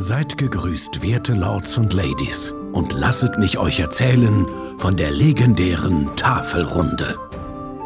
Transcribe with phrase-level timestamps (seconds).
[0.00, 4.46] Seid gegrüßt, werte Lords und Ladies, und lasset mich euch erzählen
[4.78, 7.18] von der legendären Tafelrunde.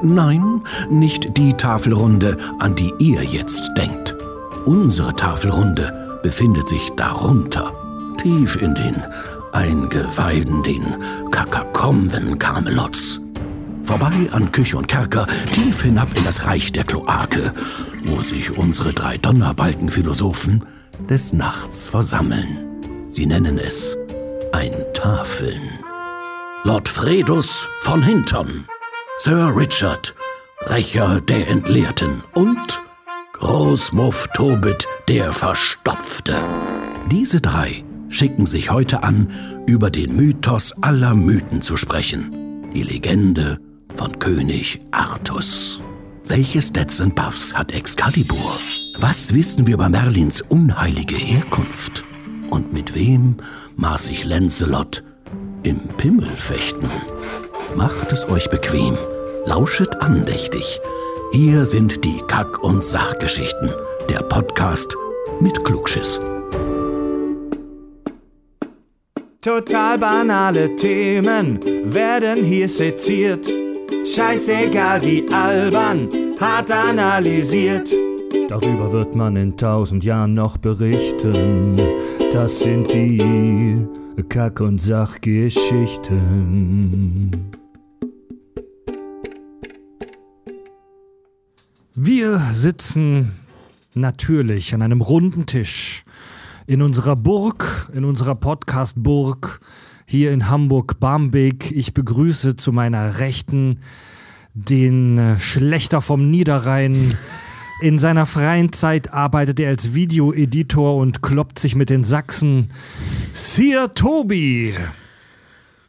[0.02, 4.14] Nein, nicht die Tafelrunde, an die ihr jetzt denkt.
[4.66, 7.72] Unsere Tafelrunde befindet sich darunter,
[8.18, 9.02] tief in den
[9.52, 10.84] Eingeweiden, den
[11.30, 13.22] Kakakomben Kamelots.
[13.84, 17.54] Vorbei an Küche und Kerker, tief hinab in das Reich der Kloake,
[18.04, 20.62] wo sich unsere drei Donnerbalkenphilosophen
[21.08, 23.06] des Nachts versammeln.
[23.08, 23.96] Sie nennen es
[24.52, 25.60] ein Tafeln.
[26.64, 28.66] Lord Fredus von Hintern,
[29.18, 30.14] Sir Richard,
[30.66, 32.80] Rächer der Entleerten und
[33.32, 36.36] Großmuff Tobit der Verstopfte.
[37.10, 39.28] Diese drei schicken sich heute an,
[39.66, 42.70] über den Mythos aller Mythen zu sprechen.
[42.72, 43.58] Die Legende
[43.96, 45.80] von König Artus.
[46.34, 48.56] Welche Stats und Buffs hat Excalibur?
[48.96, 52.04] Was wissen wir über Merlins unheilige Herkunft?
[52.48, 53.36] Und mit wem
[53.76, 55.04] maß sich Lancelot
[55.62, 56.88] im Pimmelfechten?
[57.76, 58.96] Macht es euch bequem,
[59.44, 60.80] lauschet andächtig.
[61.32, 63.70] Hier sind die Kack- und Sachgeschichten,
[64.08, 64.96] der Podcast
[65.38, 66.18] mit Klugschiss.
[69.42, 71.60] Total banale Themen
[71.92, 73.52] werden hier seziert.
[74.04, 76.08] Scheißegal wie albern,
[76.40, 77.88] hart analysiert.
[78.48, 81.76] Darüber wird man in tausend Jahren noch berichten.
[82.32, 83.86] Das sind die
[84.28, 87.30] Kack- und Sachgeschichten.
[91.94, 93.30] Wir sitzen
[93.94, 96.02] natürlich an einem runden Tisch
[96.66, 99.60] in unserer Burg, in unserer Podcast-Burg
[100.06, 101.72] hier in Hamburg-Barmbek.
[101.72, 103.78] Ich begrüße zu meiner Rechten
[104.54, 107.16] den äh, Schlechter vom Niederrhein.
[107.80, 112.70] In seiner freien Zeit arbeitet er als Videoeditor und kloppt sich mit den Sachsen.
[113.32, 114.72] Sir Tobi.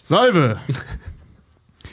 [0.01, 0.59] Salve!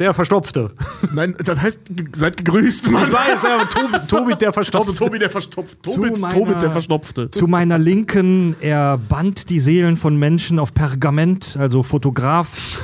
[0.00, 0.70] Der Verstopfte.
[1.12, 1.80] Nein, das heißt,
[2.16, 3.04] seid gegrüßt, Mann.
[3.06, 4.90] Ich weiß, ja, aber Tobi, Tobi der Verstopfte.
[4.92, 5.76] Achso, Tobi der Verstopfte.
[5.82, 7.30] Tobit, meiner- Tobit der Verstopfte.
[7.30, 12.82] Zu meiner Linken, er band die Seelen von Menschen auf Pergament, also Fotograf.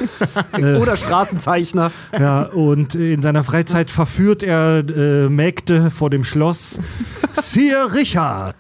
[0.53, 1.91] Oder Straßenzeichner.
[2.13, 6.79] Ja, und in seiner Freizeit verführt er äh, Mägde vor dem Schloss.
[7.33, 8.57] Sir Richard.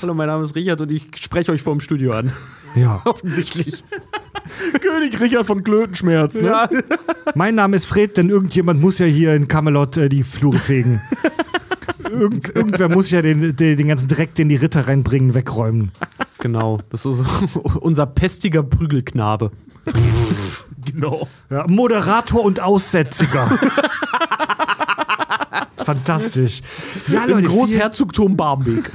[0.00, 2.32] Hallo, mein Name ist Richard und ich spreche euch vor dem Studio an.
[2.76, 3.02] Ja.
[3.04, 3.84] Offensichtlich.
[4.80, 6.48] König Richard von Klötenschmerz, ne?
[6.48, 6.68] Ja.
[7.34, 11.00] Mein Name ist Fred, denn irgendjemand muss ja hier in Camelot äh, die Flure fegen.
[12.08, 15.90] Irgend, irgendwer muss ja den, den, den ganzen Dreck, den die Ritter reinbringen, wegräumen.
[16.38, 17.24] Genau, das ist
[17.80, 19.50] unser pestiger Prügelknabe.
[20.84, 21.26] Genau.
[21.50, 23.58] Ja, Moderator und Aussätziger.
[25.76, 26.62] Fantastisch.
[27.08, 28.90] Ja, Im Leute, Großherzogtum Barmbek.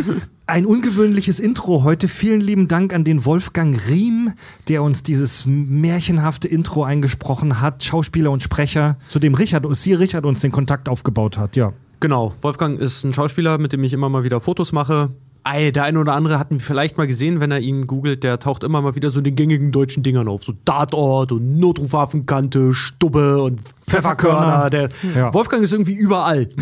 [0.48, 2.08] Ein ungewöhnliches Intro heute.
[2.08, 4.34] Vielen lieben Dank an den Wolfgang Riem,
[4.68, 7.84] der uns dieses märchenhafte Intro eingesprochen hat.
[7.84, 11.56] Schauspieler und Sprecher, zu dem Richard, Sir Richard uns den Kontakt aufgebaut hat.
[11.56, 11.74] Ja.
[12.02, 15.12] Genau, Wolfgang ist ein Schauspieler, mit dem ich immer mal wieder Fotos mache.
[15.44, 18.24] Ei, der eine oder andere hat ihn vielleicht mal gesehen, wenn er ihn googelt.
[18.24, 20.44] Der taucht immer mal wieder so in den gängigen deutschen Dingern auf.
[20.44, 24.70] So Tatort und Notrufhafenkante, Stubbe und Pfefferkörner.
[24.70, 25.34] Der Ja.
[25.34, 26.48] Wolfgang ist irgendwie überall.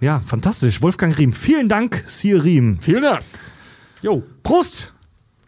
[0.00, 0.80] Ja, fantastisch.
[0.82, 1.32] Wolfgang Riem.
[1.32, 2.78] Vielen Dank, Sir Riem.
[2.80, 3.22] Vielen Dank.
[4.02, 4.92] Jo, Prost!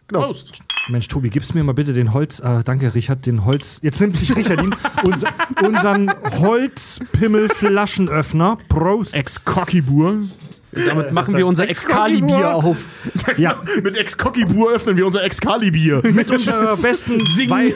[0.07, 0.59] Prost.
[0.89, 2.39] Mensch, Tobi, gibst mir mal bitte den Holz.
[2.39, 3.79] Äh, danke, Richard, den Holz.
[3.83, 4.73] Jetzt nimmt sich Richard ihn.
[5.03, 5.29] Unser,
[5.63, 8.57] unseren Holzpimmelflaschenöffner.
[8.69, 9.13] Prost.
[10.71, 10.85] Ex-Cockybur.
[10.87, 12.77] damit machen wir unser Excalibur auf.
[13.37, 16.01] Ja, Mit Ex-Cockybur öffnen wir unser Excalibur.
[16.11, 17.19] mit unserer besten
[17.49, 17.73] Wei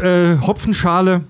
[0.00, 1.22] äh, Hopfenschale.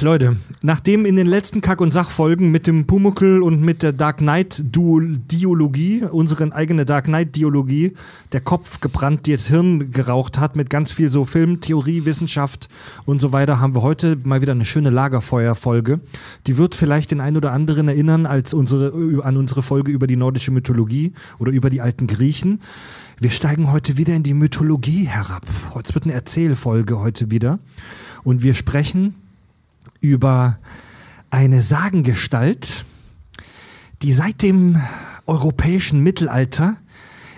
[0.00, 4.18] Leute, nachdem in den letzten Kack- und Sachfolgen mit dem Pumuckl und mit der Dark
[4.18, 7.94] Knight-Diologie, unseren eigene Dark Knight-Diologie,
[8.32, 12.68] der Kopf gebrannt, die das Hirn geraucht hat, mit ganz viel so Film, Theorie, Wissenschaft
[13.06, 16.00] und so weiter, haben wir heute mal wieder eine schöne Lagerfeuer-Folge.
[16.46, 20.16] Die wird vielleicht den einen oder anderen erinnern als unsere, an unsere Folge über die
[20.16, 22.60] nordische Mythologie oder über die alten Griechen.
[23.20, 25.44] Wir steigen heute wieder in die Mythologie herab.
[25.84, 27.58] Es wird eine Erzählfolge heute wieder.
[28.22, 29.14] Und wir sprechen
[30.00, 30.58] über
[31.30, 32.84] eine Sagengestalt,
[34.02, 34.80] die seit dem
[35.26, 36.76] europäischen Mittelalter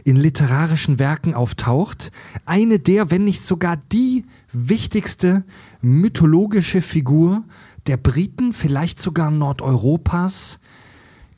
[0.05, 2.11] in literarischen Werken auftaucht.
[2.47, 5.45] Eine der, wenn nicht sogar die wichtigste
[5.81, 7.45] mythologische Figur
[7.87, 10.61] der Briten, vielleicht sogar Nordeuropas,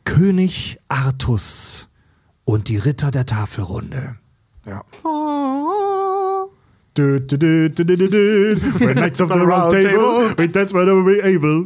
[0.05, 1.89] König Artus
[2.45, 4.17] und die Ritter der Tafelrunde.
[4.67, 4.85] Ja.
[6.95, 8.55] Du, du, du, du, du, du, du.
[8.85, 11.65] When Knights of the Round Table, we dance when we able.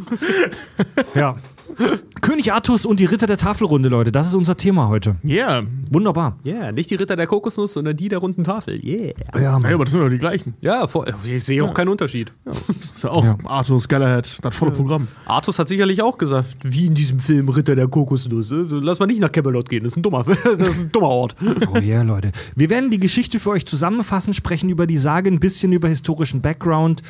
[1.16, 1.34] Ja.
[2.20, 4.12] König Artus und die Ritter der Tafelrunde, Leute.
[4.12, 5.16] Das ist unser Thema heute.
[5.24, 5.64] Yeah.
[5.90, 6.38] Wunderbar.
[6.44, 8.82] Ja, yeah, nicht die Ritter der Kokosnuss, sondern die der runden Tafel.
[8.84, 9.12] Yeah.
[9.38, 10.54] Ja, Naja, aber das sind doch die gleichen.
[10.60, 12.32] Ja, voll, ich sehe auch keinen Unterschied.
[12.44, 12.56] Das
[12.96, 13.36] ist ja auch Ja.
[13.44, 15.08] Arthur, Galahad, das volle Programm.
[15.26, 18.50] Artus hat sicherlich auch gesagt, wie in diesem Film Ritter der Kokosnuss.
[18.52, 21.08] Also, lass mal nicht nach Camelot gehen, das ist ein dummer, das ist ein dummer
[21.08, 21.36] Ort.
[21.72, 22.32] Oh yeah, Leute.
[22.54, 26.40] Wir werden die Geschichte für euch zusammenfassen, sprechen über die Sage, ein bisschen über historischen
[26.40, 27.02] Background,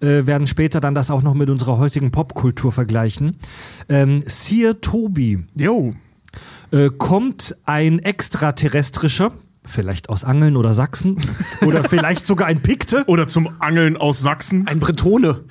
[0.00, 3.36] äh, werden später dann das auch noch mit unserer heutigen Popkultur vergleichen.
[4.04, 5.94] Ähm, Sir Toby, Jo.
[6.70, 9.32] äh, kommt ein extraterrestrischer,
[9.64, 11.16] vielleicht aus Angeln oder Sachsen,
[11.66, 14.66] oder vielleicht sogar ein Pikte, Oder zum Angeln aus Sachsen.
[14.66, 15.44] Ein Bretone.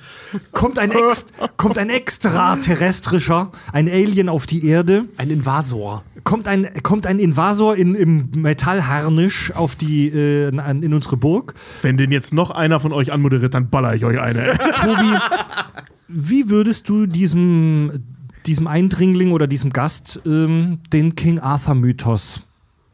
[0.52, 6.04] kommt ein, Ex kommt ein extraterrestrischer, ein Alien auf die Erde, Ein Invasor.
[6.22, 11.54] kommt ein, kommt ein Invasor in, im Metallharnisch auf die, äh, an- in unsere Burg.
[11.82, 14.56] Wenn den jetzt noch einer von euch anmoderiert, dann baller ich euch eine.
[14.76, 15.12] Tobi,
[16.08, 18.04] wie würdest du diesem,
[18.46, 22.40] diesem Eindringling oder diesem Gast ähm, den King Arthur-Mythos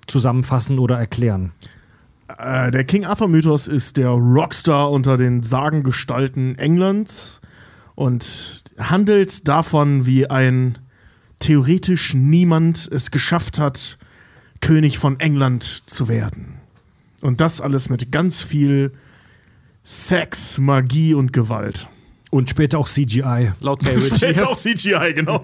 [0.06, 1.52] zusammenfassen oder erklären?
[2.38, 7.41] Äh, der King Arthur Mythos ist der Rockstar unter den Sagengestalten Englands
[7.94, 10.79] und handelt davon, wie ein
[11.38, 13.99] theoretisch niemand es geschafft hat,
[14.61, 16.61] König von England zu werden.
[17.23, 18.93] Und das alles mit ganz viel
[19.85, 21.88] Sex, Magie und Gewalt.
[22.31, 23.53] Und später auch CGI.
[23.61, 24.27] Laut Gay Ritchie.
[24.27, 25.43] Jetzt auch CGI, genau.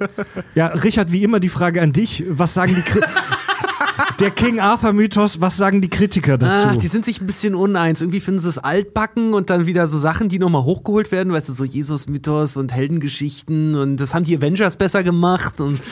[0.54, 2.24] Ja, Richard, wie immer die Frage an dich.
[2.28, 3.00] Was sagen die Kri
[4.20, 6.68] Der King Arthur-Mythos, was sagen die Kritiker dazu?
[6.70, 8.00] Ach, die sind sich ein bisschen uneins.
[8.00, 11.48] Irgendwie finden sie es altbacken und dann wieder so Sachen, die nochmal hochgeholt werden, weißt
[11.48, 15.82] du, so Jesus-Mythos und Heldengeschichten und das haben die Avengers besser gemacht und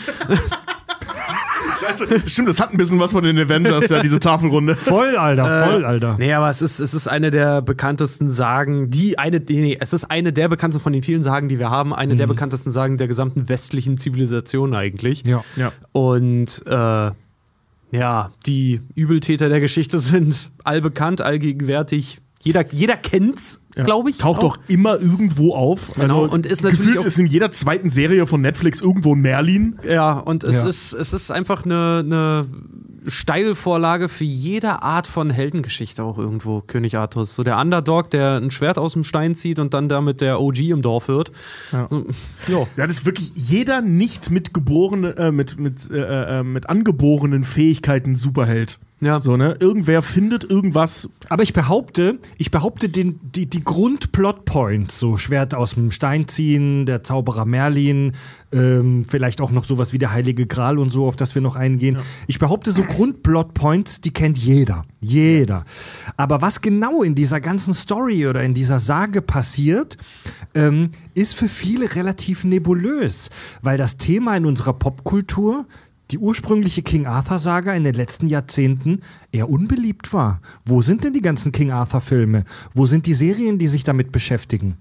[1.80, 2.22] Scheiße.
[2.26, 4.76] Stimmt, das hat ein bisschen was von den Avengers, ja, diese Tafelrunde.
[4.76, 6.16] voll, Alter, voll, Alter.
[6.18, 10.10] Nee, aber es ist, es ist eine der bekanntesten Sagen, die eine, nee, es ist
[10.10, 13.08] eine der bekanntesten von den vielen Sagen, die wir haben, eine der bekanntesten Sagen der
[13.08, 15.24] gesamten westlichen Zivilisation eigentlich.
[15.24, 15.44] Ja.
[15.56, 15.72] Ja.
[15.92, 17.10] Und äh,
[17.92, 22.20] ja, die Übeltäter der Geschichte sind allbekannt, allgegenwärtig.
[22.42, 23.84] Jeder, jeder kennt's, Ja.
[23.84, 24.18] glaube ich.
[24.18, 24.56] Taucht auch.
[24.56, 25.92] doch immer irgendwo auf.
[25.94, 29.14] Genau, Also und ist natürlich gefühlt auch- ist in jeder zweiten Serie von Netflix irgendwo
[29.14, 29.78] ein Merlin.
[29.86, 30.66] Ja, und es, Ja.
[30.68, 32.46] Ist, es ist einfach eine, eine
[33.06, 37.34] Steilvorlage für jede Art von Heldengeschichte auch irgendwo, König Artus.
[37.34, 40.70] So der Underdog, der ein Schwert aus dem Stein zieht und dann damit der OG
[40.70, 41.30] im Dorf wird.
[41.72, 41.88] Ja.
[42.48, 42.66] Ja.
[42.76, 47.44] Ja, das ist wirklich jeder nicht mit geborene, äh, mit, mit, äh, äh, mit angeborenen
[47.44, 48.78] Fähigkeiten Superheld.
[49.02, 49.20] Ja.
[49.22, 49.56] So, ne?
[49.58, 51.08] Irgendwer findet irgendwas.
[51.30, 56.84] Aber ich behaupte, ich behaupte den, die, die Grund-Plot-Points, so Schwert aus dem Stein ziehen,
[56.84, 58.12] der Zauberer Merlin,
[58.52, 61.56] ähm, vielleicht auch noch sowas wie der Heilige Gral und so, auf das wir noch
[61.56, 61.98] eingehen.
[62.26, 64.84] Ich behaupte, so Grund-Plot-Points, die kennt jeder.
[65.00, 65.64] Jeder.
[66.18, 69.96] Aber was genau in dieser ganzen Story oder in dieser Sage passiert,
[70.54, 73.30] ähm, ist für viele relativ nebulös,
[73.62, 75.64] weil das Thema in unserer Popkultur
[76.10, 79.00] die ursprüngliche King Arthur-Saga in den letzten Jahrzehnten
[79.32, 80.40] eher unbeliebt war.
[80.64, 82.44] Wo sind denn die ganzen King Arthur-Filme?
[82.74, 84.76] Wo sind die Serien, die sich damit beschäftigen?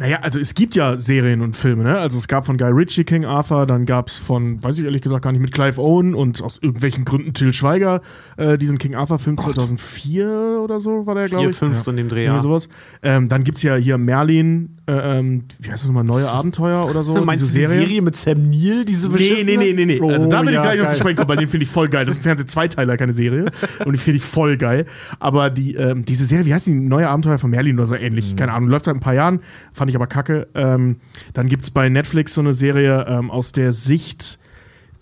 [0.00, 1.98] Naja, also es gibt ja Serien und Filme, ne?
[1.98, 5.02] Also es gab von Guy Ritchie King Arthur, dann gab es von, weiß ich ehrlich
[5.02, 8.00] gesagt gar nicht, mit Clive Owen und aus irgendwelchen Gründen Till Schweiger,
[8.36, 11.56] äh, diesen King Arthur-Film 2004 oder so war der, glaube ich.
[11.56, 12.38] fünf so in dem Dreh, ja.
[12.38, 12.68] sowas.
[13.02, 17.02] Ähm, dann gibt's ja hier Merlin, äh, ähm, wie heißt das nochmal, Neue Abenteuer oder
[17.02, 17.86] so, Meinst diese du die Serie.
[17.86, 20.00] Serie mit Sam Neill, diese Nee, nee, nee, nee, nee.
[20.12, 21.70] Also Oh, da will ich ja, gleich noch zu sprechen kommen, weil den finde ich
[21.70, 22.04] voll geil.
[22.04, 23.46] Das ist ein Fernseh-Zweiteiler, keine Serie.
[23.84, 24.86] Und die finde ich voll geil.
[25.18, 26.72] Aber die, ähm, diese Serie, wie heißt die?
[26.72, 28.36] Neue Abenteuer von Merlin oder so ähnlich.
[28.36, 29.40] Keine Ahnung, läuft seit ein paar Jahren.
[29.72, 30.48] Fand ich aber kacke.
[30.54, 30.96] Ähm,
[31.32, 34.38] dann gibt's bei Netflix so eine Serie ähm, aus der Sicht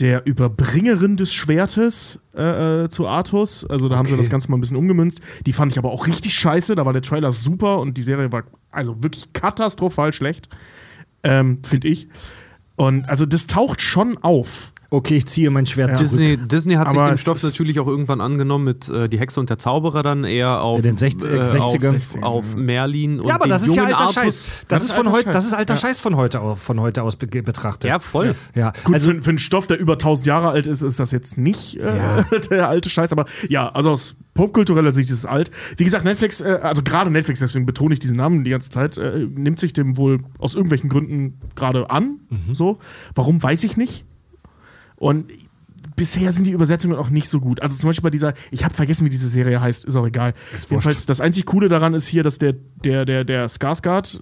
[0.01, 3.65] der Überbringerin des Schwertes äh, äh, zu Artus.
[3.65, 4.23] Also da haben sie Okay.
[4.23, 5.21] das Ganze mal ein bisschen umgemünzt.
[5.47, 6.75] Die fand ich aber auch richtig scheiße.
[6.75, 10.51] Da war der Trailer super und die Serie war also wirklich katastrophal schlecht.
[11.23, 12.09] Ähm, finde ich.
[12.77, 14.75] Und also das taucht schon auf.
[14.91, 15.95] Okay, ich ziehe mein Schwert Ja.
[15.97, 16.11] zurück.
[16.11, 19.19] Disney, Disney hat sich Aber dem es Stoff natürlich auch irgendwann angenommen mit äh, Die
[19.19, 22.21] Hexe und der Zauberer dann eher auf, Ja, den 60 äh, 60er.
[22.21, 24.15] auf, auf Merlin und Ja, aber den das ist ja alter Artus.
[24.15, 24.49] Scheiß.
[24.69, 25.33] Das, Das ist von alter heute, Scheiß.
[25.35, 25.81] das ist alter Ja.
[25.81, 27.89] Scheiß von heute, au- von heute aus be betrachtet.
[27.89, 28.35] Ja, voll.
[28.55, 31.11] Ja, Gut, also für, für einen Stoff, der über 1000 Jahre alt ist, ist das
[31.11, 32.23] jetzt nicht äh, Ja.
[32.51, 33.11] der alte Scheiß.
[33.13, 35.51] Aber ja, also aus popkultureller Sicht ist es alt.
[35.79, 38.97] Wie gesagt, Netflix, äh, also gerade Netflix, deswegen betone ich diesen Namen die ganze Zeit,
[38.99, 42.21] äh, nimmt sich dem wohl aus irgendwelchen Gründen gerade an.
[42.53, 42.79] So.
[43.15, 44.05] Warum, weiß ich nicht.
[44.97, 45.31] Und
[45.97, 47.61] bisher sind die Übersetzungen auch nicht so gut.
[47.63, 50.35] Also zum Beispiel bei dieser, ich habe vergessen, wie diese Serie heißt, ist auch egal.
[50.55, 50.71] Ist wurscht.
[50.71, 54.21] Jedenfalls, das einzig Coole daran ist hier, dass der, der, der, der Skarsgård,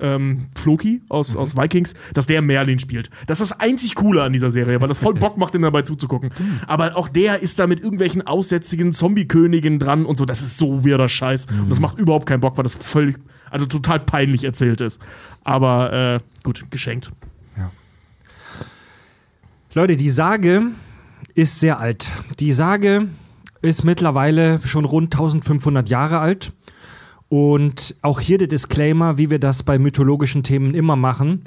[0.00, 3.10] ähm, Floki aus, aus Vikings, dass der Merlin spielt.
[3.26, 5.82] Das ist das einzig Coole an dieser Serie, weil das voll Bock macht, ihm dabei
[5.82, 6.30] zuzugucken.
[6.66, 10.24] Aber auch der ist da mit irgendwelchen aussätzigen Zombie-Königen dran und so.
[10.24, 11.46] Das ist so weirder Scheiß.
[11.46, 13.18] Und das macht überhaupt keinen Bock, weil das völlig,
[13.50, 15.00] also total peinlich erzählt ist.
[15.44, 17.12] Aber äh, gut, geschenkt.
[19.72, 20.62] Leute, die Sage
[21.36, 22.10] ist sehr alt.
[22.40, 23.06] Die Sage
[23.62, 26.52] ist mittlerweile schon rund 1500 Jahre alt.
[27.28, 31.44] Und auch hier der Disclaimer, wie wir das bei mythologischen Themen immer machen.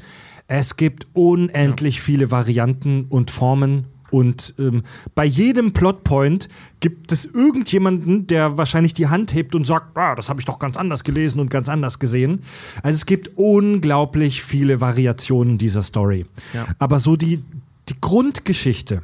[0.48, 3.88] Es gibt unendlich viele Varianten und Formen.
[4.10, 4.84] Und ähm,
[5.16, 6.48] bei jedem Plotpoint
[6.80, 10.60] gibt es irgendjemanden, der wahrscheinlich die Hand hebt und sagt, ah, das habe ich doch
[10.60, 12.40] ganz anders gelesen und ganz anders gesehen.
[12.84, 16.26] Also es gibt unglaublich viele Variationen dieser Story.
[16.54, 16.68] Ja.
[16.80, 17.44] Aber so die,
[17.90, 19.04] die Grundgeschichte,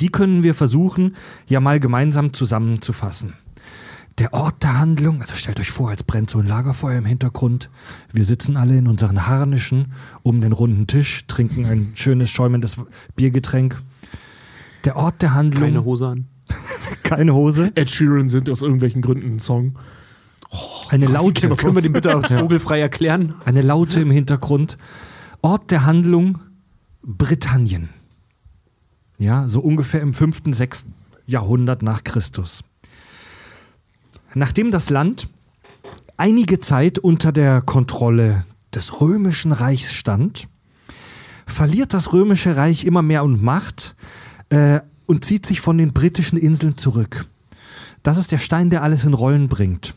[0.00, 3.34] die können wir versuchen, ja mal gemeinsam zusammenzufassen.
[4.18, 7.68] Der Ort der Handlung, also stellt euch vor, als brennt so ein Lagerfeuer im Hintergrund.
[8.12, 12.76] Wir sitzen alle in unseren Harnischen um den runden Tisch, trinken ein schönes, schäumendes
[13.16, 13.82] Biergetränk.
[14.84, 15.62] Der Ort der Handlung.
[15.62, 16.26] Keine Hose an.
[17.02, 17.72] Keine Hose.
[17.74, 19.78] Ed Sheeran sind aus irgendwelchen Gründen ein Song.
[20.90, 21.48] Eine Laute.
[21.48, 23.34] Können wir den bitte auch vogelfrei erklären?
[23.44, 24.78] Eine Laute im Hintergrund.
[25.42, 26.38] Ort der Handlung
[27.04, 27.90] Britannien.
[29.18, 30.86] Ja, so ungefähr im 5., 6.
[31.26, 32.64] Jahrhundert nach Christus.
[34.34, 35.28] Nachdem das Land
[36.16, 38.44] einige Zeit unter der Kontrolle
[38.74, 40.48] des römischen Reichs stand,
[41.46, 43.94] verliert das römische Reich immer mehr und Macht
[44.48, 47.26] äh, und zieht sich von den britischen Inseln zurück.
[48.02, 49.94] Das ist der Stein, der alles in Rollen bringt.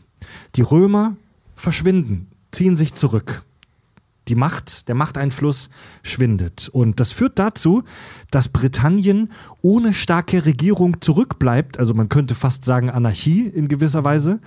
[0.56, 1.16] Die Römer
[1.54, 3.42] verschwinden, ziehen sich zurück.
[4.28, 5.70] Die Macht, der Machteinfluss
[6.02, 6.68] schwindet.
[6.68, 7.82] Und das führt dazu,
[8.30, 9.32] dass Britannien
[9.62, 14.40] ohne starke Regierung zurückbleibt, also man könnte fast sagen Anarchie in gewisser Weise,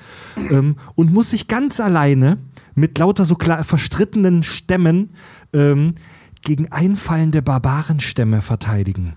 [0.50, 2.38] ähm, und muss sich ganz alleine
[2.76, 5.12] mit lauter so verstrittenen Stämmen
[5.54, 5.96] ähm,
[6.44, 9.16] gegen einfallende Barbarenstämme verteidigen.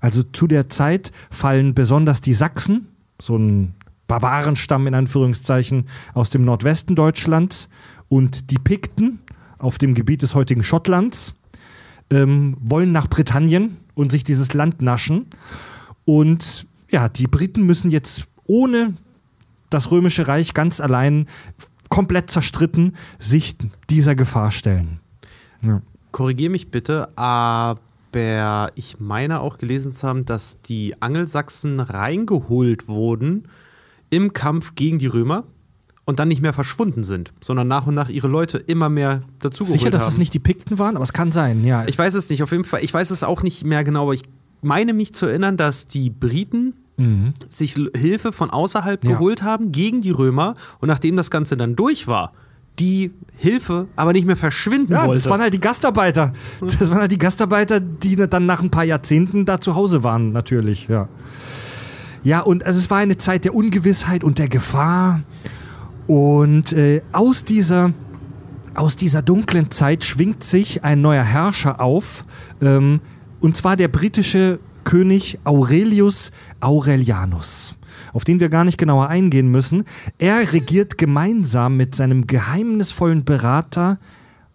[0.00, 2.88] Also zu der Zeit fallen besonders die Sachsen,
[3.20, 3.74] so ein
[4.06, 7.68] Barbarenstamm in Anführungszeichen aus dem Nordwesten Deutschlands,
[8.08, 9.20] und die Pikten
[9.58, 11.34] auf dem Gebiet des heutigen Schottlands
[12.10, 15.26] ähm, wollen nach Britannien und sich dieses Land naschen.
[16.04, 18.94] Und ja, die Briten müssen jetzt ohne
[19.70, 21.26] das römische Reich ganz allein
[21.88, 23.56] komplett zerstritten sich
[23.90, 25.00] dieser Gefahr stellen.
[25.64, 25.82] Ja.
[26.12, 33.48] Korrigiere mich bitte, aber ich meine auch gelesen zu haben, dass die Angelsachsen reingeholt wurden
[34.10, 35.44] im Kampf gegen die Römer
[36.06, 39.78] und dann nicht mehr verschwunden sind, sondern nach und nach ihre Leute immer mehr dazugeholt
[39.80, 40.10] Sicher, dass haben.
[40.12, 41.86] es nicht die Pikten waren, aber es kann sein, ja.
[41.86, 42.82] Ich weiß es nicht, auf jeden Fall.
[42.84, 44.22] Ich weiß es auch nicht mehr genau, aber ich
[44.62, 47.34] meine mich zu erinnern, dass die Briten Mhm.
[47.50, 49.10] sich Hilfe von außerhalb Ja.
[49.12, 52.32] geholt haben gegen die Römer und nachdem das Ganze dann durch war,
[52.78, 55.20] die Hilfe aber nicht mehr verschwinden Ja, wollte.
[55.22, 56.32] das waren halt die Gastarbeiter.
[56.60, 60.30] Das waren halt die Gastarbeiter, die dann nach ein paar Jahrzehnten da zu Hause waren,
[60.32, 61.08] natürlich, ja.
[62.22, 65.20] Ja, und also es war eine Zeit der Ungewissheit und der Gefahr.
[66.06, 67.92] Und äh, aus, dieser,
[68.74, 72.24] aus dieser dunklen Zeit schwingt sich ein neuer Herrscher auf.
[72.60, 73.00] Ähm,
[73.40, 76.30] und zwar der britische König Aurelius
[76.60, 77.74] Aurelianus,
[78.12, 79.84] auf den wir gar nicht genauer eingehen müssen.
[80.18, 83.98] Er regiert gemeinsam mit seinem geheimnisvollen Berater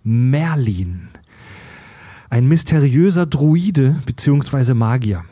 [0.03, 1.09] Merlin.
[2.29, 4.75] Ein mysteriöser Druide bzw.
[4.75, 5.25] Magier.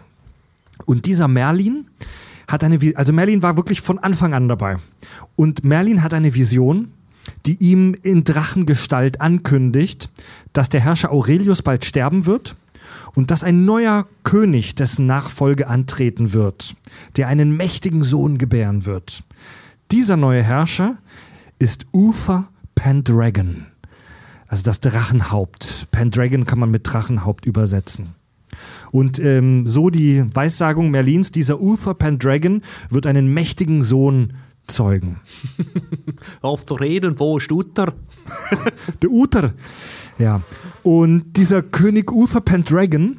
[0.85, 1.85] Und dieser Merlin
[2.47, 4.77] hat eine, also Merlin war wirklich von Anfang an dabei.
[5.35, 6.93] Und Merlin hat eine Vision,
[7.45, 10.09] die ihm in Drachengestalt ankündigt,
[10.53, 12.55] dass der Herrscher Aurelius bald sterben wird
[13.15, 16.75] und dass ein neuer König dessen Nachfolge antreten wird,
[17.17, 19.23] der einen mächtigen Sohn gebären wird.
[19.91, 20.97] Dieser neue Herrscher
[21.59, 23.65] ist Uther Pendragon.
[24.47, 25.87] Also das Drachenhaupt.
[25.91, 28.15] Pendragon kann man mit Drachenhaupt übersetzen.
[28.91, 34.33] Und ähm, so die Weissagung Merlins, dieser Uther Pendragon wird einen mächtigen Sohn
[34.67, 35.19] zeugen.
[36.41, 37.93] Auf zu reden, wo ist Uther?
[39.01, 39.53] Der Uther.
[40.17, 40.41] Ja.
[40.83, 43.17] Und dieser König Uther Pendragon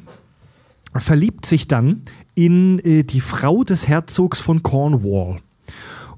[0.95, 2.01] verliebt sich dann
[2.35, 5.39] in äh, die Frau des Herzogs von Cornwall.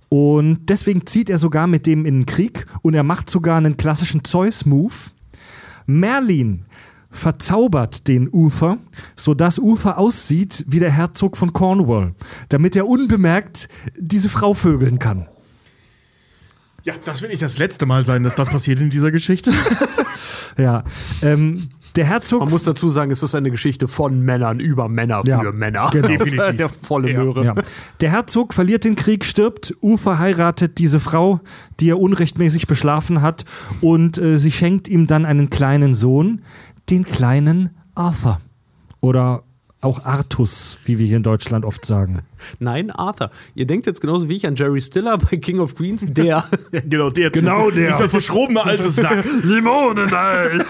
[0.10, 3.77] Und deswegen zieht er sogar mit dem in den Krieg und er macht sogar einen
[3.77, 4.93] klassischen Zeus-Move.
[5.86, 6.65] Merlin
[7.12, 8.77] verzaubert den Uther,
[9.15, 12.13] sodass Uther aussieht wie der Herzog von Cornwall,
[12.50, 15.27] damit er unbemerkt diese Frau vögeln kann.
[16.84, 19.51] Ja, das wird nicht das letzte Mal sein, dass das passiert in dieser Geschichte.
[20.58, 20.84] Ja,
[21.22, 25.22] ähm, der Herzog Man muss dazu sagen, es ist eine Geschichte von Männern über Männer
[25.25, 25.89] Ja, für Männer.
[25.91, 26.08] genau.
[26.18, 27.24] Das ist der volle Ja.
[27.24, 27.46] Möhre.
[27.46, 27.56] Ja.
[28.01, 29.74] Der Herzog verliert den Krieg, stirbt.
[29.82, 31.39] Ufer heiratet diese Frau,
[31.80, 33.46] die er unrechtmäßig beschlafen hat,
[33.80, 36.41] und äh, sie schenkt ihm dann einen kleinen Sohn,
[36.91, 38.39] den kleinen Arthur.
[39.00, 39.43] Oder
[39.79, 42.21] auch Artus, wie wir hier in Deutschland oft sagen.
[42.60, 43.31] Nein, Arthur.
[43.55, 46.45] Ihr denkt jetzt genauso wie ich an Jerry Stiller bei King of Queens, der.
[46.71, 47.31] genau, der.
[47.41, 47.93] Genau der.
[47.93, 49.25] Dieser verschrobene alte Sack.
[49.43, 50.65] Limoneneis!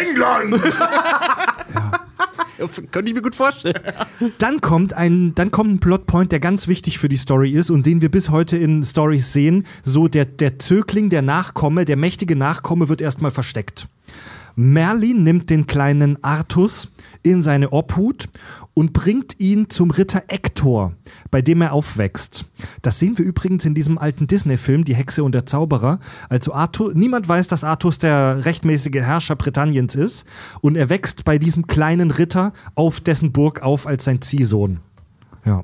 [0.00, 0.62] England!
[2.90, 3.80] Könnte ich mir gut vorstellen.
[4.38, 7.86] Dann kommt ein, dann kommt ein Plotpoint, der ganz wichtig für die Story ist und
[7.86, 9.64] den wir bis heute in Stories sehen.
[9.82, 13.88] So der, der Zögling, der Nachkomme, der mächtige Nachkomme wird erstmal versteckt.
[14.60, 16.90] Merlin nimmt den kleinen Artus
[17.22, 18.28] in seine Obhut
[18.74, 20.94] und bringt ihn zum Ritter Ektor,
[21.30, 22.44] bei dem er aufwächst.
[22.82, 26.00] Das sehen wir übrigens in diesem alten Disney-Film, Die Hexe und der Zauberer.
[26.28, 30.26] Also Arthur, niemand weiß, dass Artus der rechtmäßige Herrscher Britanniens ist
[30.60, 34.80] und er wächst bei diesem kleinen Ritter auf dessen Burg auf als sein Ziehsohn.
[35.44, 35.62] Ja.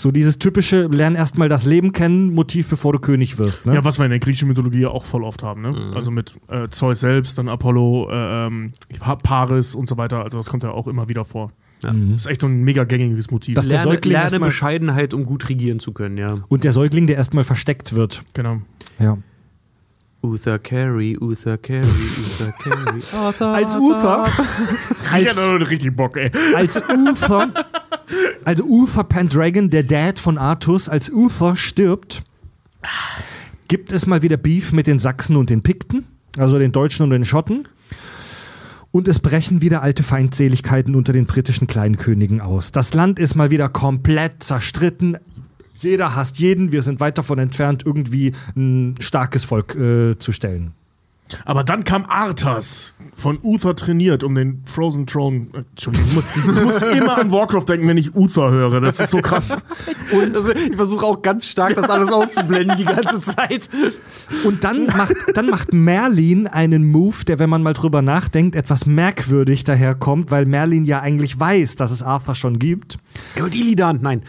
[0.00, 3.66] So dieses typische, lern erstmal das Leben kennen, Motiv, bevor du König wirst.
[3.66, 3.74] Ne?
[3.74, 5.72] Ja, was wir in der griechischen Mythologie auch voll oft haben, ne?
[5.72, 5.94] Mhm.
[5.96, 10.22] Also mit äh, Zeus selbst, dann Apollo, äh, ähm, Pa- Paris und so weiter.
[10.22, 11.52] Also das kommt ja auch immer wieder vor.
[11.82, 11.92] Ja.
[11.92, 13.54] Das ist echt so ein mega gängiges Motiv.
[13.54, 16.38] Das- der Lerne, Säugling lerne erstmal- Bescheidenheit, um gut regieren zu können, ja.
[16.48, 18.22] Und der Säugling, der erstmal versteckt wird.
[18.32, 18.62] genau.
[18.98, 19.18] Ja.
[20.22, 23.00] Uther Carey, Uther Carey, Uther Carey.
[23.14, 24.26] Arthur, Als Uther,
[25.06, 26.30] Ich als, hätte noch richtig Bock, ey.
[26.54, 27.48] als Uther,
[28.44, 32.22] also Uther Pendragon, der Dad von Artus, als Uther stirbt,
[33.68, 36.04] gibt es mal wieder Beef mit den Sachsen und den Pikten,
[36.36, 37.66] also den Deutschen und den Schotten.
[38.92, 42.72] Und es brechen wieder alte Feindseligkeiten unter den britischen Kleinkönigen aus.
[42.72, 45.16] Das Land ist mal wieder komplett zerstritten.
[45.80, 46.72] Jeder hasst jeden.
[46.72, 50.72] Wir sind weit davon entfernt, irgendwie ein starkes Volk äh, zu stellen.
[51.44, 55.46] Aber dann kam Arthas, von Uther trainiert, um den Frozen Throne.
[55.52, 58.80] Äh, Entschuldigung, ich muss, ich muss immer an Warcraft denken, wenn ich Uther höre.
[58.80, 59.56] Das ist so krass.
[60.12, 63.68] Und also, ich versuche auch ganz stark, das alles auszublenden die ganze Zeit.
[64.44, 68.86] Und dann macht, dann macht Merlin einen Move, der, wenn man mal drüber nachdenkt, etwas
[68.86, 72.98] merkwürdig daherkommt, weil Merlin ja eigentlich weiß, dass es Arthur schon gibt.
[73.40, 74.22] Und Illidan, nein.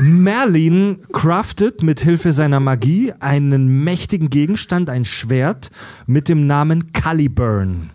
[0.00, 5.70] Merlin craftet mit Hilfe seiner Magie einen mächtigen Gegenstand, ein Schwert,
[6.06, 7.90] mit dem Namen Caliburn.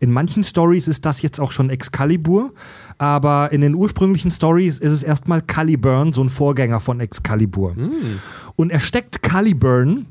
[0.00, 2.52] In manchen Stories ist das jetzt auch schon Excalibur,
[2.98, 7.74] aber in den ursprünglichen Stories ist es erstmal Caliburn, so ein Vorgänger von Excalibur.
[8.56, 10.06] Und er steckt Caliburn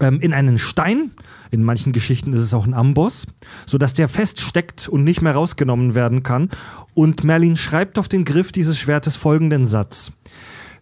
[0.00, 1.10] ähm, in einen Stein,
[1.50, 3.26] in manchen Geschichten ist es auch ein Amboss,
[3.66, 6.48] sodass der feststeckt und nicht mehr rausgenommen werden kann.
[6.94, 10.12] Und Merlin schreibt auf den Griff dieses Schwertes folgenden Satz.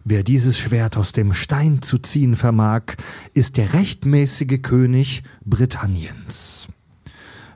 [0.05, 2.83] Wer dieses Schwert aus dem Stein zu ziehen vermag,
[3.33, 6.67] ist der rechtmäßige König Britanniens.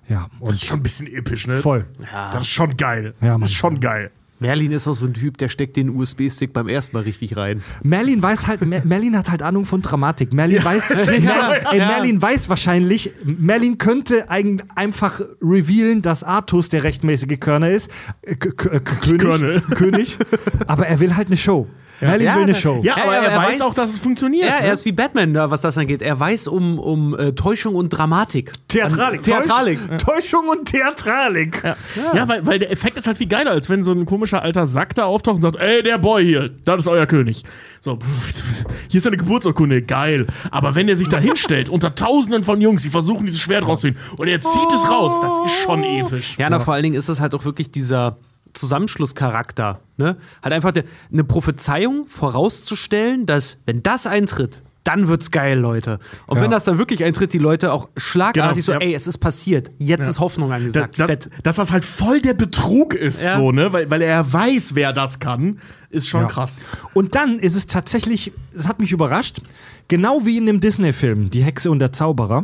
[0.09, 1.55] Ja, Das ist schon ein bisschen episch, ne?
[1.55, 1.85] voll.
[2.11, 3.13] Das ist schon geil.
[3.21, 3.41] Ja, Mann.
[3.41, 4.11] das ist schon geil.
[4.43, 7.63] Merlin ist auch so ein Typ, der steckt den USB-Stick beim ersten Mal richtig rein.
[7.81, 10.33] Merlin weiß halt, Mer Merlin hat halt Ahnung von Dramatik.
[10.33, 10.83] Merlin weiß,
[11.23, 11.87] Ja, ey, ja.
[11.87, 17.89] Merlin weiß wahrscheinlich, Merlin könnte eigen, einfach revealen, dass Artus der rechtmäßige Körner ist,
[18.25, 19.63] K K K König.
[19.75, 20.17] König,
[20.67, 21.69] aber er will halt eine Show.
[22.03, 22.79] Merlin Ja, will eine Show.
[22.83, 24.45] Ja, Ja, aber ja, er, er weiß weiß- auch, dass es funktioniert.
[24.45, 24.67] Ja, ne?
[24.67, 26.01] er ist wie Batman, da, was das angeht.
[26.01, 28.53] Er weiß um, um äh, Täuschung und Dramatik.
[28.67, 29.23] Theatralik.
[29.23, 29.79] Theatralik.
[29.97, 31.61] Täusch- Täuschung und Theatralik.
[31.63, 31.75] Ja,
[32.15, 34.65] ja weil, weil der Effekt ist halt viel geiler, als wenn so ein komischer alter
[34.65, 37.43] Sack da auftaucht und sagt, ey, der Boy hier, das ist euer König.
[37.79, 37.99] So,
[38.89, 40.27] hier ist eine Geburtsurkunde, geil.
[40.51, 43.97] Aber wenn er sich da hinstellt, unter tausenden von Jungs, die versuchen, dieses Schwert rauszuholen,
[44.17, 46.37] und er zieht es raus, das ist schon episch.
[46.37, 48.17] Ja, na, vor allen Dingen ist es halt auch wirklich dieser
[48.53, 49.79] Zusammenschlusscharakter.
[49.97, 50.17] Ne?
[50.41, 50.73] Halt einfach
[51.11, 55.99] eine Prophezeiung vorauszustellen, dass, wenn das eintritt, dann wird's geil, Leute.
[56.27, 56.43] Und Ja.
[56.43, 58.79] wenn das dann wirklich eintritt, die Leute auch schlagartig Genau, so, ja.
[58.79, 59.71] ey, es ist passiert.
[59.79, 60.99] Jetzt ist Hoffnung Da, angesagt.
[60.99, 61.29] da, Fett.
[61.43, 63.37] dass das halt voll der Betrug ist, Ja.
[63.37, 63.71] so, ne?
[63.71, 66.27] Weil, weil er weiß, wer das kann, ist schon Ja.
[66.27, 66.61] krass.
[66.93, 69.41] Und dann ist es tatsächlich, es hat mich überrascht,
[69.87, 72.43] genau wie in dem Disney-Film Die Hexe und der Zauberer.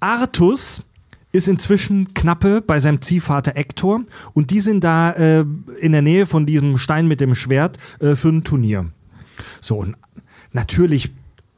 [0.00, 0.82] Artus
[1.32, 5.44] ist inzwischen knappe bei seinem Ziehvater Ektor und die sind da äh,
[5.80, 8.86] in der Nähe von diesem Stein mit dem Schwert äh, für ein Turnier.
[9.60, 9.96] So, und
[10.52, 11.12] natürlich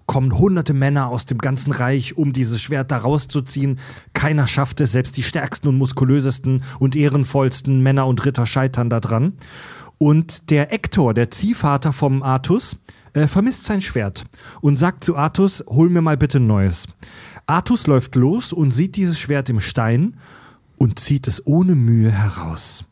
[0.07, 3.79] kommen hunderte Männer aus dem ganzen Reich, um dieses Schwert da rauszuziehen.
[4.13, 8.99] Keiner schafft es, selbst die stärksten und muskulösesten und ehrenvollsten Männer und Ritter scheitern da
[8.99, 9.35] dran.
[9.99, 12.77] Und der Ektor, der Ziehvater vom Artus,
[13.13, 14.25] äh, vermisst sein Schwert
[14.61, 16.89] und sagt zu Artus, hol mir mal bitte ein neues.
[17.51, 20.15] Artus läuft los und sieht dieses Schwert im Stein
[20.79, 22.85] und zieht es ohne Mühe heraus.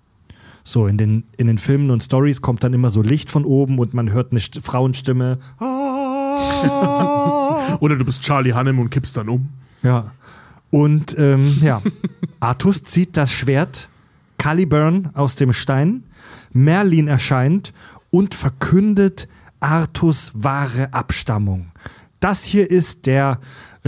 [0.64, 3.78] So, in den, in den Filmen und Stories kommt dann immer so Licht von oben
[3.78, 5.38] und man hört eine St Frauenstimme.
[7.80, 9.48] Oder du bist Charlie Hannem und kippst dann um.
[9.84, 10.10] Ja.
[10.70, 11.80] Und ähm, ja,
[12.40, 13.90] Artus zieht das Schwert
[14.38, 16.02] Caliburn aus dem Stein,
[16.52, 17.72] Merlin erscheint
[18.10, 19.28] und verkündet
[19.60, 21.68] Artus wahre Abstammung.
[22.18, 23.38] Das hier ist der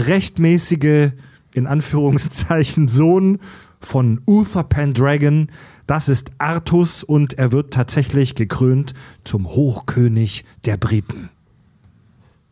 [0.07, 1.11] rechtmäßige,
[1.53, 3.39] in Anführungszeichen, Sohn
[3.79, 5.49] von Uther Pendragon.
[5.87, 11.29] Das ist Artus und er wird tatsächlich gekrönt zum Hochkönig der Briten.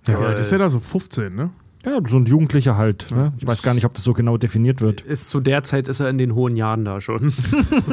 [0.08, 1.52] Ja, das ist ja da so 15, ne?
[1.86, 3.10] Ja, so ein Jugendlicher halt.
[3.12, 3.32] Ne?
[3.38, 5.00] Ich weiß gar nicht, ob das so genau definiert wird.
[5.02, 7.32] Ist zu der Zeit ist er in den hohen Jahren da schon.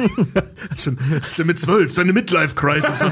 [0.77, 3.01] Schon, also mit zwölf, seine Midlife-Crisis.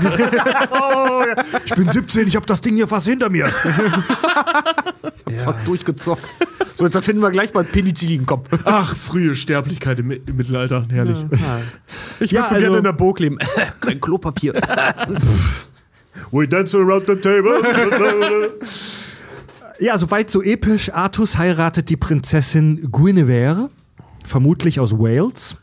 [1.65, 3.49] Ich bin 17, ich habe das Ding hier fast hinter mir.
[5.43, 6.35] Fast durchgezockt.
[6.75, 8.49] So, jetzt erfinden wir gleich mal Penicillin-Kopf.
[8.63, 10.85] Ach, frühe Sterblichkeit im, im Mittelalter.
[10.91, 11.25] Herrlich.
[12.19, 13.37] Ich Ja, würde so also- gerne in der Burg leben.
[13.81, 14.53] Kein Klopapier.
[16.31, 18.51] We dance around the table.
[19.79, 20.93] Ja, soweit so episch.
[20.93, 23.69] Artus heiratet die Prinzessin Guinevere,
[24.23, 25.57] vermutlich aus Wales.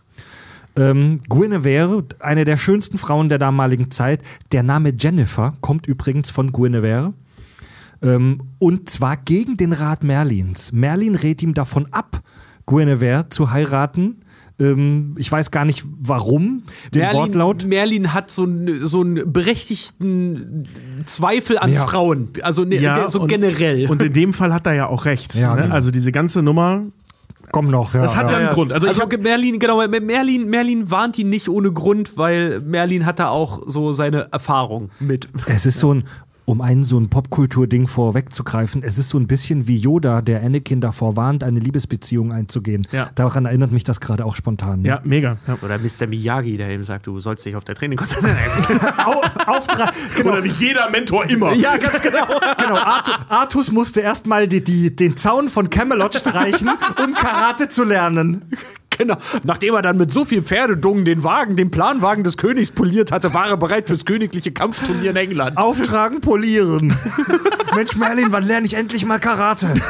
[0.77, 4.23] Ähm, Guinevere, eine der schönsten Frauen der damaligen Zeit.
[4.53, 7.15] Der Name Jennifer kommt übrigens von Guinevere.
[8.03, 10.73] Ähm, und zwar gegen den Rat Merlins.
[10.73, 12.23] Merlin rät ihm davon ab,
[12.67, 14.22] Guinevere zu heiraten.
[14.61, 16.63] Ähm, ich weiß gar nicht warum,
[16.95, 17.65] den Wortlaut.
[17.65, 20.69] Merlin hat so einen so einen berechtigten
[21.07, 21.87] Zweifel an Ja.
[21.87, 22.29] Frauen.
[22.43, 23.89] Also ne, der- so und, generell.
[23.89, 25.35] Und in dem Fall hat er ja auch recht.
[25.35, 25.63] Ja, ne?
[25.63, 25.75] genau.
[25.75, 26.83] Also diese ganze Nummer,
[27.51, 28.01] Komm noch, ja.
[28.01, 28.73] das hat ja, einen Grund.
[28.73, 33.29] Also, Also, Merlin, genau, Merlin, Merlin warnt ihn nicht ohne Grund, weil Merlin hat da
[33.29, 35.29] auch so seine Erfahrung mit.
[35.47, 36.05] Es ist so ein,
[36.45, 40.81] um ein so ein Popkultur-Ding vorwegzugreifen, es ist so ein bisschen wie Yoda, der Anakin
[40.81, 42.87] davor warnt, eine Liebesbeziehung einzugehen.
[42.91, 43.11] Ja.
[43.15, 44.83] Daran erinnert mich das gerade auch spontan.
[44.83, 44.89] ne?
[44.89, 45.39] ja, mega.
[45.47, 45.57] Ja.
[45.63, 46.07] Oder Mr.
[46.07, 48.37] Miyagi, der ihm sagt, du sollst dich auf der Training konzentrieren.
[49.05, 50.33] Au, Auftrag, genau.
[50.33, 51.53] Oder wie jeder Mentor immer.
[51.55, 52.27] ja, ganz genau.
[52.59, 52.77] genau.
[52.77, 56.71] Artu, Artus musste erstmal die, die, den Zaun von Camelot streichen,
[57.05, 58.43] um Karate zu lernen.
[59.03, 59.17] Genau.
[59.45, 63.35] Nachdem er dann mit so viel Pferdedungen den Wagen, den Planwagen des Königs poliert hatte,
[63.35, 65.57] war er bereit fürs königliche Kampfturnier in England.
[65.59, 66.97] Auftragen, polieren.
[67.75, 69.75] Mensch, Merlin, wann lerne ich endlich mal Karate?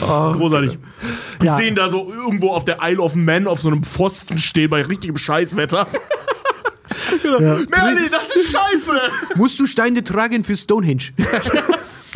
[0.00, 0.78] Großartig.
[1.40, 1.56] Ich Ja.
[1.56, 4.70] sehe ihn da so irgendwo auf der Isle of Man auf so einem Pfosten stehen
[4.70, 5.86] bei richtigem Scheißwetter.
[7.22, 8.92] Merlin, das ist scheiße!
[9.36, 11.12] Musst du Steine tragen für Stonehenge?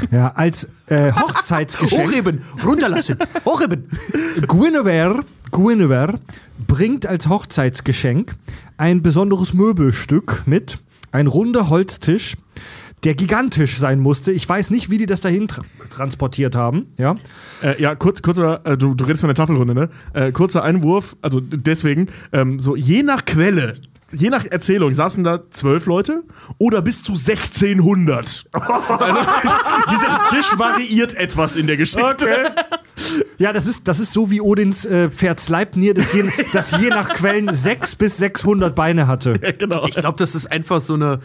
[0.11, 2.09] Ja, als äh, Hochzeitsgeschenk.
[2.09, 3.89] Hochheben, runterlassen, hochheben.
[4.47, 6.19] Guinevere, Guinevere
[6.67, 8.35] bringt als Hochzeitsgeschenk
[8.77, 10.79] ein besonderes Möbelstück mit,
[11.13, 12.37] ein runder Holztisch,
[13.05, 14.33] der gigantisch sein musste.
[14.33, 16.87] Ich weiß nicht, wie die das dahin tra transportiert haben.
[16.97, 17.17] Ja,
[17.63, 19.91] Äh, ja, kurz, kurzer, äh, du, du redest von der Tafelrunde, ne?
[20.15, 23.75] Äh, kurzer Einwurf, also deswegen, ähm, so je nach Quelle,
[24.13, 26.23] je nach Erzählung saßen da zwölf Leute
[26.59, 28.47] oder bis zu 1600.
[28.53, 29.21] Also
[29.91, 32.53] dieser Tisch variiert etwas in der Geschichte.
[33.39, 36.89] ja das, ist, das ist so wie Odins äh, Pferd Sleipnir, das je, das je
[36.89, 39.39] nach Quellen 6 bis 600 Beine hatte.
[39.59, 39.87] genau.
[39.87, 41.21] Ich glaube, das ist einfach so eine.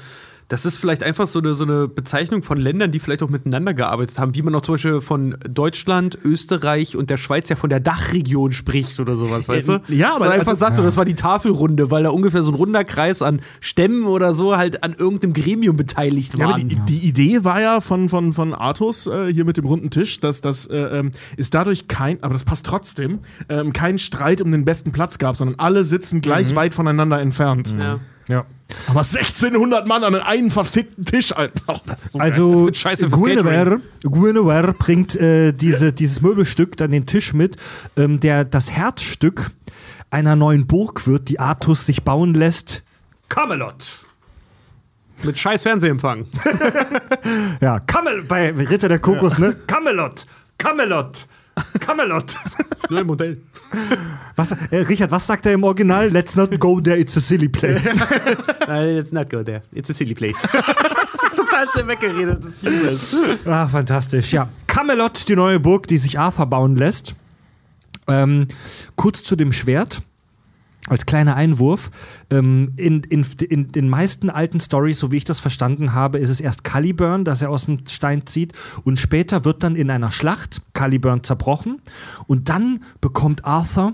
[0.50, 3.74] Das ist vielleicht einfach so eine, so eine Bezeichnung von Ländern, die vielleicht auch miteinander
[3.74, 7.70] gearbeitet haben, wie man auch zum Beispiel von Deutschland, Österreich und der Schweiz ja von
[7.70, 9.82] der Dachregion spricht oder sowas, weißt du?
[9.90, 12.52] ja, aber so einfach also- sagt, so, das war die Tafelrunde, weil da ungefähr so
[12.52, 16.70] ein runder Kreis an Stämmen oder so halt an irgendeinem Gremium beteiligt Ja, aber waren.
[16.70, 20.22] die, die Idee war ja von, von, von Artus äh, hier mit dem runden Tisch,
[20.22, 24.52] dass das äh, ähm, ist dadurch kein, aber das passt trotzdem, ähm, kein Streit um
[24.54, 27.76] den besten Platz gab, sondern alle sitzen gleich weit voneinander entfernt.
[27.78, 28.00] ja.
[28.30, 28.46] Ja.
[28.88, 31.62] Aber 1600 Mann an einen verfickten Tisch, Alter.
[31.68, 32.20] Oh, das ist so.
[32.20, 37.58] Also Scheiße fürs Guinevere, Guinevere bringt äh, diese, dieses Möbelstück dann den Tisch mit,
[37.96, 39.52] ähm, der das Herzstück
[40.10, 42.84] einer neuen Burg wird, die Artus sich bauen lässt.
[43.30, 44.06] Camelot.
[45.24, 46.26] Mit scheiß Fernsehempfang.
[47.60, 49.56] Ja, Camel bei Ritter der Kokos, ne?
[49.68, 50.26] Camelot.
[50.58, 51.28] Camelot.
[51.80, 52.36] Camelot.
[52.70, 53.42] Das neue Modell.
[54.36, 56.10] Was, äh, Richard, was sagt er im Original?
[56.10, 57.82] Let's not go there, it's a silly place.
[58.68, 59.64] It's not go there.
[59.72, 60.42] It's a silly place.
[60.52, 62.44] das ist total schnell weggeredet.
[63.46, 64.34] Ah, fantastisch.
[64.34, 67.16] Ja, Camelot, die neue Burg, die sich Arthur bauen lässt.
[68.10, 68.48] Ähm,
[68.96, 70.02] kurz zu dem Schwert.
[70.88, 71.92] Als kleiner Einwurf,
[72.30, 76.30] ähm, in, in, in den meisten alten Stories, so wie ich das verstanden habe, ist
[76.30, 78.54] es erst Caliburn, das er aus dem Stein zieht
[78.86, 81.82] und später wird dann in einer Schlacht Caliburn zerbrochen
[82.28, 83.94] und dann bekommt Arthur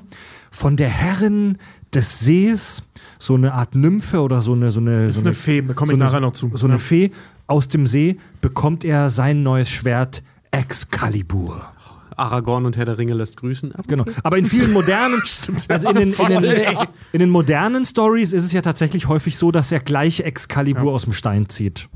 [0.52, 1.58] von der Herrin
[1.96, 2.84] des Sees
[3.18, 5.88] so eine Art Nymphe oder so eine so eine ist so eine Fee, da komme
[5.90, 6.52] so ich eine- nachher noch zu.
[6.54, 6.80] So eine Ja.
[6.80, 7.12] Fee
[7.48, 11.73] aus dem See bekommt er sein neues Schwert Excalibur.
[12.18, 13.74] Aragorn und Herr der Ringe lässt grüßen.
[13.88, 14.06] Genau.
[14.24, 15.22] Aber in vielen modernen,
[15.68, 16.78] also in den, in, den, ey.
[17.12, 21.04] in den modernen Stories ist es ja tatsächlich häufig so, dass er gleich Excalibur aus
[21.04, 21.90] dem Stein zieht.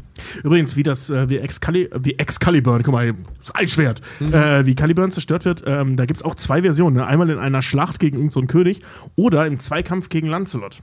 [0.44, 5.12] Übrigens, wie das, äh, wie, Excali wie Excalibur, guck mal, das Eisschwert, äh, wie Caliburn
[5.12, 6.98] zerstört wird, ähm, da gibt es auch zwei Versionen.
[6.98, 7.06] Ne?
[7.06, 8.82] Einmal in einer Schlacht gegen irgendeinen so König
[9.16, 10.82] oder im Zweikampf gegen Lancelot.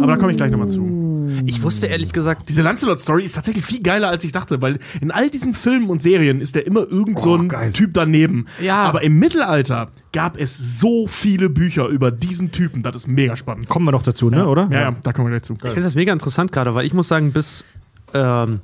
[0.00, 1.06] Aber da komme ich gleich nochmal zu.
[1.44, 5.10] Ich wusste ehrlich gesagt, Diese Lancelot-Story ist tatsächlich viel geiler, als ich dachte, weil in
[5.10, 7.72] all diesen Filmen und Serien ist der immer irgend so Oh, ein.
[7.72, 8.46] Typ daneben.
[8.62, 8.76] Ja.
[8.84, 12.82] Aber im Mittelalter gab es so viele Bücher über diesen Typen.
[12.82, 13.68] Das ist mega spannend.
[13.68, 14.68] Kommen wir noch dazu, ne, oder?
[14.70, 15.54] Ja, ja, da kommen wir gleich zu.
[15.54, 17.64] ich finde das mega interessant gerade, weil ich muss sagen, bis
[18.14, 18.60] ähm,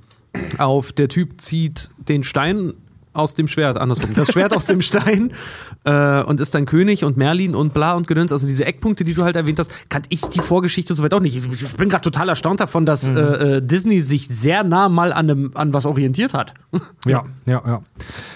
[0.59, 2.73] auf, der Typ zieht den Stein
[3.13, 5.33] aus dem Schwert, andersrum, das Schwert aus dem Stein
[5.85, 8.33] äh, und ist dann König und Merlin und bla und Gedöns.
[8.33, 11.37] Also diese Eckpunkte, die du halt erwähnt hast, kannte ich die Vorgeschichte soweit auch nicht.
[11.37, 13.17] Ich, bin gerade total erstaunt davon, dass mhm.
[13.17, 16.55] äh, Disney sich sehr nah mal an, einem, an was orientiert hat.
[17.05, 17.83] Ja, ja, ja.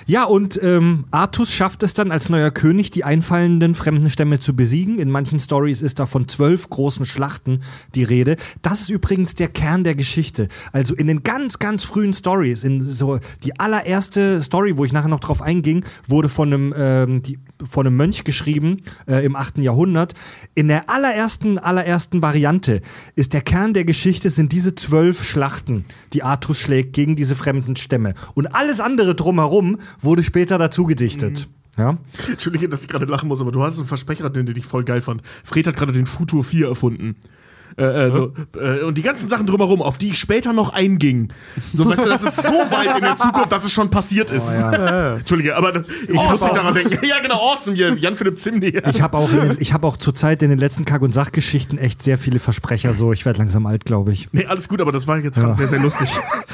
[0.07, 4.57] Ja, und ähm, Artus schafft es dann als neuer König, die einfallenden fremden Stämme zu
[4.57, 4.99] besiegen.
[4.99, 7.61] In manchen Stories ist da von zwölf großen Schlachten
[7.95, 8.37] die Rede.
[8.63, 10.49] Das ist übrigens der Kern der Geschichte.
[10.73, 15.09] Also in den ganz, ganz frühen Stories, in so die allererste Story, wo ich nachher
[15.09, 19.59] noch drauf einging, wurde von einem, ähm, die, von einem Mönch geschrieben äh, im 8.
[19.59, 20.15] Jahrhundert.
[20.55, 22.81] In der allerersten, allerersten Variante
[23.15, 27.77] ist der Kern der Geschichte sind diese zwölf Schlachten, die Artus schlägt gegen diese fremden
[27.77, 28.15] Stämme.
[28.35, 31.49] Und alles andere drumherum wurde später dazu gedichtet.
[31.49, 31.57] Mhm.
[31.77, 31.99] Ja?
[32.31, 35.01] Entschuldige, dass ich gerade lachen muss, aber du hast einen Versprecher, den ich voll geil
[35.01, 35.23] fand.
[35.45, 37.17] Fred hat gerade den Futur 4 erfunden.
[37.77, 41.29] Äh, also, äh, und die ganzen Sachen drumherum, auf die ich später noch einging.
[41.75, 44.49] So, weißt du, das ist so weit in der Zukunft, dass es schon passiert ist.
[44.57, 45.17] Oh, ja.
[45.17, 46.99] Entschuldige, aber ich muss nicht daran denken.
[47.07, 48.69] Ja, genau, awesome, hier, Jan-Philipp Zimni.
[48.89, 52.39] Ich habe auch, hab auch zurzeit in den letzten Kack- und Sachgeschichten echt sehr viele
[52.39, 52.95] Versprecher.
[52.95, 54.29] So, ich werde langsam alt, glaube ich.
[54.33, 55.57] Nee, alles gut, aber das war jetzt gerade ja.
[55.57, 56.09] sehr, sehr lustig.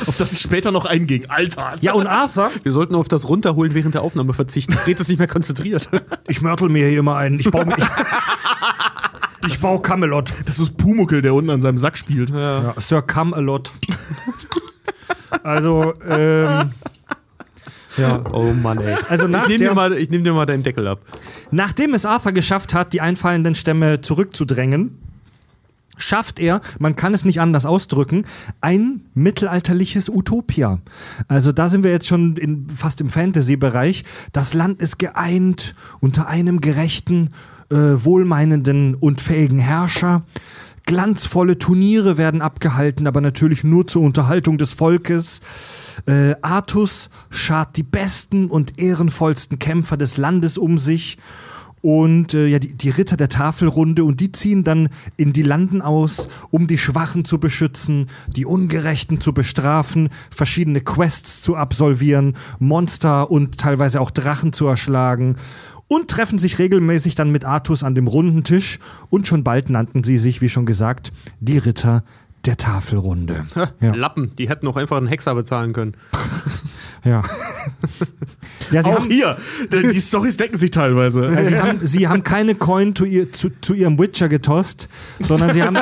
[0.07, 1.31] auf das ich später noch einging.
[1.31, 1.75] Alter.
[1.81, 2.51] Ja, und Arthur?
[2.63, 4.73] Wir sollten auf das Runterholen während der Aufnahme verzichten.
[4.73, 5.89] Fred ist nicht mehr konzentriert.
[6.29, 7.39] Ich mörtel mir hier immer ein.
[7.39, 7.77] Ich baue mich.
[9.47, 10.33] Ich baue Camelot.
[10.45, 12.31] Das ist Pumuckel, der unten an seinem Sack spielt.
[12.31, 12.63] Ja.
[12.63, 13.73] ja Sir Camelot.
[15.43, 16.71] also, ähm.
[17.99, 18.23] Ja.
[18.33, 18.97] Oh Mann, ey.
[19.09, 21.01] Also nach ich nehme dir, nehm dir mal deinen Deckel ab.
[21.51, 24.99] Nachdem es Arthur geschafft hat, die einfallenden Stämme zurückzudrängen,
[25.99, 28.25] schafft er, man kann es nicht anders ausdrücken,
[28.61, 30.81] ein mittelalterliches Utopia.
[31.29, 34.05] Also da sind wir jetzt schon in, fast im Fantasy-Bereich.
[34.33, 37.31] Das Land ist geeint unter einem gerechten
[37.73, 40.23] äh, wohlmeinenden und fähigen Herrscher.
[40.85, 45.41] Glanzvolle Turniere werden abgehalten, aber natürlich nur zur Unterhaltung des Volkes.
[46.07, 51.19] Äh, Artus schart die besten und ehrenvollsten Kämpfer des Landes um sich
[51.83, 55.83] und äh, ja, die, die, Ritter der Tafelrunde und die ziehen dann in die Landen
[55.83, 63.31] aus, um die Schwachen zu beschützen, die Ungerechten zu bestrafen, verschiedene Quests zu absolvieren, Monster
[63.31, 65.37] und teilweise auch Drachen zu erschlagen
[65.93, 68.79] und treffen sich regelmäßig dann mit Artus an dem runden Tisch.
[69.11, 72.03] Und schon bald nannten sie sich, wie schon gesagt, die Ritter
[72.45, 73.45] der Tafelrunde.
[73.81, 73.95] Ja.
[73.95, 75.95] Lappen, die hätten auch einfach einen Hexer bezahlen können.
[77.05, 77.23] ja.
[78.73, 79.37] ja auch haben, hier,
[79.71, 81.27] die Storys decken sich teilweise.
[81.27, 84.89] Ja, sie, haben, sie, haben, keine Coin zu, ihr, zu, zu, ihrem Witcher getost,
[85.21, 85.79] sondern sie haben,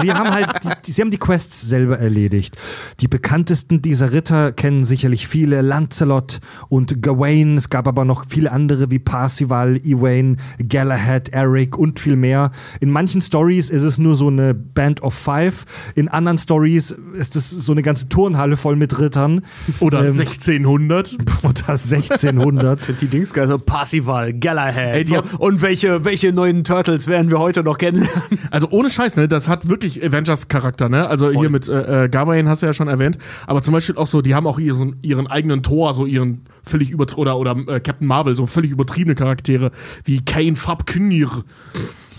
[0.00, 0.48] sie haben halt
[0.86, 2.56] die, sie haben die Quests selber erledigt.
[3.00, 7.56] Die bekanntesten dieser Ritter kennen sicherlich viele, Lancelot und Gawain.
[7.56, 12.50] Es gab aber noch viele andere wie Parsival, Ewain, Galahad, Eric und viel mehr.
[12.80, 15.66] In manchen Stories ist es nur so eine Band of Five
[16.00, 19.42] in anderen Stories ist es so eine ganze Turnhalle voll mit Rittern.
[19.80, 21.18] Oder ähm, 1600.
[21.42, 22.94] Oder 1600.
[23.00, 24.94] die Dings geil, so Parsival, Galahad.
[24.94, 25.22] Ey, so.
[25.38, 28.10] Und welche, welche neuen Turtles werden wir heute noch kennenlernen?
[28.50, 29.28] Also ohne Scheiß, ne?
[29.28, 31.06] Das hat wirklich Avengers-Charakter, ne?
[31.06, 31.38] Also voll.
[31.38, 33.16] hier mit äh, äh, Gawain hast du ja schon erwähnt.
[33.46, 36.90] Aber zum Beispiel auch so, die haben auch ihren, ihren eigenen Tor, so ihren völlig
[36.90, 39.70] über oder, oder äh, Captain Marvel, so völlig übertriebene Charaktere
[40.04, 41.44] wie Kane Fabknir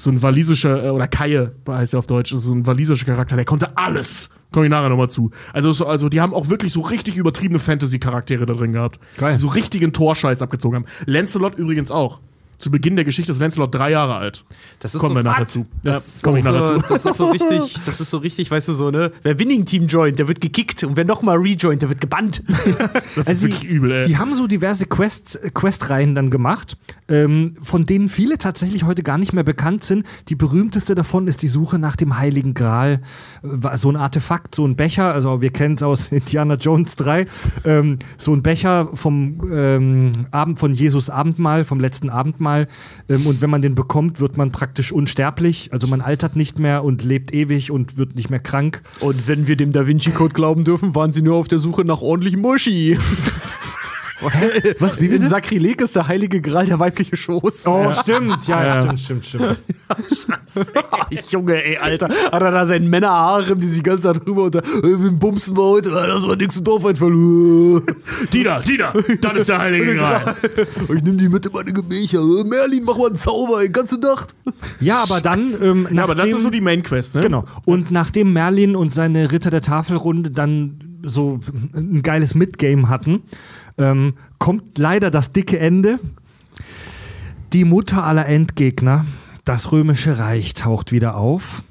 [0.02, 3.46] so ein walisischer, äh, oder Kaie heißt er auf Deutsch, so ein walisischer Charakter, der
[3.46, 4.30] konnte alles.
[4.52, 5.32] Komme ich nachher nochmal zu.
[5.54, 9.00] Also, so, also, die haben auch wirklich so richtig übertriebene Fantasy-Charaktere da drin gehabt.
[9.18, 9.34] Geil.
[9.34, 10.86] Die so richtigen Torscheiß abgezogen haben.
[11.06, 12.20] Lancelot übrigens auch
[12.62, 14.44] zu Beginn der Geschichte ist Lancelot drei Jahre alt.
[14.80, 15.66] Das ist Kommen so, wir nachher zu.
[15.84, 16.88] Das, ja, komm ich nachher so, zu.
[16.88, 19.12] das ist so richtig, das ist so richtig, weißt du, so, ne?
[19.24, 22.44] Wer Winning Team joint, der wird gekickt und wer nochmal rejoint, der wird gebannt.
[23.16, 24.06] das also ist wirklich die, übel, ey.
[24.06, 26.78] Die haben so diverse Quests, Questreihen dann gemacht,
[27.10, 30.06] ähm, von denen viele tatsächlich heute gar nicht mehr bekannt sind.
[30.30, 33.02] Die berühmteste davon ist die Suche nach dem Heiligen Gral.
[33.74, 37.26] So ein Artefakt, so ein Becher, also wir kennen es aus Indiana Jones 3,
[37.66, 42.68] ähm, so ein Becher vom ähm, Abend von Jesus Abendmahl, vom letzten Abendmahl mal.
[43.10, 45.70] Ähm, und wenn man den bekommt, wird man praktisch unsterblich.
[45.72, 48.82] Also man altert nicht mehr und lebt ewig und wird nicht mehr krank.
[49.00, 51.86] Und wenn wir dem Da Vinci Code glauben dürfen, waren sie nur auf der Suche
[51.86, 52.98] nach ordentlichem Muschi.
[54.30, 54.74] Hä?
[54.80, 55.28] Was, wie bitte?
[55.28, 57.66] Sakrileg ist der heilige Gral, der weibliche Schoß.
[57.68, 57.94] Oh, ja.
[57.94, 58.48] stimmt.
[58.48, 59.58] Ja, ja, stimmt, stimmt, stimmt.
[60.10, 60.74] Scheiße.
[61.30, 62.10] Junge, ey, Alter.
[62.10, 65.12] Hat er da seinen Männerhaare, die sich die ganze Zeit rüber und da, äh, wir
[65.12, 67.12] bumsen mal heute, das war nix im Dorfeinfall.
[68.34, 70.36] Dina, Dina, das ist der heilige Gral.
[70.56, 72.20] ich nehme die mit in meine Gemächer.
[72.20, 74.36] Äh, Merlin, mach mal einen Zauber, die ganze Nacht.
[74.80, 75.46] Ja, aber dann.
[75.62, 77.22] Ähm, ja, aber das ist so die Main Quest, ne?
[77.22, 77.46] Genau.
[77.66, 81.40] Und nachdem Merlin und seine Ritter der Tafelrunde dann so
[81.74, 83.24] ein geiles Midgame hatten,
[83.82, 86.00] ähm, kommt leider das dicke Ende.
[87.54, 89.06] Die Mutter aller Endgegner,
[89.44, 91.64] das römische Reich, taucht wieder auf.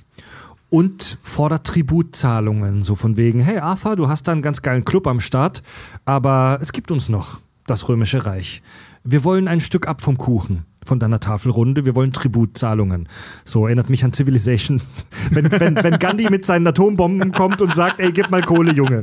[0.71, 2.83] und fordert Tributzahlungen.
[2.85, 5.63] So von wegen, hey Arthur, du hast da einen ganz geilen Club am Start,
[6.05, 8.63] aber es gibt uns noch, das Römische Reich.
[9.03, 11.85] Wir wollen ein Stück ab vom Kuchen von deiner Tafelrunde.
[11.85, 13.09] Wir wollen Tributzahlungen.
[13.45, 14.81] So erinnert mich an Civilization.
[15.31, 19.03] wenn, wenn, wenn Gandhi mit seinen Atombomben kommt und sagt, ey, gib mal Kohle, Junge.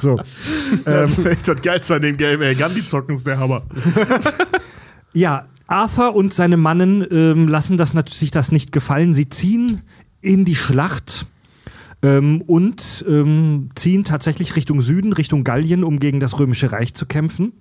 [0.00, 0.20] So.
[0.84, 2.54] Das ist echt das Geilste an dem Game, ey.
[2.54, 3.62] Gandhi zocken ist der Hammer.
[5.12, 9.14] Ja, Arthur und seine Mannen ähm, lassen das sich das nicht gefallen.
[9.14, 9.82] Sie ziehen
[10.20, 11.26] in die Schlacht
[12.02, 17.06] ähm, und ähm, ziehen tatsächlich Richtung Süden, Richtung Gallien, um gegen das Römische Reich zu
[17.06, 17.52] kämpfen.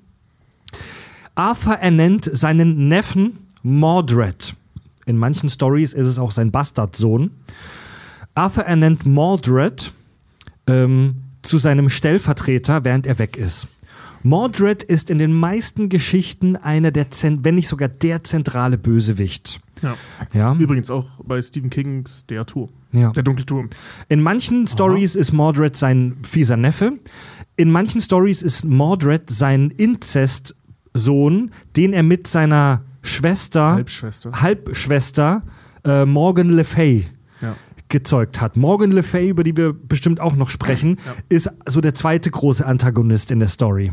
[1.38, 4.56] Arthur ernennt seinen Neffen Mordred.
[5.06, 7.30] In manchen Stories ist es auch sein Bastardsohn.
[8.34, 9.91] Arthur ernennt Mordred
[10.65, 13.67] ähm, zu seinem Stellvertreter, während er weg ist.
[14.23, 19.60] Mordred ist in den meisten Geschichten einer der, Zen wenn nicht sogar der zentrale Bösewicht.
[19.84, 19.95] Ja.
[20.34, 20.56] Ja.
[20.56, 22.69] Übrigens auch bei Stephen Kings Der Turm.
[22.93, 23.12] Ja.
[23.12, 23.69] Der dunkle Turm.
[24.10, 26.93] In manchen Stories ist Mordred sein fieser Neffe.
[27.58, 29.71] In manchen Stories ist Mordred sein
[30.97, 34.31] Inzestsohn, den er mit seiner Schwester, Halbschwester.
[34.41, 35.43] Halbschwester
[35.86, 37.05] äh, Morgan Le Fay
[37.41, 37.55] Ja.
[37.88, 38.57] gezeugt hat.
[38.57, 40.97] Morgan Le Fay, über die wir bestimmt auch noch sprechen,
[41.29, 43.91] ist so der zweite große Antagonist in der Story.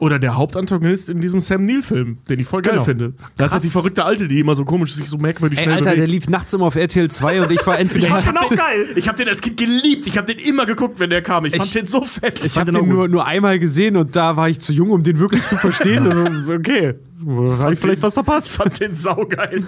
[0.00, 2.84] Oder der Hauptantagonist in diesem Sam Neill-Film, den ich voll geil Genau.
[2.84, 3.12] finde.
[3.36, 5.76] Da ist halt die verrückte Alte, die immer so komisch sich so merkwürdig Ey, schnell
[5.76, 6.10] Alter, der bewegt.
[6.12, 8.06] lief nachts immer auf RTL 2 und ich war entweder.
[8.18, 8.86] Ich fand den auch geil.
[8.96, 10.06] Ich habe den als Kind geliebt.
[10.08, 11.44] Ich habe den immer geguckt, wenn der kam.
[11.44, 12.44] Ich, fand Ich- den so fett.
[12.44, 15.18] Ich habe den nur, nur einmal gesehen und da war ich zu jung, um den
[15.20, 16.04] wirklich zu verstehen.
[16.10, 16.94] Also, okay,
[17.58, 18.48] habe ich vielleicht was verpasst.
[18.56, 19.64] Fand den saugeil.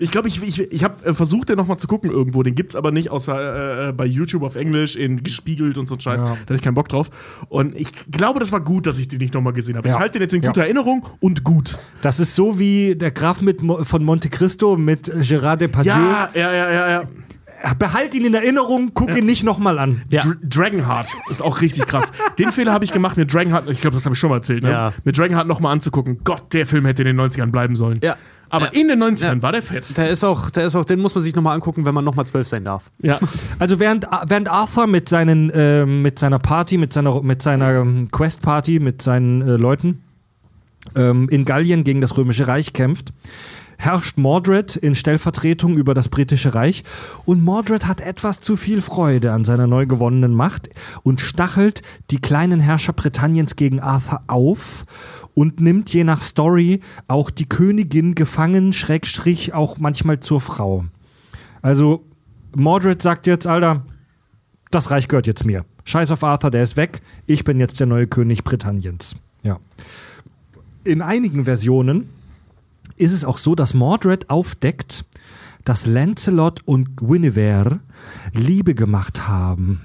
[0.00, 2.42] Ich glaube, ich, ich, ich habe äh, versucht, den nochmal zu gucken irgendwo.
[2.42, 6.00] Den gibt's aber nicht, außer äh, bei YouTube auf Englisch, in gespiegelt und so ein
[6.00, 6.20] Scheiß.
[6.20, 7.10] Da hatte ich keinen Bock drauf.
[7.48, 9.88] Und ich glaube, das war gut, dass ich den nicht nochmal gesehen habe.
[9.88, 9.94] Ja.
[9.94, 10.48] Ich halte den jetzt in Ja.
[10.50, 11.78] guter Erinnerung und gut.
[12.00, 15.90] Das ist so wie der Graf mit, von Monte Cristo mit Gérard Depardieu.
[15.90, 17.02] Ja, ja, ja, ja, ja.
[17.78, 20.02] Behalt ihn in Erinnerung, guck ihn nicht nochmal an.
[20.10, 20.22] Ja.
[20.22, 22.12] Dr Dragonheart ist auch richtig krass.
[22.38, 24.62] Den Fehler habe ich gemacht, mir Dragonheart, ich glaube, das habe ich schon mal erzählt,
[24.62, 24.70] ne?
[24.70, 24.92] Ja.
[25.04, 26.20] mit Dragonheart nochmal anzugucken.
[26.24, 28.00] Gott, der Film hätte in den 90ern bleiben sollen.
[28.02, 28.16] Ja.
[28.50, 28.80] Aber Ja.
[28.80, 29.42] in den 90ern Ja.
[29.42, 29.96] war der fett.
[29.96, 32.26] Der ist auch, der ist auch, den muss man sich nochmal angucken, wenn man nochmal
[32.26, 32.90] zwölf sein darf.
[33.00, 33.18] Ja.
[33.58, 38.10] Also während, während Arthur mit, seinen, ähm, mit seiner Party, mit seiner, mit seiner ähm,
[38.10, 40.02] Quest-Party, mit seinen äh, Leuten
[40.96, 43.12] ähm, in Gallien gegen das Römische Reich kämpft,
[43.84, 46.84] herrscht Mordred in Stellvertretung über das britische Reich
[47.24, 50.70] und Mordred hat etwas zu viel Freude an seiner neu gewonnenen Macht
[51.02, 54.84] und stachelt die kleinen Herrscher Britanniens gegen Arthur auf
[55.34, 60.84] und nimmt je nach Story auch die Königin gefangen, Schrägstrich auch manchmal zur Frau.
[61.60, 62.04] Also
[62.54, 63.82] Mordred sagt jetzt, Alter,
[64.70, 65.64] das Reich gehört jetzt mir.
[65.84, 67.00] Scheiß auf Arthur, der ist weg.
[67.26, 69.16] Ich bin jetzt der neue König Britanniens.
[69.42, 69.58] Ja.
[70.84, 72.08] In einigen Versionen
[72.96, 75.04] ist es auch so, dass Mordred aufdeckt,
[75.64, 77.80] dass Lancelot und Guinevere
[78.32, 79.82] Liebe gemacht haben.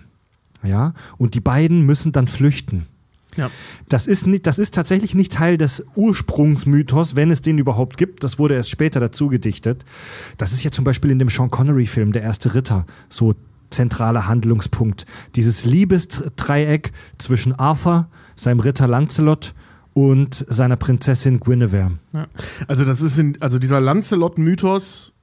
[0.64, 2.88] Ja, und die beiden müssen dann flüchten.
[3.36, 3.52] Ja.
[3.88, 8.24] Das ist, nicht, das ist tatsächlich nicht Teil des Ursprungsmythos, wenn es den überhaupt gibt.
[8.24, 9.86] Das wurde erst später dazu gedichtet.
[10.38, 13.36] Das ist ja zum Beispiel in dem Sean Connery-Film Der erste Ritter so
[13.70, 15.06] zentraler Handlungspunkt.
[15.36, 19.54] Dieses Liebesdreieck zwischen Arthur, seinem Ritter Lancelot
[19.98, 21.94] und seiner Prinzessin Guinevere.
[22.68, 25.16] Also das ist in, also dieser Lancelot-Mythos,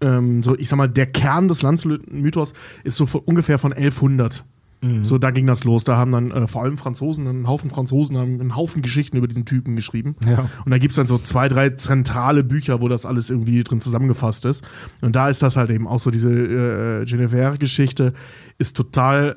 [0.00, 2.52] ähm, so ich sag mal, der Kern des Lancelot-Mythos
[2.84, 4.44] ist so ungefähr von 1100.
[5.02, 5.84] So, da ging das los.
[5.84, 9.28] Da haben dann äh, vor allem Franzosen, ein Haufen Franzosen haben einen Haufen Geschichten über
[9.28, 10.16] diesen Typen geschrieben.
[10.26, 10.48] Ja.
[10.64, 13.80] Und da gibt es dann so zwei, drei zentrale Bücher, wo das alles irgendwie drin
[13.80, 14.64] zusammengefasst ist.
[15.00, 18.12] Und da ist das halt eben auch so, diese äh, Genevieve-Geschichte
[18.58, 19.36] ist total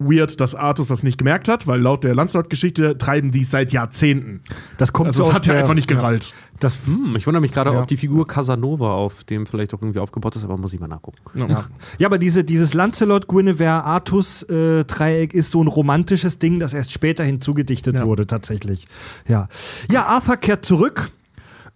[0.00, 3.70] weird, dass Artus das nicht gemerkt hat, weil laut der Lancelot-Geschichte treiben die es seit
[3.72, 4.40] Jahrzehnten.
[4.78, 6.32] Das kommt Also so das hat er der- einfach nicht gerallt.
[6.58, 7.78] Das, Hm, ich wundere mich gerade, Ja.
[7.80, 10.88] ob die Figur Casanova auf dem vielleicht auch irgendwie aufgebaut ist, aber muss ich mal
[10.88, 11.18] nachgucken.
[11.34, 11.66] Ja.
[11.98, 18.06] Ja, aber diese, dieses Lancelot-Guinevere-Artus-Dreieck ist so ein romantisches Ding, das erst später hinzugedichtet Ja.
[18.06, 18.86] wurde, tatsächlich.
[19.28, 19.48] Ja.
[19.90, 21.10] ja, Arthur kehrt zurück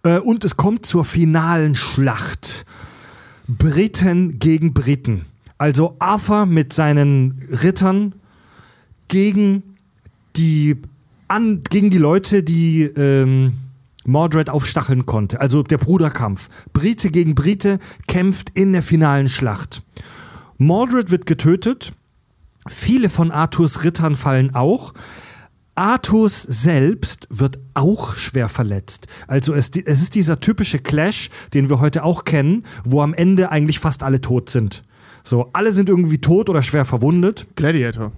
[0.03, 2.65] äh, und es kommt zur finalen Schlacht.
[3.47, 5.25] Briten gegen Briten.
[5.57, 8.15] Also Arthur mit seinen Rittern
[9.07, 9.63] gegen
[10.35, 10.75] die,
[11.27, 13.53] an, gegen die Leute, die ähm,
[14.05, 15.41] Mordred aufstacheln konnte.
[15.41, 16.49] Also der Bruderkampf.
[16.73, 19.83] Brite gegen Brite kämpft in der finalen Schlacht.
[20.57, 21.93] Mordred wird getötet.
[22.67, 24.93] Viele von Arthurs Rittern fallen auch.
[25.75, 29.07] Arthurs selbst wird auch schwer verletzt.
[29.27, 33.51] Also es, es ist dieser typische Clash, den wir heute auch kennen, wo am Ende
[33.51, 34.83] eigentlich fast alle tot sind.
[35.27, 37.47] So, alle sind irgendwie tot oder schwer verwundet.
[37.55, 38.11] Gladiator.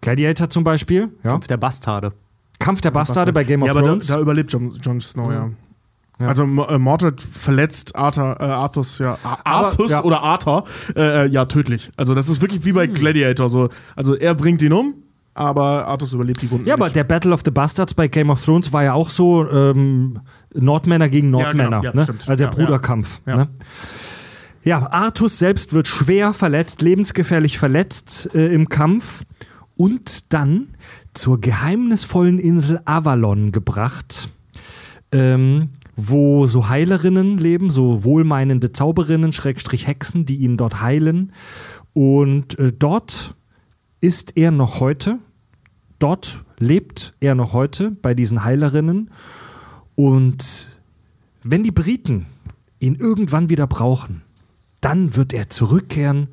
[0.00, 1.30] Gladiator zum Beispiel, ja.
[1.30, 2.12] Kampf der Bastarde.
[2.58, 4.06] Kampf der Bastarde bei Game of ja, aber da, Thrones.
[4.08, 5.50] da überlebt Jon, Jon Snow, ja.
[6.20, 10.02] Also M- äh, Mordred verletzt Arthur, äh, Arthurs, ja, Ar Aber- Arthurs ja.
[10.02, 10.64] oder Arthur,
[10.96, 11.90] äh, äh, ja, tödlich.
[11.96, 13.48] Also das ist wirklich wie bei Gladiator.
[13.50, 13.68] So.
[13.94, 14.94] Also er bringt ihn um,
[15.34, 16.96] aber Arthurs überlebt die Wunden Ja, aber nicht.
[16.96, 20.18] der Battle of the Bastards bei Game of Thrones war ja auch so ähm,
[20.54, 21.80] Nordmänner gegen Ja, Nordmänner.
[21.82, 21.82] genau.
[21.84, 22.02] Ja, ne?
[22.02, 22.28] stimmt.
[22.28, 23.20] Also der Ja, Bruderkampf.
[23.26, 23.36] ja.
[23.36, 23.48] Ne?
[24.64, 29.24] Ja, Artus selbst wird schwer verletzt, lebensgefährlich verletzt äh, im Kampf
[29.76, 30.70] und dann
[31.14, 34.28] zur geheimnisvollen Insel Avalon gebracht,
[35.12, 41.32] ähm, wo so Heilerinnen leben, so wohlmeinende Zauberinnen, Schrägstrich Hexen, die ihn dort heilen.
[41.92, 43.36] Und äh, dort
[44.00, 45.18] ist er noch heute.
[45.98, 49.10] Dort lebt er noch heute bei diesen Heilerinnen.
[49.94, 50.68] Und
[51.42, 52.26] wenn die Briten
[52.80, 54.22] ihn irgendwann wieder brauchen,
[54.80, 56.28] dann wird er zurückkehren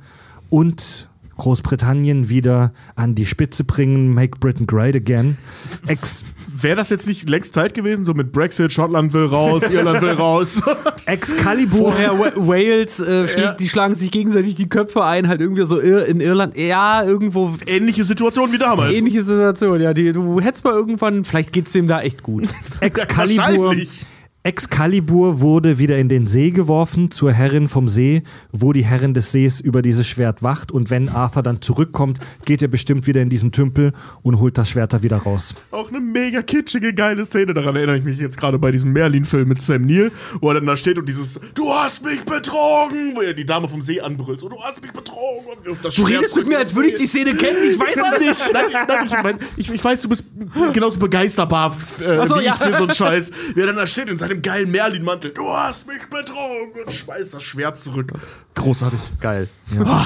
[0.50, 5.38] und Großbritannien wieder an die Spitze bringen, make Britain great again.
[5.86, 6.24] Ex
[6.58, 10.12] Wäre das jetzt nicht längst Zeit gewesen, so mit Brexit, Schottland will raus, Irland will
[10.12, 10.62] raus?
[11.06, 11.92] Excalibur.
[11.92, 13.52] Vorher Wa- Wales, äh, Ja.
[13.54, 16.56] die schlagen sich gegenseitig die Köpfe ein, halt irgendwie so in Irland.
[16.58, 18.94] Ja, irgendwo Ähnliche Situation wie damals.
[18.96, 19.82] ähnliche Situation.
[19.82, 22.48] Ja, die, du hättest mal irgendwann, vielleicht geht's dem da echt gut.
[22.80, 23.66] Excalibur.
[23.66, 24.06] Wahrscheinlich.
[24.46, 28.22] Excalibur wurde wieder in den See geworfen zur Herrin vom See,
[28.52, 30.72] wo die Herrin des Sees über dieses Schwert wacht.
[30.72, 33.92] Und wenn Arthur dann zurückkommt, geht er bestimmt wieder in diesen Tümpel
[34.22, 35.56] und holt das Schwert da wieder raus.
[35.72, 37.56] Auch eine mega kitschige, geile Szene.
[37.56, 40.68] Daran erinnere ich mich jetzt gerade bei diesem Merlin-Film mit Sam Neill, wo er dann
[40.68, 44.42] da steht und dieses Du hast mich betrogen, wo er die Dame vom See anbrüllt.
[44.42, 45.58] So, du hast mich betrogen.
[45.58, 47.58] Und wirft das Du Schwert redest mit mir, als würde ich die Szene kennen.
[47.68, 48.54] Ich weiß es nicht.
[48.54, 50.24] Nein, nein, ich, mein, ich, ich weiß, du bist
[50.72, 52.54] genauso begeisterbar äh, so, wie ja.
[52.54, 53.32] ich für so einen Scheiß.
[53.56, 55.32] Wie er dann da steht in seinem geilen Merlin-Mantel.
[55.32, 58.12] Du hast mich betrogen und schmeißt das Schwert zurück.
[58.56, 59.00] Großartig.
[59.20, 59.48] Geil.
[59.84, 60.06] Ah,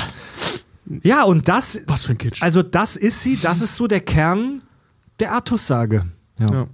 [1.03, 2.41] Ja, und das, was für ein Kitsch.
[2.41, 4.61] also das ist sie, das ist so der Kern
[5.19, 6.05] der Artus-Sage.
[6.39, 6.51] Ja.
[6.51, 6.67] Ja.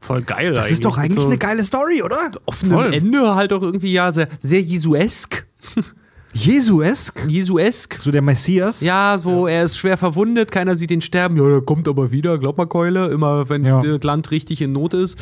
[0.00, 2.30] Voll geil Das ist doch eigentlich so eine geile Story, oder?
[2.46, 2.92] offenem.
[2.92, 5.44] Ende halt auch irgendwie ja sehr, sehr Jesuesk.
[6.32, 7.96] Jesuesk, Jesuesk.
[8.00, 8.82] so der Messias.
[8.82, 11.36] Ja, so, er ist schwer verwundet, keiner sieht ihn sterben.
[11.38, 13.80] Ja, der kommt aber wieder, glaub mal, Keule, immer wenn Ja.
[13.80, 15.16] das Land richtig in Not ist.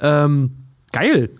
[0.00, 0.63] Ähm,
[0.94, 1.30] geil.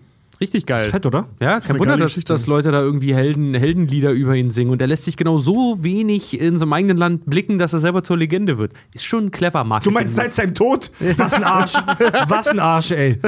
[0.41, 0.89] Richtig geil.
[0.89, 1.27] Fett, oder?
[1.39, 4.71] Ja, kein Wunder, dass, dass Leute da irgendwie Helden, Heldenlieder über ihn singen.
[4.71, 8.03] Und er lässt sich genau so wenig in seinem eigenen Land blicken, dass er selber
[8.03, 8.73] zur Legende wird.
[8.93, 9.93] Ist schon clever, Marketing.
[9.93, 10.91] Du meinst seit seinem Tod?
[11.17, 11.73] Was ein Arsch.
[12.27, 13.19] Was ein Arsch, ey.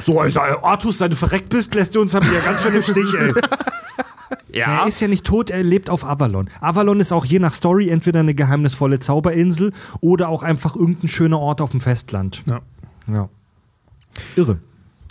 [0.00, 2.74] So, also Artus, seit du verreckt bist, lässt du uns haben wir ja ganz schön
[2.74, 3.32] im Stich, ey.
[4.52, 4.82] ja.
[4.82, 6.48] Er ist ja nicht tot, er lebt auf Avalon.
[6.60, 11.40] Avalon ist auch je nach Story entweder eine geheimnisvolle Zauberinsel oder auch einfach irgendein schöner
[11.40, 12.42] Ort auf dem Festland.
[12.48, 12.60] Ja.
[13.12, 13.28] Ja.
[14.36, 14.58] Irre.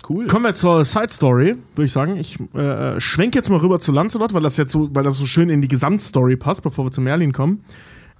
[0.09, 0.27] Cool.
[0.27, 2.17] Kommen wir zur Side Story, würde ich sagen.
[2.17, 5.25] Ich äh, schwenke jetzt mal rüber zu Lancelot, weil das jetzt so, weil das so
[5.25, 7.63] schön in die Gesamtstory passt, bevor wir zu Merlin kommen.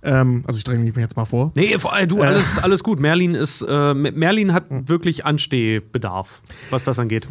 [0.04, 1.52] Ähm, also ich dränge mich jetzt mal vor.
[1.56, 3.00] Nee, vor allem, du, alles, alles gut.
[3.00, 7.30] Merlin ist, äh, Merlin hat wirklich Anstehbedarf, was das angeht.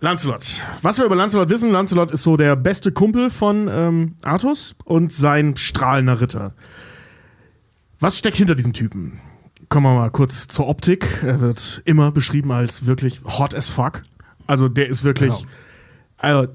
[0.00, 0.60] Lancelot.
[0.82, 5.12] Was wir über Lancelot wissen, Lancelot ist so der beste Kumpel von ähm, Artus und
[5.12, 6.54] sein strahlender Ritter.
[8.00, 9.20] Was steckt hinter diesem Typen?
[9.74, 11.20] Kommen wir mal kurz zur Optik.
[11.24, 14.04] Er wird immer beschrieben als wirklich hot as fuck.
[14.46, 15.48] Also der ist wirklich Genau.
[16.16, 16.52] also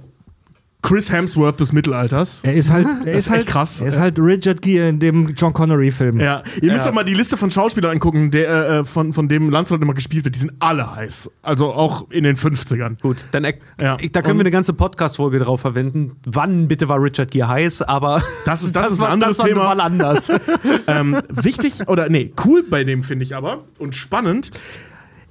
[0.81, 2.39] Chris Hemsworth des Mittelalters.
[2.43, 3.81] Er ist halt, er ist ist halt krass.
[3.81, 6.21] Er ist halt Richard Gere in dem John Connery-Film.
[6.21, 9.49] Ja, ihr müsst doch mal die Liste von Schauspielern angucken, der, äh, von, von dem
[9.49, 10.35] Lancelot immer gespielt wird.
[10.35, 11.31] Die sind alle heiß.
[11.41, 13.01] Also auch in den 50ern.
[13.01, 13.97] Gut, dann er, Ja.
[13.99, 16.15] ich, da können wir Und- eine ganze Podcast-Folge drauf verwenden.
[16.25, 17.81] Wann bitte war Richard Gere heiß?
[17.81, 19.65] Aber Das ist, das ist ein war, anderes das Thema.
[19.75, 20.31] mal anders.
[20.87, 24.51] ähm, wichtig oder nee, cool bei dem finde ich aber und spannend.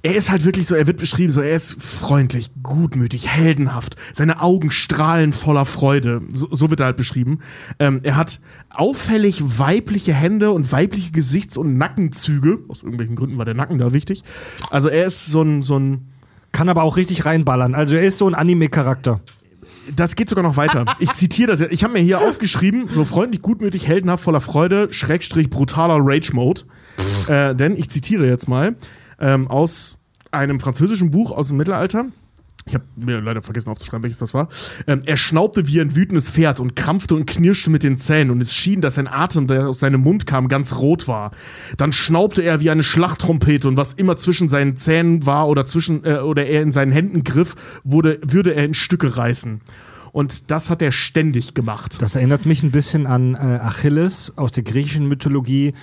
[0.01, 3.97] Er ist halt wirklich so, er wird beschrieben, so er ist freundlich, gutmütig, heldenhaft.
[4.13, 6.21] Seine Augen strahlen voller Freude.
[6.33, 7.39] So, so wird er halt beschrieben.
[7.79, 8.39] Ähm, er hat
[8.69, 12.59] auffällig weibliche Hände und weibliche Gesichts- und Nackenzüge.
[12.69, 14.23] Aus irgendwelchen Gründen war der Nacken da wichtig.
[14.69, 16.07] Also er ist so ein, so ein
[16.53, 17.75] Kann aber auch richtig reinballern.
[17.75, 19.19] Also er ist so ein Anime-Charakter.
[19.95, 20.85] das geht sogar noch weiter.
[20.99, 21.73] Ich zitiere das jetzt.
[21.73, 26.61] Ich habe mir hier aufgeschrieben, so freundlich, gutmütig, heldenhaft, voller Freude, Schrägstrich, brutaler Rage-Mode.
[27.27, 28.75] Äh, denn ich zitiere jetzt mal
[29.19, 29.97] ähm, aus
[30.31, 32.05] einem französischen Buch aus dem Mittelalter.
[32.65, 34.47] Ich habe mir leider vergessen aufzuschreiben, welches das war.
[34.85, 38.41] Ähm, er schnaubte wie ein wütendes Pferd und krampfte und knirschte mit den Zähnen und
[38.41, 41.31] es schien, dass sein Atem, der aus seinem Mund kam, ganz rot war.
[41.77, 46.05] Dann schnaubte er wie eine Schlachttrompete und was immer zwischen seinen Zähnen war oder zwischen
[46.05, 49.61] äh, oder er in seinen Händen griff, wurde, würde er in Stücke reißen.
[50.11, 52.01] Und das hat er ständig gemacht.
[52.01, 55.73] Das erinnert mich ein bisschen an äh, Achilles aus der griechischen Mythologie,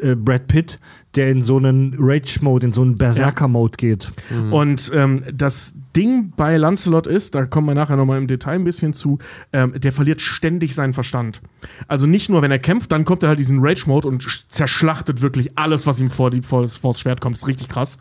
[0.00, 0.78] äh, Brad Pitt,
[1.14, 4.12] der in so einen Rage-Mode, in so einen Berserker-Mode geht.
[4.52, 8.64] Und ähm, das Ding bei Lancelot ist, da kommen wir nachher nochmal im Detail ein
[8.64, 9.18] bisschen zu,
[9.52, 11.40] ähm, der verliert ständig seinen Verstand.
[11.88, 15.22] Also nicht nur, wenn er kämpft, dann kommt er halt diesen Rage-Mode und sch- zerschlachtet
[15.22, 17.36] wirklich alles, was ihm vor die, vor, vors Schwert kommt.
[17.36, 17.98] Das ist richtig krass.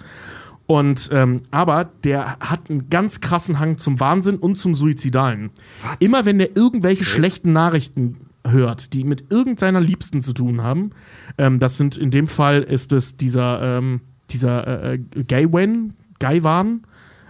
[0.68, 5.52] Und ähm, aber der hat einen ganz krassen Hang zum Wahnsinn und zum Suizidalen.
[6.00, 10.92] Immer wenn der irgendwelche schlechten Nachrichten hört, die mit irgendeiner Liebsten zu tun haben,
[11.38, 16.82] ähm, das sind in dem Fall ist es dieser ähm, dieser äh, Gaywen, Gaiwan,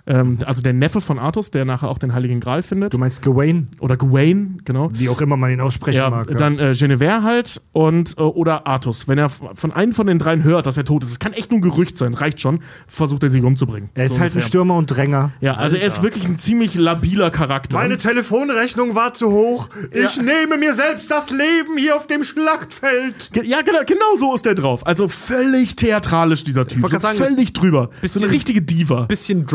[0.08, 2.94] ähm, also der Neffe von Artus, der nachher auch den Heiligen Gral findet.
[2.94, 3.68] Du meinst Gawain?
[3.80, 4.90] Oder Gawain, genau.
[4.94, 6.30] Wie auch immer man ihn aussprechen Ja, mag.
[6.30, 6.36] ja.
[6.36, 9.08] dann äh, Genevieve halt und äh, oder Artus.
[9.08, 11.52] Wenn er von einem von den dreien hört, dass er tot ist, es kann echt
[11.52, 13.90] nur ein Gerücht sein, reicht schon, versucht er sich umzubringen.
[13.96, 14.42] er ist So halt ein.
[14.42, 15.32] Stürmer und Dränger.
[15.42, 17.80] Ja, also er ist wirklich ein ziemlich labiler Charakter.
[17.98, 19.70] Telefonrechnung war zu hoch.
[19.92, 23.32] Ich nehme mir selbst das Leben hier auf dem Schlachtfeld.
[23.44, 24.86] Ja, genau, genau so ist der drauf.
[24.86, 26.82] Also völlig theatralisch, dieser Typ.
[26.84, 27.90] wollte So sagen, völlig drüber.
[27.96, 29.04] so bisschen- eine richtige Diva.
[29.06, 29.46] Bisschen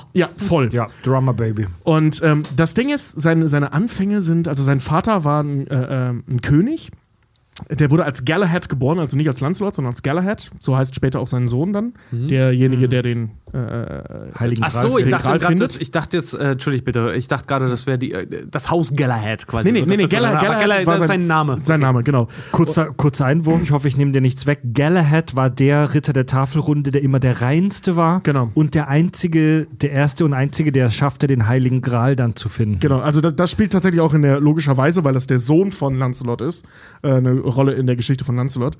[0.00, 0.10] Drummer.
[0.12, 0.68] Ja, voll.
[0.72, 1.66] Ja, Drummer Baby.
[1.84, 6.08] Und ähm, das Ding ist, seine, seine Anfänge sind, also sein Vater war ein, äh,
[6.10, 6.90] ähm, ein König.
[7.68, 10.50] Der wurde als Galahad geboren, also nicht als Lancelot, sondern als Galahad.
[10.60, 11.92] So heißt später auch sein Sohn dann.
[12.10, 13.32] Derjenige, der den.
[13.52, 17.46] Äh, Heiligen Ach so, ich dachte das- ich dachte jetzt, äh, entschuldigt bitte, ich dachte
[17.46, 19.72] gerade, das wäre die, äh, das Haus Galahad quasi.
[19.72, 21.58] nee, nee, So, nee, nee, Galahad, Galahad Galahad, war das ist sein Name.
[21.64, 22.28] Sein Name, genau.
[22.52, 24.60] Kurzer, kurzer Einwurf, ich hoffe, ich nehme dir nichts weg.
[24.72, 28.20] Galahad war der Ritter der Tafelrunde, der immer der reinste war.
[28.22, 28.50] Genau.
[28.54, 32.48] Und der einzige, der erste und einzige, der es schaffte, den Heiligen Gral dann zu
[32.48, 32.78] finden.
[32.80, 35.98] Genau, also das, das spielt tatsächlich auch in der logischerweise, weil das der Sohn von
[35.98, 36.64] Lancelot ist,
[37.02, 38.76] äh, eine Rolle in der Geschichte von Lancelot.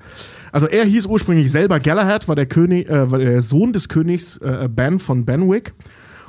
[0.51, 4.37] Also er hieß ursprünglich selber Galahad, war der König, äh, war der Sohn des Königs
[4.61, 5.73] äh, Ben von Benwick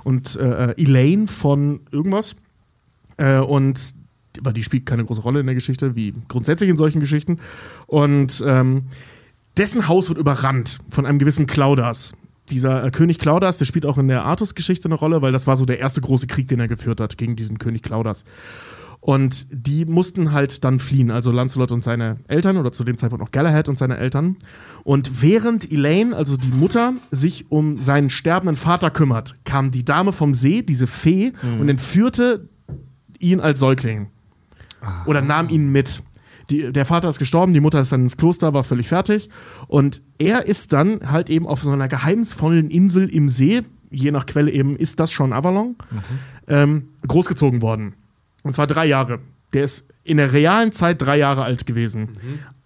[0.05, 2.37] und äh, Elaine von irgendwas.
[3.17, 3.95] Äh, und
[4.39, 7.39] aber die spielt keine große Rolle in der Geschichte, wie grundsätzlich in solchen Geschichten.
[7.87, 8.85] Und ähm,
[9.57, 12.15] dessen Haus wird überrannt von einem gewissen Claudas.
[12.49, 15.57] Dieser äh, König Claudas, der spielt auch in der Artus-Geschichte eine Rolle, weil das war
[15.57, 18.25] so der erste große Krieg, den er geführt hat gegen diesen König Claudas.
[19.03, 23.21] Und die mussten halt dann fliehen, also Lancelot und seine Eltern oder zu dem Zeitpunkt
[23.21, 24.37] noch Galahad und seine Eltern.
[24.85, 30.13] Und während Elaine, also die Mutter, sich um seinen sterbenden Vater kümmert, kam die Dame
[30.13, 32.49] vom See, diese Fee, und entführte
[33.19, 34.07] ihn als Säugling.
[35.07, 36.05] Oder nahm ihn mit.
[36.49, 39.31] Die, der Vater ist gestorben, die Mutter ist dann ins Kloster, war völlig fertig.
[39.67, 44.27] Und er ist dann halt eben auf so einer geheimnisvollen Insel im See, je nach
[44.27, 45.75] Quelle eben ist das schon Avalon,
[46.47, 47.95] ähm, großgezogen worden.
[48.43, 49.21] Und zwar drei Jahre.
[49.53, 52.09] Der ist in der realen Zeit drei Jahre alt gewesen.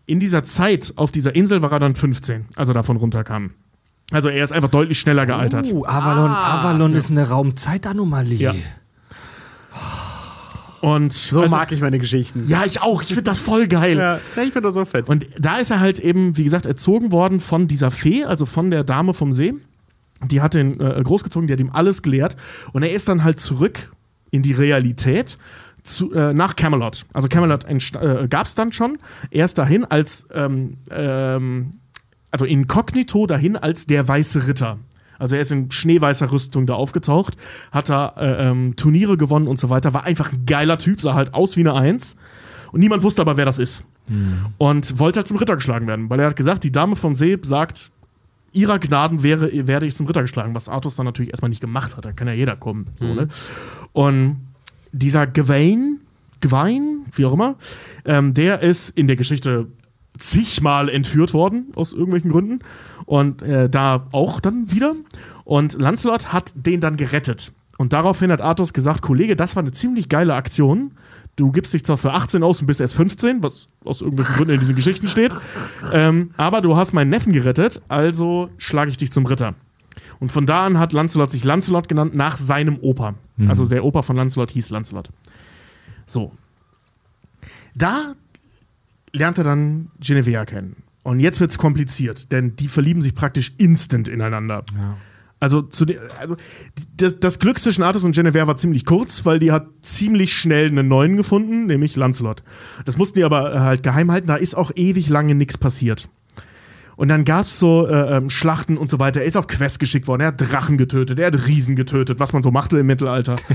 [0.06, 3.50] In dieser Zeit auf dieser Insel war er dann 15, als er davon runterkam.
[4.12, 5.70] Also er ist einfach deutlich schneller gealtert.
[5.72, 8.38] Uh, Avalon, Avalon ist eine Raumzeitanomalie.
[8.38, 8.54] Ja.
[10.80, 12.44] Und So also- mag ich meine Geschichten.
[12.46, 13.02] Ja, ich auch.
[13.02, 13.96] Ich finde das voll geil.
[13.96, 15.08] Ja, ich finde das so fett.
[15.08, 18.70] Und da ist er halt eben, wie gesagt, erzogen worden von dieser Fee, also von
[18.70, 19.54] der Dame vom See.
[20.24, 22.36] Die hat ihn äh, großgezogen, die hat ihm alles gelehrt.
[22.72, 23.92] Und er ist dann halt zurück
[24.30, 25.36] in die Realität
[25.86, 27.06] zu, äh, nach Camelot.
[27.12, 28.98] Also Camelot äh, gab es dann schon.
[29.30, 31.74] Er ist dahin als, ähm, ähm,
[32.30, 34.78] also inkognito dahin als der weiße Ritter.
[35.18, 37.36] Also er ist in schneeweißer Rüstung da aufgetaucht,
[37.72, 41.14] hat da äh, ähm, Turniere gewonnen und so weiter, war einfach ein geiler Typ, sah
[41.14, 42.16] halt aus wie eine Eins.
[42.72, 43.84] Und niemand wusste aber, wer das ist.
[44.58, 47.38] Und wollte halt zum Ritter geschlagen werden, weil er hat gesagt, die Dame vom See
[47.42, 47.90] sagt,
[48.52, 51.96] ihrer Gnaden wäre, werde ich zum Ritter geschlagen, was Artus dann natürlich erstmal nicht gemacht
[51.96, 52.04] hat.
[52.04, 52.86] Da kann ja jeder kommen.
[52.98, 53.28] So, ne?
[53.92, 54.45] Und
[54.98, 56.00] dieser Gawain,
[56.40, 57.56] Gawain, wie auch immer,
[58.04, 59.66] ähm, der ist in der Geschichte
[60.18, 62.60] zigmal entführt worden, aus irgendwelchen Gründen.
[63.04, 64.94] Und äh, da auch dann wieder.
[65.44, 67.52] Und Lancelot hat den dann gerettet.
[67.78, 70.92] Und daraufhin hat Artus gesagt, Kollege, das war eine ziemlich geile Aktion.
[71.36, 74.54] Du gibst dich zwar für 18 aus und bist erst 15, was aus irgendwelchen Gründen
[74.54, 75.34] in diesen Geschichten steht.
[75.92, 79.54] Ähm, aber du hast meinen Neffen gerettet, also schlage ich dich zum Ritter.
[80.18, 83.14] Und von da an hat Lancelot sich Lancelot genannt nach seinem Opa.
[83.48, 85.10] Also der Opa von Lancelot hieß Lancelot.
[86.06, 86.32] So.
[87.74, 88.14] Da
[89.12, 90.76] lernt er dann Genevieve kennen.
[91.02, 94.64] Und jetzt wird's kompliziert, denn die verlieben sich praktisch instant ineinander.
[95.38, 96.36] Also, zu de, also
[96.96, 100.66] das, das Glück zwischen Artus und Genevieve war ziemlich kurz, weil die hat ziemlich schnell
[100.68, 102.42] einen neuen gefunden, nämlich Lancelot.
[102.86, 106.08] Das mussten die aber äh, halt geheim halten, da ist auch ewig lange nichts passiert.
[106.96, 109.20] Und dann gab's so äh, ähm, Schlachten und so weiter.
[109.20, 112.32] Er ist auf Quest geschickt worden, er hat Drachen getötet, er hat Riesen getötet, was
[112.32, 113.36] man so machte im Mittelalter.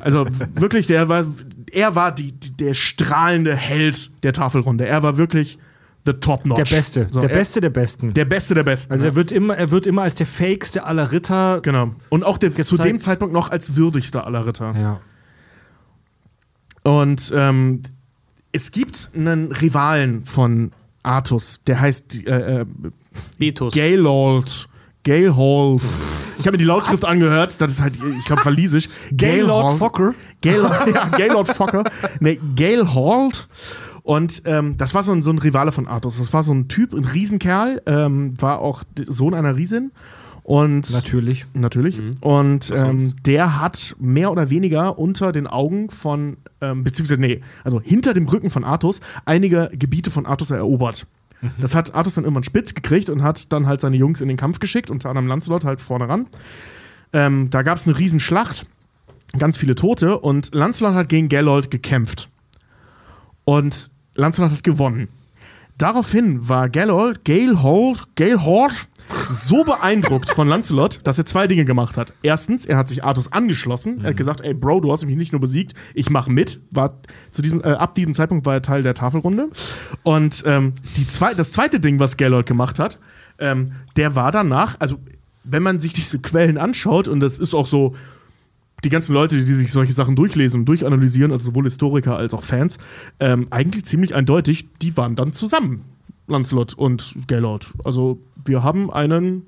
[0.00, 1.24] Also wirklich, der war,
[1.72, 4.86] er war die, die, der strahlende Held der Tafelrunde.
[4.86, 5.58] Er war wirklich
[6.06, 6.56] the top notch.
[6.56, 7.06] Der Beste.
[7.10, 8.14] So, der er, Beste der Besten.
[8.14, 8.92] Der Beste der Besten.
[8.92, 9.12] also ja.
[9.12, 11.60] er wird, immer, er wird immer als der fähigste aller Ritter.
[11.62, 11.94] Genau.
[12.08, 14.74] Und auch der, zu dem Zeitpunkt noch als würdigster aller Ritter.
[14.76, 15.00] Ja.
[16.82, 17.82] Und ähm,
[18.52, 20.72] es gibt einen Rivalen von
[21.02, 22.66] Artus, der heißt äh, äh,
[23.38, 23.74] Betus.
[23.74, 24.68] Gaylord.
[25.02, 25.82] Gaylhold.
[26.38, 28.88] Ich habe mir die Lautschrift angehört, das ist halt, ich glaube, walisisch.
[29.12, 30.14] Gaylord Fokker?
[30.40, 31.84] Gaylord, ja, Gaylord Fokker.
[32.20, 33.48] Nee, Gaylhold.
[34.02, 36.18] Und ähm, das war so ein, so ein Rivale von Artus.
[36.18, 39.92] Das war so ein Typ, ein Riesenkerl, ähm, war auch Sohn einer Riesin.
[40.50, 41.46] Und Natürlich.
[41.54, 42.00] Natürlich.
[42.20, 47.80] Und ähm, der hat mehr oder weniger unter den Augen von, ähm, beziehungsweise, nee, also
[47.80, 51.06] hinter dem Rücken von Artus einige Gebiete von Artus erobert.
[51.60, 54.36] Das hat Artus dann irgendwann spitz gekriegt und hat dann halt seine Jungs in den
[54.36, 56.26] Kampf geschickt, unter anderem Lancelot halt vorne ran.
[57.12, 58.66] Ähm, da gab es eine Riesenschlacht,
[59.38, 62.28] ganz viele Tote und Lancelot hat gegen Geralt gekämpft.
[63.44, 65.06] Und Lancelot hat gewonnen.
[65.78, 68.88] Daraufhin war Geralt, Geralt, Geralt
[69.30, 72.12] so beeindruckt von Lancelot, dass er zwei Dinge gemacht hat.
[72.22, 74.00] Erstens, er hat sich Artus angeschlossen.
[74.02, 76.60] Er hat gesagt, ey Bro, du hast mich nicht nur besiegt, ich mache mit.
[76.70, 77.00] War
[77.30, 79.50] zu diesem, äh, ab diesem Zeitpunkt war er Teil der Tafelrunde.
[80.02, 82.98] Und ähm, die zwei, das zweite Ding, was Geralt gemacht hat,
[83.38, 84.98] ähm, der war danach, also
[85.44, 87.94] wenn man sich diese Quellen anschaut, und das ist auch so,
[88.84, 92.42] die ganzen Leute, die sich solche Sachen durchlesen und durchanalysieren, also sowohl Historiker als auch
[92.42, 92.78] Fans,
[93.18, 95.84] ähm, eigentlich ziemlich eindeutig, die waren dann zusammen,
[96.26, 97.72] Lancelot und Geralt.
[97.84, 99.42] Also wir haben einen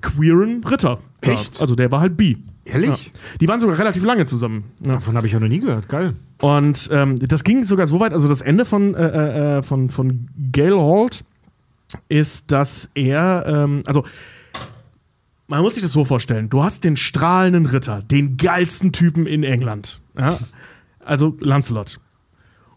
[0.00, 0.98] queeren Ritter.
[1.20, 1.30] da.
[1.30, 1.60] Echt?
[1.60, 2.38] Also der war halt bi.
[2.64, 3.06] Ehrlich?
[3.06, 3.12] Ja.
[3.40, 4.64] Die waren sogar relativ lange zusammen.
[4.84, 4.94] Ja.
[4.94, 5.88] Davon habe ich ja noch nie gehört.
[5.88, 6.14] Geil.
[6.40, 10.28] Und ähm, das ging sogar so weit, also das Ende von, äh, äh, von, von
[10.52, 11.24] Geralt
[12.08, 14.04] ist, dass er, ähm, also
[15.48, 19.42] man muss sich das so vorstellen, du hast den strahlenden Ritter, den geilsten Typen in
[19.42, 20.38] England, ja?
[21.04, 21.98] also Lancelot.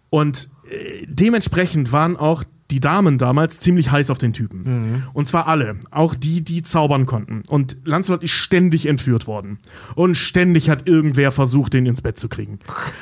[0.09, 2.43] Und äh, dementsprechend waren auch
[2.73, 5.03] die Damen damals ziemlich heiß auf den Typen.
[5.13, 7.43] Und zwar alle, auch die, die zaubern konnten.
[7.47, 9.59] Und Lancelot ist ständig entführt worden.
[9.93, 12.57] Und ständig hat irgendwer versucht, den ins Bett zu kriegen.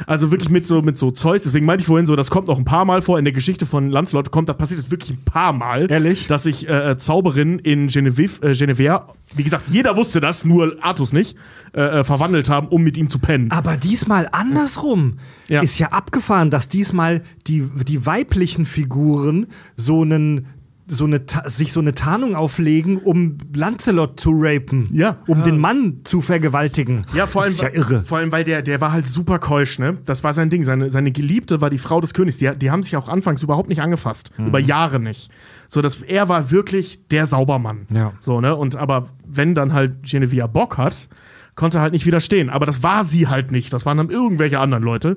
[0.08, 1.44] Also wirklich mit so, mit so Zeus.
[1.44, 3.66] Deswegen meinte ich vorhin so, das kommt auch ein paar Mal vor in der Geschichte
[3.66, 4.30] von Lancelot.
[4.30, 5.90] Kommt, das passiert es wirklich ein paar Mal.
[5.90, 6.28] Ehrlich?
[6.28, 9.04] Dass sich äh, Zauberinnen in Genevieve, äh, Genevieve,
[9.36, 11.36] wie gesagt, jeder wusste das, nur Artus nicht,
[11.74, 13.52] äh, äh, verwandelt haben, um mit ihm zu pennen.
[13.52, 15.18] Aber diesmal andersrum.
[15.48, 15.62] Ja.
[15.62, 20.48] Ist ja abgefahren, dass diesmal die, die weiblichen Figuren so einen
[20.92, 24.90] so eine, sich so eine Tarnung auflegen, um Lancelot zu rapen.
[24.92, 25.20] Ja.
[25.26, 27.06] Um den Mann zu vergewaltigen.
[27.14, 28.04] Ja, vor allem, ist ja irre.
[28.04, 30.00] vor allem weil der, der war halt super keusch, ne?
[30.06, 30.66] Das war sein Ding.
[30.66, 32.38] Seine, seine Geliebte war die Frau des Königs.
[32.38, 34.32] Die, die haben sich auch anfangs überhaupt nicht angefasst.
[34.38, 34.48] Mhm.
[34.48, 35.32] Über Jahre nicht.
[35.70, 37.88] So, dass er war wirklich der Saubermann.
[37.90, 38.12] Ja.
[38.20, 38.54] So, ne?
[38.54, 41.08] Und aber wenn dann halt Genevieve Bock hat,
[41.56, 42.50] konnte er halt nicht widerstehen.
[42.50, 43.72] Aber das war sie halt nicht.
[43.72, 45.16] Das waren dann irgendwelche anderen Leute.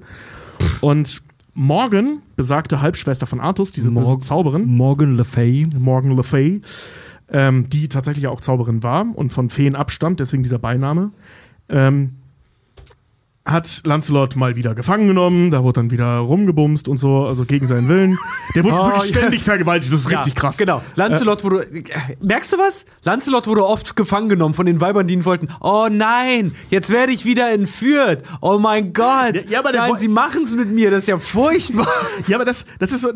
[0.81, 1.20] Und
[1.55, 5.66] Morgan, besagte Halbschwester von Artus, diese Morg- Zauberin, Morgan Le Fay.
[5.78, 6.61] Morgan Le Fay,
[7.30, 11.12] ähm, die tatsächlich auch Zauberin war und von Feen abstammt, deswegen dieser Beiname,
[11.68, 12.16] ähm,
[13.45, 17.66] hat Lancelot mal wieder gefangen genommen, da wurde dann wieder rumgebumst und so, also gegen
[17.66, 18.18] seinen Willen.
[18.55, 19.20] Der wurde Oh, wirklich ja.
[19.20, 20.57] ständig vergewaltigt, das ist richtig ja, krass.
[20.57, 20.82] Genau.
[20.95, 21.66] Lancelot wurde.
[21.70, 21.82] Äh,
[22.20, 22.86] merkst du was?
[23.03, 25.49] Lancelot wurde oft gefangen genommen von den Weibern, die ihn wollten.
[25.61, 28.22] Oh nein, jetzt werde ich wieder entführt.
[28.40, 29.34] Oh mein Gott.
[29.49, 30.90] Ja, ja, nein, sie machen es mit mir.
[30.90, 31.86] Das ist ja furchtbar.
[32.26, 33.12] Ja, aber das, das ist so.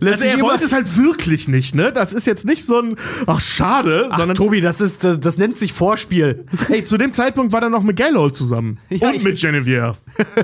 [0.00, 1.92] Also er wollte es halt wirklich nicht, ne?
[1.92, 2.96] Das ist jetzt nicht so ein,
[3.26, 6.44] ach schade, Ach, sondern Tobi, das ist das, das nennt sich Vorspiel.
[6.68, 8.78] Ey, zu dem Zeitpunkt war er noch mit Geralt zusammen.
[8.92, 9.96] Ja, und mit Genevieve.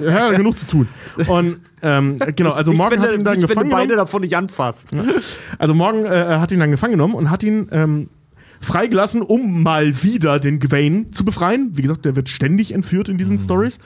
[0.03, 0.89] Ja, genug zu tun.
[1.27, 4.07] Und ähm, genau, also Morgan hat ihn dann wenn gefangen du beide genommen.
[4.07, 4.95] davon nicht anfasst.
[5.59, 8.09] Also Morgan äh, hat ihn dann gefangen genommen und hat ihn ähm,
[8.61, 11.71] freigelassen, um mal wieder den Gawain zu befreien.
[11.75, 13.79] Wie gesagt, der wird ständig entführt in diesen Stories.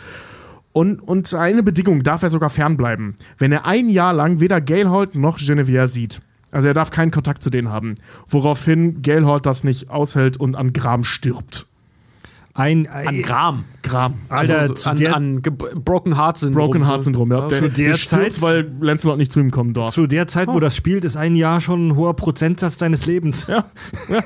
[0.73, 3.17] Und, und eine Bedingung darf er sogar fernbleiben.
[3.39, 6.21] Wenn er ein Jahr lang weder Geralt noch Genevieve sieht.
[6.51, 7.95] Also er darf keinen Kontakt zu denen haben.
[8.29, 11.67] Woraufhin Geralt das nicht aushält und an Gram stirbt.
[12.55, 13.65] Ein, An Gram.
[13.83, 14.15] Gram.
[14.29, 16.67] Alter, Also, zu an, an Broken Heart Syndrom.
[16.67, 17.47] Broken Heart Syndrom, ja.
[17.49, 19.91] Der, Zu der stirbt, Zeit- weil Lancelot nicht zu ihm kommen darf.
[19.91, 23.47] Zu der Zeit, wo das spielt, ist ein Jahr schon ein hoher Prozentsatz deines Lebens.
[23.47, 23.65] Ja.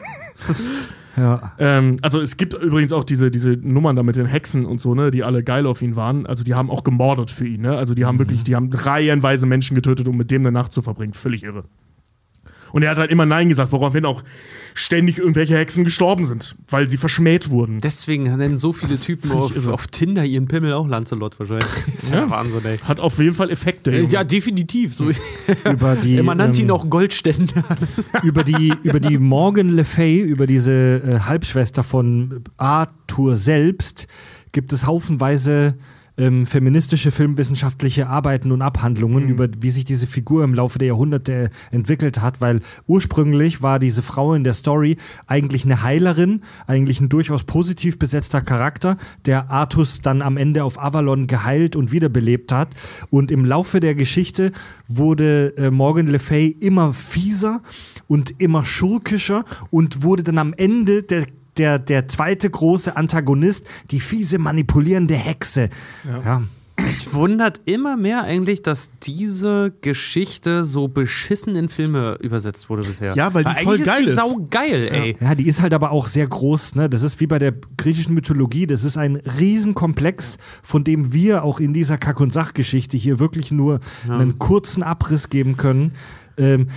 [1.16, 1.52] Ja.
[1.58, 4.94] Ähm, also es gibt übrigens auch diese, diese Nummern da mit den Hexen und so,
[4.94, 6.26] ne, die alle geil auf ihn waren.
[6.26, 7.74] Also die haben auch gemordet für ihn, ne?
[7.74, 10.82] Also die haben wirklich, die haben reihenweise Menschen getötet, um mit dem eine Nacht zu
[10.82, 11.14] verbringen.
[11.14, 11.64] Völlig irre.
[12.76, 14.22] Und er hat halt immer Nein gesagt, woraufhin auch
[14.74, 17.78] ständig irgendwelche Hexen gestorben sind, weil sie verschmäht wurden.
[17.78, 21.70] Deswegen nennen so viele Typen auf, auf Tinder ihren Pimmel auch Lancelot wahrscheinlich.
[21.96, 22.30] ist ja, Ja.
[22.30, 22.76] Wahnsinn, ey.
[22.76, 23.92] Hat auf jeden Fall Effekte.
[23.92, 24.12] Äh, Junge.
[24.12, 24.92] Ja, definitiv.
[24.92, 25.08] So,
[25.64, 27.64] Über die, man nannte ihn ähm, auch Goldständer.
[28.22, 30.72] über die, über die Morgan Le Fay, über diese
[31.02, 34.06] äh, Halbschwester von Arthur selbst,
[34.52, 35.78] gibt es haufenweise
[36.18, 41.50] ähm, feministische filmwissenschaftliche Arbeiten und Abhandlungen über wie sich diese Figur im Laufe der Jahrhunderte
[41.70, 44.96] entwickelt hat, weil ursprünglich war diese Frau in der Story
[45.26, 50.82] eigentlich eine Heilerin, eigentlich ein durchaus positiv besetzter Charakter, der Artus dann am Ende auf
[50.82, 52.74] Avalon geheilt und wiederbelebt hat.
[53.10, 54.52] Und im Laufe der Geschichte
[54.88, 57.62] wurde äh, Morgan Le Fay immer fieser
[58.08, 61.26] und immer schurkischer und wurde dann am Ende der
[61.58, 65.70] der, der zweite große Antagonist, die fiese manipulierende Hexe.
[66.04, 66.42] Ja.
[66.78, 73.14] Mich wundert immer mehr eigentlich, dass diese Geschichte so beschissen in Filme übersetzt wurde bisher.
[73.14, 74.06] Ja, weil die voll eigentlich geil ist.
[74.06, 74.16] Die ist.
[74.16, 75.16] sau geil, ey.
[75.18, 76.74] Ja, die ist halt aber auch sehr groß.
[76.74, 76.90] Ne?
[76.90, 78.66] Das ist wie bei der griechischen Mythologie.
[78.66, 83.50] Das ist ein Riesenkomplex, von dem wir auch in dieser Kack- und Sachgeschichte hier wirklich
[83.50, 85.92] nur einen kurzen Abriss geben können.
[86.36, 86.68] Ähm,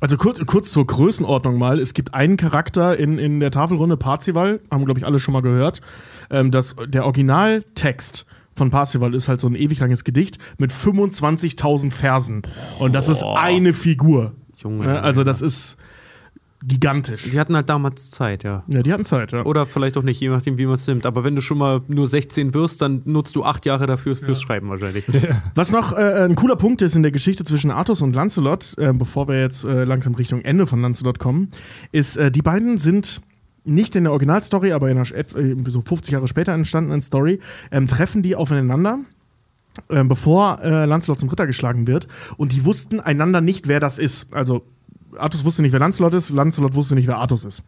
[0.00, 1.78] Also kurz, kurz zur Größenordnung mal.
[1.78, 5.42] Es gibt einen Charakter in, in der Tafelrunde, Parzival, haben, glaube ich, alle schon mal
[5.42, 5.80] gehört.
[6.30, 8.24] Ähm, das, der Originaltext
[8.56, 12.42] von Parzival ist halt so ein ewig langes Gedicht mit 25.000 Versen.
[12.78, 14.32] Und das ist eine Figur.
[14.56, 14.84] Junge, Ne?
[14.84, 15.76] Junge, Also das ist
[16.62, 17.30] gigantisch.
[17.30, 18.64] Die hatten halt damals Zeit, ja.
[18.68, 19.44] Ja, die hatten Zeit, ja.
[19.44, 21.06] Oder vielleicht auch nicht, je nachdem, wie man es nimmt.
[21.06, 24.42] Aber wenn du schon mal nur 16 wirst, dann nutzt du acht Jahre dafür fürs
[24.42, 25.04] Schreiben wahrscheinlich.
[25.54, 28.92] Was noch äh, ein cooler Punkt ist in der Geschichte zwischen Artus und Lancelot, äh,
[28.92, 31.48] bevor wir jetzt äh, langsam Richtung Ende von Lancelot kommen,
[31.92, 33.22] ist, äh, die beiden sind
[33.64, 35.24] nicht in der Originalstory, aber in einer äh,
[35.66, 37.40] so 50 Jahre später entstandenen Story,
[37.70, 38.98] ähm, treffen die aufeinander.
[39.88, 42.08] ähm, bevor äh, Lancelot zum Ritter geschlagen wird.
[42.36, 44.34] Und die wussten einander nicht, wer das ist.
[44.34, 44.62] Also,
[45.18, 47.62] Artus wusste nicht, wer Lancelot ist, Lancelot wusste nicht, wer Artus ist.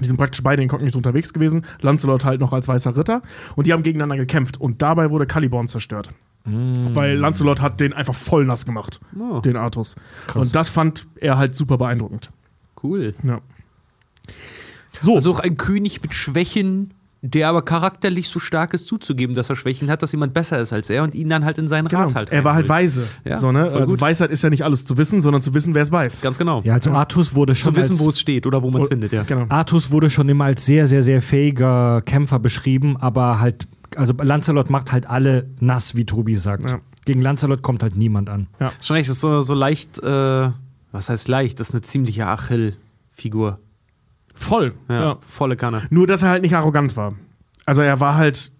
[0.00, 1.64] Die sind praktisch beide inkognito unterwegs gewesen.
[1.80, 3.22] Lancelot halt noch als weißer Ritter.
[3.54, 4.60] Und die haben gegeneinander gekämpft.
[4.60, 6.10] Und dabei wurde Caliborn zerstört.
[6.44, 9.96] Weil Lancelot hat den einfach voll nass gemacht, Oh, den Artus.
[10.34, 12.30] Und das fand er halt super beeindruckend.
[12.84, 13.14] cool.
[13.24, 13.40] Ja.
[15.00, 16.92] So, Also auch ein König mit Schwächen,
[17.30, 20.72] der aber charakterlich so stark ist, zuzugeben, dass er Schwächen hat, dass jemand besser ist
[20.72, 22.04] als er und ihn dann halt in seinen genau.
[22.04, 23.04] Rat halt er war halt weise.
[23.24, 23.64] Ja, so, ne?
[23.64, 24.00] Also gut.
[24.00, 26.22] Weisheit ist ja nicht alles zu wissen, sondern zu wissen, wer es weiß.
[26.22, 26.62] Ganz genau.
[26.62, 29.12] ja, also Artus wurde schon Zu wissen, wo es steht oder wo man es findet,
[29.12, 29.24] ja.
[29.24, 29.46] Genau.
[29.48, 33.66] Artus wurde schon immer als sehr, sehr, sehr fähiger Kämpfer beschrieben, aber halt,
[33.96, 36.70] also Lancelot macht halt alle nass, wie Tobi sagt.
[36.70, 36.80] Ja.
[37.04, 38.46] Gegen Lancelot kommt halt niemand an.
[38.82, 40.50] Schon echt, das ist so, so leicht, äh,
[40.92, 41.60] was heißt leicht?
[41.60, 43.58] Das ist eine ziemliche Achill-Figur.
[44.36, 44.74] Voll.
[44.88, 45.18] Ja, Ja.
[45.28, 45.82] volle Kanne.
[45.90, 47.14] Nur, dass er halt nicht arrogant war.
[47.64, 48.52] Also er war halt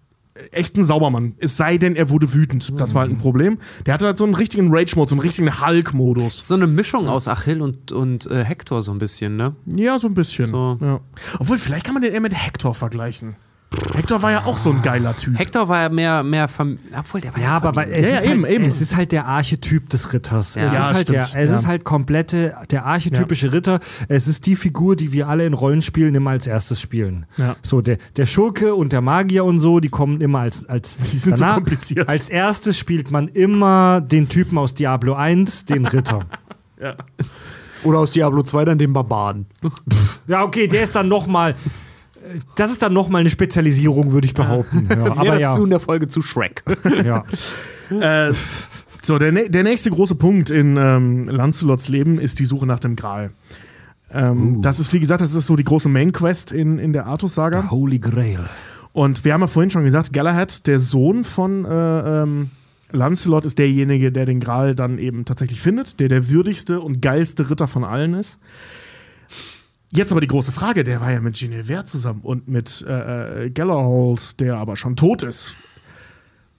[0.51, 1.33] echt ein Saubermann.
[1.39, 2.79] Es sei denn, er wurde wütend.
[2.79, 3.57] Das war halt ein Problem.
[3.85, 6.47] Der hatte halt so einen richtigen Rage-Modus, so einen richtigen Hulk-Modus.
[6.47, 9.55] So eine Mischung aus Achill und, und äh, Hector so ein bisschen, ne?
[9.65, 10.47] Ja, so ein bisschen.
[10.47, 10.77] So.
[10.81, 10.99] Ja.
[11.39, 13.35] Obwohl, vielleicht kann man den eher mit Hector vergleichen.
[13.95, 15.37] Hector war ja auch so ein geiler Typ.
[15.37, 18.07] Hector war ja mehr, mehr Fam obwohl der war Ja, aber weil Familie.
[18.07, 18.63] es, Ja, ist ja, eben, halt, eben.
[18.65, 20.55] es ist halt der Archetyp des Ritters.
[20.55, 20.65] Ja.
[20.67, 21.43] es Ja, ist halt, der, stimmt.
[21.43, 21.55] es Ja.
[21.57, 23.79] ist halt komplette, der archetypische Ritter.
[24.07, 27.25] Es ist die Figur, die wir alle in Rollenspielen immer als erstes spielen.
[27.35, 27.55] Ja.
[27.61, 31.17] So, der, der Schurke und der Magier und so, die kommen immer als, als Die
[31.17, 32.07] sind so kompliziert.
[32.09, 36.21] Als erstes spielt man immer den Typen aus Diablo 1, den Ritter.
[36.79, 36.93] Ja.
[37.83, 39.47] Oder aus Diablo 2 dann den Barbaren.
[40.27, 41.55] ja, okay, der ist dann nochmal.
[42.55, 44.87] Das ist dann nochmal eine Spezialisierung, würde ich behaupten.
[44.89, 46.63] Ja, aber Mehr ja, dazu in der Folge zu Shrek.
[47.03, 47.23] ja.
[47.89, 48.33] Äh,
[49.01, 52.97] so, der, der nächste große Punkt in ähm, Lancelots Leben ist die Suche nach dem
[52.97, 53.31] Gral.
[54.11, 57.71] Ähm, Das ist, wie gesagt, das ist so die große Main-Quest in, in der Artus-Saga.
[57.71, 58.41] Holy Grail.
[58.91, 62.49] Und wir haben ja vorhin schon gesagt, Galahad, der Sohn von äh, ähm,
[62.91, 67.49] Lancelot, ist derjenige, der den Gral dann eben tatsächlich findet, der der würdigste und geilste
[67.49, 68.39] Ritter von allen ist.
[69.91, 73.49] Jetzt aber die große Frage, der war ja mit Guinevere zusammen und mit äh, äh,
[73.49, 75.55] Galahalt, der aber schon tot ist.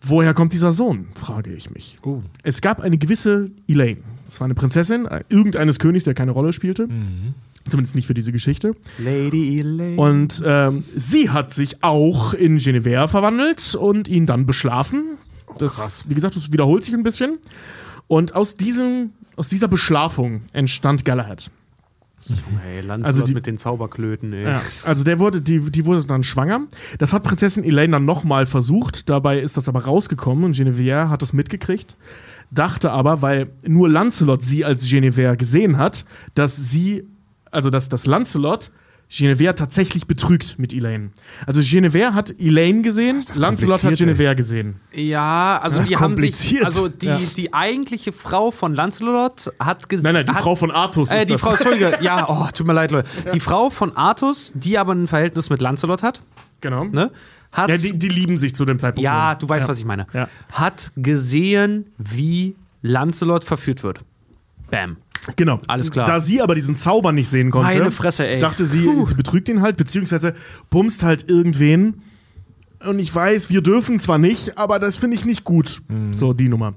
[0.01, 1.99] Woher kommt dieser Sohn, frage ich mich.
[2.03, 2.23] Oh.
[2.43, 3.99] Es gab eine gewisse Elaine.
[4.27, 6.89] Das war eine Prinzessin äh, irgendeines Königs, der keine Rolle spielte.
[7.69, 8.75] Zumindest nicht für diese Geschichte.
[8.99, 10.01] Lady Elaine.
[10.01, 15.19] Und ähm, sie hat sich auch in Genevieve verwandelt und ihn dann beschlafen.
[15.59, 17.39] Das, Wie gesagt, das wiederholt sich ein bisschen.
[18.07, 21.51] Und aus, diesem, aus dieser Beschlafung entstand Galahad.
[22.83, 24.45] Lancelot Also die- mit den Zauberklöten, ey.
[24.45, 26.67] Ja, also der wurde, die, die wurde dann schwanger.
[26.99, 29.09] Das hat Prinzessin Elaine dann nochmal versucht.
[29.11, 31.97] Dabei ist das aber rausgekommen und Genevieve hat das mitgekriegt.
[32.51, 36.05] Dachte aber, weil nur Lancelot sie als Genevieve gesehen hat,
[36.35, 37.05] dass sie,
[37.51, 38.71] also dass, dass Lancelot
[39.11, 41.11] Genevieve tatsächlich betrügt mit Elaine.
[41.47, 43.97] Also Genevieve hat Elaine gesehen, Lancelot hat ey.
[43.97, 44.81] Genevieve gesehen.
[44.93, 47.19] Ja, also die haben sich, also die, Ja.
[47.37, 50.13] die eigentliche Frau von Lancelot hat gesagt.
[50.13, 51.41] Nein, nein, die Frau von Artus Äh, ist die das.
[51.41, 53.09] Frau, Entschuldige, ja, oh, tut mir leid, Leute.
[53.33, 56.21] Die Frau von Artus, die aber ein Verhältnis mit Lancelot hat,
[56.61, 56.85] genau.
[56.85, 57.11] ne?
[57.51, 59.05] Hat, Ja, die, die lieben sich zu dem Zeitpunkt.
[59.05, 59.69] ja, du weißt, ja.
[59.71, 60.07] was ich meine.
[60.13, 60.29] Ja.
[60.53, 64.01] Hat gesehen, wie Lancelot verführt wird.
[64.71, 64.99] Bam.
[65.37, 65.61] Genau.
[65.67, 66.07] Alles klar.
[66.07, 68.39] Da sie aber diesen Zauber nicht sehen konnte, Meine Fresse, ey.
[68.39, 69.05] dachte sie, Puh.
[69.05, 70.35] sie betrügt ihn halt, beziehungsweise
[70.71, 72.03] bumst halt irgendwen.
[72.87, 75.83] Und ich weiß, wir dürfen zwar nicht, aber das finde ich nicht gut.
[75.89, 76.15] Mhm.
[76.15, 76.75] So, die Nummer.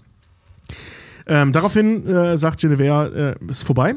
[1.28, 3.96] Ähm, daraufhin äh, sagt Genevieve, äh, ist vorbei.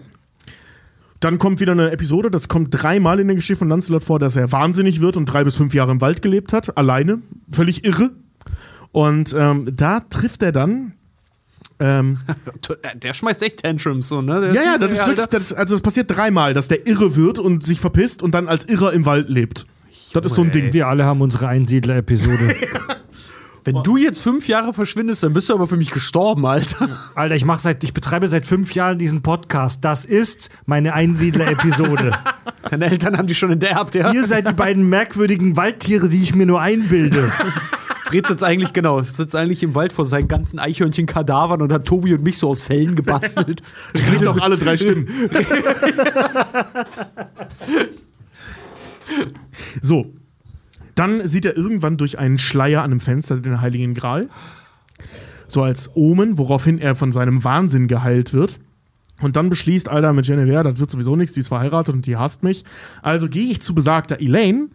[1.20, 4.36] Dann kommt wieder eine Episode, das kommt dreimal in der Geschichte von Lancelot vor, dass
[4.36, 8.10] er wahnsinnig wird und drei bis fünf Jahre im Wald gelebt hat, alleine, völlig irre.
[8.92, 10.92] Und ähm, da trifft er dann
[11.80, 12.18] ähm,
[13.02, 14.40] Der schmeißt echt Tantrums, so, ne?
[14.40, 17.16] Der ja, ja, das ey, ist wirklich, das, also das passiert dreimal, dass der irre
[17.16, 19.66] wird und sich verpisst und dann als Irrer im Wald lebt.
[20.12, 20.72] Das ist so ein Junge, Ding.
[20.72, 22.54] Wir alle haben unsere Einsiedler-Episode.
[23.64, 26.86] Wenn du jetzt fünf Jahre verschwindest, dann bist du aber für mich gestorben, Alter.
[27.14, 29.82] Alter, ich, mach seit, ich betreibe seit fünf Jahren diesen Podcast.
[29.82, 32.12] Das ist meine Einsiedler-Episode.
[32.70, 34.12] Deine Eltern haben dich schon enterbt, ja?
[34.12, 37.32] Ihr seid die beiden merkwürdigen Waldtiere, die ich mir nur einbilde.
[38.04, 42.12] Fred sitzt eigentlich, genau, sitzt eigentlich im Wald vor seinen ganzen Eichhörnchen-Kadavern und hat Tobi
[42.12, 43.62] und mich so aus Fellen gebastelt.
[43.94, 45.08] Spricht auch alle drei Stimmen.
[49.80, 50.12] so.
[50.94, 54.28] Dann sieht er irgendwann durch einen Schleier an einem Fenster den Heiligen Gral.
[55.48, 58.60] So als Omen, woraufhin er von seinem Wahnsinn geheilt wird.
[59.22, 62.18] Und dann beschließt Alter mit Genevieve, das wird sowieso nichts, die ist verheiratet und die
[62.18, 62.64] hasst mich.
[63.00, 64.68] Also gehe ich zu besagter Elaine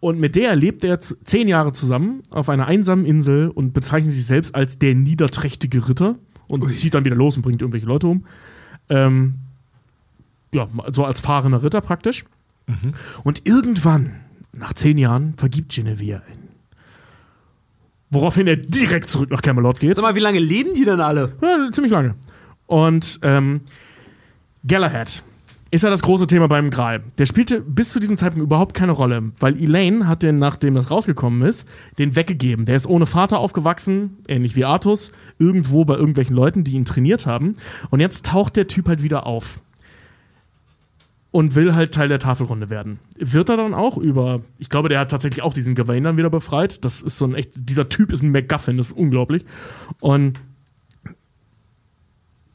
[0.00, 4.14] und mit der lebt er z- zehn Jahre zusammen auf einer einsamen Insel und bezeichnet
[4.14, 6.16] sich selbst als der niederträchtige Ritter
[6.48, 8.26] und zieht dann wieder los und bringt irgendwelche Leute um.
[8.88, 9.34] Ähm,
[10.54, 12.24] ja, so als fahrender Ritter praktisch.
[13.24, 14.16] Und irgendwann,
[14.52, 16.48] nach zehn Jahren, vergibt Genevieve ihn.
[18.10, 19.96] Woraufhin er direkt zurück nach Camelot geht.
[19.96, 21.32] Sag mal, wie lange leben die denn alle?
[21.42, 22.14] Ja, ziemlich lange.
[22.66, 23.60] Und ähm,
[24.66, 25.22] Galahad
[25.70, 27.02] ist ja das große Thema beim Gral.
[27.18, 30.90] Der spielte bis zu diesem Zeitpunkt überhaupt keine Rolle, weil Elaine hat den, nachdem das
[30.90, 31.66] rausgekommen ist,
[31.98, 32.66] den weggegeben.
[32.66, 37.26] Der ist ohne Vater aufgewachsen, ähnlich wie Artus, irgendwo bei irgendwelchen Leuten, die ihn trainiert
[37.26, 37.54] haben.
[37.90, 39.60] Und jetzt taucht der Typ halt wieder auf.
[41.32, 42.98] Und will halt Teil der Tafelrunde werden.
[43.18, 46.30] Wird er dann auch über, ich glaube, der hat tatsächlich auch diesen Gawain dann wieder
[46.30, 46.84] befreit.
[46.84, 49.44] Das ist so ein echt, dieser Typ ist ein MacGuffin, das ist unglaublich.
[50.00, 50.40] Und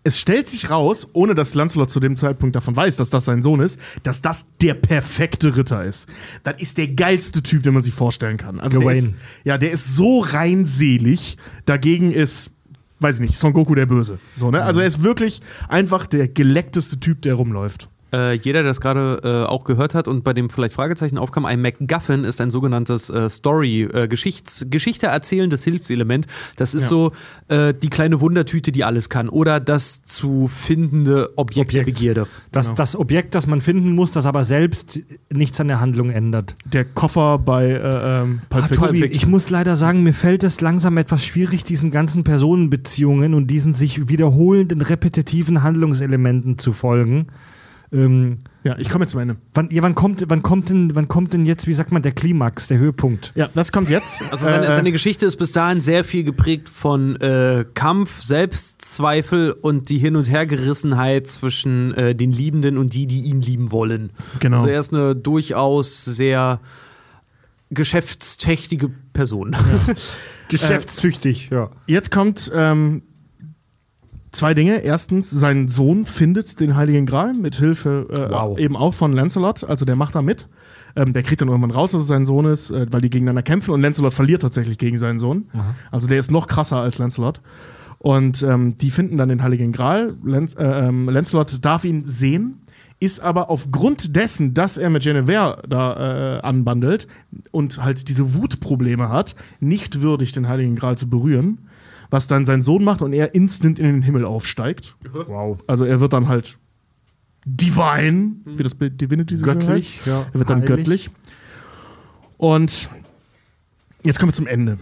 [0.04, 3.44] es stellt sich raus, ohne dass Lancelot zu dem Zeitpunkt davon weiß, dass das sein
[3.44, 6.08] Sohn ist, dass das der perfekte Ritter ist.
[6.44, 8.60] Das ist der geilste Typ, den man sich vorstellen kann.
[8.60, 8.98] Also der Gawain.
[8.98, 9.12] ist,
[9.44, 11.38] ja, der ist so reinselig.
[11.66, 12.52] Dagegen ist,
[13.00, 14.18] weiß ich nicht, Son Goku der Böse.
[14.34, 14.64] So, ne?
[14.64, 17.90] Also er ist wirklich einfach der geleckteste Typ, der rumläuft.
[18.14, 21.46] Äh, jeder, der es gerade äh, auch gehört hat und bei dem vielleicht Fragezeichen aufkam,
[21.46, 26.28] ein MacGuffin ist ein sogenanntes äh, Story, äh, Geschichts Geschichte erzählendes Hilfselement.
[26.58, 26.90] Das ist Ja.
[26.90, 27.12] so
[27.48, 29.30] äh, die kleine Wundertüte, die alles kann.
[29.30, 31.98] Oder das zu findende Objekt, der Objekt.
[31.98, 32.28] Begierde.
[32.52, 32.76] Das, Genau.
[32.76, 35.00] das Objekt, das man finden muss, das aber selbst
[35.32, 36.56] nichts an der Handlung ändert.
[36.66, 38.88] Der Koffer bei äh, ähm, Pulp Fiction.
[38.88, 43.48] Tobi, ich muss leider sagen, mir fällt es langsam etwas schwierig, diesen ganzen Personenbeziehungen und
[43.48, 47.28] diesen sich wiederholenden, repetitiven Handlungselementen zu folgen.
[47.94, 49.36] Ähm, Ja, ich komme jetzt zum Ende.
[49.54, 52.14] wann, ja, wann, kommt, wann, kommt denn, wann kommt denn jetzt, wie sagt man, der
[52.14, 53.34] Klimax, der Höhepunkt?
[53.36, 54.22] Ja, das kommt jetzt.
[54.32, 59.52] Also seine, Äh, seine Geschichte ist bis dahin sehr viel geprägt von äh, Kampf, Selbstzweifel
[59.52, 64.12] und die Hin- und Hergerissenheit zwischen äh, den Liebenden und die, die ihn lieben wollen.
[64.40, 64.58] Genau.
[64.58, 66.62] Also er ist eine durchaus sehr
[67.72, 69.56] geschäftstüchtige Person.
[70.50, 71.70] Geschäftstüchtig, ja.
[71.88, 73.04] Jetzt kommt ähm,
[74.32, 74.78] zwei Dinge.
[74.84, 78.58] Erstens, sein Sohn findet den Heiligen Gral mit Hilfe äh, Wow.
[78.58, 79.64] eben auch von Lancelot.
[79.64, 80.48] Also der macht da mit.
[80.96, 83.44] Ähm, der kriegt dann irgendwann raus, dass es sein Sohn ist, äh, weil die gegeneinander
[83.44, 85.46] kämpfen und Lancelot verliert tatsächlich gegen seinen Sohn.
[85.90, 87.42] Also der ist noch krasser als Lancelot.
[88.00, 90.16] Und ähm, die finden dann den Heiligen Gral.
[90.24, 92.58] Lan äh, ähm, Lancelot darf ihn sehen,
[93.00, 97.08] ist aber aufgrund dessen, dass er mit Genevieve da äh, anbandelt
[97.52, 101.60] und halt diese Wutprobleme hat, nicht würdig, den Heiligen Gral zu berühren.
[102.12, 104.96] Was dann sein Sohn macht und er instant in den Himmel aufsteigt.
[105.12, 105.60] Wow.
[105.66, 106.58] Also er wird dann halt
[107.46, 110.08] divine, wie das bei Divinity so schön Göttlich, heißt.
[110.08, 110.26] ja.
[110.32, 110.68] Er wird dann Heilig.
[110.68, 111.10] göttlich.
[112.38, 112.90] Und
[114.04, 114.78] jetzt kommen wir zum Ende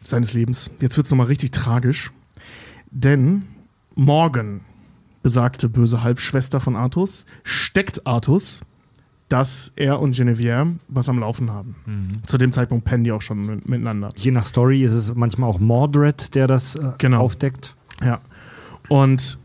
[0.00, 0.70] seines Lebens.
[0.80, 2.10] Jetzt wird es nochmal richtig tragisch.
[2.90, 3.42] Denn
[3.94, 4.62] Morgan,
[5.22, 8.62] besagte böse Halbschwester von Artus, steckt Artus,
[9.28, 11.74] dass er und Genevieve was am Laufen haben.
[12.26, 14.10] Zu dem Zeitpunkt pennen die auch schon mit- miteinander.
[14.16, 17.20] Je nach Story ist es manchmal auch Mordred, der das äh, Genau.
[17.20, 17.74] aufdeckt.
[18.04, 18.20] Ja.
[18.88, 19.38] Und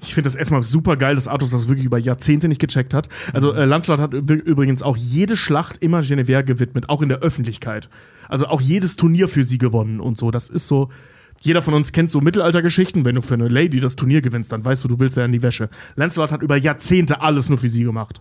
[0.00, 3.08] ich finde das erstmal super geil, dass Artus das wirklich über Jahrzehnte nicht gecheckt hat.
[3.32, 7.18] Also äh, Lancelot hat üb- übrigens auch jede Schlacht immer Genevieve gewidmet, auch in der
[7.18, 7.88] Öffentlichkeit.
[8.28, 10.30] Also auch jedes Turnier für sie gewonnen und so.
[10.30, 10.88] Das ist so.
[11.42, 13.04] Jeder von uns kennt so Mittelaltergeschichten.
[13.04, 15.32] Wenn du für eine Lady das Turnier gewinnst, dann weißt du, du willst ja in
[15.32, 15.68] die Wäsche.
[15.96, 18.20] Lancelot hat über Jahrzehnte alles nur für sie gemacht.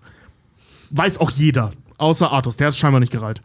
[0.90, 1.72] Weiß auch jeder.
[1.98, 3.44] Außer Artus, der ist scheinbar nicht gereiht.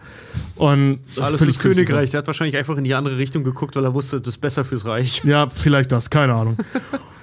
[0.55, 2.11] Und das Alles völlig fürs Königreich.
[2.13, 4.65] Der hat wahrscheinlich einfach in die andere Richtung geguckt, weil er wusste, das ist besser
[4.65, 5.23] fürs Reich.
[5.25, 6.57] Ja, vielleicht das, keine Ahnung.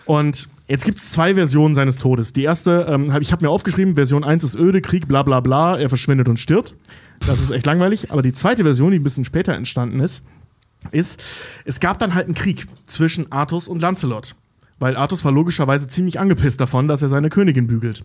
[0.05, 2.33] Und jetzt gibt es zwei Versionen seines Todes.
[2.33, 5.75] Die erste, ähm, ich habe mir aufgeschrieben, Version 1 ist öde, Krieg, bla bla bla,
[5.75, 6.75] er verschwindet und stirbt.
[7.25, 8.11] Das ist echt langweilig.
[8.11, 10.23] Aber die zweite Version, die ein bisschen später entstanden ist,
[10.91, 14.35] ist, es gab dann halt einen Krieg zwischen Artus und Lancelot.
[14.79, 18.03] Weil Artus war logischerweise ziemlich angepisst davon, dass er seine Königin bügelt.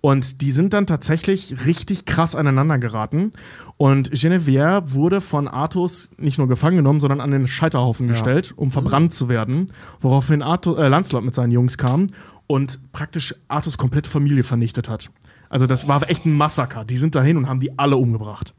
[0.00, 3.30] Und die sind dann tatsächlich richtig krass aneinander geraten.
[3.78, 8.70] Und Genevieve wurde von Artus nicht nur gefangen genommen, sondern an den Scheiterhaufen gestellt, um
[8.70, 9.72] verbrannt zu werden.
[10.00, 12.08] Woraufhin Arthur, äh, Lancelot mit seinen Jungs kam
[12.46, 15.10] und praktisch Artus komplette Familie vernichtet hat.
[15.48, 16.84] Also das war echt ein Massaker.
[16.84, 18.52] Die sind dahin und haben die alle umgebracht.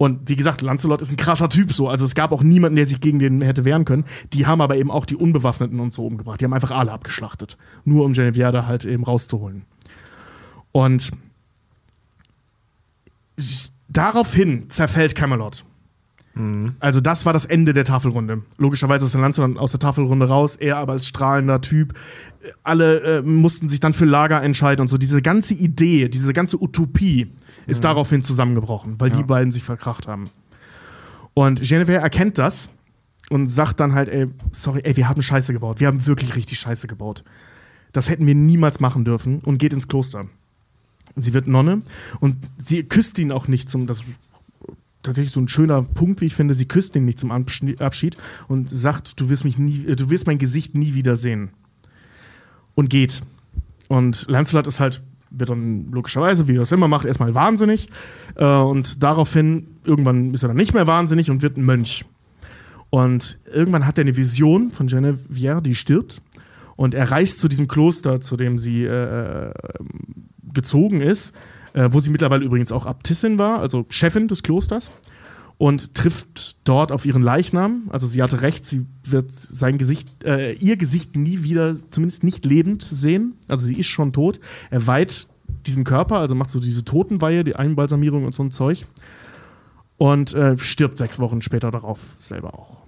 [0.00, 1.86] Und wie gesagt, Lancelot ist ein krasser Typ so.
[1.86, 4.06] Also es gab auch niemanden, der sich gegen den hätte wehren können.
[4.32, 6.40] Die haben aber eben auch die Unbewaffneten und so umgebracht.
[6.40, 7.58] Die haben einfach alle abgeschlachtet.
[7.84, 9.66] Nur um Genevieve halt eben rauszuholen.
[10.72, 11.10] Und
[13.90, 15.66] daraufhin zerfällt Camelot.
[16.80, 18.42] Also das war das Ende der Tafelrunde.
[18.56, 21.92] Logischerweise ist der Lancelot aus der Tafelrunde raus, er aber als strahlender Typ.
[22.62, 24.96] Alle äh, mussten sich dann für Lager entscheiden und so.
[24.96, 27.32] Diese ganze Idee, diese ganze Utopie
[27.70, 30.30] ist daraufhin zusammengebrochen, weil die beiden sich verkracht haben.
[31.34, 32.68] Und Genevieve erkennt das
[33.30, 35.80] und sagt dann halt, ey, sorry, ey, wir haben Scheiße gebaut.
[35.80, 37.24] Wir haben wirklich richtig Scheiße gebaut.
[37.92, 40.26] Das hätten wir niemals machen dürfen und geht ins Kloster.
[41.14, 41.82] Und sie wird Nonne
[42.20, 44.06] und sie küsst ihn auch nicht zum, das ist
[45.02, 48.16] tatsächlich so ein schöner Punkt, wie ich finde, sie küsst ihn nicht zum Abschied
[48.48, 51.50] und sagt, du wirst mich nie, äh, du wirst mein Gesicht nie wieder sehen.
[52.74, 53.22] Und geht.
[53.88, 57.88] Und Lancelot ist halt, wird dann logischerweise, wie er das immer macht, erstmal wahnsinnig.
[58.36, 62.04] Äh, und daraufhin, irgendwann ist er dann nicht mehr wahnsinnig und wird ein Mönch.
[62.90, 66.20] Und irgendwann hat er eine Vision von Genevieve, die stirbt.
[66.76, 69.52] Und er reist zu diesem Kloster, zu dem sie äh,
[70.52, 71.34] gezogen ist,
[71.72, 74.90] äh, wo sie mittlerweile übrigens auch Abtissin war, also Chefin des Klosters,
[75.60, 77.82] und trifft dort auf ihren Leichnam.
[77.90, 82.46] Also sie hatte recht, sie wird sein Gesicht, äh, ihr Gesicht nie wieder, zumindest nicht
[82.46, 83.34] lebend sehen.
[83.46, 84.40] Also sie ist schon tot.
[84.70, 85.28] Er weiht
[85.66, 88.86] diesen Körper, also macht so diese Totenweihe, die Einbalsamierung und so ein Zeug.
[89.98, 92.78] Und äh, stirbt sechs Wochen später darauf selber auch.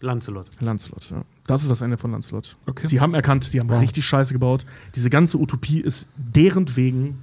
[0.00, 0.46] Lancelot.
[0.58, 1.22] Lancelot, ja.
[1.46, 2.56] Das ist das Ende von Lancelot.
[2.64, 2.86] Okay.
[2.86, 4.64] Sie haben erkannt, sie haben richtig Scheiße gebaut.
[4.94, 7.18] Diese ganze Utopie ist deren wegen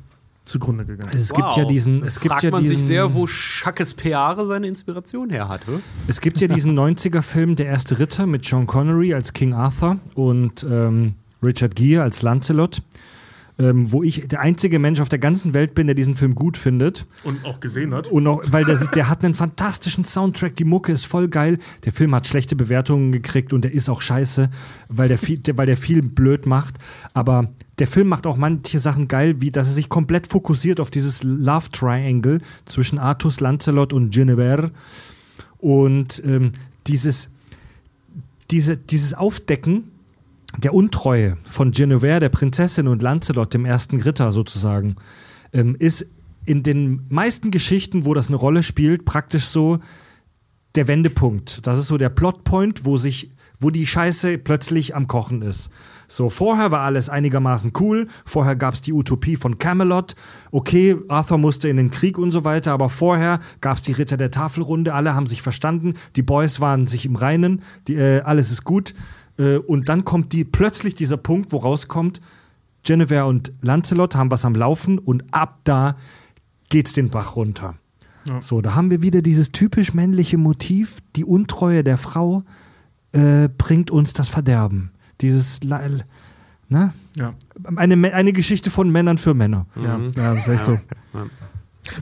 [0.49, 1.09] zugrunde gegangen.
[1.11, 3.93] Also es gibt ja diesen, es gibt Fragt ja man diesen, sich sehr, wo Schakes
[3.93, 5.81] Peare seine Inspiration her hatte.
[6.07, 10.65] es gibt ja diesen 90er-Film Der erste Ritter mit Sean Connery als King Arthur und
[10.69, 12.81] ähm, Richard Gere als Lancelot,
[13.59, 16.57] ähm, wo ich der einzige Mensch auf der ganzen Welt bin, der diesen Film gut
[16.57, 17.05] findet.
[17.25, 18.07] Und auch gesehen hat.
[18.07, 21.57] Und auch, weil der, der hat einen fantastischen Soundtrack, die Mucke ist voll geil.
[21.83, 24.49] Der Film hat schlechte Bewertungen gekriegt und der ist auch scheiße,
[24.87, 26.75] weil der viel, der, weil der viel blöd macht.
[27.13, 30.89] Aber der Film macht auch manche Sachen geil, wie dass er sich komplett fokussiert auf
[30.89, 34.71] dieses Love Triangle zwischen Artus, Lancelot und Genevieve.
[35.57, 36.53] Und ähm,
[36.87, 37.29] dieses,
[38.51, 39.88] diese, dieses Aufdecken
[40.57, 44.95] der Untreue von Genevieve, der Prinzessin und Lancelot, dem ersten Ritter sozusagen,
[45.53, 46.05] ähm, ist
[46.45, 49.79] in den meisten Geschichten, wo das eine Rolle spielt, praktisch so
[50.75, 51.65] der Wendepunkt.
[51.67, 55.69] Das ist so der Plotpoint, wo sich, wo die Scheiße plötzlich am Kochen ist.
[56.07, 58.07] So, vorher war alles einigermaßen cool.
[58.25, 60.15] Vorher gab es die Utopie von Camelot.
[60.51, 64.17] Okay, Arthur musste in den Krieg und so weiter, aber vorher gab es die Ritter
[64.17, 64.93] der Tafelrunde.
[64.95, 65.93] Alle haben sich verstanden.
[66.15, 67.61] Die Boys waren sich im Reinen.
[67.87, 68.95] Die, äh, alles ist gut.
[69.39, 72.21] Äh, und dann kommt die, plötzlich dieser Punkt, wo rauskommt,
[72.83, 75.95] Genevieve und Lancelot haben was am Laufen und ab da
[76.69, 77.75] geht's den Bach runter.
[78.41, 82.43] So, da haben wir wieder dieses typisch männliche Motiv, die Untreue der Frau
[83.11, 84.91] äh, bringt uns das Verderben.
[85.21, 86.93] Dieses, ne?
[87.15, 87.33] Ja.
[87.75, 89.65] Eine, eine Geschichte von Männern für Männer.
[89.75, 90.79] Ja, ja das ist echt so.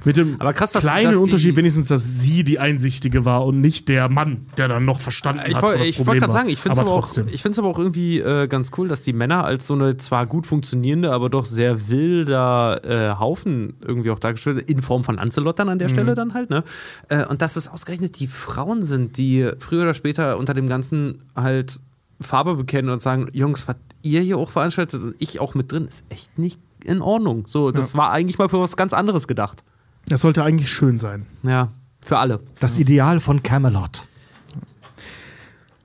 [0.06, 3.46] Mit dem Aber krass, dass- kleinen dass die- Unterschied wenigstens, dass sie die Einsichtige war
[3.46, 6.06] und nicht der Mann, der dann noch verstanden Ich hat, wollte wo das ich wollt
[6.06, 9.02] Problem gerade sagen, ich finde es aber aber, auch, aber irgendwie äh, ganz cool, dass
[9.04, 12.82] die Männer als so eine zwar gut funktionierende, aber doch sehr wilder
[13.16, 15.80] äh, Haufen irgendwie auch dargestellt werden, in Form von Lancelot dann an Mhm.
[15.80, 16.64] der Stelle dann halt, ne?
[17.10, 21.22] Äh, und dass es ausgerechnet die Frauen sind, die früher oder später unter dem Ganzen
[21.36, 21.80] halt
[22.20, 25.86] Farbe bekennen und sagen, Jungs, was ihr hier auch veranstaltet und ich auch mit drin,
[25.88, 27.46] ist echt nicht in Ordnung.
[27.48, 29.64] So, das war eigentlich mal für was ganz anderes gedacht.
[30.08, 31.26] Das sollte eigentlich schön sein.
[31.43, 31.72] Ja,
[32.05, 32.39] für alle.
[32.60, 34.08] Das Ideal von Camelot.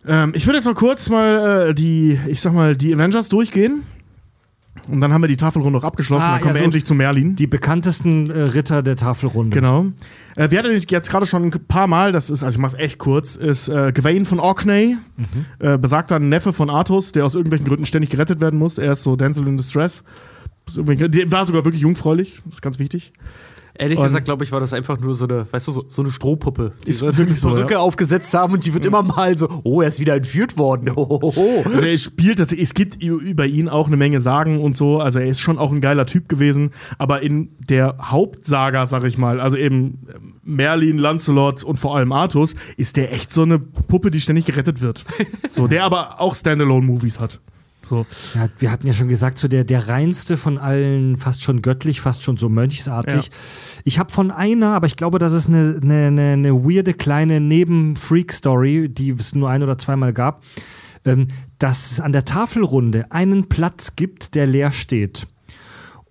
[0.07, 3.83] Ähm, ich würde jetzt mal kurz mal äh, die, ich sag mal, die Avengers durchgehen.
[4.89, 6.27] Und dann haben wir die Tafelrunde noch abgeschlossen.
[6.27, 7.37] Ah, dann kommen ja, wir so- endlich zu Merlin.
[7.37, 9.55] Die bekanntesten äh, Ritter der Tafelrunde.
[9.55, 9.87] Genau.
[10.35, 12.99] Äh, wir hatten jetzt gerade schon ein paar Mal, das ist, also ich mach's echt
[12.99, 14.97] kurz, ist äh, Gawain von Orkney,
[15.61, 18.79] äh, besagter Neffe von Artus, der aus irgendwelchen Gründen ständig gerettet werden muss.
[18.79, 20.03] Er ist so Denzel in Distress.
[20.69, 23.13] Der war sogar wirklich jungfräulich, das ist ganz wichtig.
[23.75, 26.03] Ehrlich Und- gesagt, glaube ich, war das einfach nur so eine, weißt du, so, so
[26.03, 27.79] eine Strohpuppe, die so wirklich eine so, Perücke ja.
[27.81, 30.95] aufgesetzt haben und die wird immer mal so, oh, er ist wieder entführt worden.
[30.95, 31.65] Hohoho.
[31.73, 35.01] Also er spielt, das, es gibt über ihn auch eine Menge Sagen und so.
[35.01, 36.73] Also er ist schon auch ein geiler Typ gewesen.
[36.99, 40.07] Aber in der Hauptsaga, sag ich mal, also eben
[40.45, 44.81] Merlin, Lancelot und vor allem Artus, ist der echt so eine Puppe, die ständig gerettet
[44.83, 45.05] wird.
[45.51, 47.41] So, der aber auch Standalone-Movies hat.
[47.93, 48.07] So.
[48.35, 52.01] Ja, wir hatten ja schon gesagt, so der, der reinste von allen, fast schon göttlich,
[52.01, 53.31] fast schon so mönchsartig.
[53.85, 57.39] Ich habe von einer, aber ich glaube, das ist eine, eine, eine, eine weirde kleine
[57.39, 60.43] Neben-Freak-Story, die es nur ein oder zweimal gab,
[61.05, 61.27] ähm,
[61.59, 65.27] dass es an der Tafelrunde einen Platz gibt, der leer steht.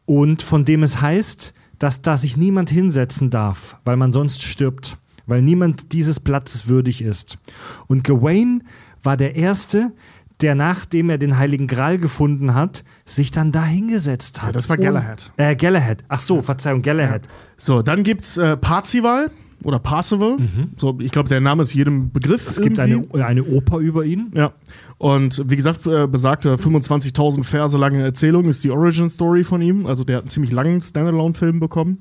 [0.05, 4.99] Und von dem es heißt, dass da sich niemand hinsetzen darf, weil man sonst stirbt,
[5.25, 7.39] weil niemand dieses Platzes würdig ist.
[7.87, 8.65] Und Gawain
[9.01, 9.93] war der Erste,
[10.41, 14.49] der nachdem er den Heiligen Gral gefunden hat, sich dann da hingesetzt hat.
[14.49, 15.31] Ja, das war Und- Galahad.
[15.37, 16.03] Äh, Galahad.
[16.07, 17.27] Ach so, Verzeihung, Galahad.
[17.57, 19.31] So, dann gibt's äh, Parzival
[19.63, 20.37] oder Parzival.
[20.77, 22.45] So, ich glaube, der Name ist jedem Begriff.
[22.45, 22.49] Mhm.
[22.49, 24.31] Es gibt eine, eine Oper über ihn.
[24.33, 24.53] Ja.
[24.97, 29.85] Und wie gesagt, äh, besagte 25.000 Verse lange Erzählung ist die Origin Story von ihm.
[29.85, 31.99] Also der hat einen ziemlich langen Standalone-Film bekommen.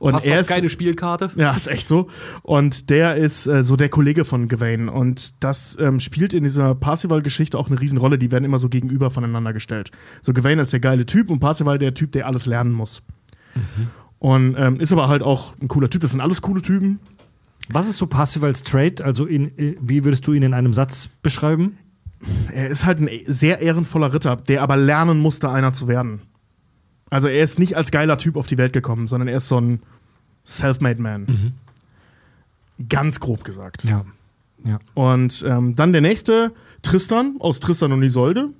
[0.00, 1.30] Und Passt er ist keine Spielkarte.
[1.36, 2.08] Ja, ist echt so.
[2.40, 4.88] Und der ist äh, so der Kollege von Gawain.
[4.88, 8.16] Und das ähm, spielt in dieser Parzival-Geschichte auch eine Riesenrolle.
[8.16, 9.90] Die werden immer so gegenüber voneinander gestellt.
[10.22, 13.02] So Gawain als der geile Typ und Parzival der Typ, der alles lernen muss.
[14.18, 16.00] Und ähm, ist aber halt auch ein cooler Typ.
[16.00, 17.00] Das sind alles coole Typen.
[17.68, 19.04] Was ist so Parcivals Trade?
[19.04, 21.76] Also in, wie würdest du ihn in einem Satz beschreiben?
[22.50, 26.22] Er ist halt ein sehr ehrenvoller Ritter, der aber lernen musste, einer zu werden.
[27.10, 29.60] Also er ist nicht als geiler Typ auf die Welt gekommen, sondern er ist so
[29.60, 29.82] ein
[30.46, 31.54] Self-made Man.
[32.88, 33.84] Ganz grob gesagt.
[33.84, 34.04] Ja.
[34.64, 34.78] Ja.
[34.94, 36.52] Und ähm, dann der nächste,
[36.82, 38.50] Tristan aus Tristan und Isolde.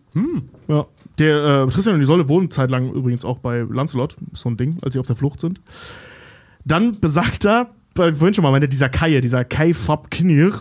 [0.69, 0.87] Ja.
[1.19, 4.95] Der äh, Tristan und Isolde wohnen zeitlang übrigens auch bei Lancelot, so ein Ding, als
[4.95, 5.61] sie auf der Flucht sind.
[6.65, 10.53] Dann besagter, weil vorhin schon mal meinte, dieser Kai, dieser Kai Fab Knir.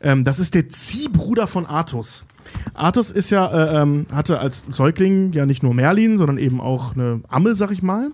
[0.00, 2.26] Ähm, das ist der Ziehbruder von Artus.
[2.74, 6.94] Artus ist ja, äh, ähm, hatte als Säugling ja nicht nur Merlin, sondern eben auch
[6.94, 8.10] eine Amme, sag ich mal.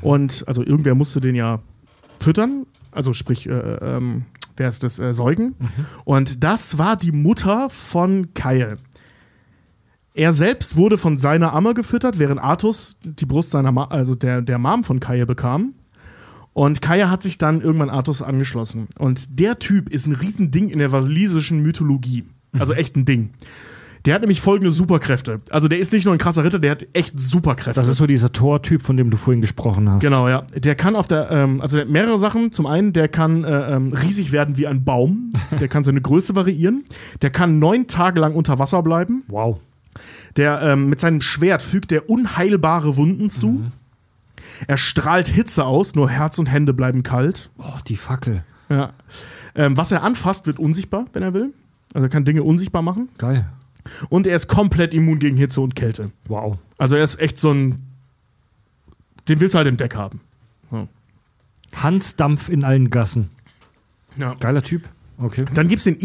[0.00, 1.60] Und also irgendwer musste den ja
[2.20, 4.24] füttern, also sprich, äh, ähm,
[4.56, 5.54] wer ist das, äh, Säugen.
[6.04, 8.76] Und das war die Mutter von Kai.
[10.14, 14.40] Er selbst wurde von seiner Amme gefüttert, während Artus die Brust seiner Ma also der,
[14.40, 15.74] der Mom von Kaia bekam.
[16.54, 18.88] Und Kaia hat sich dann irgendwann Artus angeschlossen.
[18.98, 22.24] Und der Typ ist ein Riesending in der walisischen Mythologie.
[22.58, 23.30] Also echt ein Ding.
[24.06, 25.40] Der hat nämlich folgende Superkräfte.
[25.50, 27.80] Also der ist nicht nur ein krasser Ritter, der hat echt Superkräfte.
[27.80, 30.00] Das ist so dieser Tor-Typ, von dem du vorhin gesprochen hast.
[30.00, 30.42] Genau, ja.
[30.54, 32.52] Der kann auf der, ähm, also der hat mehrere Sachen.
[32.52, 35.30] Zum einen, der kann äh, ähm, riesig werden wie ein Baum.
[35.60, 36.84] Der kann seine Größe variieren.
[37.22, 39.24] Der kann neun Tage lang unter Wasser bleiben.
[39.28, 39.58] Wow.
[40.36, 43.70] Der ähm, mit seinem Schwert fügt er unheilbare Wunden zu.
[44.66, 47.50] Er strahlt Hitze aus, nur Herz und Hände bleiben kalt.
[47.58, 48.44] Oh, die Fackel.
[48.68, 48.92] Ja.
[49.54, 51.52] Ähm, was er anfasst, wird unsichtbar, wenn er will.
[51.94, 53.08] Also er kann Dinge unsichtbar machen.
[53.18, 53.46] Geil.
[54.08, 56.10] Und er ist komplett immun gegen Hitze und Kälte.
[56.26, 56.58] Wow.
[56.78, 57.82] Also er ist echt so ein.
[59.28, 60.20] Den willst du halt im Deck haben.
[61.74, 63.30] Handdampf in allen Gassen.
[64.16, 64.34] Ja.
[64.40, 64.82] Geiler Typ.
[65.18, 65.44] Okay.
[65.54, 65.98] Dann gibt es den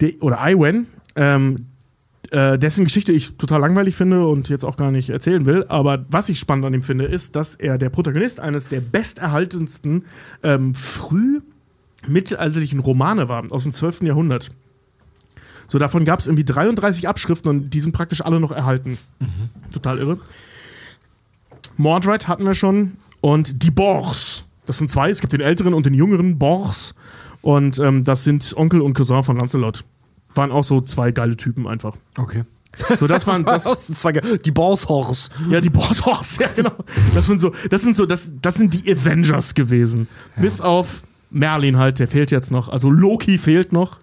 [0.00, 1.66] der, oder Iwen, ähm,
[2.30, 5.66] äh, dessen Geschichte ich total langweilig finde und jetzt auch gar nicht erzählen will.
[5.68, 10.04] Aber was ich spannend an ihm finde, ist, dass er der Protagonist eines der besterhaltensten
[10.42, 11.40] ähm, früh
[12.06, 14.02] mittelalterlichen Romane war, aus dem 12.
[14.02, 14.50] Jahrhundert.
[15.68, 18.98] So, davon gab es irgendwie 33 Abschriften und die sind praktisch alle noch erhalten.
[19.72, 20.18] Total irre.
[21.76, 24.44] Mordred hatten wir schon und die Bors.
[24.66, 26.94] Das sind zwei, es gibt den älteren und den jüngeren Bors.
[27.40, 29.84] Und ähm, das sind Onkel und Cousin von Lancelot.
[30.34, 31.96] Waren auch so zwei geile Typen einfach.
[32.16, 32.44] Okay.
[32.98, 35.30] So, das waren das, Das sind zwei die Borshors.
[35.50, 36.02] ja, die Bors,
[36.40, 36.72] ja, genau.
[37.14, 40.08] Das sind so, das sind so, das, das sind die Avengers gewesen.
[40.36, 42.68] Bis auf Merlin halt, der fehlt jetzt noch.
[42.68, 43.98] Also Loki fehlt noch.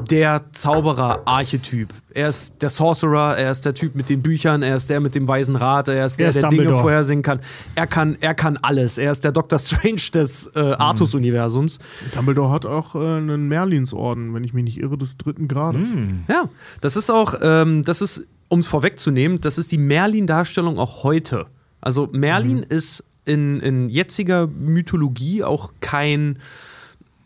[0.09, 1.93] der Zauberer-Archetyp.
[2.13, 5.15] Er ist der Sorcerer, er ist der Typ mit den Büchern, er ist der mit
[5.15, 7.39] dem weisen Rat, er ist der, Er ist der Dinge vorhersehen kann.
[7.75, 8.97] Er kann, er kann alles.
[8.97, 9.59] Er ist der Dr.
[9.59, 11.79] Strange des äh, Artus-Universums.
[12.13, 15.89] Dumbledore hat auch äh, einen Merlinsorden, wenn ich mich nicht irre, des dritten Grades.
[16.27, 16.49] Ja,
[16.81, 21.47] das ist auch, ähm, das ist, um es vorwegzunehmen, das ist die Merlin-Darstellung auch heute.
[21.81, 26.39] Also Merlin ist in, in jetziger Mythologie auch kein,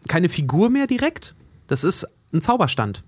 [0.07, 1.35] keine Figur mehr direkt.
[1.67, 3.03] Das ist ein Zauberstand.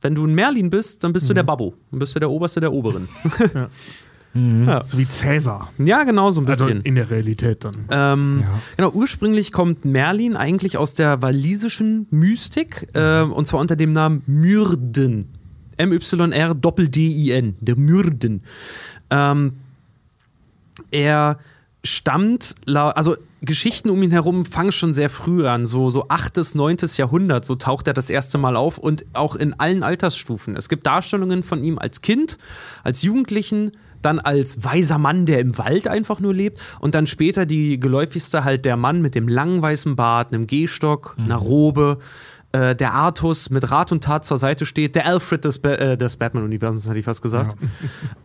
[0.00, 1.74] Wenn du ein Merlin bist, dann bist du der Babbo.
[1.90, 3.08] Dann bist du der Oberste der Oberen.
[4.34, 5.70] So wie Cäsar.
[5.76, 6.80] Ja, genau, so ein Also bisschen.
[6.84, 7.74] in der Realität dann.
[7.90, 8.60] Ähm, Ja.
[8.78, 14.22] Genau, ursprünglich kommt Merlin eigentlich aus der walisischen Mystik äh, und zwar unter dem Namen
[14.26, 15.26] Myrden.
[15.76, 18.42] M-Y-R-D-I-N, der Myrden.
[19.10, 19.52] Ähm,
[20.90, 21.38] er
[21.84, 26.76] stammt, also Geschichten um ihn herum fangen schon sehr früh an, so, so 8., 9.
[26.96, 30.56] Jahrhundert, so taucht er das erste Mal auf und auch in allen Altersstufen.
[30.56, 32.38] Es gibt Darstellungen von ihm als Kind,
[32.84, 37.44] als Jugendlichen, dann als weiser Mann, der im Wald einfach nur lebt und dann später
[37.44, 41.98] die geläufigste halt der Mann mit dem langen weißen Bart, einem Gehstock, einer Robe,
[42.52, 45.96] äh, der Artus mit Rat und Tat zur Seite steht, der Alfred des, Ba- äh,
[45.96, 47.56] des Batman-Universums, hätte ich fast gesagt.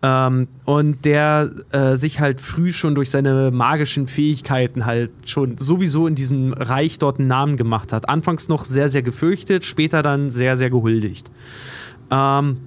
[0.03, 6.05] Ähm, und der äh, sich halt früh schon durch seine magischen Fähigkeiten halt schon sowieso
[6.05, 8.07] in diesem Reich dort einen Namen gemacht hat.
[8.07, 11.31] Anfangs noch sehr, sehr gefürchtet, später dann sehr, sehr gehuldigt.
[12.11, 12.57] Ähm,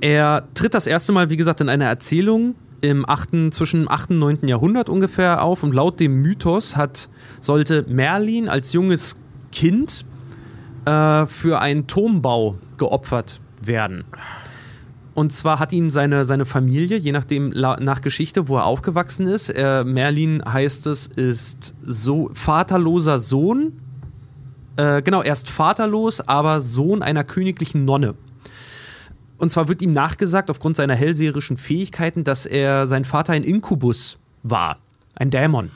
[0.00, 4.10] er tritt das erste Mal, wie gesagt, in einer Erzählung im 8., zwischen dem 8.
[4.12, 4.48] und 9.
[4.48, 7.10] Jahrhundert ungefähr auf und laut dem Mythos hat,
[7.42, 9.16] sollte Merlin als junges
[9.52, 10.06] Kind
[10.84, 14.04] äh, für einen Turmbau geopfert werden.
[15.14, 19.50] Und zwar hat ihn seine, seine Familie, je nachdem nach Geschichte, wo er aufgewachsen ist,
[19.50, 23.80] äh, Merlin heißt es, ist so vaterloser Sohn.
[24.76, 28.14] Äh, genau, er ist vaterlos, aber Sohn einer königlichen Nonne.
[29.36, 34.18] Und zwar wird ihm nachgesagt, aufgrund seiner hellseherischen Fähigkeiten, dass er sein Vater ein Inkubus
[34.42, 34.78] war.
[35.16, 35.70] Ein Dämon.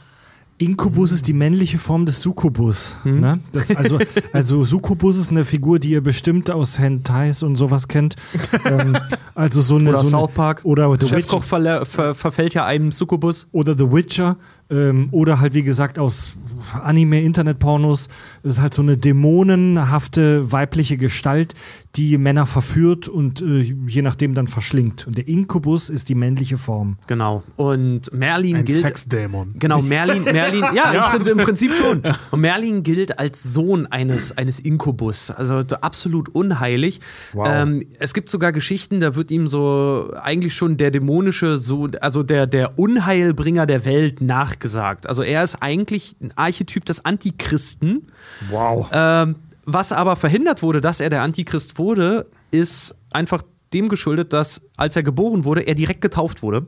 [0.65, 2.97] Inkubus ist die männliche Form des Succubus.
[3.03, 3.21] Hm?
[3.21, 3.41] Ne?
[3.53, 3.99] Das, also,
[4.33, 8.17] also Succubus ist eine Figur, die ihr bestimmt aus Hentais und sowas kennt.
[8.65, 8.97] ähm,
[9.35, 10.61] also so eine, Oder so eine, South Park.
[10.65, 11.57] Oder The Chefkoch Witcher.
[11.57, 13.47] verle- ver verfällt ja einem Succubus.
[13.53, 14.37] Oder The Witcher.
[14.71, 16.37] Ähm, oder halt, wie gesagt, aus
[16.83, 18.09] Anime-Internet-Pornos.
[18.43, 21.55] Das ist halt so eine dämonenhafte weibliche Gestalt,
[21.97, 25.07] die Männer verführt und äh, je nachdem dann verschlingt.
[25.07, 26.97] Und der Inkubus ist die männliche Form.
[27.07, 27.43] Genau.
[27.57, 28.87] Und Merlin Ein gilt.
[28.87, 29.55] Sexdämon.
[29.59, 31.07] Genau, Merlin, Merlin, ja, Ja.
[31.07, 32.03] Im, Prinzip, im Prinzip schon.
[32.31, 37.01] Und Merlin gilt als Sohn eines, eines Inkubus, also so absolut unheilig.
[37.45, 42.23] Ähm, es gibt sogar Geschichten, da wird ihm so eigentlich schon der dämonische, so, also
[42.23, 44.21] der, der Unheilbringer der Welt
[44.55, 45.09] nachgesagt.
[45.09, 48.11] Also er ist eigentlich ein Archetyp des Antichristen.
[48.51, 48.89] Wow.
[48.93, 54.63] Ähm, was aber verhindert wurde, dass er der Antichrist wurde, ist einfach dem geschuldet, dass
[54.77, 56.67] als er geboren wurde, er direkt getauft wurde.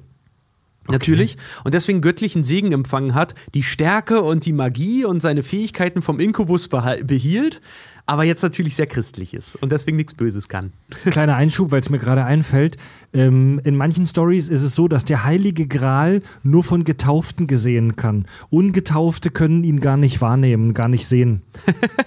[0.89, 1.37] Natürlich.
[1.65, 6.21] Und deswegen göttlichen Segen empfangen hat, die Stärke und die Magie und seine Fähigkeiten vom
[6.21, 7.61] Inkubus behielt,
[8.07, 10.73] aber jetzt natürlich sehr christlich ist und deswegen nichts Böses kann.
[11.11, 12.77] Kleiner Einschub, weil es mir gerade einfällt.
[13.13, 17.97] Ähm, in manchen Stories ist es so, dass der heilige Gral nur von Getauften gesehen
[17.97, 18.27] kann.
[18.49, 21.43] Ungetaufte können ihn gar nicht wahrnehmen, gar nicht sehen.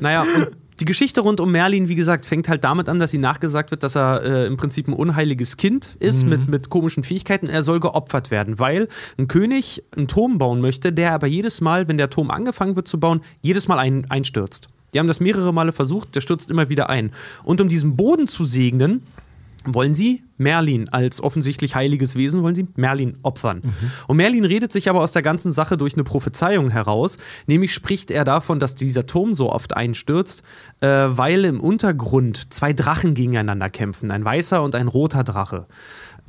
[0.00, 0.48] Naja, und
[0.80, 3.82] die Geschichte rund um Merlin, wie gesagt, fängt halt damit an, dass ihm nachgesagt wird,
[3.82, 7.48] dass er äh, im Prinzip ein unheiliges Kind ist mit, mit komischen Fähigkeiten.
[7.48, 8.88] Er soll geopfert werden, weil
[9.18, 12.88] ein König einen Turm bauen möchte, der aber jedes Mal, wenn der Turm angefangen wird
[12.88, 14.68] zu bauen, jedes Mal ein, einstürzt.
[14.94, 17.12] Die haben das mehrere Male versucht, der stürzt immer wieder ein.
[17.44, 19.02] Und um diesen Boden zu segnen,
[19.64, 23.62] wollen sie Merlin als offensichtlich heiliges Wesen, wollen sie Merlin opfern.
[24.06, 27.18] Und Merlin redet sich aber aus der ganzen Sache durch eine Prophezeiung heraus.
[27.46, 30.42] Nämlich spricht er davon, dass dieser Turm so oft einstürzt,
[30.80, 34.10] äh, weil im Untergrund zwei Drachen gegeneinander kämpfen.
[34.10, 35.66] Ein weißer und ein roter Drache.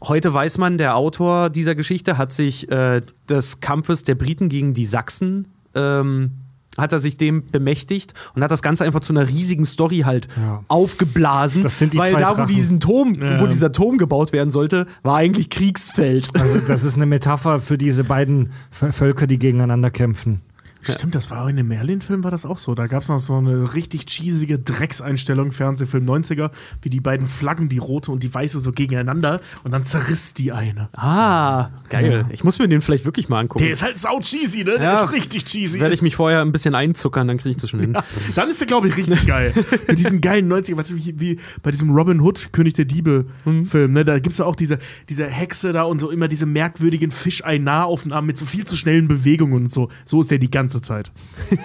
[0.03, 4.74] Heute weiß man, der Autor dieser Geschichte hat sich äh, des Kampfes der Briten gegen
[4.74, 6.32] die Sachsen ähm,
[6.77, 10.27] hat er sich dem bemächtigt und hat das Ganze einfach zu einer riesigen Story halt
[10.38, 10.64] Ja.
[10.68, 11.64] aufgeblasen.
[11.64, 13.39] Das sind die weil zwei da, wo, diesen Turm, Ja.
[13.41, 16.30] wo dieser Turm gebaut werden sollte, war eigentlich Kriegsfeld.
[16.39, 20.41] Also das ist eine Metapher für diese beiden Völker, die gegeneinander kämpfen.
[20.82, 22.74] Stimmt, das war auch in dem Merlin-Film war das auch so.
[22.76, 26.52] Da gab es noch so eine richtig cheesige Dreckseinstellung, Fernsehfilm 90er,
[26.82, 30.52] wie die beiden Flaggen, die rote und die weiße, so gegeneinander und dann zerriss die
[30.52, 30.90] eine.
[30.95, 32.26] Ah, geil.
[32.32, 33.64] Ich muss mir den vielleicht wirklich mal angucken.
[33.64, 34.72] Der ist halt sau cheesy, ne?
[34.74, 35.03] Der Ja.
[35.03, 35.80] ist richtig cheesy.
[35.80, 37.98] Werde ich mich vorher ein bisschen einzuckern, dann kriege ich das schon hin.
[38.36, 39.53] Dann ist der, glaube ich, richtig geil.
[39.88, 43.94] Mit diesen geilen 90er, weißt du, wie, wie bei diesem Robin Hood, König der Diebe-Film,
[43.94, 44.03] ne?
[44.06, 44.80] Da gibt es ja auch diese,
[45.10, 49.53] diese Hexe da und so immer diese merkwürdigen Fischei-Nahaufnahmen mit so viel zu schnellen Bewegungen
[49.53, 49.90] und so.
[50.06, 51.11] So ist der die ganze Zeit.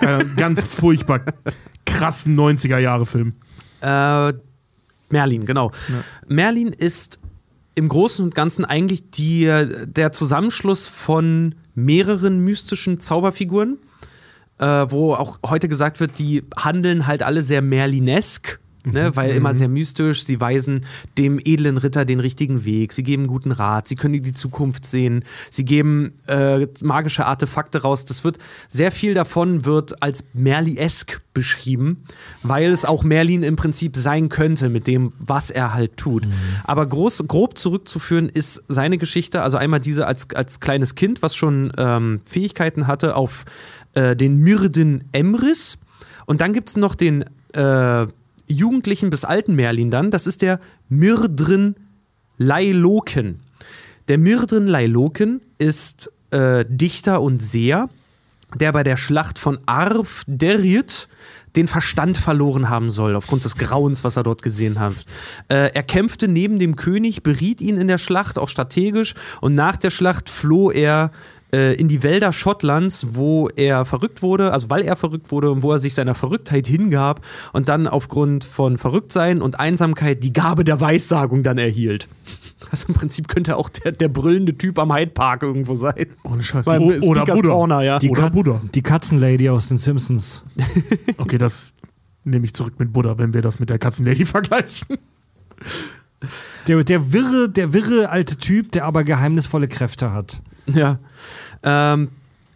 [0.00, 1.20] äh, ganz furchtbar
[1.84, 3.34] krassen 90er-Jahre-Film.
[3.80, 4.32] Äh,
[5.10, 5.70] Merlin, genau.
[6.26, 7.20] Merlin ist
[7.76, 9.44] im Großen und Ganzen eigentlich die,
[9.86, 13.78] der Zusammenschluss von mehreren mystischen Zauberfiguren,
[14.58, 18.58] äh, wo auch heute gesagt wird, die handeln halt alle sehr Merlinesk.
[18.92, 20.84] Ne, weil immer sehr mystisch, sie weisen
[21.18, 25.24] dem edlen Ritter den richtigen Weg, sie geben guten Rat, sie können die Zukunft sehen,
[25.50, 28.04] sie geben äh, magische Artefakte raus.
[28.04, 28.38] Das wird,
[28.68, 32.04] sehr viel davon wird als Merli-esk beschrieben,
[32.44, 36.28] weil es auch Merlin im Prinzip sein könnte mit dem, was er halt tut.
[36.62, 41.34] Aber groß, grob zurückzuführen ist seine Geschichte, also einmal diese als, als kleines Kind, was
[41.34, 43.44] schon ähm, Fähigkeiten hatte, auf
[43.94, 45.78] äh, den Myrden Emrys.
[46.26, 48.06] Und dann gibt es noch den äh,
[48.46, 51.74] Jugendlichen bis alten Merlin dann, das ist der Myrdrin
[52.38, 53.40] Lailoken.
[54.08, 57.88] Der Myrdrin Lailoken ist äh, Dichter und Seher,
[58.54, 61.08] der bei der Schlacht von Arv Derit
[61.56, 64.94] den Verstand verloren haben soll, aufgrund des Grauens, was er dort gesehen hat.
[65.48, 69.76] Äh, er kämpfte neben dem König, beriet ihn in der Schlacht, auch strategisch, und nach
[69.76, 71.10] der Schlacht floh er
[71.52, 75.62] äh, in die Wälder Schottlands, wo er verrückt wurde, also weil er verrückt wurde und
[75.62, 77.20] wo er sich seiner Verrücktheit hingab
[77.52, 82.08] und dann aufgrund von Verrücktsein und Einsamkeit die Gabe der Weissagung dann erhielt.
[82.70, 86.06] Also im Prinzip könnte er auch der, der brüllende Typ am Hyde Park irgendwo sein.
[86.24, 86.64] Ohne Scheiß.
[86.64, 87.48] Beim O- oder Buddha.
[87.50, 87.98] Corner, ja.
[87.98, 88.60] Die, Oder Buddha.
[88.74, 90.42] die Katzenlady aus den Simpsons.
[91.18, 91.74] Okay, das
[92.24, 94.96] nehme ich zurück mit Buddha, wenn wir das mit der Katzenlady vergleichen.
[96.66, 100.42] Der, der, wirre, der wirre alte Typ, der aber geheimnisvolle Kräfte hat.
[100.74, 100.98] Ja.
[101.62, 102.10] Ähm,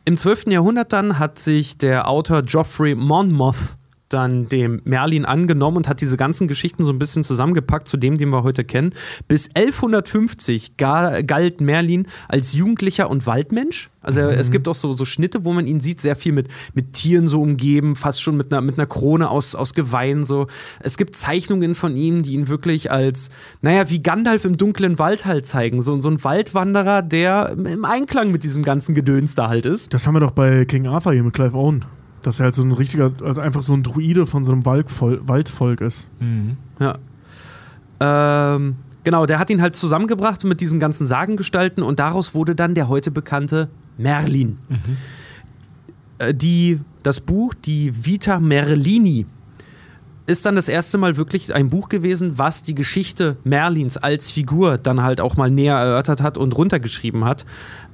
[0.05, 0.47] Im 12.
[0.49, 3.77] Jahrhundert dann hat sich der Autor Geoffrey Monmouth
[4.11, 8.19] dann dem Merlin angenommen und hat diese ganzen Geschichten so ein bisschen zusammengepackt zu dem,
[8.19, 8.93] den wir heute kennen.
[9.29, 13.91] Bis 1150 ga- galt Merlin als Jugendlicher und Waldmensch.
[14.03, 16.95] Also es gibt auch so, so Schnitte, wo man ihn sieht, sehr viel mit, mit
[16.95, 20.47] Tieren so umgeben, fast schon mit einer, mit einer Krone aus, aus Geweihen so.
[20.81, 23.29] Es gibt Zeichnungen von ihm, die ihn wirklich als,
[23.61, 25.83] naja, wie Gandalf im dunklen Wald halt zeigen.
[25.83, 29.93] So, so ein Waldwanderer, der im Einklang mit diesem ganzen Gedöns da halt ist.
[29.93, 31.85] Das haben wir doch bei King Arthur hier mit Clive Owen.
[32.23, 35.21] Dass er halt so ein richtiger, also einfach so ein Druide von so einem Waldvol
[35.27, 36.11] Waldvolk ist.
[36.79, 36.99] Ja.
[38.01, 42.75] Ähm, genau, der hat ihn halt zusammengebracht mit diesen ganzen Sagengestalten und daraus wurde dann
[42.75, 43.69] der heute bekannte
[43.99, 44.59] Merlin.
[46.19, 49.27] Äh, Die, das Buch, die Vita Merlini,
[50.27, 54.79] ist dann das erste Mal wirklich ein Buch gewesen, was die Geschichte Merlins als Figur
[54.79, 57.45] dann halt auch mal näher erörtert hat und runtergeschrieben hat.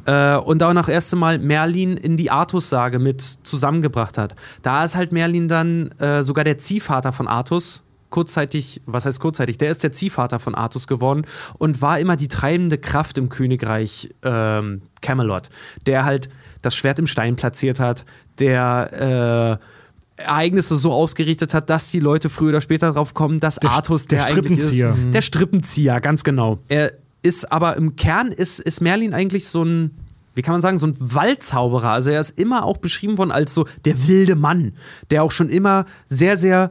[0.07, 4.35] Äh, und auch noch erste Mal Merlin in die Artus-Sage mit zusammengebracht hat.
[4.63, 7.83] Da ist halt Merlin dann äh, sogar der Ziehvater von Artus.
[8.09, 9.59] Kurzzeitig, was heißt kurzzeitig?
[9.59, 11.27] Der ist der Ziehvater von Artus geworden
[11.59, 15.51] und war immer die treibende Kraft im Königreich ähm, Camelot,
[15.87, 16.29] der halt
[16.63, 18.05] das Schwert im Stein platziert hat,
[18.39, 19.76] der äh,
[20.17, 24.07] Ereignisse so ausgerichtet hat, dass die Leute früher oder später drauf kommen, dass Der Artus
[24.07, 24.75] der der, eigentlich ist.
[24.75, 24.97] Strippenzieher.
[25.13, 26.59] Der Strippenzieher, ganz genau.
[26.69, 29.91] Er ist aber im Kern ist, ist Merlin eigentlich so ein,
[30.35, 31.91] wie kann man sagen, so ein Waldzauberer.
[31.91, 34.73] Also er ist immer auch beschrieben worden als so der wilde Mann,
[35.11, 36.71] der auch schon immer sehr, sehr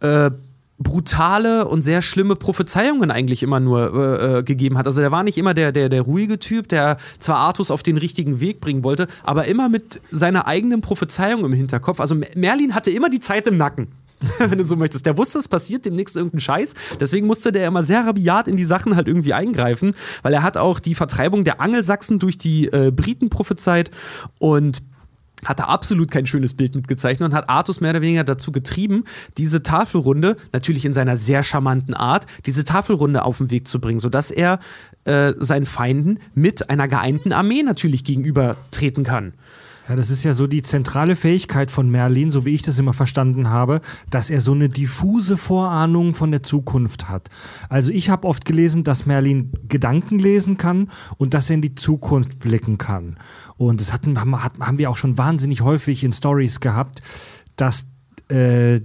[0.00, 0.30] äh,
[0.78, 4.86] brutale und sehr schlimme Prophezeiungen eigentlich immer nur äh, äh, gegeben hat.
[4.86, 7.96] Also der war nicht immer der, der, der ruhige Typ, der zwar Artus auf den
[7.96, 12.00] richtigen Weg bringen wollte, aber immer mit seiner eigenen Prophezeiung im Hinterkopf.
[12.00, 13.88] Also Merlin hatte immer die Zeit im Nacken.
[14.38, 15.06] Wenn du so möchtest.
[15.06, 16.74] Der wusste, es passiert demnächst irgendein Scheiß.
[16.98, 20.56] Deswegen musste der immer sehr rabiat in die Sachen halt irgendwie eingreifen, weil er hat
[20.56, 23.90] auch die Vertreibung der Angelsachsen durch die äh, Briten prophezeit
[24.38, 24.82] und
[25.44, 29.04] hat da absolut kein schönes Bild mitgezeichnet und hat Artus mehr oder weniger dazu getrieben,
[29.36, 34.00] diese Tafelrunde, natürlich in seiner sehr charmanten Art, diese Tafelrunde auf den Weg zu bringen,
[34.00, 34.58] sodass er
[35.04, 39.34] äh, seinen Feinden mit einer geeinten Armee natürlich gegenübertreten kann.
[39.88, 42.94] Ja, das ist ja so die zentrale Fähigkeit von Merlin, so wie ich das immer
[42.94, 47.28] verstanden habe, dass er so eine diffuse Vorahnung von der Zukunft hat.
[47.68, 50.88] Also ich habe oft gelesen, dass Merlin Gedanken lesen kann
[51.18, 53.18] und dass er in die Zukunft blicken kann.
[53.56, 57.02] Und das hatten, haben, haben wir auch schon wahnsinnig häufig in Stories gehabt,
[57.56, 57.86] dass
[58.28, 58.80] äh,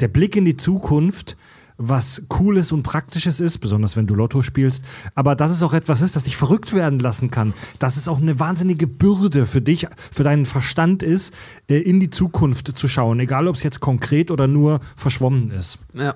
[0.00, 1.36] der Blick in die Zukunft
[1.78, 4.82] was Cooles und Praktisches ist, besonders wenn du Lotto spielst,
[5.14, 8.18] aber dass es auch etwas ist, das dich verrückt werden lassen kann, dass es auch
[8.18, 11.34] eine wahnsinnige Bürde für dich, für deinen Verstand ist,
[11.68, 15.78] äh, in die Zukunft zu schauen, egal ob es jetzt konkret oder nur verschwommen ist.
[15.92, 16.14] Ja.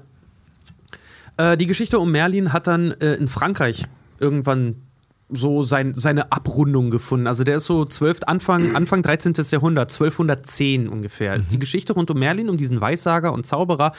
[1.37, 3.85] Äh, die Geschichte um Merlin hat dann äh, in Frankreich
[4.19, 4.77] irgendwann
[5.33, 7.27] so sein, seine Abrundung gefunden.
[7.27, 9.35] Also der ist so 12, Anfang, Anfang 13.
[9.51, 11.35] Jahrhundert, 1210 ungefähr.
[11.35, 13.93] Ist die Geschichte rund um Merlin, um diesen Weissager und Zauberer,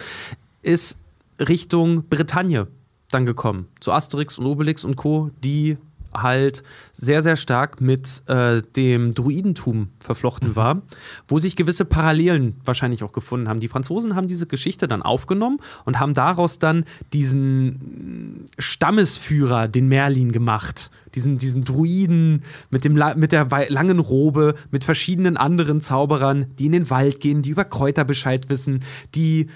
[0.61, 0.97] ist
[1.39, 2.67] Richtung Bretagne
[3.09, 3.67] dann gekommen.
[3.79, 5.77] Zu Asterix und Obelix und Co., die
[6.13, 10.81] halt sehr, sehr stark mit äh, dem Druidentum verflochten war,
[11.27, 13.59] wo sich gewisse Parallelen wahrscheinlich auch gefunden haben.
[13.59, 20.31] Die Franzosen haben diese Geschichte dann aufgenommen und haben daraus dann diesen Stammesführer, den Merlin,
[20.31, 20.91] gemacht.
[21.15, 26.71] Diesen, diesen Druiden mit, dem, mit der langen Robe, mit verschiedenen anderen Zauberern, die in
[26.71, 28.83] den Wald gehen, die über Kräuter Bescheid wissen,
[29.13, 29.47] die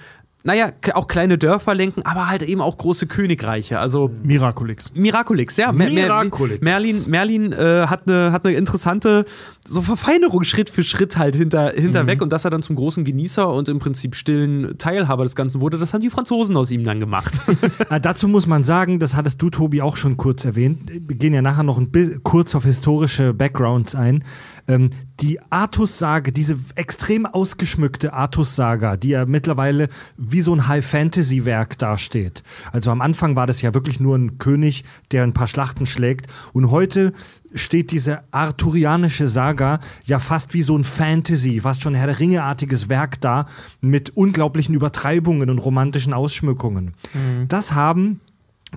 [0.45, 3.79] naja, auch kleine Dörfer lenken, aber halt eben auch große Königreiche.
[3.79, 4.91] Also Miraculix.
[4.93, 5.71] Miraculix, ja.
[5.71, 6.61] Mer- Miraculix.
[6.61, 9.25] Merlin, Merlin äh, hat eine hat eine interessante
[9.67, 13.51] so Verfeinerung Schritt für Schritt halt hinter, hinterweg und dass er dann zum großen Genießer
[13.51, 16.99] und im Prinzip stillen Teilhaber des Ganzen wurde, das haben die Franzosen aus ihm dann
[16.99, 17.41] gemacht.
[17.89, 20.89] Äh, dazu muss man sagen, das hattest du, Tobi, auch schon kurz erwähnt.
[20.91, 24.23] Wir gehen ja nachher noch ein bisschen kurz auf historische Backgrounds ein.
[24.67, 24.89] Ähm,
[25.19, 32.43] die Artus-Sage, diese extrem ausgeschmückte Artus-Saga, die ja mittlerweile wie so ein High-Fantasy-Werk dasteht.
[32.71, 36.27] Also am Anfang war das ja wirklich nur ein König, der ein paar Schlachten schlägt.
[36.53, 37.13] Und heute
[37.53, 42.89] steht diese arthurianische Saga ja fast wie so ein Fantasy, fast schon Herr der Ringe-artiges
[42.89, 43.45] Werk da,
[43.81, 46.93] mit unglaublichen Übertreibungen und romantischen Ausschmückungen.
[47.47, 48.19] Das haben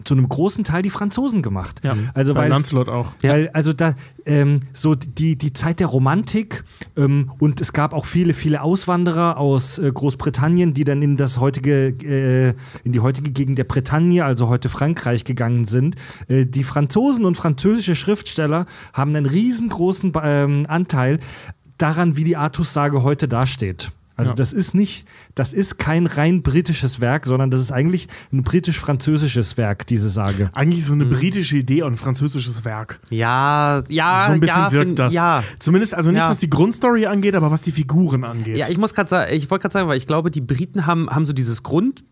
[0.05, 1.81] zu einem großen Teil die Franzosen gemacht.
[1.83, 3.13] Ja, also bei weil Lancelot auch.
[3.23, 3.95] Weil, also da,
[4.25, 6.65] ähm, so die, die Zeit der Romantik
[6.97, 11.41] ähm, und es gab auch viele, viele Auswanderer aus äh, Großbritannien, die dann in das
[11.41, 12.55] heutige, äh,
[12.85, 15.97] in die heutige Gegend der Bretagne, also heute Frankreich, gegangen sind.
[16.29, 21.19] Äh, die Franzosen und französische Schriftsteller haben einen riesengroßen ähm, Anteil
[21.79, 23.93] daran, wie die Artus-Sage heute dasteht.
[24.19, 24.35] Also Ja.
[24.35, 29.57] das ist nicht, das ist kein rein britisches Werk, sondern das ist eigentlich ein britisch-französisches
[29.57, 30.51] Werk, diese Sage.
[30.53, 33.01] Eigentlich so eine britische Idee und ein französisches Werk.
[33.11, 35.15] ja, ja, so ein bisschen ja, wirkt find- das.
[35.15, 36.29] Ja, Zumindest, also nicht Ja.
[36.31, 38.57] was die Grundstory angeht, aber was die Figuren angeht.
[38.57, 41.09] Ja, ich muss gerade sagen, ich wollte gerade sagen, weil ich glaube, die Briten haben,
[41.11, 42.03] haben so dieses Grund,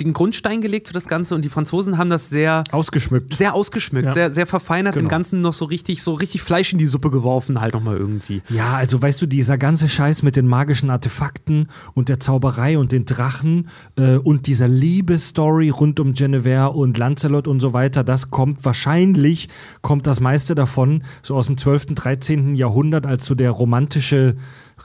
[0.00, 3.34] den Grundstein gelegt für das Ganze und die Franzosen haben das sehr, Ausgeschmückt.
[3.34, 4.12] sehr ausgeschmückt, Ja.
[4.12, 5.06] sehr, sehr verfeinert, Genau.
[5.06, 8.40] dem Ganzen noch so richtig, so richtig Fleisch in die Suppe geworfen, halt nochmal irgendwie.
[8.48, 12.90] Ja, also weißt du, dieser ganze Scheiß mit den magischen Artefakten und der Zauberei und
[12.90, 18.30] den Drachen äh, und dieser Liebesstory rund um Genevieve und Lancelot und so weiter, das
[18.30, 19.48] kommt wahrscheinlich,
[19.82, 22.54] kommt das meiste davon so aus dem 12., 13.
[22.54, 24.36] Jahrhundert, als so der romantische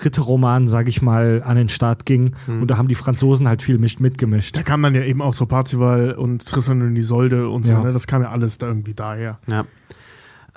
[0.03, 2.35] Ritterroman, sag ich mal, an den Start ging.
[2.47, 4.55] Und da haben die Franzosen halt viel mit, mitgemischt.
[4.57, 7.83] Da kam dann ja eben auch so Parzival und Tristan und Isolde und so, Ja.
[7.83, 7.93] ne?
[7.93, 9.39] Das kam ja alles da irgendwie daher.
[9.49, 9.65] Ja.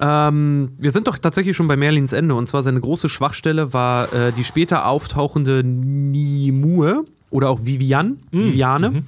[0.02, 4.12] Ähm, wir sind doch tatsächlich schon bei Merlins Ende und zwar seine große Schwachstelle war
[4.14, 9.02] äh, die später auftauchende Nimue oder auch Vivian, Viviane.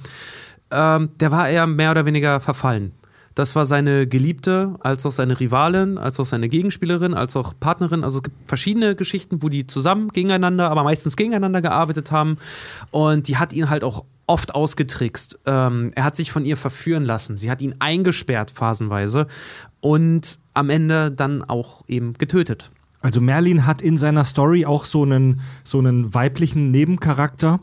[0.71, 2.91] Ähm, der war eher mehr oder weniger verfallen.
[3.35, 8.03] Das war seine Geliebte, als auch seine Rivalin, als auch seine Gegenspielerin, als auch Partnerin.
[8.03, 12.37] Also es gibt verschiedene Geschichten, wo die zusammen gegeneinander, aber meistens gegeneinander gearbeitet haben.
[12.91, 15.39] Und die hat ihn halt auch oft ausgetrickst.
[15.45, 17.37] Ähm, er hat sich von ihr verführen lassen.
[17.37, 19.27] Sie hat ihn eingesperrt phasenweise
[19.81, 22.71] und am Ende dann auch eben getötet.
[23.01, 27.59] Also Merlin hat in seiner Story auch so einen, so einen weiblichen Nebencharakter.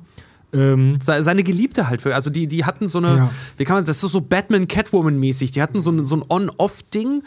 [0.53, 3.31] Ähm, Se- Seine Geliebte halt, also die, die hatten so eine, Ja.
[3.57, 7.23] wie kann man, das ist so Batman-Catwoman-mäßig, die hatten so ein, so ein On-Off-Ding,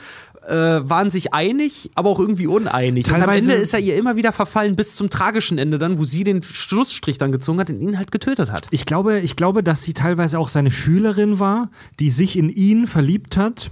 [0.47, 3.07] äh, waren sich einig, aber auch irgendwie uneinig.
[3.07, 5.97] und am Teilweise- Ende ist er ihr immer wieder verfallen bis zum tragischen Ende dann,
[5.97, 8.67] wo sie den Schlussstrich dann gezogen hat und ihn halt getötet hat.
[8.71, 11.69] Ich glaube, ich glaube, dass sie teilweise auch seine Schülerin war,
[12.01, 13.71] die sich in ihn verliebt hat,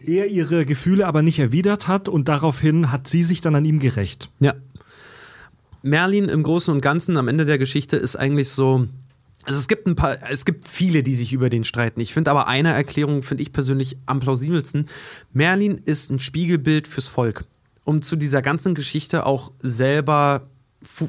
[0.00, 3.78] er ihre Gefühle aber nicht erwidert hat und daraufhin hat sie sich dann an ihm
[3.80, 4.30] gerecht.
[4.38, 4.54] Ja.
[5.84, 8.88] Merlin im Großen und Ganzen am Ende der Geschichte ist eigentlich so.
[9.44, 12.00] Also es gibt ein paar, es gibt viele, die sich über den streiten.
[12.00, 14.88] Ich finde aber eine Erklärung, finde ich persönlich am plausibelsten.
[15.34, 17.44] Merlin ist ein Spiegelbild fürs Volk.
[17.84, 20.48] Um zu dieser ganzen Geschichte auch selber,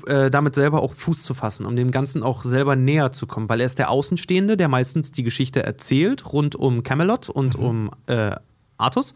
[0.08, 3.48] äh, damit selber auch Fuß zu fassen, um dem Ganzen auch selber näher zu kommen.
[3.48, 7.92] Weil er ist der Außenstehende, der meistens die Geschichte erzählt, rund um Camelot und um
[8.08, 8.36] äh,
[8.78, 9.16] Artus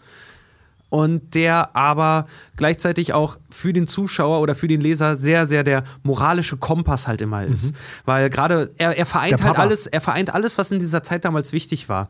[0.89, 5.83] und der aber gleichzeitig auch für den Zuschauer oder für den Leser sehr, sehr der
[6.03, 7.73] moralische Kompass halt immer ist.
[8.05, 11.53] Weil gerade er, er vereint halt alles, er vereint alles, was in dieser Zeit damals
[11.53, 12.09] wichtig war.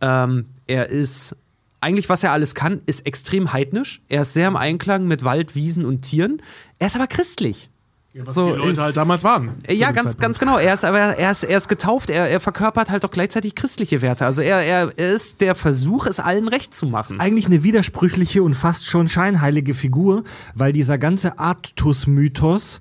[0.00, 1.36] Ähm, er ist
[1.80, 4.02] eigentlich, was er alles kann, ist extrem heidnisch.
[4.08, 6.42] Er ist sehr im Einklang mit Wald, Wiesen und Tieren.
[6.78, 7.69] Er ist aber christlich.
[8.14, 9.50] Was So, die Leute halt damals waren.
[9.68, 10.58] Äh, Ja, ganz, ganz genau.
[10.58, 12.10] Er ist aber er ist, er ist getauft.
[12.10, 14.26] Er, er verkörpert halt auch gleichzeitig christliche Werte.
[14.26, 17.20] Also er, er, er ist der Versuch, es allen recht zu machen.
[17.20, 20.24] Eigentlich eine widersprüchliche und fast schon scheinheilige Figur,
[20.54, 22.80] weil dieser ganze Artus-Mythos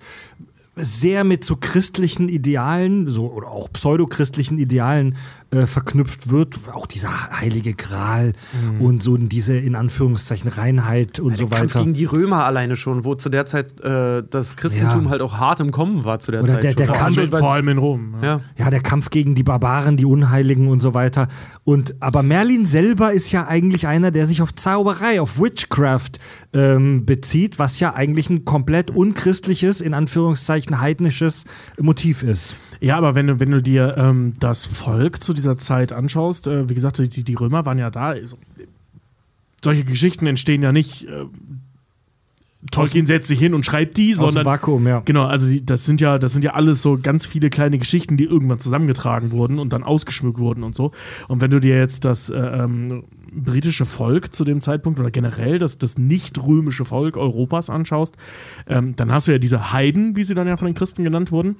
[0.76, 5.18] sehr mit so christlichen Idealen, so oder auch pseudochristlichen Idealen
[5.52, 6.60] äh, verknüpft wird.
[6.74, 7.10] Auch dieser
[7.40, 8.34] heilige Gral
[8.80, 11.50] und so diese in Anführungszeichen Reinheit und so Mhm.
[11.50, 11.80] Kampf weiter.
[11.80, 15.10] gegen die Römer alleine schon, wo zu der Zeit äh, das Christentum Ja.
[15.10, 16.64] halt auch hart im Kommen war zu der Oder Zeit.
[16.64, 16.78] der- schon.
[16.78, 18.16] der Vor Kampf allem, über- vor allem in Rom.
[18.22, 18.28] Ja.
[18.28, 18.42] ja.
[18.58, 21.28] Ja, der Kampf gegen die Barbaren, die Unheiligen und so weiter.
[21.64, 26.20] Und aber Merlin selber ist ja eigentlich einer, der sich auf Zauberei, auf Witchcraft
[26.54, 31.46] ähm, bezieht, was ja eigentlich ein komplett unchristliches, in Anführungszeichen heidnisches
[31.80, 32.56] Motiv ist.
[32.82, 36.70] Ja, aber wenn du, wenn du dir ähm, das Volk zu dieser Zeit anschaust, äh,
[36.70, 38.08] wie gesagt, die, die Römer waren ja da.
[38.08, 38.38] Also,
[39.64, 41.26] solche Geschichten entstehen ja nicht äh,
[42.72, 45.02] Tolkien setzt sich hin und schreibt die, Aus dem sondern Vakuum, ja.
[45.06, 48.18] Genau, also die, das sind ja, das sind ja alles so ganz viele kleine Geschichten,
[48.18, 50.92] die irgendwann zusammengetragen wurden und dann ausgeschmückt wurden und so.
[51.30, 55.58] Und wenn du dir jetzt das äh, ähm, britische Volk zu dem Zeitpunkt oder generell
[55.58, 58.16] das, das nicht römische Volk Europas anschaust,
[58.68, 61.32] ähm, dann hast du ja diese Heiden, wie sie dann ja von den Christen genannt
[61.32, 61.56] wurden.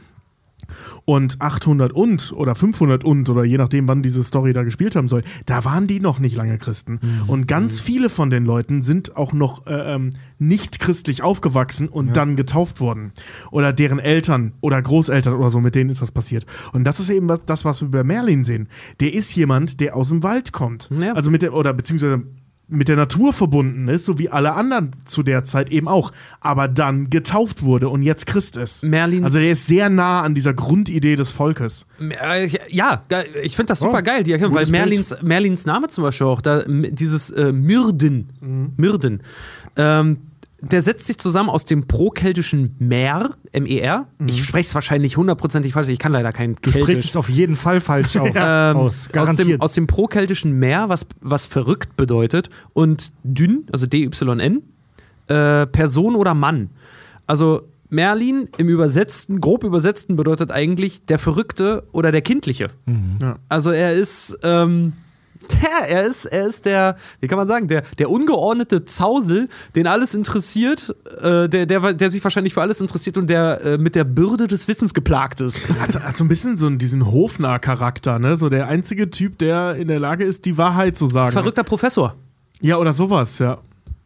[1.06, 5.08] Und 800 und oder 500 und oder je nachdem, wann diese Story da gespielt haben
[5.08, 7.00] soll, da waren die noch nicht lange Christen.
[7.28, 12.16] Und ganz viele von den Leuten sind auch noch äh, ähm, nicht christlich aufgewachsen und
[12.16, 13.12] dann getauft worden.
[13.52, 16.46] Oder deren Eltern oder Großeltern oder so, mit denen ist das passiert.
[16.74, 18.68] Und das ist eben das, was wir bei Merlin sehen.
[19.00, 20.90] Der ist jemand, der aus dem Wald kommt.
[21.02, 21.14] Ja.
[21.14, 22.24] Also mit der, oder beziehungsweise
[22.70, 26.68] mit der Natur verbunden ist, so wie alle anderen zu der Zeit eben auch, aber
[26.68, 28.84] dann getauft wurde und jetzt Christ ist.
[28.84, 31.86] Merlins- also der ist sehr nah an dieser Grundidee des Volkes.
[32.00, 33.04] Äh, Ja,
[33.44, 36.64] ich finde das super geil, die Erklärung, weil Merlins, Merlins Name zum Beispiel auch, da,
[36.68, 39.24] dieses äh, Myrden, Myrden,
[39.76, 40.18] ähm,
[40.62, 44.08] der setzt sich zusammen aus dem prokeltischen Mer, M-E-R.
[44.28, 47.56] Ich spreche es wahrscheinlich hundertprozentig falsch, ich kann leider kein Du sprichst es auf jeden
[47.56, 48.86] Fall falsch auf, ähm, aus.
[48.94, 49.62] aus, dem, Garantiert.
[49.62, 54.62] aus dem prokeltischen Meer, was, was verrückt bedeutet, und dünn, also D-Y-N,
[55.28, 56.72] äh, Person oder Mann.
[57.26, 62.70] Also Merlin im Übersetzten, grob Übersetzten bedeutet eigentlich der Verrückte oder der Kindliche.
[63.24, 63.38] Ja.
[63.50, 64.94] Also er ist, ähm,
[65.52, 69.88] der, er ist, er ist der, wie kann man sagen, der, der ungeordnete Zausel, den
[69.88, 73.96] alles interessiert, äh, der, der, der sich wahrscheinlich für alles interessiert und der äh, mit
[73.96, 75.62] der Bürde des Wissens geplagt ist.
[75.80, 78.36] Hat, so- hat so ein bisschen so einen- diesen Hofnarr-Charakter, ne?
[78.38, 81.32] So der einzige Typ, der in der Lage ist, die Wahrheit zu sagen.
[81.32, 82.16] Verrückter Professor.
[82.62, 83.60] Ja, oder sowas, ja.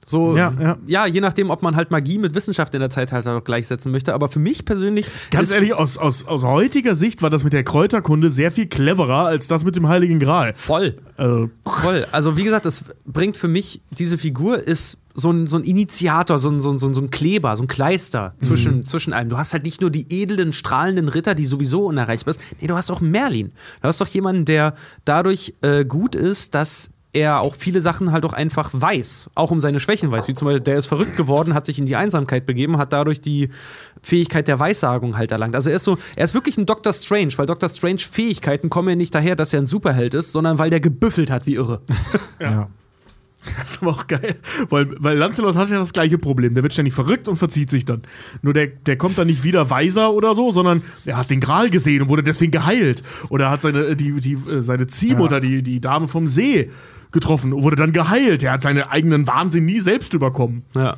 [0.05, 1.05] So, Ja, ja.
[1.07, 4.13] je nachdem, ob man halt Magie mit Wissenschaft in der Zeit halt auch gleichsetzen möchte.
[4.13, 5.05] Aber für mich persönlich.
[5.31, 9.25] Ganz ehrlich, aus, aus, aus heutiger Sicht war das mit der Kräuterkunde sehr viel cleverer
[9.25, 10.53] als das mit dem Heiligen Gral.
[10.53, 10.95] Voll.
[11.17, 12.05] Äh, Voll.
[12.11, 16.39] Also, wie gesagt, es bringt für mich, diese Figur ist so ein, so ein Initiator,
[16.39, 19.30] so ein, so, ein, so ein Kleber, so ein Kleister zwischen, zwischen allem.
[19.30, 22.43] Du hast halt nicht nur die edlen, strahlenden Ritter, die sowieso unerreichbar sind.
[22.59, 23.51] Nee, du hast auch Merlin.
[23.81, 24.73] Du hast doch jemanden, der
[25.05, 29.60] dadurch äh, gut ist, dass er auch viele Sachen halt auch einfach weiß, auch um
[29.60, 30.27] seine Schwächen weiß.
[30.27, 33.22] Wie zum Beispiel, der ist verrückt geworden, hat sich in die Einsamkeit begeben, hat dadurch
[33.22, 33.49] die
[34.02, 35.56] Fähigkeit der Weissagung halt erlangt.
[35.56, 36.91] Also er ist so, er ist wirklich ein Dr.
[36.91, 37.69] Strange, weil Dr.
[37.69, 41.30] Strange Fähigkeiten kommen ja nicht daher, dass er ein Superheld ist, sondern weil der gebüffelt
[41.30, 41.81] hat wie irre.
[42.41, 42.68] ja.
[43.57, 44.35] das ist aber auch geil.
[44.69, 46.56] Weil, weil Lancelot hat ja das gleiche Problem.
[46.56, 48.02] Der wird ständig verrückt und verzieht sich dann.
[48.41, 51.69] Nur der, der kommt dann nicht wieder weiser oder so, sondern er hat den Gral
[51.69, 53.03] gesehen und wurde deswegen geheilt.
[53.30, 56.72] Oder hat seine, die, die, äh, seine Ziehmutter, die, die Dame vom See,
[57.14, 58.44] getroffen wurde dann geheilt.
[58.44, 60.64] Er hat seinen eigenen Wahnsinn nie selbst überkommen.
[60.76, 60.98] Ja.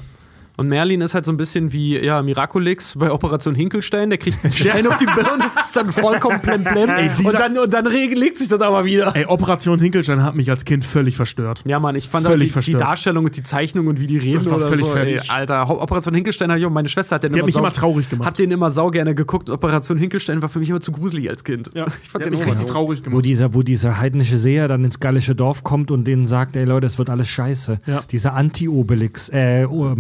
[0.57, 4.10] Und Merlin ist halt so ein bisschen wie ja, Miraculix bei Operation Hinkelstein.
[4.10, 6.90] Der kriegt einen Stein auf die Birne, ist dann vollkommen plemplem.
[7.26, 9.15] und dann, und dann legt sich das aber wieder.
[9.15, 11.64] Ey, Operation Hinkelstein hat mich als Kind völlig verstört.
[11.65, 12.77] Ja, Mann, ich fand Völlig auch die, die.
[12.77, 14.91] Darstellung und die Zeichnung und wie die reden war oder völlig so.
[14.91, 15.22] fertig.
[15.23, 17.56] Ey, Alter, Operation Hinkelstein habe ich auch, meine Schwester hat den Die hat immer, mich
[17.56, 18.27] sau, immer traurig gemacht.
[18.27, 19.49] Hat den immer sau gerne geguckt.
[19.49, 21.69] Operation Hinkelstein war für mich immer zu gruselig als Kind.
[21.73, 22.73] Ja, ich fand der den hat auch mich immer richtig so.
[22.73, 23.26] traurig Wo gemacht.
[23.26, 26.88] dieser, wo dieser heidnische Seher dann ins gallische Dorf kommt und denen sagt, ey Leute,
[26.88, 27.80] es wird alles scheiße.
[27.86, 28.03] Ja.
[28.11, 29.94] Dieser Anti-Obelix, äh, oh,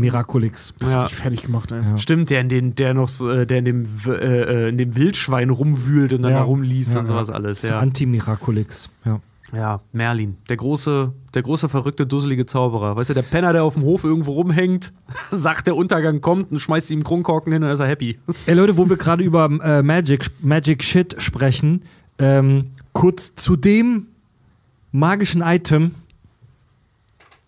[0.45, 0.73] Miraculix.
[0.79, 0.99] Das Ja.
[0.99, 1.81] hat mich fertig gemacht, ey.
[1.81, 1.97] Ja.
[1.97, 4.95] Stimmt, der in den, der noch so, äh, der in dem, äh, äh, in dem
[4.95, 6.39] Wildschwein rumwühlt und dann Ja.
[6.39, 7.33] da rumliest Ja, und sowas ja.
[7.33, 7.61] alles.
[7.61, 7.79] Das Ja.
[7.79, 8.89] Anti-Miraculix.
[9.05, 9.19] Ja.
[9.53, 12.95] Ja, Merlin, der große, der große, verrückte, dusselige Zauberer.
[12.95, 14.91] Weißt du, der Penner, der auf dem Hof irgendwo rumhängt,
[15.31, 18.17] sagt, der Untergang kommt und schmeißt ihm Kronkorken hin und dann ist er happy.
[18.47, 21.83] Ey Leute, wo wir gerade über äh, Magic, Magic Shit sprechen,
[22.17, 24.07] ähm, kurz zu dem
[24.91, 25.91] magischen Item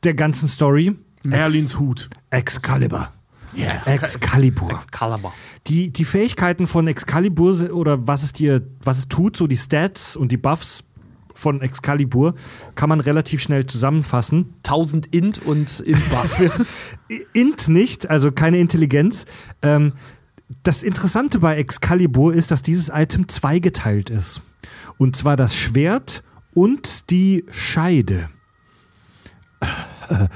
[0.04, 0.96] der ganzen Story.
[1.30, 2.10] Merlins Hut.
[2.30, 3.12] Excalibur.
[3.56, 4.72] Ja, Excalibur.
[4.72, 5.34] Excalibur.
[5.68, 10.16] Die, die Fähigkeiten von Excalibur oder was es dir, was es tut, so die Stats
[10.16, 10.84] und die Buffs
[11.34, 12.34] von Excalibur,
[12.76, 14.54] kann man relativ schnell zusammenfassen.
[14.58, 16.42] 1000 Int und Int-Buff.
[17.34, 19.26] Int nicht, also keine Intelligenz.
[19.62, 19.94] Ähm,
[20.64, 24.42] das Interessante bei Excalibur ist, dass dieses Item zweigeteilt ist.
[24.98, 26.24] Und zwar das Schwert
[26.54, 28.30] und die Scheide.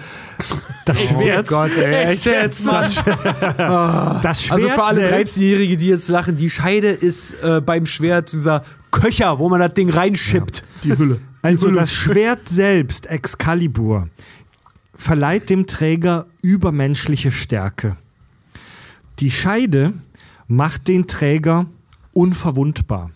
[0.84, 2.84] Das Schwert, ey, echt jetzt, Mann.
[2.84, 7.86] das Schwert Also für alle selbst, 13-Jährige, die jetzt lachen, die Scheide ist äh, beim
[7.86, 10.64] Schwert dieser Köcher, wo man das Ding reinschippt.
[10.84, 11.22] Die Hülle.
[11.44, 14.10] Also das Schwert selbst, Excalibur,
[14.94, 17.98] verleiht dem Träger übermenschliche Stärke.
[19.20, 19.94] Die Scheide
[20.48, 21.66] macht den Träger
[22.14, 23.10] unverwundbar.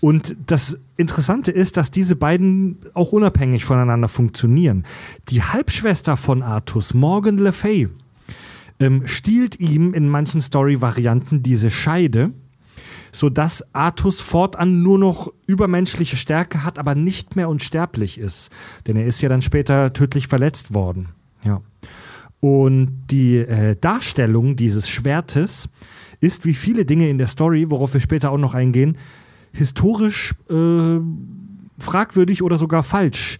[0.00, 4.84] Und das Interessante ist, dass diese beiden auch unabhängig voneinander funktionieren.
[5.28, 7.88] Die Halbschwester von Artus, Morgan Le Fay,
[8.80, 12.32] ähm, stiehlt ihm in manchen Story-Varianten diese Scheide,
[13.12, 18.50] sodass Artus fortan nur noch übermenschliche Stärke hat, aber nicht mehr unsterblich ist.
[18.86, 21.08] Denn er ist ja dann später tödlich verletzt worden.
[21.42, 21.62] Ja.
[22.40, 25.68] Und die äh, Darstellung dieses Schwertes
[26.20, 28.98] ist wie viele Dinge in der Story, worauf wir später auch noch eingehen,
[29.56, 30.98] historisch äh,
[31.78, 33.38] fragwürdig oder sogar falsch.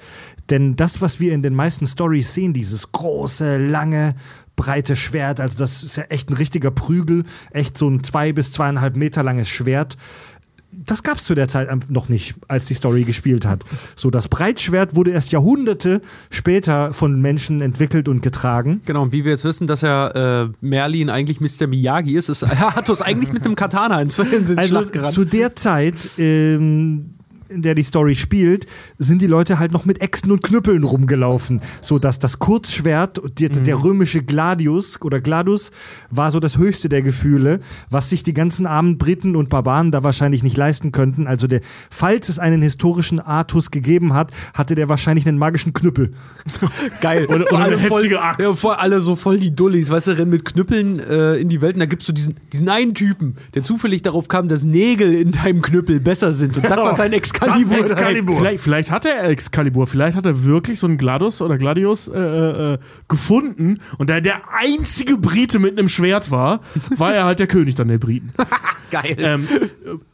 [0.50, 4.14] Denn das, was wir in den meisten Stories sehen, dieses große, lange,
[4.54, 8.52] breite Schwert, also das ist ja echt ein richtiger Prügel, echt so ein zwei bis
[8.52, 9.96] zweieinhalb Meter langes Schwert.
[10.84, 13.64] Das gab es zu der Zeit noch nicht, als die Story gespielt hat.
[13.94, 18.82] So, das Breitschwert wurde erst Jahrhunderte später von Menschen entwickelt und getragen.
[18.84, 21.66] Genau, und wie wir jetzt wissen, dass ja äh, Merlin eigentlich Mr.
[21.66, 25.12] Miyagi ist, ist Artus eigentlich mit einem Katana ins, ins Also Schlacht gerannt.
[25.12, 27.15] zu der Zeit, ähm,
[27.48, 28.66] in der die Story spielt,
[28.98, 31.60] sind die Leute halt noch mit Äxten und Knüppeln rumgelaufen.
[31.80, 35.70] So dass das Kurzschwert, die, der römische Gladius oder Gladus,
[36.10, 37.60] war so das höchste der Gefühle,
[37.90, 41.26] was sich die ganzen armen Briten und Barbaren da wahrscheinlich nicht leisten könnten.
[41.26, 41.60] Also der,
[41.90, 46.12] falls es einen historischen Artus gegeben hat, hatte der wahrscheinlich einen magischen Knüppel.
[47.00, 47.26] Geil.
[47.26, 48.40] Oder- so eine voll, heftige Axt.
[48.40, 51.60] Ja, voll, alle so voll die Dullis, weißt du, rennen mit Knüppeln äh, in die
[51.60, 55.14] Welt und da gibt's so diesen, diesen einen Typen, der zufällig darauf kam, dass Nägel
[55.14, 56.56] in deinem Knüppel besser sind.
[56.56, 58.36] Und das war sein Excalibur.
[58.38, 62.18] Vielleicht, vielleicht hat er Excalibur, vielleicht hat er wirklich so einen Gladus oder Gladius äh,
[62.18, 66.60] äh, gefunden und da er der einzige Brite mit einem Schwert war,
[66.96, 68.32] war er halt der König dann der Briten.
[68.90, 69.16] Geil.
[69.18, 69.48] ähm,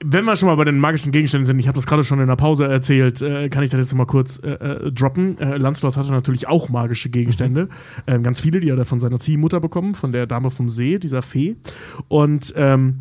[0.03, 2.27] wenn wir schon mal bei den magischen Gegenständen sind, ich habe das gerade schon in
[2.27, 5.39] der Pause erzählt, äh, kann ich das jetzt mal kurz äh, äh, droppen.
[5.39, 7.69] Äh, Lancelot hatte natürlich auch magische Gegenstände,
[8.07, 11.23] ähm, ganz viele, die er von seiner Ziehmutter bekommen, von der Dame vom See, dieser
[11.23, 11.57] Fee.
[12.09, 13.01] Und ähm,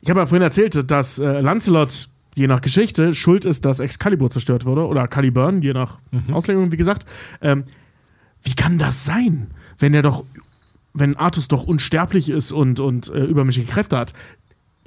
[0.00, 4.30] ich habe ja vorhin erzählt, dass äh, Lancelot je nach Geschichte schuld ist, dass Excalibur
[4.30, 6.00] zerstört wurde oder Caliburn, je nach
[6.32, 7.06] Auslegung, wie gesagt.
[7.40, 7.64] Ähm,
[8.42, 9.48] wie kann das sein,
[9.78, 10.24] wenn er doch,
[10.92, 14.12] wenn Artus doch unsterblich ist und, und äh, übermenschliche Kräfte hat?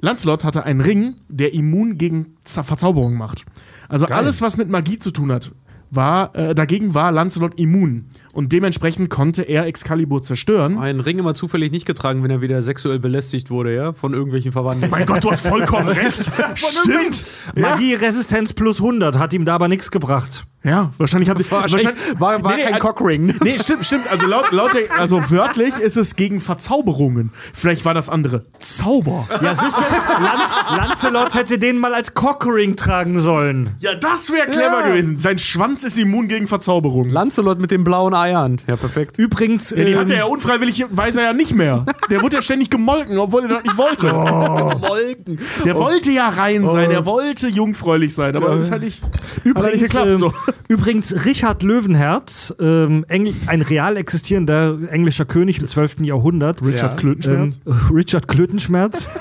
[0.00, 3.44] Lancelot hatte einen Ring, der immun gegen Z Verzauberung macht.
[3.88, 5.50] Also alles, was mit Magie zu tun hat,
[5.90, 8.06] war, äh, dagegen war Lancelot immun.
[8.38, 10.78] Und dementsprechend konnte er Excalibur zerstören.
[10.78, 14.52] Einen Ring immer zufällig nicht getragen, wenn er wieder sexuell belästigt wurde, ja, von irgendwelchen
[14.52, 14.88] Verwandten.
[14.90, 16.30] Mein Gott, du hast vollkommen recht.
[16.54, 17.24] Stimmt.
[17.56, 17.70] Ja.
[17.70, 20.46] Magieresistenz plus 100 hat ihm da aber nichts gebracht.
[20.64, 23.34] Ja, wahrscheinlich haben Wahrscheinlich war, war Nee, nee, kein äh, Cockring.
[23.42, 24.10] Nee, stimmt, stimmt.
[24.10, 27.30] Also laut, laut der, also wörtlich ist es gegen Verzauberungen.
[27.54, 29.28] Vielleicht war das andere Zauber.
[29.40, 30.40] Ja, siehst du, Lan
[30.76, 33.76] Lancelot hätte den mal als Cockring tragen sollen.
[33.78, 35.16] Ja, das wäre clever gewesen.
[35.16, 37.12] Sein Schwanz ist immun gegen Verzauberungen.
[37.12, 38.60] Lancelot mit den blauen Eiern.
[38.66, 39.18] Ja, perfekt.
[39.18, 41.84] Übrigens, Ja, die ähm, hat er ja unfreiwilligerweise ja nicht mehr.
[42.10, 44.12] Der wurde ja ständig gemolken, obwohl er das nicht wollte.
[44.12, 45.38] Molken.
[45.64, 49.12] Der wollte ja rein sein, er wollte jungfräulich sein, aber das ist halt nicht, hat
[49.12, 50.08] halt nicht Übrigens, geklappt.
[50.10, 50.34] ähm, So.
[50.68, 56.00] übrigens Richard Löwenherz, ähm, Engl ein real existierender englischer König im 12.
[56.00, 56.62] Jahrhundert.
[56.62, 57.60] Richard Klötenschmerz.
[57.66, 59.08] Ähm, Richard Klötenschmerz.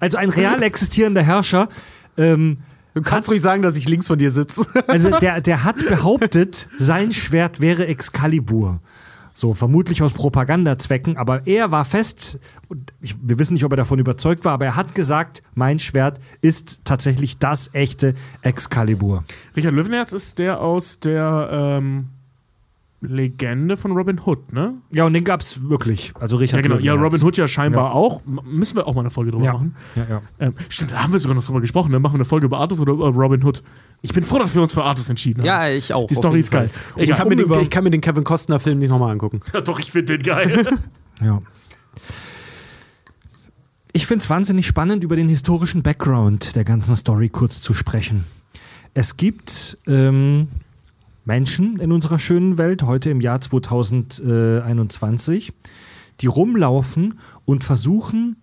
[0.00, 1.68] also ein real existierender Herrscher.
[2.16, 2.58] Ähm,
[2.98, 4.66] Du kannst ruhig sagen, dass ich links von dir sitze.
[4.88, 8.80] also der, der hat behauptet, sein Schwert wäre Excalibur.
[9.32, 12.40] So, vermutlich aus Propagandazwecken, aber er war fest,
[13.00, 16.18] ich, wir wissen nicht, ob er davon überzeugt war, aber er hat gesagt, mein Schwert
[16.42, 19.22] ist tatsächlich das echte Excalibur.
[19.54, 22.08] Richard Löwenherz ist der aus der ähm,
[23.00, 24.74] Legende von Robin Hood, ne?
[24.92, 26.12] Ja, und den gab's wirklich.
[26.18, 26.80] Also Richard Ja, genau.
[26.82, 26.94] Ja.
[26.94, 27.92] Robin Hood ja scheinbar Ja.
[27.92, 28.22] auch.
[28.26, 29.52] M- Müssen wir auch mal eine Folge drüber Ja.
[29.52, 29.76] machen.
[29.94, 30.22] Ja, ja.
[30.40, 31.92] Ähm, stimmt, da haben wir sogar noch drüber gesprochen.
[31.92, 32.00] Ne?
[32.00, 33.62] Machen wir eine Folge über Artus oder über Robin Hood.
[34.02, 35.46] Ich bin froh, dass wir uns für Artus entschieden haben.
[35.46, 36.08] Ja, ich auch.
[36.08, 36.70] Die Story ist geil.
[36.96, 39.40] Ich kann, mir den, ich kann mir den Kevin Costner-Film nicht nochmal angucken.
[39.54, 40.66] Ja, doch, ich finde den geil.
[41.22, 41.40] Ja.
[43.92, 48.24] Ich finde es wahnsinnig spannend, über den historischen Background der ganzen Story kurz zu sprechen.
[48.94, 50.48] Es gibt ähm,
[51.28, 55.52] Menschen in unserer schönen Welt, heute im Jahr 2021,
[56.20, 58.38] die rumlaufen und versuchen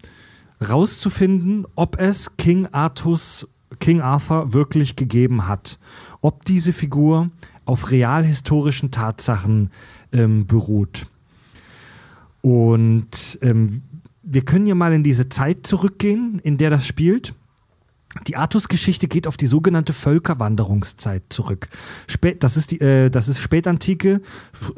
[0.62, 3.48] rauszufinden, ob es King Artus,
[3.80, 5.80] King Arthur wirklich gegeben hat.
[6.22, 7.32] Ob diese Figur
[7.66, 9.72] auf realhistorischen Tatsachen
[10.14, 11.08] ähm, beruht.
[12.42, 13.82] Und ähm,
[14.22, 17.34] wir können ja mal in diese Zeit zurückgehen, in der das spielt.
[18.28, 21.68] Die Artus-Geschichte geht auf die sogenannte Völkerwanderungszeit zurück.
[22.08, 24.22] Spät, das, ist die, äh, das ist Spätantike,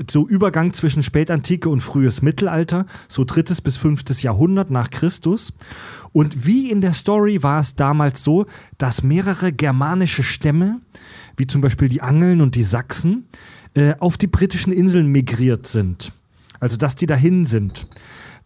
[0.10, 5.54] so Übergang zwischen Spätantike und frühes Mittelalter, so drittes bis fünftes Jahrhundert nach Christus.
[6.14, 8.48] Und wie in der Story war es damals so,
[8.80, 10.82] dass mehrere germanische Stämme,
[11.38, 13.28] wie zum Beispiel die Angeln und die Sachsen,
[13.76, 16.12] äh, auf die britischen Inseln migriert sind.
[16.60, 17.86] Also, dass die dahin sind.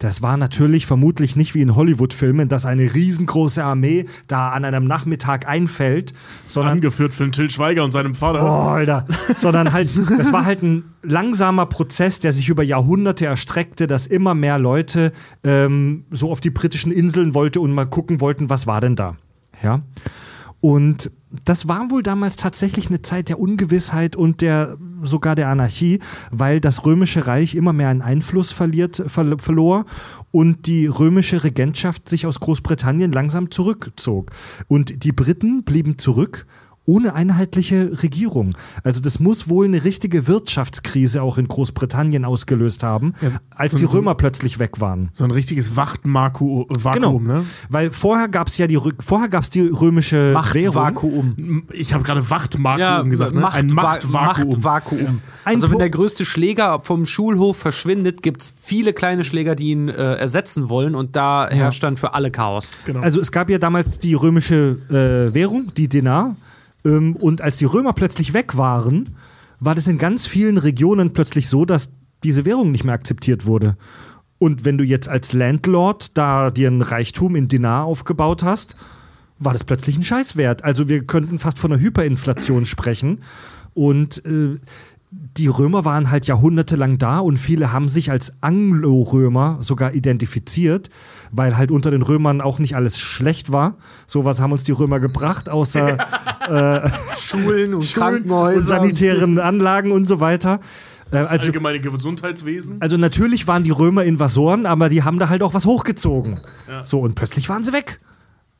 [0.01, 4.85] Das war natürlich vermutlich nicht wie in Hollywood-Filmen, dass eine riesengroße Armee da an einem
[4.85, 6.15] Nachmittag einfällt,
[6.47, 8.43] sondern Angeführt von Till Schweiger und seinem Vater.
[8.43, 9.05] Oh, Alter.
[9.35, 14.33] Sondern halt, das war halt ein langsamer Prozess, der sich über Jahrhunderte erstreckte, dass immer
[14.33, 15.11] mehr Leute
[15.43, 19.17] ähm, so auf die britischen Inseln wollte und mal gucken wollten, was war denn da.
[19.61, 19.83] Ja.
[20.61, 21.11] Und
[21.45, 25.99] das war wohl damals tatsächlich eine Zeit der Ungewissheit und der sogar der Anarchie,
[26.31, 29.85] weil das römische Reich immer mehr an Einfluss verliert, ver verlor
[30.31, 34.31] und die römische Regentschaft sich aus Großbritannien langsam zurückzog.
[34.67, 36.45] Und die Briten blieben zurück
[36.91, 38.53] ohne einheitliche Regierung.
[38.83, 43.77] Also das muss wohl eine richtige Wirtschaftskrise auch in Großbritannien ausgelöst haben, Ja, als so-
[43.77, 45.09] die so- Römer plötzlich weg waren.
[45.13, 47.45] So ein richtiges Wachtvakuum, Genau, ne?
[47.69, 50.75] weil vorher gab es ja die vorher gab es die römische Währung.
[50.75, 51.63] Machtvakuum.
[51.71, 53.49] Ich habe gerade Wachtvakuum gesagt, ne?
[53.51, 54.11] Ein Machtvakuum.
[54.11, 55.21] Machtvakuum.
[55.45, 59.71] Ein Also wenn der größte Schläger vom Schulhof verschwindet, gibt es viele kleine Schläger, die
[59.71, 62.71] ihn äh, ersetzen wollen und da herrscht dann für alle Chaos.
[62.85, 62.99] Genau.
[62.99, 66.35] Also es gab ja damals die römische äh, Währung, die Denar.
[66.85, 69.15] Ähm, und als die Römer plötzlich weg waren,
[69.59, 71.91] war das in ganz vielen Regionen plötzlich so, dass
[72.23, 73.77] diese Währung nicht mehr akzeptiert wurde.
[74.37, 78.75] Und wenn du jetzt als Landlord da dir ein Reichtum in Dinar aufgebaut hast,
[79.37, 80.63] war das plötzlich ein Scheißwert.
[80.63, 83.19] Also wir könnten fast von einer Hyperinflation sprechen.
[83.73, 84.59] Und äh,
[85.13, 90.89] die Römer waren halt jahrhundertelang da und viele haben sich als Anglo-Römer sogar identifiziert,
[91.31, 93.75] weil halt unter den Römern auch nicht alles schlecht war.
[94.07, 95.97] Sowas haben uns die Römer gebracht, außer
[97.17, 98.61] Schulen und und Krankenhäuser.
[98.61, 100.61] sanitären Anlagen und so weiter.
[101.11, 102.77] Äh, also, allgemeine Gesundheitswesen.
[102.79, 106.39] also natürlich waren die Römer Invasoren, aber die haben da halt auch was hochgezogen.
[106.83, 107.99] So, und plötzlich waren sie weg.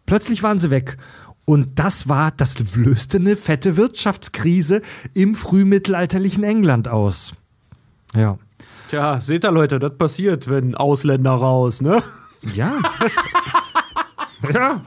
[0.05, 0.97] Plötzlich waren sie weg.
[1.45, 4.81] Und das war, das löste eine fette Wirtschaftskrise
[5.13, 7.34] im frühmittelalterlichen England aus.
[8.15, 8.38] Ja.
[8.89, 12.03] Tja, seht ihr Leute, das passiert, wenn Ausländer raus, ne?
[12.53, 12.80] Ja.
[14.53, 14.81] ja.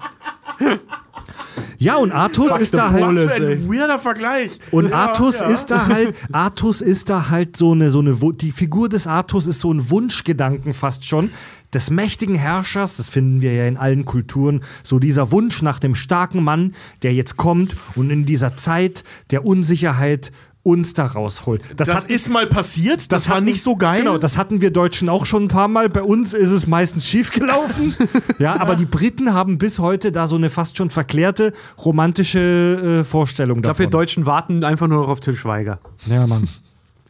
[1.79, 3.03] Ja, und Artus ist da halt.
[3.03, 4.59] Was für ein weirder Vergleich.
[4.71, 5.47] Und Ja, Artus ja.
[5.47, 9.47] ist da halt, Artus ist da halt so eine, so eine, die Figur des Artus
[9.47, 11.31] ist so ein Wunschgedanken fast schon
[11.75, 15.95] des mächtigen Herrschers, das finden wir ja in allen Kulturen, so dieser Wunsch nach dem
[15.95, 20.33] starken Mann, der jetzt kommt und in dieser Zeit der Unsicherheit
[20.65, 21.63] uns da rausholt.
[21.77, 24.01] Das, Das hat, ist mal passiert, das, war hatten- nicht so geil.
[24.01, 25.89] Genau, das hatten wir Deutschen auch schon ein paar Mal.
[25.89, 27.95] Bei uns ist es meistens schiefgelaufen.
[28.39, 31.53] ja, aber die Briten haben bis heute da so eine fast schon verklärte
[31.85, 34.01] romantische äh, Vorstellung Ich glaube, wir davon.
[34.01, 35.79] Deutschen warten einfach nur noch auf Till Schweiger.
[36.07, 36.49] ja, Mann.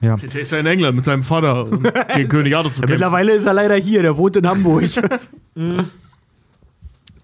[0.00, 0.16] Ja.
[0.34, 1.82] Der ist ja in England mit seinem Vater um
[2.14, 2.92] gegen König Artus zu kämpfen.
[2.94, 4.84] Mittlerweile ist er leider hier, der wohnt in Hamburg.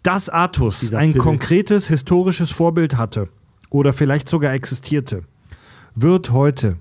[0.03, 3.29] Dass Artus ein konkretes historisches Vorbild hatte
[3.69, 5.25] oder vielleicht sogar existierte,
[6.03, 6.77] wird heute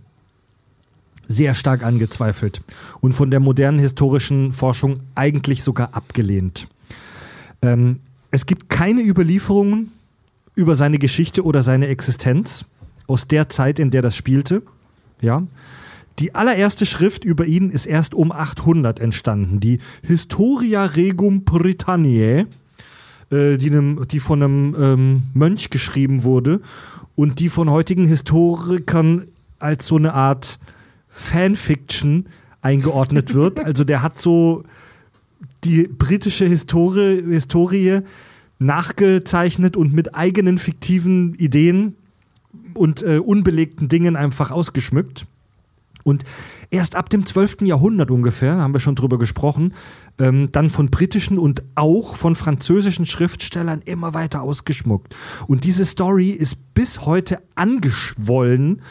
[1.28, 2.62] sehr stark angezweifelt
[3.02, 6.68] und von der modernen historischen Forschung eigentlich sogar abgelehnt.
[7.62, 8.00] Ähm,
[8.32, 9.91] es gibt keine Überlieferungen
[10.56, 12.66] über seine Geschichte oder seine Existenz
[13.08, 14.64] aus der Zeit, in der das spielte.
[15.22, 15.44] Ja.
[16.20, 22.46] Die allererste Schrift über ihn ist erst um 800 entstanden, die Historia Regum Britanniae,
[23.32, 26.62] äh, die, die von einem ähm, Mönch geschrieben wurde
[27.20, 29.28] und die von heutigen Historikern
[29.60, 30.58] als so eine Art
[31.10, 32.30] Fanfiction
[32.62, 33.60] eingeordnet wird.
[33.60, 34.64] Also der hat so
[35.66, 38.04] die britische Historie, Historie
[38.58, 41.98] nachgezeichnet und mit eigenen fiktiven Ideen
[42.74, 45.26] und äh, unbelegten Dingen einfach ausgeschmückt.
[46.10, 46.23] Und
[46.72, 47.61] erst ab dem 12.
[47.61, 49.73] Jahrhundert ungefähr, haben wir schon drüber gesprochen,
[50.18, 55.15] ähm, dann von britischen und auch von französischen Schriftstellern immer weiter ausgeschmuckt.
[55.48, 58.81] Und diese Story ist bis heute angeschwollen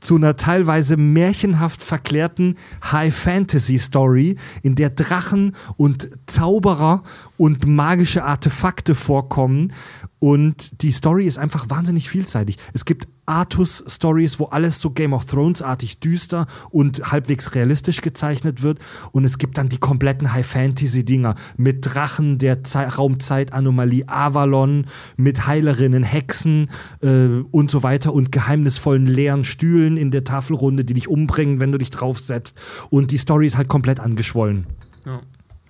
[0.00, 2.56] zu einer teilweise märchenhaft verklärten
[2.92, 7.02] High-Fantasy-Story, in der Drachen und Zauberer
[7.36, 9.72] und magische Artefakte vorkommen.
[10.20, 12.58] Und die Story ist einfach wahnsinnig vielseitig.
[12.72, 18.78] Es gibt Artus-Stories, wo alles so Game of Thrones-artig düster und halbwegs realistisch gezeichnet wird.
[19.12, 24.86] Und es gibt dann die kompletten High-Fantasy-Dinger mit Drachen, der Zei Raumzeit-Anomalie Avalon,
[25.16, 26.70] mit Heilerinnen, Hexen
[27.02, 31.72] äh, und so weiter und geheimnisvollen leeren Stühlen in der Tafelrunde, die dich umbringen, wenn
[31.72, 32.58] du dich draufsetzt.
[32.90, 34.66] Und die Story ist halt komplett angeschwollen.
[35.04, 35.20] Ja.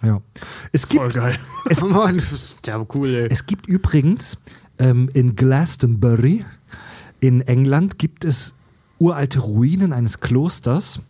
[0.03, 0.21] Ja.
[0.73, 1.39] Es Voll gibt, geil.
[1.69, 3.29] es, Mann, das ist ja cool, ey.
[3.31, 4.39] es gibt übrigens
[4.79, 6.45] ähm, in Glastonbury
[7.21, 8.55] in England gibt es
[8.99, 11.01] uralte Ruinen eines Klosters.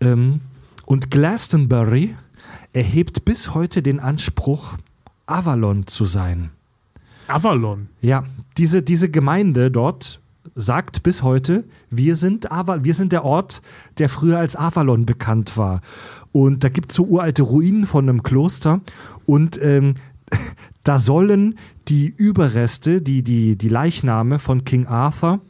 [0.00, 0.40] Ähm,
[0.86, 2.16] und Glastonbury
[2.72, 4.76] erhebt bis heute den Anspruch,
[5.26, 6.50] Avalon zu sein.
[7.28, 7.88] Avalon.
[8.00, 8.24] Ja,
[8.58, 10.20] diese, diese Gemeinde dort
[10.56, 13.62] sagt bis heute, wir sind, wir sind der Ort,
[13.98, 15.80] der früher als Avalon bekannt war.
[16.32, 18.80] Und da gibt es so uralte Ruinen von einem Kloster
[19.26, 19.94] und ähm,
[20.84, 21.56] da sollen
[21.88, 25.40] die Überreste, die, die, die Leichname von King Arthur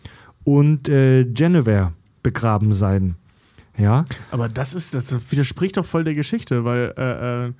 [0.45, 1.93] und äh, Genevieve
[2.23, 3.17] begraben sein.
[3.77, 7.53] Ja, Aber das ist, das widerspricht doch voll der Geschichte, weil äh, äh,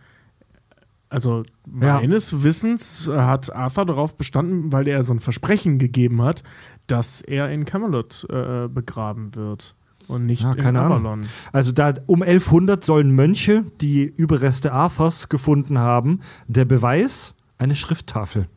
[1.09, 1.45] Also
[1.81, 1.95] Ja.
[2.01, 6.43] meines Wissens hat Arthur darauf bestanden, weil er so ein Versprechen gegeben hat,
[6.87, 9.75] dass er in Camelot äh, begraben wird
[10.09, 10.77] und nicht Ja, in.
[10.77, 11.21] Avalon.
[11.53, 16.21] Also da um 1100 sollen Mönche die Überreste Arthurs gefunden haben.
[16.49, 18.49] Der Beweis, eine Schrifttafel.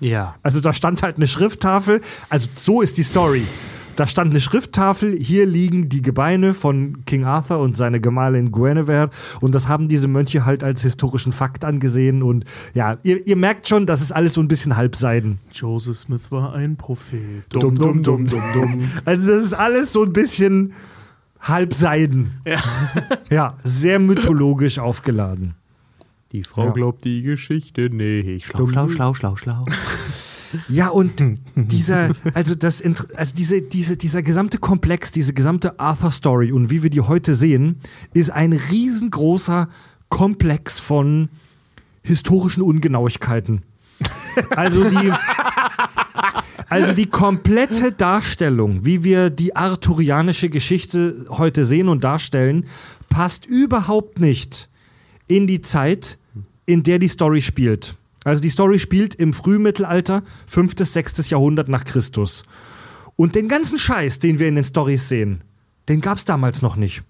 [0.00, 0.34] Ja.
[0.42, 2.00] Also da stand halt eine Schrifttafel.
[2.28, 3.44] Also so ist die Story.
[3.96, 9.08] Da stand eine Schrifttafel, hier liegen die Gebeine von King Arthur und seine Gemahlin Guinevere
[9.40, 12.44] und das haben diese Mönche halt als historischen Fakt angesehen und
[12.74, 15.38] ja, ihr, ihr merkt schon, das ist alles so ein bisschen Halbseiden.
[15.50, 17.46] Joseph Smith war ein Prophet.
[17.48, 18.90] Dumm, dumm, dumm, dumm, dumm.
[19.06, 20.74] Also das ist alles so ein bisschen
[21.40, 22.42] Halbseiden.
[22.44, 22.62] Ja.
[23.30, 25.54] Ja, sehr mythologisch aufgeladen.
[26.32, 26.70] Die Frau Ja.
[26.72, 28.46] glaubt die Geschichte nicht.
[28.46, 29.64] Schlau, schlau, schlau, schlau, schlau.
[30.68, 31.12] Ja, und
[31.56, 32.80] dieser, also das,
[33.14, 37.80] also diese, diese, dieser gesamte Komplex, diese gesamte Arthur-Story und wie wir die heute sehen,
[38.14, 39.68] ist ein riesengroßer
[40.08, 41.28] Komplex von
[42.02, 43.64] historischen Ungenauigkeiten.
[44.50, 45.12] Also die,
[46.68, 52.66] also die komplette Darstellung, wie wir die arthurianische Geschichte heute sehen und darstellen,
[53.08, 54.68] passt überhaupt nicht
[55.26, 56.18] in die Zeit,
[56.66, 57.94] in der die Story spielt.
[58.24, 60.74] Also die Story spielt im Frühmittelalter, 5.
[60.74, 61.30] bis 6.
[61.30, 62.44] Jahrhundert nach Christus.
[63.14, 65.42] Und den ganzen Scheiß, den wir in den Stories sehen,
[65.88, 67.02] den gab es damals noch nicht.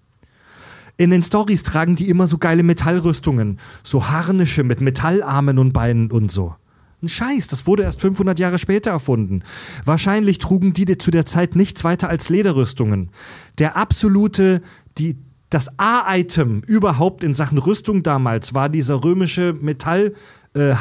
[0.98, 6.10] In den Stories tragen die immer so geile Metallrüstungen, so Harnische mit Metallarmen und Beinen
[6.10, 6.54] und so.
[7.02, 9.42] Ein Scheiß, das wurde erst 500 Jahre später erfunden.
[9.84, 13.10] Wahrscheinlich trugen die zu der Zeit nichts weiter als Lederrüstungen.
[13.58, 14.62] Der absolute,
[14.96, 15.16] die,
[15.50, 20.12] das A-Item überhaupt in Sachen Rüstung damals war dieser römische Metall.
[20.54, 20.74] Äh,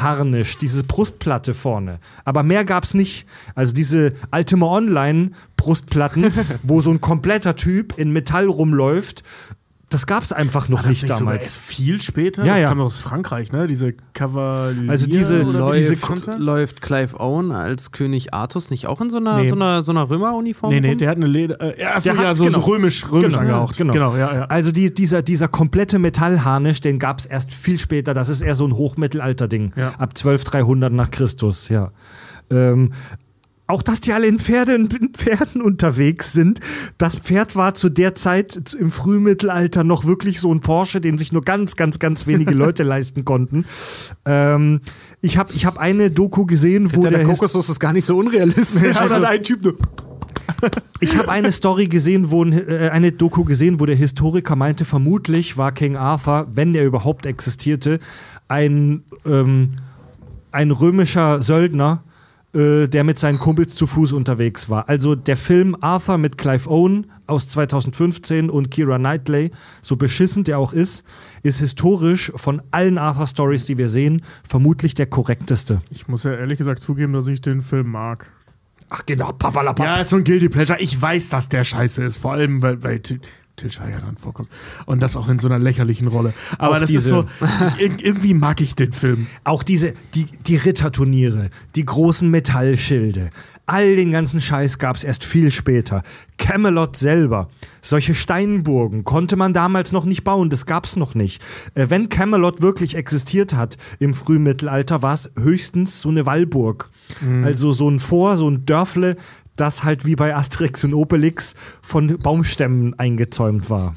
[0.62, 1.98] diese Brustplatte vorne.
[2.24, 3.26] Aber mehr gab's nicht.
[3.54, 6.32] Also diese Ultima Online Brustplatten,
[6.62, 9.22] wo so ein kompletter Typ in Metall rumläuft,
[9.88, 11.44] das gab's einfach noch nicht, nicht sogar damals.
[11.44, 12.44] erst viel später?
[12.44, 12.68] Ja, das ja.
[12.70, 13.68] kam aus Frankreich, ne?
[13.68, 16.36] Diese Kavalier Also diese- oder wie diese die konnte?
[16.38, 19.48] Läuft Clive Owen als König Artus nicht auch in so einer, Nee.
[19.48, 20.72] so einer, so einer Römeruniform?
[20.72, 20.98] Nee, nee, rum?
[20.98, 21.60] der hat eine Leder.
[21.60, 22.58] Äh, ja, achso, Der ja, hat- so, genau.
[22.60, 23.76] so römisch, römisch Genau, angehaucht.
[23.76, 23.92] genau.
[23.92, 24.44] genau, ja, ja.
[24.46, 28.12] Also die, dieser, dieser komplette Metallharnisch, den gab es erst viel später.
[28.12, 29.72] Das ist eher so ein Hochmittelalter-Ding.
[29.76, 29.92] Ja.
[29.98, 31.92] Ab 12, 300 nach Christus, ja.
[32.50, 32.92] Ähm,
[33.66, 36.60] auch, dass die alle in Pferden, in Pferden unterwegs sind.
[36.98, 41.32] Das Pferd war zu der Zeit im Frühmittelalter noch wirklich so ein Porsche, den sich
[41.32, 43.64] nur ganz, ganz, ganz wenige Leute leisten konnten.
[44.24, 44.80] Ähm,
[45.20, 48.16] ich habe ich hab eine Doku gesehen, wo der, der, Kokosnuss ist gar nicht so
[48.16, 48.94] unrealistisch.
[48.94, 49.76] Ja, also- ein Typ nur.
[51.00, 54.84] Ich habe eine Story gesehen, wo ein, äh, eine Doku gesehen, wo der Historiker meinte,
[54.84, 58.00] vermutlich war King Arthur, wenn er überhaupt existierte,
[58.48, 59.70] ein, ähm,
[60.52, 62.02] ein römischer Söldner,
[62.56, 64.88] äh, der mit seinen Kumpels zu Fuß unterwegs war.
[64.88, 69.50] Also der Film Arthur mit Clive Owen aus 2015 und Kira Knightley,
[69.82, 71.04] so beschissen der auch ist,
[71.42, 75.82] ist historisch von allen Arthur-Stories, die wir sehen, vermutlich der korrekteste.
[75.90, 78.32] Ich muss ja ehrlich gesagt zugeben, dass ich den Film mag.
[78.88, 79.84] Ach genau, papalapap.
[79.84, 80.80] Ja, ist so ein Guilty Pleasure.
[80.80, 82.18] Ich weiß, dass der scheiße ist.
[82.18, 83.00] Vor allem, weil, weil
[83.56, 84.48] Til, Til Schweiger dann vorkommt.
[84.84, 86.32] Und das auch in so einer lächerlichen Rolle.
[86.58, 87.24] Aber Auch das ist so,
[87.78, 89.26] ich, irgendwie mag ich den Film.
[89.44, 93.30] Auch diese, die, die Ritterturniere, die großen Metallschilde,
[93.66, 96.02] all den ganzen Scheiß gab es erst viel später.
[96.38, 97.48] Camelot selber,
[97.82, 101.42] solche Steinburgen konnte man damals noch nicht bauen, das gab es noch nicht.
[101.74, 106.90] Äh, wenn Camelot wirklich existiert hat im Frühmittelalter, war es höchstens so eine Wallburg.
[107.44, 109.16] Also so ein Vor, so ein Dörfle,
[109.56, 113.94] das halt wie bei Asterix und Obelix von Baumstämmen eingezäumt war.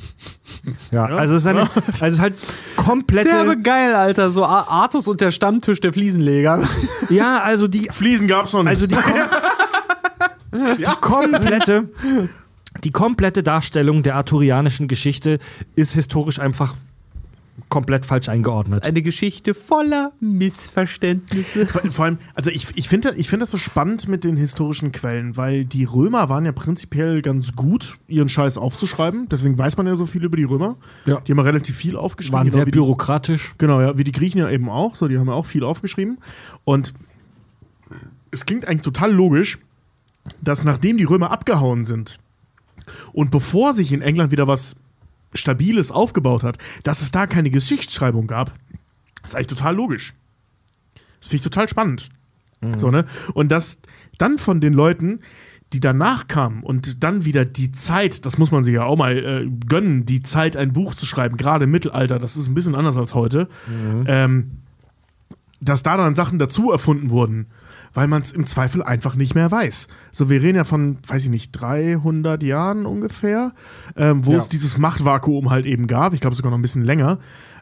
[0.92, 2.34] Ja, also es ist, eine, also es ist halt
[2.76, 3.30] komplette.
[3.30, 4.32] Der aber geil, Alter.
[4.32, 6.68] So Ar- Artus und der Stammtisch der Fliesenleger.
[7.10, 8.70] Ja, also die, Fliesen gab's noch nicht.
[8.72, 9.14] also die, kom
[10.78, 11.90] die komplette,
[12.84, 15.40] die komplette Darstellung der arthurianischen Geschichte
[15.76, 16.76] ist historisch einfach
[17.70, 18.84] komplett falsch eingeordnet.
[18.84, 21.68] Eine Geschichte voller Missverständnisse.
[21.68, 24.92] Vor, vor allem, also ich, ich finde ich find das so spannend mit den historischen
[24.92, 29.28] Quellen, weil die Römer waren ja prinzipiell ganz gut, ihren Scheiß aufzuschreiben.
[29.30, 30.78] Deswegen weiß man ja so viel über die Römer.
[31.06, 31.20] Ja.
[31.22, 32.38] Die haben ja relativ viel aufgeschrieben.
[32.38, 33.56] Waren genau sehr wie die, bürokratisch.
[33.58, 34.96] Genau, ja, wie die Griechen ja eben auch.
[34.96, 36.20] So, die haben ja auch viel aufgeschrieben.
[36.64, 36.94] Und
[38.32, 39.60] es klingt eigentlich total logisch,
[40.42, 42.20] dass nachdem die Römer abgehauen sind
[43.14, 44.76] und bevor sich in England wieder was
[45.34, 48.54] Stabiles aufgebaut hat, dass es da keine Geschichtsschreibung gab,
[49.24, 50.14] ist eigentlich total logisch.
[51.20, 52.10] Das finde ich total spannend.
[52.78, 53.06] So, ne?
[53.34, 53.80] Und das
[54.18, 55.22] dann von den Leuten,
[55.72, 59.18] die danach kamen und dann wieder die Zeit, das muss man sich ja auch mal
[59.18, 62.76] äh, gönnen, die Zeit, ein Buch zu schreiben, gerade im Mittelalter, das ist ein bisschen
[62.76, 63.48] anders als heute,
[64.08, 64.52] ähm,
[65.62, 67.48] dass da dann Sachen dazu erfunden wurden,
[67.94, 69.88] weil man es im Zweifel einfach nicht mehr weiß.
[70.12, 73.54] So, wir reden ja von, weiß ich nicht, 300 Jahren ungefähr,
[73.96, 74.38] ähm, wo Ja.
[74.38, 77.20] es dieses Machtvakuum halt eben gab, ich glaube sogar noch ein bisschen länger,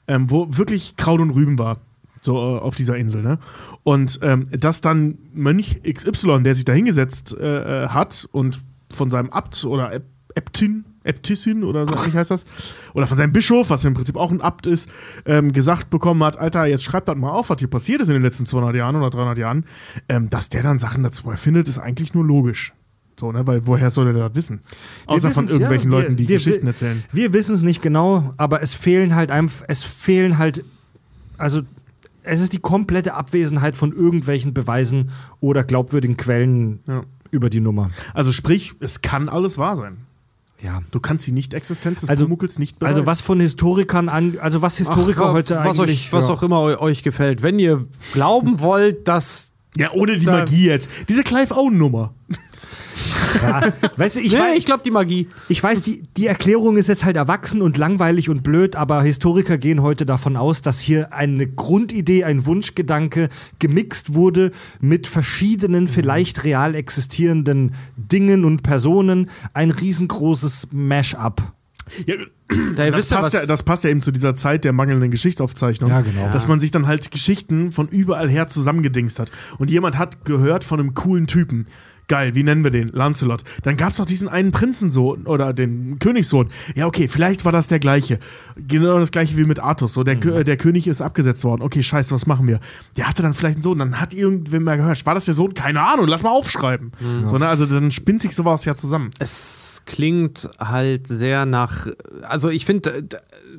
[0.07, 1.77] ähm, wo wirklich Kraut und Rüben war.
[2.21, 3.37] So äh, auf dieser Insel, ne?
[3.83, 9.11] Und ähm, dass dann Mönch XY, der sich da hingesetzt äh, äh, hat und von
[9.11, 10.01] seinem Abt oder Äb-
[10.33, 12.45] Äbtin, Äbtissin oder so ähnlich heißt das,
[12.93, 14.89] oder von seinem Bischof, was im Prinzip auch ein Abt ist,
[15.25, 18.13] ähm, gesagt bekommen hat, Alter, jetzt schreibt das mal auf, was hier passiert ist in
[18.13, 19.65] den letzten 200 Jahren oder 300 Jahren,
[20.09, 22.73] ähm, dass der dann Sachen dazu erfindet, ist eigentlich nur logisch.
[23.19, 23.47] So, ne?
[23.47, 24.59] Weil woher soll er das wissen?
[25.07, 27.03] Außer von irgendwelchen ja, Leuten, die wir- wir- Geschichten erzählen.
[27.11, 30.63] Wir wissen es nicht genau, aber es fehlen halt einfach, es fehlen halt,
[31.39, 31.61] also
[32.21, 35.09] es ist die komplette Abwesenheit von irgendwelchen Beweisen
[35.39, 37.03] oder glaubwürdigen Quellen Ja.
[37.31, 37.89] über die Nummer.
[38.13, 39.97] Also sprich, es kann alles wahr sein.
[40.61, 40.81] Ja.
[40.91, 42.95] Du kannst die Nicht-Existenz des Also- Pumuckls nicht beweisen.
[42.99, 46.07] Also was von Historikern an, also was Historiker Ach, heute was eigentlich.
[46.07, 46.33] euch, was ja.
[46.33, 47.43] auch immer eu- euch gefällt.
[47.43, 50.89] Wenn ihr glauben wollt, dass Ja, ohne die Magie jetzt.
[51.07, 52.13] Diese Clive Owen-Nummer.
[53.41, 53.73] Ja.
[53.97, 55.27] Weißt du, ich, nee, weiß, ich glaube die Magie.
[55.49, 59.57] ich weiß, die, die Erklärung ist jetzt halt erwachsen und langweilig und blöd, aber Historiker
[59.57, 63.29] gehen heute davon aus, dass hier eine Grundidee, ein Wunschgedanke
[63.59, 69.29] gemixt wurde mit verschiedenen, vielleicht real existierenden Dingen und Personen.
[69.53, 71.53] Ein riesengroßes Mash-up.
[72.05, 72.15] Ja,
[72.91, 75.89] das, passt ja, das passt ja eben zu dieser Zeit der mangelnden Geschichtsaufzeichnung.
[75.89, 76.29] Ja, genau.
[76.29, 79.31] Dass man sich dann halt Geschichten von überall her zusammengedingst hat.
[79.57, 81.65] Und jemand hat gehört von einem coolen Typen.
[82.07, 82.87] Geil, wie nennen wir den?
[82.89, 83.43] Lancelot.
[83.63, 86.49] Dann gab es doch diesen einen Prinzensohn oder den Königssohn.
[86.75, 88.19] Ja, okay, vielleicht war das der gleiche.
[88.55, 89.93] Genau das gleiche wie mit Artus.
[89.93, 90.45] So, der, Mhm.
[90.45, 91.61] Der König ist abgesetzt worden.
[91.61, 92.59] Okay, scheiße, was machen wir?
[92.95, 93.79] Der hatte dann vielleicht einen Sohn.
[93.79, 95.05] Dann hat irgendwer mal gehört.
[95.05, 95.53] War das der Sohn?
[95.53, 96.91] Keine Ahnung, lass mal aufschreiben.
[96.99, 97.27] Mhm.
[97.27, 97.47] So, ne?
[97.47, 99.09] Also dann spinnt sich sowas ja zusammen.
[99.19, 101.87] es klingt halt sehr nach.
[102.21, 103.05] Also ich finde,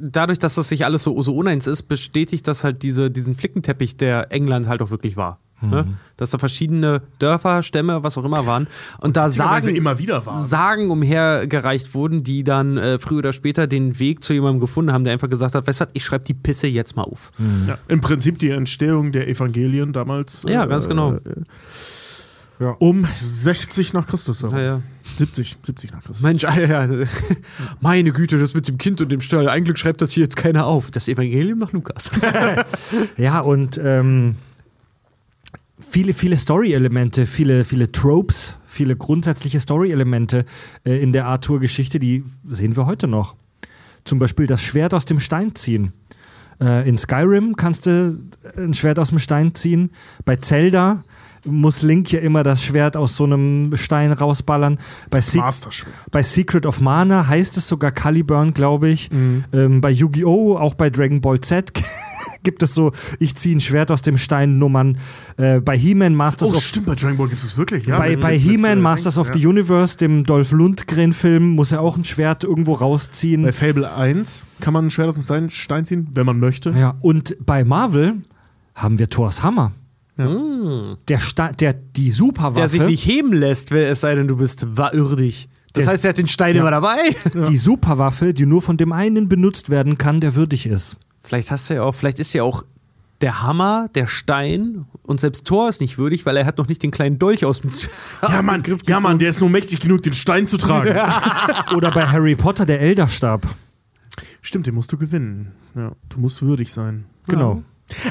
[0.01, 3.97] dadurch, dass das sich alles so, so uneins ist, bestätigt das halt diese, diesen Flickenteppich,
[3.97, 5.39] der England halt auch wirklich war.
[5.61, 5.97] Ne?
[6.17, 8.69] Dass da verschiedene Dörfer, Stämme, was auch immer waren.
[9.01, 10.45] Und da Beziehungsweise sagen, immer wieder waren.
[10.45, 15.03] Sagen umhergereicht wurden, die dann äh, früher oder später den Weg zu jemandem gefunden haben,
[15.05, 17.33] der einfach gesagt hat, weißt du was, ich schreibe die Pisse jetzt mal auf.
[17.67, 20.45] Ja, Im Prinzip die Entstehung der Evangelien damals.
[20.49, 21.15] Ja, ganz genau.
[21.15, 21.21] Äh,
[22.61, 22.75] Ja.
[22.81, 24.43] um 60 nach Christus.
[24.43, 24.81] Ja, ja.
[25.17, 26.23] 70, 70 nach Christus.
[26.23, 26.89] Mensch, ja,
[27.81, 29.49] meine Güte, das mit dem Kind und dem Stall.
[29.49, 30.91] Ein Glück schreibt das hier jetzt keiner auf.
[30.91, 32.11] Das Evangelium nach Lukas.
[33.17, 34.37] Ja, und ähm,
[35.91, 40.45] viele, viele Story-Elemente, viele, viele Tropes, viele grundsätzliche Story-Elemente
[40.85, 43.37] äh, in der Arthur-Geschichte, die sehen wir heute noch.
[44.05, 45.93] Zum Beispiel das Schwert aus dem Stein ziehen.
[46.61, 48.19] Äh, in Skyrim kannst du
[48.57, 49.91] ein Schwert aus dem Stein ziehen.
[50.25, 51.05] Bei Zelda
[51.45, 54.79] muss Link ja immer das Schwert aus so einem Stein rausballern.
[55.11, 55.41] Bei, Se
[56.11, 59.11] bei Secret of Mana heißt es sogar Caliburn, glaube ich.
[59.11, 59.45] Mhm.
[59.53, 61.73] Ähm, bei Yu-Gi-Oh!, auch bei Dragon Ball Z
[62.43, 64.99] gibt es so, ich ziehe ein Schwert aus dem Stein Nummern.
[65.37, 67.87] Äh, bei He-Man Masters Oh, of stimmt, bei Dragon Ball gibt es wirklich.
[67.87, 69.35] Ja, bei, bei He-Man äh, Masters of ja.
[69.35, 73.43] the Universe, dem Dolph Lundgren-Film, muss er auch ein Schwert irgendwo rausziehen.
[73.43, 76.71] Bei Fable 1 kann man ein Schwert aus dem Stein, Stein ziehen, wenn man möchte.
[76.71, 78.23] Ja, und bei Marvel
[78.75, 79.73] haben wir Thors Hammer.
[80.19, 84.37] Der, Sta der die Superwaffe, Der sich nicht heben lässt, wenn- es sei denn, du
[84.37, 85.49] bist wahrürdig.
[85.75, 87.15] Das Der- heißt, er hat den Stein immer dabei.
[87.49, 90.97] die Superwaffe, die nur von dem einen benutzt werden kann, der würdig ist.
[91.23, 92.65] Vielleicht hast du ja auch, vielleicht ist ja auch
[93.21, 96.83] der Hammer, der Stein und selbst Thor ist nicht würdig, weil er hat noch nicht
[96.83, 97.89] den kleinen Dolch aus dem, aus
[98.23, 98.99] Ja, dem Mann, Griff ja.
[99.01, 100.97] Mann, der ist nur mächtig genug, den Stein zu tragen.
[101.77, 103.47] Oder bei Harry Potter der Elderstab.
[104.43, 105.53] Stimmt, den musst du gewinnen.
[105.77, 107.05] Ja, du musst würdig sein.
[107.29, 107.63] Genau.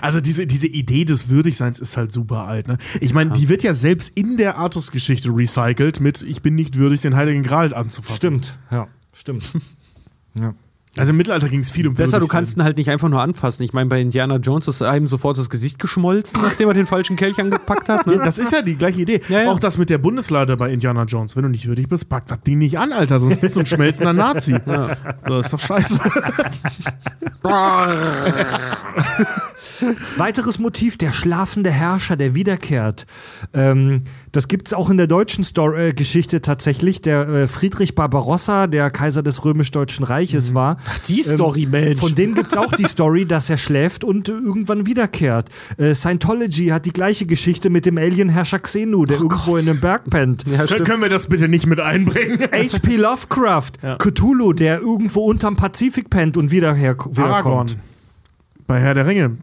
[0.01, 2.67] Also diese, diese Idee des Würdigseins ist halt super alt.
[2.67, 2.77] Ne?
[2.99, 7.01] Ich meine, die wird ja selbst in der Artus-Geschichte recycelt mit Ich bin nicht würdig,
[7.01, 8.17] den Heiligen Gral anzufassen.
[8.17, 9.43] Stimmt, ja, stimmt.
[10.33, 10.53] ja.
[10.97, 13.21] Also im Mittelalter ging es viel um Besser, du kannst ihn halt nicht einfach nur
[13.21, 13.63] anfassen.
[13.63, 17.15] Ich meine, bei Indiana Jones ist einem sofort das Gesicht geschmolzen, nachdem er den falschen
[17.15, 17.97] Kelch angepackt hat.
[18.07, 18.21] Ja, Ne?
[18.23, 19.21] das ist ja die gleiche Idee.
[19.29, 19.51] Ja, ja.
[19.51, 21.35] Auch das mit der Bundeslade bei Indiana Jones.
[21.35, 23.65] Wenn du nicht würdig bist, pack das Ding nicht an, Alter, sonst bist du ein
[23.65, 24.53] schmelzender Nazi.
[24.65, 24.95] Ja.
[25.25, 25.99] Das ist doch scheiße.
[30.17, 33.05] Weiteres Motiv, der schlafende Herrscher, der wiederkehrt.
[33.53, 37.01] Ähm, das gibt es auch in der deutschen Story, äh, Geschichte tatsächlich.
[37.01, 40.77] Der äh, Friedrich Barbarossa, der Kaiser des römisch-deutschen Reiches war.
[41.07, 41.99] die Story, Mensch.
[41.99, 45.49] Von dem gibt es auch die Story, dass er schläft und äh, irgendwann wiederkehrt.
[45.77, 50.09] Äh, Scientology hat die gleiche Geschichte mit dem Alienherrscher Xenu, der irgendwo in einem Berg
[50.09, 50.43] pennt.
[50.47, 52.39] ja, Können- Können wir das bitte nicht mit einbringen?
[52.51, 52.97] H.P.
[52.97, 57.15] Lovecraft, Cthulhu, der irgendwo unterm Pazifik pennt und wieder her Aragorn.
[57.15, 57.77] wiederkommt.
[58.67, 59.37] Bei Herr der Ringe.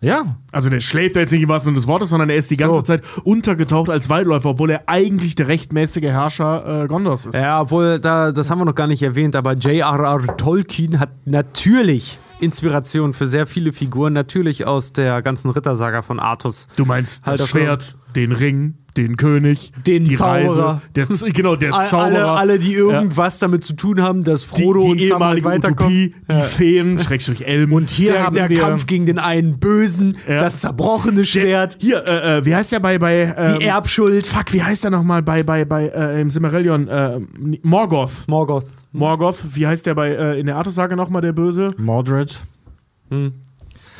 [0.00, 2.50] Ja, Also der schläft da jetzt nicht im wahrsten Sinne des Wortes, sondern er ist
[2.50, 2.82] die ganze So.
[2.82, 7.34] Zeit untergetaucht als Waldläufer, obwohl er eigentlich der rechtmäßige Herrscher äh, Gondors ist.
[7.34, 10.36] Ja, obwohl, da, das haben wir noch gar nicht erwähnt, aber J.R.R.
[10.36, 16.68] Tolkien hat natürlich Inspiration für sehr viele Figuren, natürlich aus der ganzen Rittersaga von Artus.
[16.76, 17.48] Du meinst Halt das.
[17.48, 20.66] Schwert, den Ring, den König, Den die Zauberer.
[20.66, 22.06] Reise, der, Z- genau, der All- Zauberer.
[22.08, 25.38] Alle, alle, die irgendwas damit zu tun haben, dass die, Frodo und die Sam halt
[25.38, 25.92] ehemalige weiterkommen.
[25.94, 27.72] Utopie, die Feen, Schrägstrich Elben.
[27.72, 30.40] Und hier Der, haben der wir Kampf gegen den einen Bösen, Ja.
[30.40, 34.26] das zerbrochene Schwert, Hier, äh, äh, wie heißt der bei, bei ähm, die Erbschuld.
[34.26, 36.88] Fuck, wie heißt der nochmal bei, bei, bei äh, im Silmarillion?
[36.88, 37.20] Äh,
[37.62, 38.10] Morgoth.
[38.26, 38.64] Morgoth.
[38.92, 41.70] Morgoth, wie heißt der bei äh, in der Artus-Sage nochmal, der Böse?
[41.78, 42.38] Mordred.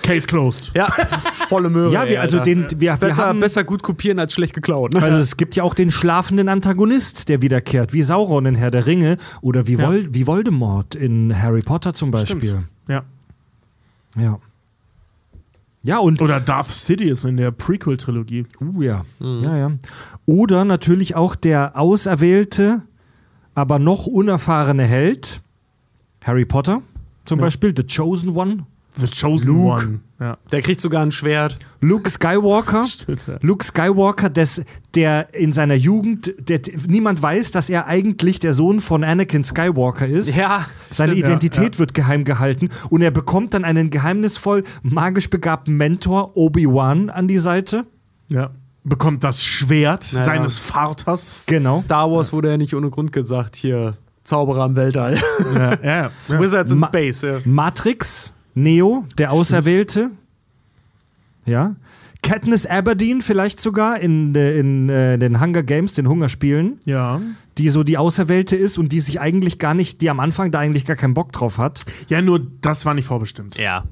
[0.03, 0.71] Case closed.
[0.75, 0.89] Ja,
[1.49, 1.93] volle Möhre.
[1.93, 2.51] Ja, wir, also Alter.
[2.51, 4.95] den, wir, wir besser, haben, besser gut kopieren als schlecht geklaut.
[4.95, 5.03] Ne?
[5.03, 8.87] Also es gibt ja auch den schlafenden Antagonist, der wiederkehrt, wie Sauron in Herr der
[8.87, 12.63] Ringe oder wie, Vol wie Voldemort in Harry Potter zum Beispiel.
[12.89, 13.03] Ja.
[14.17, 14.39] Ja.
[15.85, 18.47] Ja, und Oder Darth Sidious in der Prequel-Trilogie.
[18.61, 19.05] Uh, ja.
[19.21, 19.71] ja, ja.
[20.27, 22.83] Oder natürlich auch der auserwählte,
[23.55, 25.41] aber noch unerfahrene Held,
[26.25, 26.83] Harry Potter
[27.25, 28.67] zum Beispiel, The Chosen One,
[29.01, 29.85] The Chosen Luke.
[29.87, 30.01] One.
[30.21, 30.37] Ja.
[30.51, 31.57] Der kriegt sogar ein Schwert.
[31.81, 32.85] Luke Skywalker.
[32.89, 33.39] Stimmt, ja.
[33.41, 34.63] Luke Skywalker, des,
[34.95, 40.07] der in seiner Jugend, der, niemand weiß, dass er eigentlich der Sohn von Anakin Skywalker
[40.09, 40.37] ist.
[40.37, 45.77] Ja, Seine stimmt, Identität wird geheim gehalten und er bekommt dann einen geheimnisvoll magisch begabten
[45.77, 47.87] Mentor, Obi-Wan, an die Seite.
[48.29, 48.51] ja.
[48.85, 51.45] Bekommt das Schwert Ja, seines Vaters.
[51.47, 51.83] Genau.
[51.85, 55.19] Star Wars wurde ja nicht ohne Grund gesagt, hier Zauberer im Weltall.
[55.55, 56.11] Ja, ja, ja.
[56.41, 57.41] Wizards in Ma- Space, ja.
[57.45, 58.33] Matrix,
[58.63, 60.11] Neo, der Auserwählte.
[61.47, 61.77] Ja.
[62.23, 67.21] Katniss Aberdeen vielleicht sogar in, äh, in äh, den Hunger Games, den Hungerspielen, ja.
[67.57, 70.59] die so die Auserwählte ist und die sich eigentlich gar nicht, die am Anfang da
[70.59, 71.85] eigentlich gar keinen Bock drauf hat.
[72.09, 73.57] Ja, nur das war nicht vorbestimmt.
[73.57, 73.85] Ja.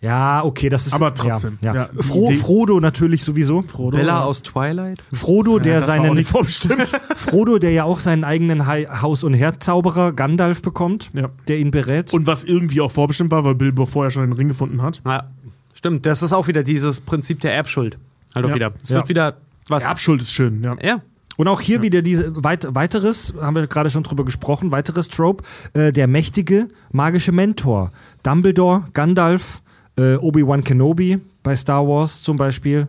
[0.00, 0.92] Ja, okay, das ist.
[0.92, 1.80] Aber trotzdem, Ja, ja.
[1.94, 3.62] ja, Fro Frodo natürlich sowieso.
[3.62, 3.96] Frodo.
[3.96, 4.20] Bella ja.
[4.20, 5.02] aus Twilight?
[5.12, 6.86] Frodo, der das war auch seinen.
[7.16, 11.30] Frodo, der ja auch seinen eigenen Haus- und Herzzauberer Gandalf bekommt, Ja.
[11.48, 12.12] der ihn berät.
[12.12, 15.00] Und was irgendwie auch vorbestimmt war, weil Bilbo vorher schon den Ring gefunden hat.
[15.06, 15.30] Ja,
[15.72, 16.04] stimmt.
[16.04, 17.98] Das ist auch wieder dieses Prinzip der Erbschuld.
[18.34, 18.54] Halt auch Ja.
[18.54, 18.72] wieder.
[18.82, 18.96] Es Ja.
[18.98, 19.36] wird wieder
[19.68, 19.84] was.
[19.84, 20.76] Erbschuld ist schön, ja.
[20.82, 21.00] ja.
[21.38, 25.44] Und auch hier wieder diese weit, weiteres, haben wir gerade schon drüber gesprochen, weiteres Trope,
[25.74, 27.92] äh, der mächtige magische Mentor.
[28.22, 29.60] Dumbledore, Gandalf,
[29.96, 32.86] äh, Obi-Wan Kenobi bei Star Wars zum Beispiel.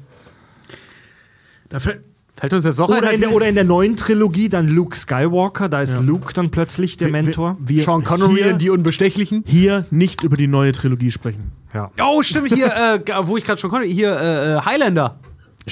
[1.69, 2.01] Da fällt,
[2.39, 3.35] Fällt uns jetzt noch Oder einer in, der, ein?
[3.35, 6.01] oder in der neuen Trilogie dann Luke Skywalker, da ist Ja.
[6.01, 7.57] Luke dann plötzlich der Mentor.
[7.59, 9.43] Wir, Sean Connery hier, die Unbestechlichen?
[9.47, 11.51] hier nicht über die neue Trilogie sprechen.
[11.73, 11.89] Ja.
[11.99, 15.17] Oh, stimmt, hier, äh, wo ich gerade schon konnte, hier, äh, äh, Highlander.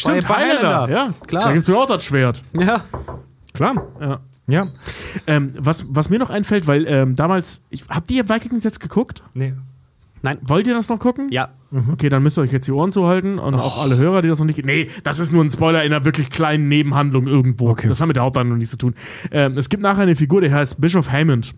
[0.04, 1.14] Bei- bei Highlander, ja.
[1.28, 1.44] Klar.
[1.44, 2.42] Da gibt's ja auch das Schwert.
[2.54, 2.84] Ja.
[3.54, 3.88] Klar.
[4.02, 4.20] Ja.
[4.48, 4.68] Ja.
[5.28, 9.22] Ähm, was, was mir noch einfällt, weil ähm, damals, ich, habt ihr Vikings jetzt geguckt?
[9.36, 9.54] Nee.
[10.44, 11.28] Wollt ihr das noch gucken?
[11.32, 11.50] Ja.
[11.92, 14.40] Okay, dann müsst ihr euch jetzt die Ohren zuhalten und auch alle Hörer, die das
[14.40, 14.64] noch nicht.
[14.66, 17.70] Nee, das ist nur ein Spoiler in einer wirklich kleinen Nebenhandlung irgendwo.
[17.70, 17.90] Okay.
[17.90, 18.94] Das hat mit der Haupthandlung nichts zu tun.
[19.32, 21.54] Ähm, es gibt nachher eine Figur, der heißt Bischof Hammond.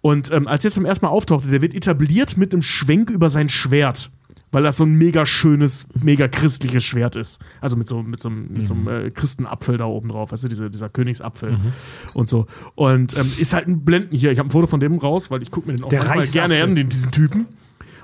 [0.00, 3.30] Und ähm, als er zum ersten Mal auftauchte, der wird etabliert mit einem Schwenk über
[3.30, 4.10] sein Schwert.
[4.54, 7.40] Weil das so ein mega schönes, mega christliches Schwert ist.
[7.62, 10.44] Also mit so, mit so, einem- mit so einem äh, Christenapfel da oben drauf, weißt
[10.44, 11.56] du, diese, dieser Königsapfel
[12.12, 12.46] und so.
[12.74, 14.30] Und ähm, ist halt ein Blenden hier.
[14.30, 16.26] Ich habe ein Foto von dem raus, weil ich gucke mir den auch Der manchmal
[16.26, 17.46] gerne an, den, diesen Typen.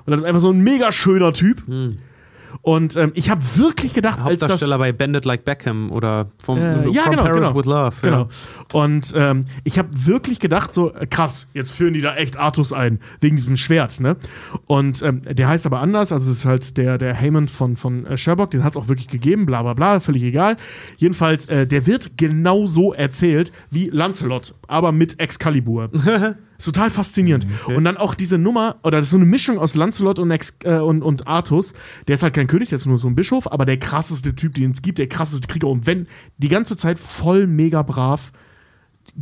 [0.09, 1.61] Und das ist einfach so ein mega schöner Typ.
[2.63, 4.49] Und ähm, ich habe wirklich gedacht, als das.
[4.49, 7.55] Hauptdarsteller bei Bandit Like Beckham oder vom Äh, ja, From genau, Paris genau.
[7.55, 7.95] with Love.
[8.01, 8.27] Genau.
[8.73, 12.73] Und ähm, ich habe wirklich gedacht, so äh, krass, jetzt führen die da echt Artus
[12.73, 14.17] ein, wegen diesem Schwert, ne?
[14.65, 18.07] Und ähm, der heißt aber anders, also es ist halt der, der Hammond von, von
[18.07, 20.57] äh, Sherlock, den hat es auch wirklich gegeben, bla bla bla, völlig egal.
[20.97, 25.91] Jedenfalls, äh, der wird genau so erzählt wie Lancelot, aber mit Excalibur.
[26.59, 27.47] Ist total faszinierend.
[27.67, 30.57] Und dann auch diese Nummer, oder das ist so eine Mischung aus Lancelot und, Ex,
[30.65, 31.73] äh, und, und Artus.
[32.07, 34.53] Der ist halt kein König, der ist nur so ein Bischof, aber der krasseste Typ,
[34.55, 35.69] den es gibt, der krasseste Krieger.
[35.69, 36.05] Und wenn
[36.37, 38.31] die ganze Zeit voll mega brav,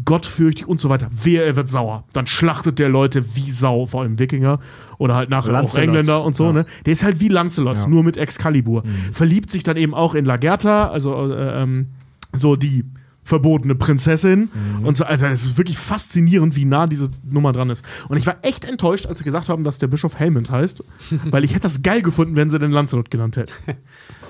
[0.04, 1.10] gottfürchtig und so weiter.
[1.12, 2.04] Wehe, er wird sauer.
[2.14, 4.60] Dann schlachtet der Leute wie Sau, vor allem Wikinger
[4.98, 5.84] oder halt nachher auch Lancelot.
[5.88, 6.54] Engländer und so, Ja.
[6.54, 6.66] ne?
[6.86, 7.88] Der ist halt wie Lancelot, Ja.
[7.88, 8.84] nur mit Excalibur.
[9.12, 11.88] Verliebt sich dann eben auch in Lagerta, also äh, ähm,
[12.34, 12.84] so die
[13.28, 14.50] verbotene Prinzessin
[14.84, 15.04] und so.
[15.04, 17.84] Also es ist wirklich faszinierend, wie nah diese Nummer dran ist.
[18.08, 20.82] Und ich war echt enttäuscht, als sie gesagt haben, dass der Bischof Hammond heißt,
[21.26, 23.54] weil ich hätte das geil gefunden, wenn sie den Lancelot genannt hätten.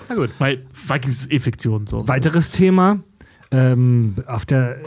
[0.09, 0.31] Na gut.
[0.39, 1.85] Weil Vikings ist eh Fiktion.
[1.85, 2.07] So.
[2.07, 2.99] Weiteres Thema.
[3.51, 4.77] Ähm, auf, der,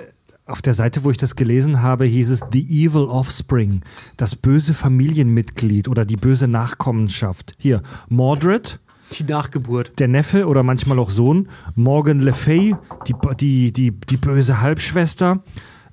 [0.44, 3.82] auf der Seite, wo ich das gelesen habe, hieß es The Evil Offspring.
[4.16, 7.54] Das böse Familienmitglied oder die böse Nachkommenschaft.
[7.58, 8.80] Hier, Mordred,
[9.12, 9.98] Die Nachgeburt.
[9.98, 11.48] der Neffe oder manchmal auch Sohn.
[11.74, 12.76] Morgan Le Fay,
[13.06, 15.42] die, die, die, die böse Halbschwester.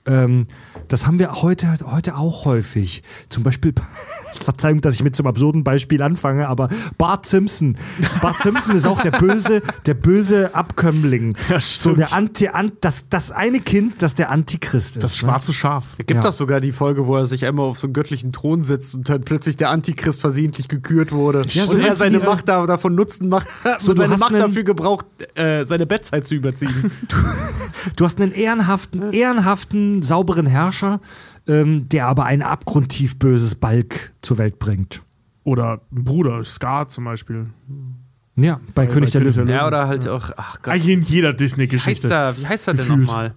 [0.06, 0.46] Ähm,
[0.88, 3.04] das haben wir heute, heute auch häufig.
[3.30, 3.74] Zum Beispiel,
[4.44, 7.78] Verzeihung, dass ich mit so einem absurden Beispiel anfange, aber Bart Simpson.
[8.22, 11.36] Bart Simpson ist auch der böse, der böse Abkömmling.
[11.50, 15.04] Ja, so der Anti, an, das, das eine Kind, das der Antichrist ist.
[15.04, 15.18] Das ne?
[15.18, 15.98] schwarze Schaf.
[15.98, 16.22] Gibt Ja.
[16.22, 19.10] das sogar die Folge, wo er sich einmal auf so einen göttlichen Thron setzt und
[19.10, 21.42] dann plötzlich der Antichrist versehentlich gekürt wurde.
[21.50, 23.48] Ja, so und er du seine diese- Macht da, davon nutzen macht,
[23.80, 25.06] So, du seine Macht einen- dafür gebraucht,
[25.36, 26.92] äh, seine Bettzeit zu überziehen.
[27.96, 30.77] Du hast einen ehrenhaften, ehrenhaften, sauberen Herrscher,
[31.48, 35.02] ähm, der aber ein abgrundtief böses Balk zur Welt bringt.
[35.44, 37.48] Oder ein Bruder, Scar zum Beispiel.
[38.36, 39.48] Ja, bei, König der König der Löwen.
[39.50, 42.10] ja, oder halt auch, ach Gott, Eigentlich in jeder wie heißt Disney-Geschichte.
[42.10, 43.34] er, wie heißt er denn nochmal?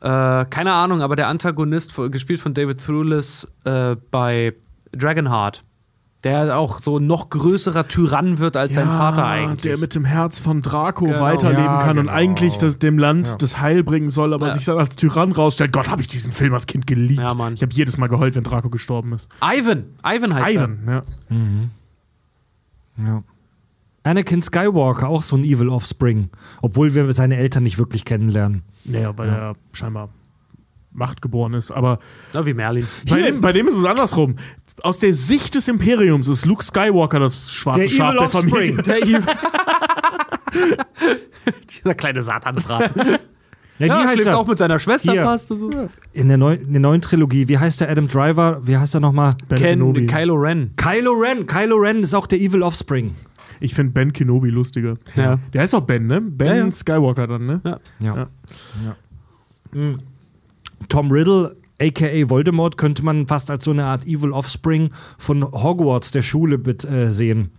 [0.00, 4.54] Äh, keine Ahnung, aber der Antagonist, gespielt von David Thewlis äh, bei
[4.92, 5.64] Dragonheart,
[6.24, 9.62] der auch so ein noch größerer Tyrann wird als sein Vater eigentlich.
[9.62, 11.20] Der mit dem Herz von Draco Genau.
[11.20, 12.12] weiterleben Ja, kann und genau.
[12.12, 13.34] eigentlich das, dem Land Ja.
[13.36, 14.52] das Heil bringen soll, aber Ja.
[14.52, 15.72] sich dann als Tyrann rausstellt.
[15.72, 17.20] Gott, habe ich diesen Film als Kind geliebt.
[17.20, 17.54] Ja, Mann.
[17.54, 19.28] Ich habe jedes Mal geheult, wenn Draco gestorben ist.
[19.42, 21.02] Ivan, Ivan heißt Ivan, ja.
[23.04, 23.22] Ja.
[24.04, 26.30] Anakin Skywalker, auch so ein Evil Offspring.
[26.60, 28.62] Obwohl wir seine Eltern nicht wirklich kennenlernen.
[28.84, 30.08] Naja, weil er scheinbar
[30.92, 31.70] machtgeboren ist.
[31.70, 31.98] Aber
[32.32, 32.40] er.
[32.40, 32.86] Ja, wie Merlin.
[33.08, 34.36] bei dem, bei dem ist es andersrum.
[34.82, 38.74] Aus der Sicht des Imperiums ist Luke Skywalker das schwarze Der Schaf Evil der Familie.
[38.78, 38.84] Offspring.
[38.84, 39.22] Der Evil.
[41.70, 43.18] Dieser kleine Satansbraten.
[43.78, 44.38] Ja, Ja, heißt schläft er?
[44.38, 45.24] auch mit seiner Schwester Hier.
[45.24, 45.50] fast.
[45.50, 45.88] und So.
[46.12, 48.60] In der, neu, in der neuen Trilogie, wie heißt der Adam Driver?
[48.66, 49.34] Wie heißt er nochmal?
[49.48, 50.06] Ben Ken, Kenobi.
[50.06, 50.72] Kylo Ren.
[50.76, 51.46] Kylo Ren.
[51.46, 53.14] Kylo Ren ist auch der Evil Offspring.
[53.60, 54.96] Ich finde Ben Kenobi lustiger.
[55.16, 55.38] Ja.
[55.52, 56.20] Der heißt auch Ben, ne?
[56.20, 56.70] Ben Ja, ja.
[56.70, 57.60] Skywalker dann, ne?
[57.64, 57.78] Ja.
[58.00, 58.14] Ja.
[58.16, 58.96] Ja.
[59.72, 59.98] Mhm.
[60.88, 66.10] Tom Riddle, aka Voldemort, könnte man fast als so eine Art Evil Offspring von Hogwarts,
[66.10, 67.50] der Schule, äh, sehen.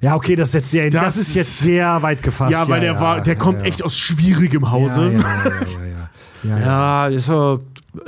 [0.00, 2.52] Ja, okay, das ist jetzt sehr, das, Das ist jetzt sehr weit gefasst.
[2.52, 3.66] Ja, weil der ja, war, der ja, kommt ja.
[3.66, 5.04] echt aus schwierigem Hause.
[5.04, 6.10] Ja, ja, ja, ja, ja,
[6.42, 6.60] ja, ja.
[6.60, 7.60] Ja, ist er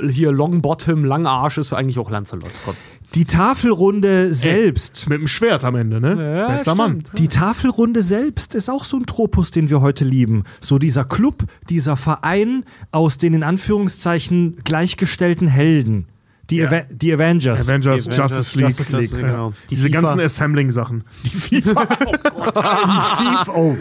[0.09, 2.51] hier Longbottom, Langarsch ist eigentlich auch Lancelot.
[2.65, 2.75] Komm.
[3.15, 5.07] Die Tafelrunde selbst.
[5.07, 6.17] Mit dem Schwert am Ende, ne?
[6.19, 7.03] Ja, Bester Mann.
[7.17, 10.43] Die Tafelrunde selbst ist auch so ein Tropus, den wir heute lieben.
[10.59, 16.07] So dieser Club, dieser Verein aus den in Anführungszeichen gleichgestellten Helden.
[16.53, 16.67] Die, Ja.
[16.67, 17.67] Ava die Avengers.
[17.67, 18.67] Avengers, Die Avengers, Justice League.
[18.69, 19.17] Justice League, Ja.
[19.27, 19.53] genau.
[19.69, 20.01] Die Diese FIFA.
[20.01, 21.03] ganzen Assembling-Sachen.
[21.23, 21.29] Die
[21.61, 21.87] FIFA.
[23.55, 23.75] oh.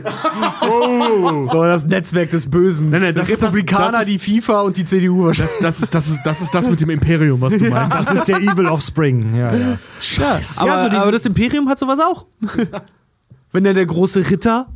[1.44, 2.90] So, das Netzwerk des Bösen.
[2.90, 5.56] Nein, nein, das die das- Republikaner, das ist- die FIFA und die CDU wahrscheinlich.
[5.60, 7.98] Das, das, ist, das, ist, das ist das mit dem Imperium, was du meinst.
[8.08, 9.34] Das ist der Evil Offspring.
[9.34, 9.78] Ja, ja.
[10.00, 10.60] Scheiße.
[10.60, 12.26] Aber, so diese- aber das Imperium hat sowas auch.
[13.52, 14.66] Wenn dann der große Ritter,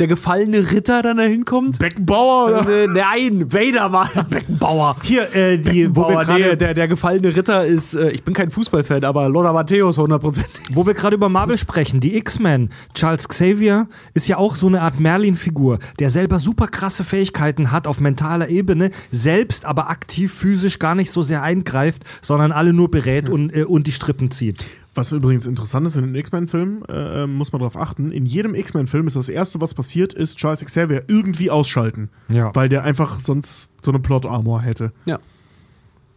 [0.00, 1.78] der gefallene Ritter dann da hinkommt.
[1.78, 2.68] Beckenbauer oder?
[2.68, 4.96] Äh, Nein, Vader war Beckenbauer.
[5.02, 8.50] Hier, äh, die, wo wir gerade der, der gefallene Ritter ist, äh, ich bin kein
[8.50, 10.44] Fußballfan, aber Lothar Matthäus 100%.
[10.72, 14.80] wo wir gerade über Marvel sprechen, die X-Men, Charles Xavier ist ja auch so eine
[14.80, 20.78] Art Merlin-Figur, der selber super krasse Fähigkeiten hat auf mentaler Ebene, selbst aber aktiv physisch
[20.78, 24.64] gar nicht so sehr eingreift, sondern alle nur berät und, äh, und die Strippen zieht.
[24.94, 28.10] Was übrigens interessant ist in den X-Men-Filmen, äh, muss man darauf achten.
[28.10, 32.10] In jedem X-Men-Film ist das Erste, was passiert, ist Charles Xavier irgendwie ausschalten.
[32.28, 32.54] Ja.
[32.54, 34.92] Weil der einfach sonst so eine Plot-Armor hätte.
[35.04, 35.20] Ja.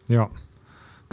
[0.08, 0.30] Ja.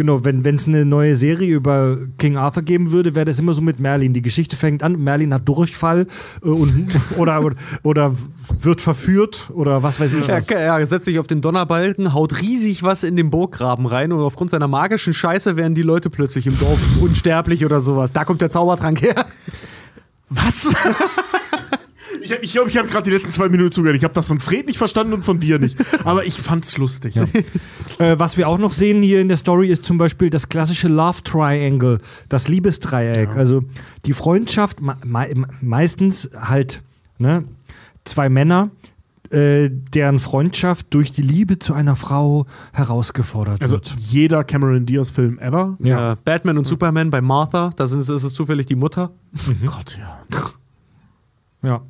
[0.01, 3.61] Genau, wenn es eine neue Serie über King Arthur geben würde, wäre das immer so
[3.61, 4.15] mit Merlin.
[4.15, 6.07] Die Geschichte fängt an, Merlin hat Durchfall
[6.43, 6.87] äh, und,
[7.19, 8.15] oder, oder, oder
[8.59, 10.51] wird verführt oder was weiß ich Er, was.
[10.51, 14.49] er setzt sich auf den Donnerbalken, haut riesig was in den Burggraben rein und aufgrund
[14.49, 18.11] seiner magischen Scheiße werden die Leute plötzlich im Dorf unsterblich oder sowas.
[18.15, 19.27] Da kommt der Zaubertrank her.
[20.31, 20.73] Was?
[22.31, 23.97] ich glaube, ich, glaub, ich habe gerade die letzten zwei Minuten zugehört.
[23.97, 25.77] Ich habe das von Fred nicht verstanden und von dir nicht.
[26.05, 27.15] Aber ich fand's lustig.
[27.99, 30.89] Äh, was wir auch noch sehen hier in der Story ist zum Beispiel das klassische
[30.89, 32.01] Love Triangle,
[32.31, 33.37] das Liebesdreieck.
[33.37, 33.65] Also
[34.07, 36.83] die Freundschaft, me me meistens halt
[37.19, 37.45] ne,
[38.05, 38.71] zwei Männer,
[39.31, 43.95] äh, deren Freundschaft durch die Liebe zu einer Frau herausgefordert Also wird.
[43.99, 45.77] jeder Cameron Diaz-Film ever.
[45.81, 46.13] Ja.
[46.13, 49.11] Äh, Batman und Superman bei Martha, da sind, ist es zufällig die Mutter.
[49.67, 50.23] Gott, ja.
[51.63, 51.83] ja.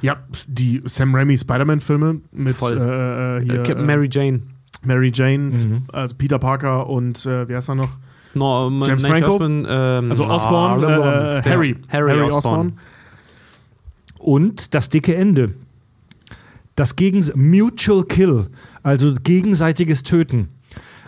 [0.00, 0.16] Ja,
[0.48, 4.40] die Sam Raimi Spider-Man-Filme mit äh, äh, hier, Äh, äh, Mary Jane.
[4.82, 5.82] Mary Jane, Mhm.
[5.92, 7.90] also Peter Parker und äh, wie heißt er noch?
[8.34, 9.32] No, ähm, James Franco?
[9.32, 11.76] Osborn, ähm, Also Osborn, ah, äh, der- Harry.
[11.88, 12.74] Harry, Osborn.
[14.18, 15.54] Und das dicke Ende.
[16.74, 18.48] Das Gegens Mutual Kill,
[18.82, 20.48] also gegenseitiges Töten.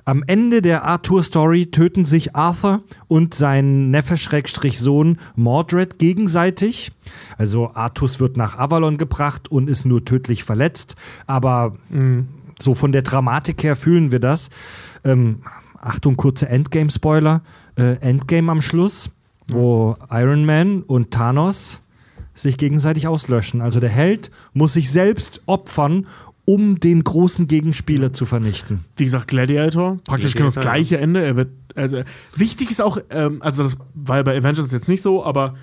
[0.08, 6.92] Am Ende der Arthur-Story töten sich Arthur und sein Neffe-Sohn Mordred gegenseitig.
[7.36, 10.96] Also Artus wird nach Avalon gebracht und ist nur tödlich verletzt.
[11.26, 11.76] Aber
[12.58, 14.48] so von der Dramatik her fühlen wir das.
[15.04, 15.42] Ähm,
[15.78, 17.42] Achtung, kurze Endgame-Spoiler.
[17.76, 19.10] Äh, Endgame am Schluss,
[19.48, 21.82] wo Iron Man und Thanos
[22.32, 23.60] sich gegenseitig auslöschen.
[23.60, 26.06] Also der Held muss sich selbst opfern,
[26.48, 28.86] um den großen Gegenspieler zu vernichten.
[28.96, 31.22] Wie gesagt, Gladiator, praktisch genau das gleiche Ende.
[31.22, 32.00] Er wird, also,
[32.34, 35.56] wichtig ist auch, ähm, also das war ja bei Avengers jetzt nicht so, aber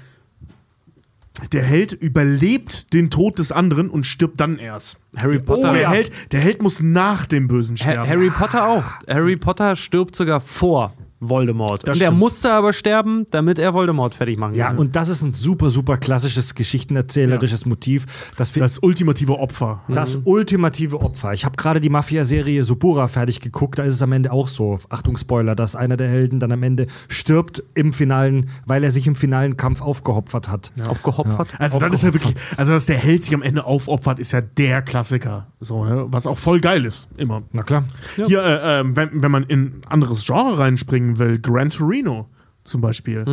[1.51, 4.99] der Held überlebt den Tod des anderen und stirbt dann erst.
[5.17, 5.71] Harry Potter.
[5.71, 8.07] Oh, der, Held, der Held muss nach dem Bösen Ha sterben.
[8.07, 8.83] Harry Potter auch.
[9.07, 11.87] Harry Potter stirbt sogar vor Voldemort.
[11.87, 12.19] Das und er stimmt.
[12.19, 14.77] musste aber sterben, damit er Voldemort fertig machen Ja, kann.
[14.77, 18.05] und das ist ein super, super klassisches geschichtenerzählerisches Motiv,
[18.35, 19.81] das wir das ultimative Opfer.
[19.87, 21.33] Das ultimative Opfer.
[21.33, 23.79] Ich habe gerade die Mafia-Serie Subura fertig geguckt.
[23.79, 24.77] Da ist es am Ende auch so.
[24.89, 29.07] Achtung, Spoiler, dass einer der Helden dann am Ende stirbt im finalen, weil er sich
[29.07, 30.71] im finalen Kampf aufgeopfert hat.
[30.87, 31.49] Aufgehopfert.
[31.59, 34.41] Also, das ist ja wirklich, also, dass der Held sich am Ende aufopfert, ist ja
[34.41, 35.47] der Klassiker.
[35.59, 36.05] So, ne?
[36.09, 37.43] Was auch voll geil ist, immer.
[37.53, 37.85] Na klar.
[38.15, 40.57] Hier, äh, ähm, wenn, wenn man in ein anderes Genre
[41.05, 42.27] reinspringen will, Gran Torino
[42.63, 43.23] zum Beispiel,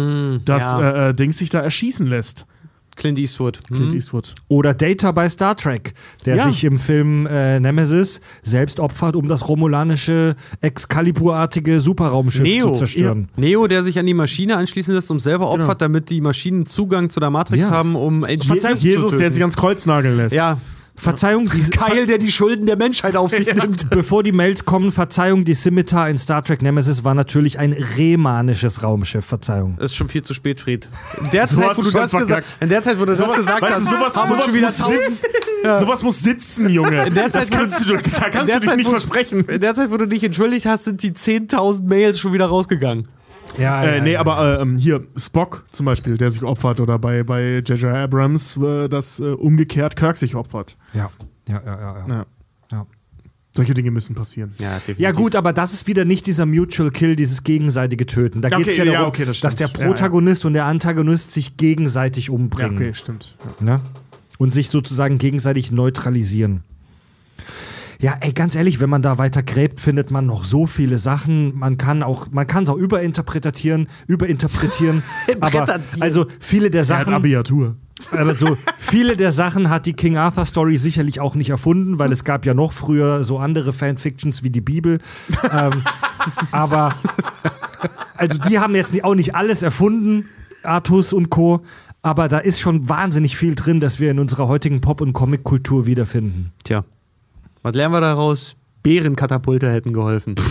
[0.45, 1.07] dass ja.
[1.07, 2.47] äh, äh, Dings sich da erschießen lässt.
[2.95, 3.61] Clint Eastwood.
[3.69, 4.35] Clint Eastwood.
[4.49, 5.95] Oder Data bei Star Trek,
[6.27, 6.49] der Ja.
[6.49, 12.67] sich im Film äh, Nemesis selbst opfert, um das romulanische Excalibur-artige Superraumschiff Neo.
[12.73, 13.31] zu zerstören.
[13.37, 17.09] Neo, der sich an die Maschine anschließen lässt und selber opfert, damit die Maschinen Zugang
[17.09, 17.73] zu der Matrix Ja.
[17.73, 20.35] haben, um zu Jesus, der sich ans Kreuz nageln lässt.
[20.35, 20.59] Ja,
[20.95, 23.89] Verzeihung, die, Keil, der die Schulden der Menschheit auf sich nimmt.
[23.91, 28.83] Bevor die Mails kommen, Verzeihung, die Scimitar in Star Trek Nemesis war natürlich ein remanisches
[28.83, 29.25] Raumschiff.
[29.25, 29.79] Verzeihung.
[29.79, 30.89] Ist schon viel zu spät, Fried.
[31.21, 33.19] In der Zeit, hast wo du schon das gesagt, in der Zeit, wo du das
[33.35, 35.27] gesagt weißt hast, du, sowas, haben sowas, schon wieder sitzen,
[35.81, 37.07] sowas muss sitzen, Junge.
[37.07, 38.01] In der Zeit, das kannst du, da
[38.31, 39.45] kannst in du dich Zeit, nicht wo- versprechen.
[39.47, 43.09] In der Zeit, wo du dich entschuldigt hast, sind die 10.000 Mails schon wieder rausgegangen.
[43.59, 47.23] Ja, Äh, nee, aber äh, ähm, hier, Spock zum Beispiel, der sich opfert, oder bei
[47.23, 47.85] bei J.J.
[47.85, 50.77] Abrams, äh, das äh, umgekehrt Kirk sich opfert.
[50.95, 51.11] Ja,
[51.49, 51.99] ja, ja, ja.
[51.99, 52.05] ja.
[52.09, 52.27] Ja.
[52.73, 52.87] ja.
[53.55, 54.55] Solche Dinge müssen passieren.
[54.59, 54.81] Ja.
[54.97, 58.41] Ja gut, aber das ist wieder nicht dieser Mutual Kill, dieses gegenseitige Töten.
[58.41, 59.87] Da Ja, geht es okay, ja ja, darum, okay, das dass der Ja, ja.
[59.87, 62.77] Protagonist und der Antagonist sich gegenseitig Ja, umbringen.
[62.77, 63.37] okay, stimmt.
[63.61, 63.65] Ja.
[63.77, 63.81] Ne?
[64.39, 66.63] Und sich sozusagen gegenseitig neutralisieren.
[68.03, 71.57] Ja, ey, ganz ehrlich, wenn man da weiter gräbt, findet man noch so viele Sachen.
[71.57, 75.05] Man kann auch, man kann es auch überinterpretieren, überinterpretieren.
[75.41, 77.77] aber also viele der Er hat Sachen, Abiatur.
[78.11, 82.11] aber so viele der Sachen hat die King Arthur Story sicherlich auch nicht erfunden, weil
[82.11, 84.99] es gab ja noch früher so andere Fanfictions wie die Bibel.
[85.53, 85.85] ähm,
[86.51, 86.97] aber
[88.17, 90.29] also die haben jetzt auch nicht alles erfunden,
[90.65, 91.63] Artus und Co.
[92.03, 95.87] Aber da ist schon wahnsinnig viel drin, das wir in unserer heutigen Pop- und Comic-Kultur
[95.87, 96.51] wiederfinden.
[96.65, 96.85] Tja.
[97.63, 98.57] Was lernen wir daraus?
[98.83, 100.35] Bärenkatapulte hätten geholfen.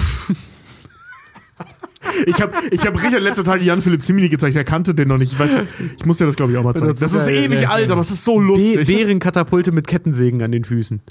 [2.26, 5.18] Ich habe ich hab Richard letzte Tage Jan Philipp Zimini gezeigt, er kannte den noch
[5.18, 5.34] nicht.
[5.34, 5.60] Ich, weiß,
[5.98, 6.88] ich muss dir das, glaube ich, auch mal zeigen.
[6.88, 7.70] Das Das ist ewig ja.
[7.70, 8.86] alt, aber es ist so lustig.
[8.86, 11.02] Bärenkatapulte mit Kettensägen an den Füßen.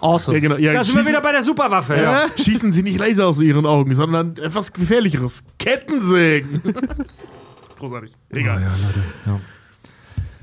[0.00, 0.36] Awesome.
[0.36, 0.56] ja, genau.
[0.56, 1.96] ja, Da sind wir schießen, wieder bei der Superwaffe.
[1.96, 2.26] ja.
[2.36, 5.44] schießen sie nicht Laser aus ihren Augen, sondern etwas gefährlicheres.
[5.58, 6.62] Kettensägen.
[7.78, 8.12] Großartig.
[8.30, 8.62] Egal.
[8.62, 9.04] Ja, Leute.
[9.26, 9.40] Ja.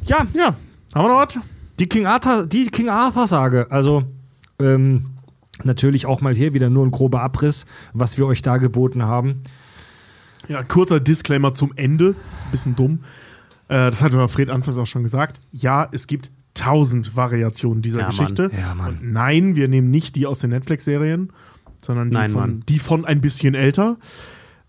[0.05, 0.55] ja, Ja,
[0.95, 1.39] haben wir noch was?
[1.80, 3.68] die King Arthur, die King Arthur Sage.
[3.69, 4.03] Also
[4.61, 5.07] ähm,
[5.63, 9.43] natürlich auch mal hier wieder nur ein grober Abriss, was wir euch da geboten haben.
[10.47, 12.15] Ja, kurzer Disclaimer zum Ende.
[12.51, 12.99] Bisschen dumm.
[13.67, 15.39] Äh, das hat Fred anfangs auch schon gesagt.
[15.51, 18.49] Ja, es gibt tausend Variationen dieser Ja, Geschichte.
[18.49, 18.59] Mann.
[18.59, 18.97] Ja, Mann.
[18.99, 21.31] Und nein, wir nehmen nicht die aus den Netflix-Serien,
[21.79, 23.97] sondern die, Nein, von, die von ein bisschen älter.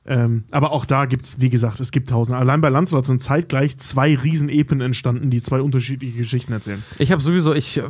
[0.04, 2.36] Ähm, aber auch da gibt es, wie gesagt, es gibt tausend.
[2.36, 6.82] Allein bei Lancelot sind zeitgleich zwei Riesenepen entstanden, die zwei unterschiedliche Geschichten erzählen.
[6.98, 7.84] Ich habe sowieso, ich äh,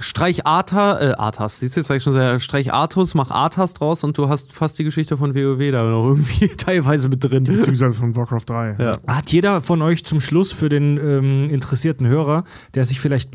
[0.00, 3.74] streich Arthas, äh, Arthas, siehst du, jetzt sag ich schon sehr, streich Artus, mach Arthas
[3.74, 7.44] draus und du hast fast die Geschichte von WoW da noch irgendwie teilweise mit drin.
[7.44, 8.76] Beziehungsweise von Warcraft 3.
[8.78, 8.92] Ja.
[9.08, 12.44] Hat jeder von euch zum Schluss für den ähm, interessierten Hörer,
[12.74, 13.30] der sich vielleicht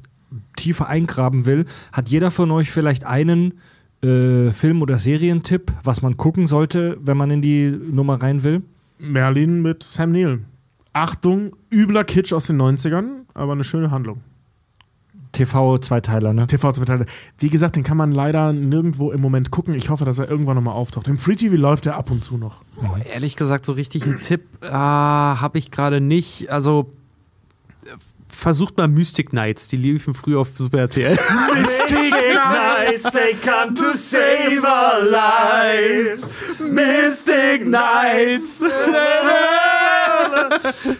[0.55, 3.55] tiefer eingraben will, hat jeder von euch vielleicht einen
[4.03, 8.63] äh, Film- oder Serientipp, was man gucken sollte, wenn man in die Nummer rein will?
[8.99, 10.41] Merlin mit Sam Neill.
[10.93, 14.21] Achtung, übler Kitsch aus den 90ern, aber eine schöne Handlung.
[15.31, 16.45] TV-Zweiteiler, ne?
[16.45, 17.05] TV-Verteiler.
[17.37, 19.73] Wie gesagt, den kann man leider nirgendwo im Moment gucken.
[19.73, 21.07] Ich hoffe, dass er irgendwann nochmal auftaucht.
[21.07, 22.63] Im Free TV läuft er ab und zu noch.
[23.13, 26.51] Ehrlich gesagt, so richtig einen Tipp äh, habe ich gerade nicht.
[26.51, 26.91] Also
[28.41, 31.15] versucht mal Mystic Knights, die liefen früher auf Super RTL.
[31.53, 36.43] Mystic Knights, they come to save our lives.
[36.59, 38.63] Mystic Knights!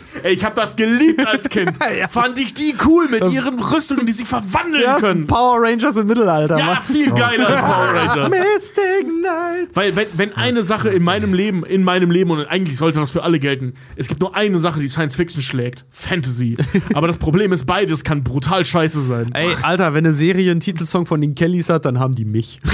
[0.23, 1.72] Ey, ich habe das geliebt als Kind.
[2.10, 5.27] Fand ich die cool mit ihren Rüstungen, die sich verwandeln Ja, können.
[5.27, 6.57] Power Rangers im Mittelalter.
[6.57, 6.81] Ja, Mann.
[6.84, 8.30] viel geiler als Power Rangers.
[8.31, 9.76] Mystic Knights!
[9.76, 13.11] Weil wenn, wenn eine Sache in meinem Leben, in meinem Leben, und eigentlich sollte das
[13.11, 16.57] für alle gelten, es gibt nur eine Sache, die Science Fiction schlägt, Fantasy.
[16.93, 19.31] Aber das Problem ist, beides kann brutal scheiße sein.
[19.34, 22.60] Ey, Alter, wenn eine Serie einen Titelsong von den Kellys hat, dann haben die mich.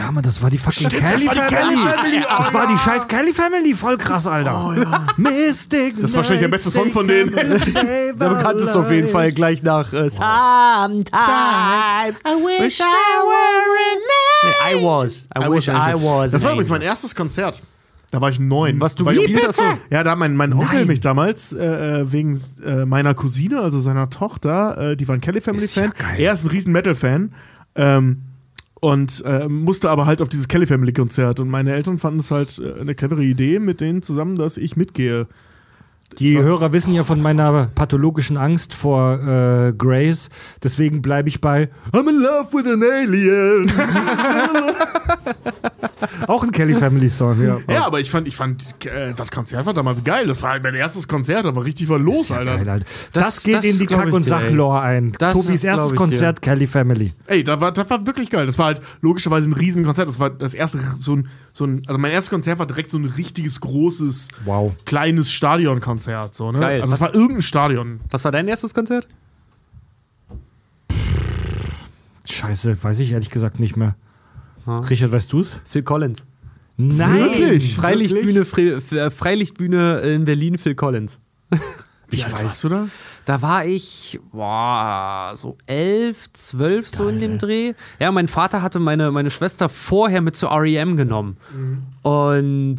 [0.00, 1.74] Ja, Mann, das war die fucking Stimmt, Kelly das war die Family.
[1.76, 2.22] Kelly Family.
[2.24, 3.74] Oh, das war die scheiß Kelly Family.
[3.74, 5.06] Voll krass, Alter.
[5.18, 7.30] Mystic Das ist wahrscheinlich der beste Song von denen.
[7.32, 11.10] Der bekannteste auf jeden Fall gleich nach äh, Sometimes
[12.24, 14.00] I wish I were in
[14.70, 15.26] I was.
[15.36, 16.32] I, wish I was.
[16.32, 17.62] Das war übrigens mein erstes Konzert.
[18.10, 18.80] Da war ich neun.
[18.80, 19.16] Was du Weil
[19.46, 19.56] hast?
[19.56, 19.62] so?
[19.90, 23.78] Ja, da hat mein, mein Onkel mich damals äh, äh, wegen äh, meiner Cousine, also
[23.78, 25.92] seiner Tochter, äh, die war ein Kelly Family Ist ja Fan.
[25.96, 26.16] geil.
[26.18, 27.32] er ist ein riesen Metal-Fan.
[27.76, 28.22] Ähm,
[28.80, 31.38] und äh, musste aber halt auf dieses Kelly Family Konzert.
[31.38, 34.76] Und meine Eltern fanden es halt äh, eine clevere Idee mit denen zusammen, dass ich
[34.76, 35.26] mitgehe.
[36.18, 40.28] Die Hörer wissen ja von meiner pathologischen Angst vor äh, Grace.
[40.62, 43.70] Deswegen bleibe ich bei I'm in love with an alien.
[46.26, 47.58] Auch ein Kelly Family Song, ja.
[47.68, 50.26] Ja, aber ich fand, ich fand äh, das Konzert war damals geil.
[50.26, 52.56] Das war halt mein erstes Konzert, war richtig was los, Ja, Alter.
[52.58, 52.86] geil, Alter.
[53.12, 55.12] Das, Das- geht das in die Kack- und Sachlore ein.
[55.18, 57.12] Das Tobis erstes Konzert, Kelly Family.
[57.26, 58.46] Ey, das war, das war wirklich geil.
[58.46, 60.08] Das war halt logischerweise ein Riesenkonzert.
[60.08, 62.98] Das war das erste so ein, so ein also mein erstes Konzert war direkt so
[62.98, 64.72] ein richtiges großes, Wow.
[64.84, 65.99] kleines Stadionkonzert.
[66.34, 66.60] So, ne?
[66.60, 66.80] Geil.
[66.80, 68.00] Also es Was- war irgendein Stadion.
[68.10, 69.06] Was war dein erstes Konzert?
[72.28, 73.96] Scheiße, weiß ich ehrlich gesagt nicht mehr.
[74.66, 74.80] Ah.
[74.80, 75.60] Richard, weißt du's?
[75.64, 76.26] Phil Collins.
[76.76, 77.18] Nein!
[77.18, 77.74] Wirklich?
[77.74, 81.18] Freilichtbühne, Fre F- Freilichtbühne in Berlin, Phil Collins.
[82.08, 82.88] Wie alt warst du da?
[83.24, 87.74] Da war ich, boah, so elf, zwölf, so in dem Dreh.
[87.98, 91.36] Ja, mein Vater hatte meine, meine Schwester vorher mit zu REM genommen.
[92.02, 92.78] Und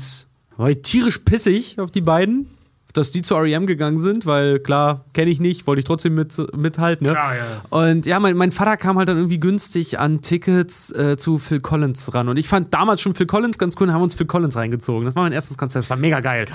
[0.57, 2.47] war ich tierisch pissig auf die beiden,
[2.93, 6.35] dass die zu REM gegangen sind, weil klar, kenne ich nicht, wollte ich trotzdem mit,
[6.55, 7.07] mithalten.
[7.07, 7.13] Ne?
[7.13, 7.41] Klar, ja.
[7.69, 11.59] Und ja, mein, mein Vater kam halt dann irgendwie günstig an Tickets äh, zu Phil
[11.59, 12.27] Collins ran.
[12.29, 15.05] Und ich fand damals schon Phil Collins ganz cool und haben uns Phil Collins reingezogen.
[15.05, 16.45] Das war mein erstes Konzert, das war mega geil.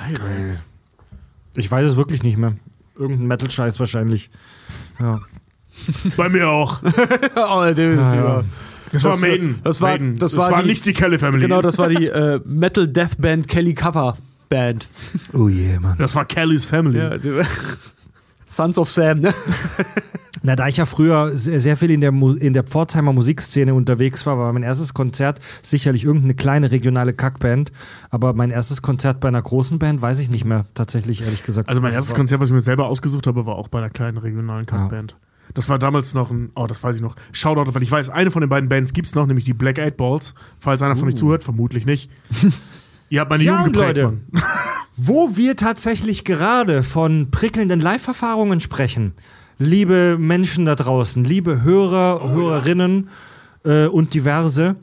[1.55, 2.53] Ich weiß es wirklich nicht mehr.
[2.99, 4.31] Irgendein Metal-Scheiß wahrscheinlich.
[5.01, 5.21] Ja.
[6.17, 6.81] Bei mir auch.
[7.37, 8.45] oh, der, Ja, ja.
[8.93, 9.59] Das, war war- Maiden.
[9.65, 10.15] das war- Maiden.
[10.17, 11.41] das war die- nicht die Kelly Family.
[11.43, 14.17] Genau, das war die äh, Metal Death Band Kelly Cover
[14.49, 14.89] Band.
[15.33, 15.97] Oh je, Mann.
[15.99, 16.99] Das war Kelly's Family.
[16.99, 17.41] Ja, die-
[18.47, 19.35] Sons of Sam, ne?
[20.43, 23.75] Na, da ich ja früher sehr, sehr viel in der, Mu in der Pforzheimer Musikszene
[23.75, 27.73] unterwegs war, war mein erstes Konzert sicherlich irgendeine kleine regionale Kackband.
[28.11, 31.69] Aber mein erstes Konzert bei einer großen Band weiß ich nicht mehr, tatsächlich, ehrlich gesagt.
[31.69, 33.91] Also mein erstes war- Konzert, was ich mir selber ausgesucht habe, war auch bei einer
[33.91, 35.17] kleinen regionalen Kackband.
[35.55, 38.31] Das war damals noch ein, oh, das weiß ich noch, Shoutout, weil ich weiß, eine
[38.31, 40.35] von den beiden Bands gibt es noch, nämlich die Black Eight Balls.
[40.61, 42.11] Falls einer von euch zuhört, vermutlich nicht.
[43.09, 44.19] Ihr habt meine Ja, Jugend geprägt, Leute.
[44.97, 49.15] Wo wir tatsächlich gerade von prickelnden Live-Erfahrungen sprechen,
[49.59, 53.11] liebe Menschen da draußen, liebe Hörer, Hörerinnen
[53.65, 54.77] äh, und diverse,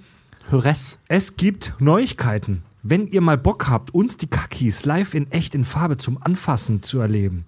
[0.49, 0.99] Höress.
[1.07, 2.63] es gibt Neuigkeiten.
[2.83, 6.83] Wenn ihr mal Bock habt, uns die Kakis live in echt in Farbe zum Anfassen
[6.83, 7.45] zu erleben,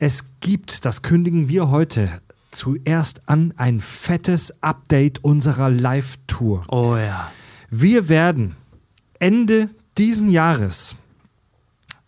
[0.00, 2.20] es gibt, das kündigen wir heute
[2.50, 6.62] zuerst an, ein fettes Update unserer Live-Tour.
[6.68, 7.30] Oh ja.
[7.70, 8.56] Wir werden
[9.18, 10.96] Ende diesen Jahres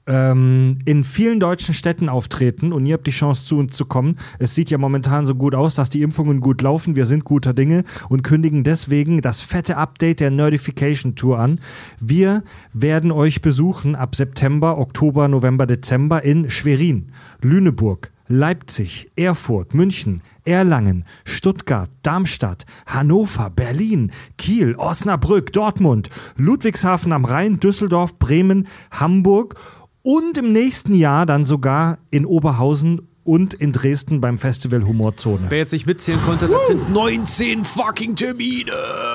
[0.06, 4.16] ähm, in vielen deutschen Städten auftreten und ihr habt die Chance zu uns zu kommen.
[4.38, 6.96] Es sieht ja momentan so gut aus, dass die Impfungen gut laufen.
[6.96, 11.60] Wir sind guter Dinge und kündigen deswegen das fette Update der Nerdification Tour an.
[12.00, 12.42] Wir
[12.72, 21.04] werden euch besuchen ab September, Oktober, November, Dezember in Schwerin, Lüneburg, Leipzig, Erfurt, München, Erlangen,
[21.24, 29.56] Stuttgart, Darmstadt, Hannover, Berlin, Kiel, Osnabrück, Dortmund, Ludwigshafen am Rhein, Düsseldorf, Bremen, Hamburg
[30.02, 35.46] und im nächsten Jahr dann sogar in Oberhausen und in Dresden beim Festival Humorzone.
[35.48, 38.70] Wer jetzt nicht mitzählen konnte, das sind 19 fucking Termine.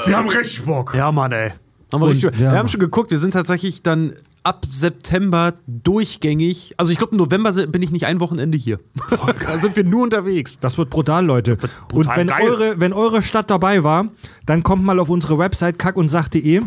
[0.05, 0.93] Wir haben recht Bock.
[0.93, 1.51] Ja, Mann, ey.
[1.93, 2.67] Haben wir, Und- richtig, ja, wir haben Mann.
[2.67, 4.13] schon geguckt, wir sind tatsächlich dann
[4.45, 6.73] ab September durchgängig.
[6.77, 8.79] Also ich glaube, im November bin ich nicht ein Wochenende hier.
[9.45, 10.57] da sind wir nur unterwegs.
[10.59, 11.57] Das wird brutal, Leute.
[11.87, 12.49] brutal und wenn geil.
[12.49, 14.09] eure, wenn eure Stadt dabei war,
[14.45, 16.61] dann kommt mal auf unsere Website kackundsach.de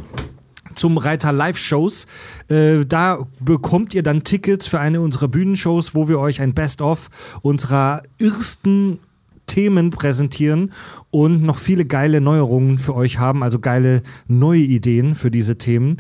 [0.74, 2.06] zum Reiter Live-Shows.
[2.48, 7.10] Äh, da bekommt ihr dann Tickets für eine unserer Bühnenshows, wo wir euch ein Best-of
[7.42, 8.98] unserer ersten
[9.46, 10.72] Themen präsentieren
[11.10, 15.96] und noch viele geile Neuerungen für euch haben, also geile neue Ideen für diese Themen.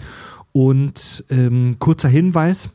[0.52, 2.70] Und ähm, kurzer Hinweis,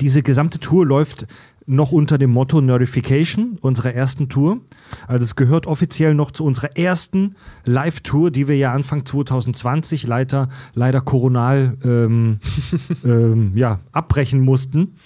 [0.00, 1.26] diese gesamte Tour läuft
[1.66, 4.60] noch unter dem Motto Nerdification, unserer ersten Tour.
[5.06, 10.48] Also es gehört offiziell noch zu unserer ersten Live-Tour, die wir ja Anfang 2020 leider,
[10.74, 12.40] leider koronal ähm,
[13.04, 14.96] ähm, ja, abbrechen mussten.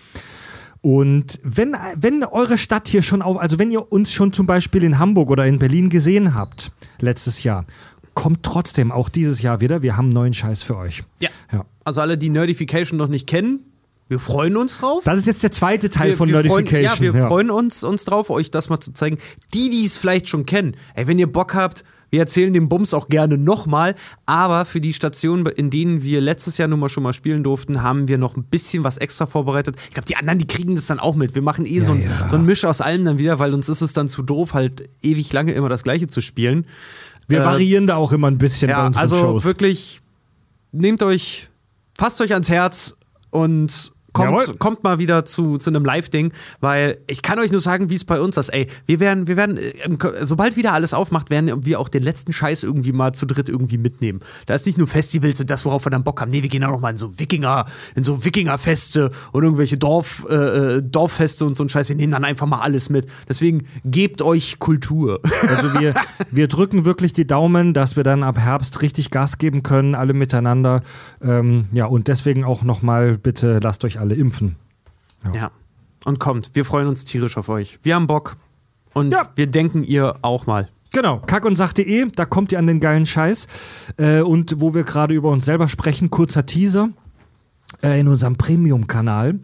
[0.81, 4.85] Und wenn, wenn eure Stadt hier schon auf, also wenn ihr uns schon zum Beispiel
[4.85, 6.71] in Hamburg oder in Berlin gesehen habt,
[7.01, 7.65] letztes Jahr,
[8.17, 9.83] kommt trotzdem auch dieses Jahr wieder.
[9.83, 11.05] Wir haben neuen Scheiß für euch.
[11.21, 11.29] Ja.
[11.53, 11.65] Ja.
[11.85, 13.61] Also alle, die Nerdification noch nicht kennen,
[14.09, 15.05] wir freuen uns drauf.
[15.05, 16.97] Das ist jetzt der zweite Teil wir, von wir Nerdification.
[16.97, 19.19] Freuen, ja, wir freuen uns, uns drauf, euch das mal zu zeigen.
[19.53, 22.95] Die, die es vielleicht schon kennen, ey, wenn ihr Bock habt, Wir erzählen den Bums
[22.95, 23.95] auch gerne nochmal,
[24.27, 27.83] aber für die Stationen, in denen wir letztes Jahr nun mal schon mal spielen durften,
[27.83, 29.77] haben wir noch ein bisschen was extra vorbereitet.
[29.89, 31.35] Ich glaube, die anderen, die kriegen das dann auch mit.
[31.35, 32.29] Wir machen eh so, ein, ja.
[32.29, 34.89] so ein Misch aus allem dann wieder, weil uns ist es dann zu doof, halt
[35.03, 36.67] ewig lange immer das Gleiche zu spielen.
[37.29, 39.45] Wir Äh, variieren da auch immer ein bisschen bei Ja, unseren also Shows.
[39.45, 40.01] wirklich,
[40.73, 41.51] nehmt euch,
[41.97, 42.97] fasst euch ans Herz
[43.31, 44.45] und Jawohl.
[44.45, 47.95] kommt, kommt mal wieder zu, zu einem Live-Ding, weil ich kann euch nur sagen, wie
[47.95, 48.49] es bei uns ist.
[48.51, 51.89] Ey, wir werden, wir werden, äh, im Ko- sobald wieder alles aufmacht, werden wir auch
[51.89, 54.21] den letzten Scheiß irgendwie mal zu dritt irgendwie mitnehmen.
[54.47, 56.31] Da ist nicht nur Festivals und das, worauf wir dann Bock haben.
[56.31, 60.25] Nee, wir gehen auch noch mal in so Wikinger, in so Wikingerfeste und irgendwelche Dorf,
[60.29, 61.89] äh, äh, Dorffeste und so ein Scheiß.
[61.89, 63.07] Wir nehmen dann einfach mal alles mit.
[63.29, 65.21] Deswegen gebt euch Kultur.
[65.57, 65.95] Also wir,
[66.31, 70.13] wir drücken wirklich die Daumen, dass wir dann ab Herbst richtig Gas geben können, alle
[70.13, 70.83] miteinander.
[71.23, 74.57] Ähm, ja, und deswegen auch nochmal, bitte lasst euch alle impfen.
[75.33, 75.51] Ja.
[76.05, 77.79] Und kommt, wir freuen uns tierisch auf euch.
[77.83, 78.37] Wir haben Bock
[78.93, 79.31] und Ja.
[79.35, 80.69] wir denken ihr auch mal.
[80.93, 83.49] Genau, kackundsach.de, da kommt ihr an den geilen Scheiß.
[83.99, 86.91] Äh, und wo wir gerade über uns selber sprechen, kurzer Teaser
[87.83, 89.41] äh, in unserem Premium-Kanal,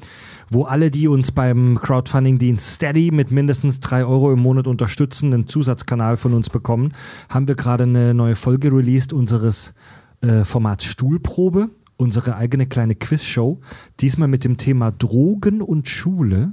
[0.51, 5.49] wo alle, die uns beim Crowdfunding-Dienst Steady mit mindestens 3 Euro im Monat unterstützen, einen
[5.49, 6.93] Zusatzkanal von uns bekommen,
[7.29, 9.75] haben wir gerade eine neue Folge released unseres
[10.21, 11.71] äh, Formats Stuhlprobe.
[12.03, 13.61] Unsere eigene kleine Quizshow,
[14.01, 16.53] diesmal mit dem Thema Drogen und Schule.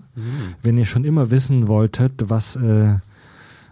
[0.61, 2.97] Wenn ihr schon immer wissen wolltet, was äh,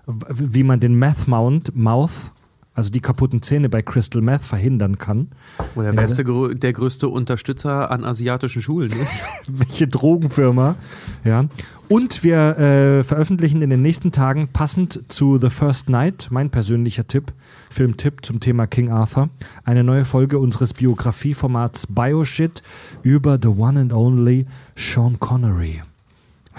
[0.08, 2.32] wie man den Meth Mount, Mouth,
[2.78, 5.30] also die kaputten Zähne bei Crystal Meth verhindern kann.
[5.74, 9.24] Wo der, beste, grö- der größte Unterstützer an asiatischen Schulen ist.
[9.48, 10.76] Welche Drogenfirma.
[11.24, 11.46] Ja.
[11.90, 17.08] Und wir äh, veröffentlichen in den nächsten Tagen passend zu The First Night, mein persönlicher
[17.08, 17.34] Tipp,
[17.72, 19.30] Filmtipp zum Thema King Arthur,
[19.64, 22.62] eine neue Folge unseres Biografieformats Bioshit
[23.02, 24.46] über The One and Only
[24.76, 25.82] Sean Connery.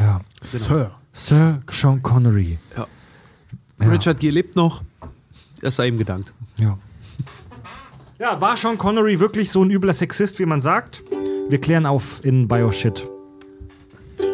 [0.01, 0.21] Ja.
[0.43, 0.91] Sir.
[1.13, 2.59] Sir Sean Connery.
[2.77, 2.87] Ja.
[3.81, 3.89] Ja.
[3.91, 4.83] Richard Gere lebt noch.
[5.63, 6.33] Es sei ihm gedankt.
[6.59, 6.79] Ja.
[8.19, 11.03] Ja, war Sean Connery wirklich so ein übler Sexist, wie man sagt?
[11.49, 13.09] Wir klären auf in Bioshit.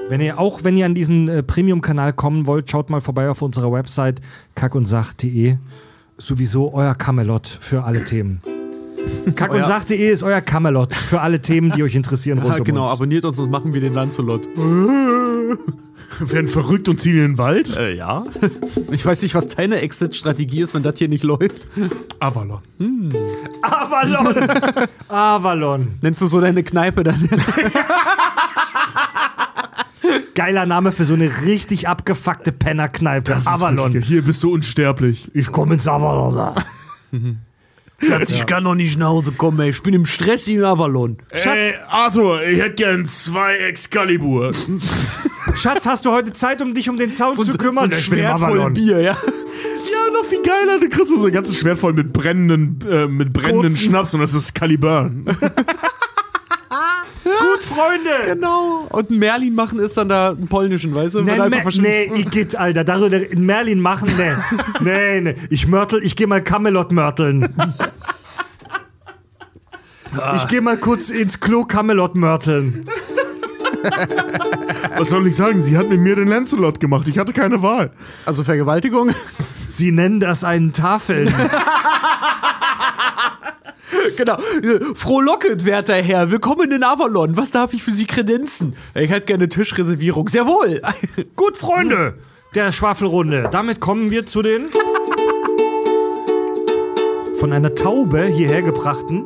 [0.08, 3.42] Wenn ihr auch, wenn ihr an diesen äh, Premium-Kanal kommen wollt, schaut mal vorbei auf
[3.42, 4.20] unserer Website
[4.54, 5.56] kackundsach.de.
[6.16, 8.40] Sowieso euer Camelot für alle Themen.
[9.34, 12.90] Kackundsach.de ist euer Camelot für alle Themen, die euch interessieren rund Ja, um genau, uns.
[12.92, 14.48] abonniert uns und machen wir den Lancelot.
[16.20, 17.76] Werden verrückt und ziehen in den Wald?
[17.76, 18.24] Äh, ja.
[18.90, 21.66] Ich weiß nicht, was deine Exit-Strategie ist, wenn das hier nicht läuft.
[22.20, 22.60] Avalon.
[23.62, 24.34] Avalon!
[25.08, 25.94] Avalon.
[26.00, 27.28] Nennst du so deine Kneipe dann?
[30.34, 33.36] Geiler Name für so eine richtig abgefuckte Pennerkneipe.
[33.46, 33.94] Avalon.
[33.94, 35.30] wirklich- Hier bist du unsterblich.
[35.34, 36.54] Ich komme ins Avalon.
[38.06, 39.70] Schatz, ich kann noch nicht nach Hause kommen, ey.
[39.70, 41.18] Ich bin im Stress in Avalon.
[41.30, 44.52] Ey, Arthur, ich hätte gern zwei Excalibur.
[45.54, 47.74] Schatz, hast du heute Zeit, um dich um den Zaun zu kümmern?
[47.74, 48.70] so ein im Schwert voll.
[48.70, 49.12] Bier, ja.
[49.12, 50.80] Ja, noch viel geiler.
[50.80, 53.90] Du kriegst so ein ganzes Schwert voll mit brennenden, äh, mit brennenden Kurzen.
[53.90, 55.24] Schnaps und das ist Caliburn.
[57.24, 58.10] Gut, Freunde.
[58.34, 58.86] Genau.
[58.90, 61.22] Und einen Merlin machen ist dann da einen polnischen, weißt du?
[61.22, 64.32] Nee, Me nee, Igitt, Alter, darüber in Merlin machen, nee.
[64.80, 65.34] Nee, nee.
[65.50, 67.54] Ich mörtel, ich geh mal Camelot mörteln.
[70.36, 72.84] Ich geh mal kurz ins Klo Camelot mörteln.
[74.96, 75.60] Was soll ich sagen?
[75.60, 77.08] Sie hat mit mir den Lancelot gemacht.
[77.08, 77.90] Ich hatte keine Wahl.
[78.24, 79.10] Also Vergewaltigung.
[79.66, 81.34] Sie nennen das einen Tafeln.
[84.16, 84.36] genau.
[84.62, 86.30] Äh, Frohlocket, werter Herr.
[86.30, 87.36] Willkommen in Avalon.
[87.36, 88.76] Was darf ich für Sie kredenzen?
[88.94, 90.28] Ich hätte gerne Tischreservierung.
[90.28, 90.80] Sehr wohl.
[91.36, 92.14] Gut, Freunde
[92.54, 93.48] der Schwafelrunde.
[93.50, 94.66] Damit kommen wir zu den
[97.38, 99.24] von einer Taube hierher gebrachten,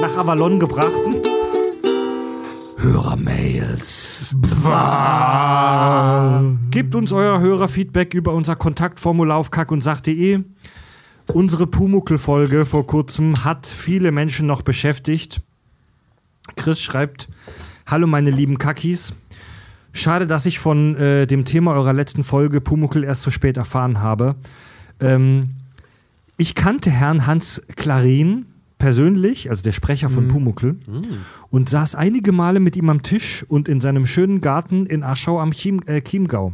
[0.00, 1.16] nach Avalon gebrachten
[2.76, 4.34] Hörermails.
[6.70, 10.40] Gebt uns euer Hörerfeedback über unser Kontaktformular auf kackundsach.de.
[11.32, 15.42] Unsere Pumuckel-Folge vor kurzem hat viele Menschen noch beschäftigt.
[16.56, 17.28] Chris schreibt:
[17.86, 19.14] Hallo, meine lieben Kackis.
[19.92, 24.00] Schade, dass ich von äh, dem Thema eurer letzten Folge Pumuckel erst so spät erfahren
[24.00, 24.36] habe.
[25.00, 25.50] Ähm,
[26.36, 28.46] ich kannte Herrn Hans Klarin
[28.78, 30.76] persönlich, also der Sprecher von Pumuckel,
[31.50, 35.40] und saß einige Male mit ihm am Tisch und in seinem schönen Garten in Aschau
[35.40, 36.52] am Chiem, äh, Chiemgau.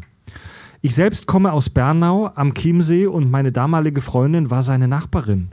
[0.84, 5.48] Ich selbst komme aus Bernau am Chiemsee und meine damalige Freundin war seine Nachbarin.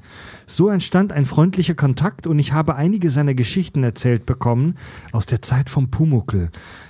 [0.46, 4.76] So entstand ein freundlicher Kontakt und ich habe einige seiner Geschichten erzählt bekommen
[5.14, 6.50] aus der Zeit vom Pumuckel.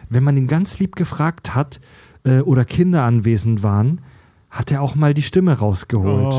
[0.10, 1.82] Wenn man ihn ganz lieb gefragt hat
[2.24, 4.02] äh, oder Kinder anwesend waren,
[4.50, 6.34] hat er auch mal die Stimme rausgeholt.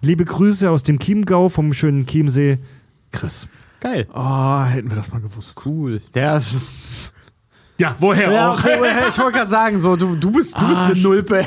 [0.00, 2.60] Liebe Grüße aus dem Chiemgau vom schönen Chiemsee,
[3.12, 3.46] Chris.
[3.80, 4.06] Geil.
[4.14, 5.60] Oh, hätten wir das mal gewusst.
[5.66, 6.00] Cool.
[6.14, 6.40] Der
[7.78, 8.58] Ja, woher Ja, auch?
[8.58, 11.44] ich wollte gerade sagen, so, du, du bist, du bist Ah, eine sch- Nulpe.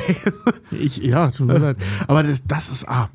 [0.70, 1.76] Ich, ja, tut mir leid.
[2.06, 3.08] Aber das, das ist, ah,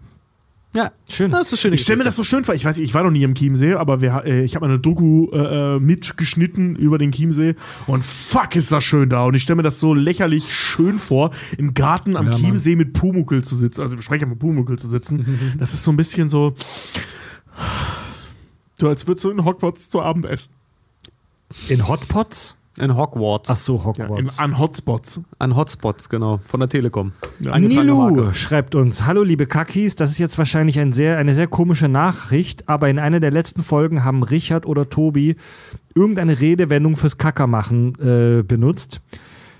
[0.73, 1.31] Ja, Schön.
[1.31, 1.71] Das ist so schön.
[1.71, 2.53] Ich stelle mir das so schön vor.
[2.53, 5.29] Ich weiß, ich war noch nie im Chiemsee, aber wir, äh, ich habe eine Doku
[5.31, 7.55] äh, äh, mitgeschnitten über den Chiemsee
[7.87, 9.23] und fuck ist das schön da.
[9.23, 12.41] Und ich stelle mir das so lächerlich schön vor, im Garten am Ja, Mann.
[12.41, 15.55] Chiemsee mit Pumuckel zu sitzen, also im Sprecher mit Pumuckel zu sitzen.
[15.57, 16.53] Das ist so ein bisschen so,
[18.77, 20.51] so als würdest du in Hogwarts zu Abend essen.
[21.69, 22.55] In Hotpots?
[22.77, 23.49] In Hogwarts.
[23.49, 24.39] Ach so, Ja, im, Hogwarts.
[24.39, 25.21] an Hotspots.
[25.39, 26.41] An Hotspots, genau.
[26.49, 27.13] Von der Telekom.
[27.49, 28.35] Eingetragene Nilu Marke.
[28.35, 32.67] schreibt uns: Hallo, liebe Kakis, das ist jetzt wahrscheinlich ein sehr, eine sehr komische Nachricht,
[32.67, 35.35] aber in einer der letzten Folgen haben Richard oder Tobi
[35.93, 38.99] irgendeine Redewendung fürs Kackermachen äh, benutzt.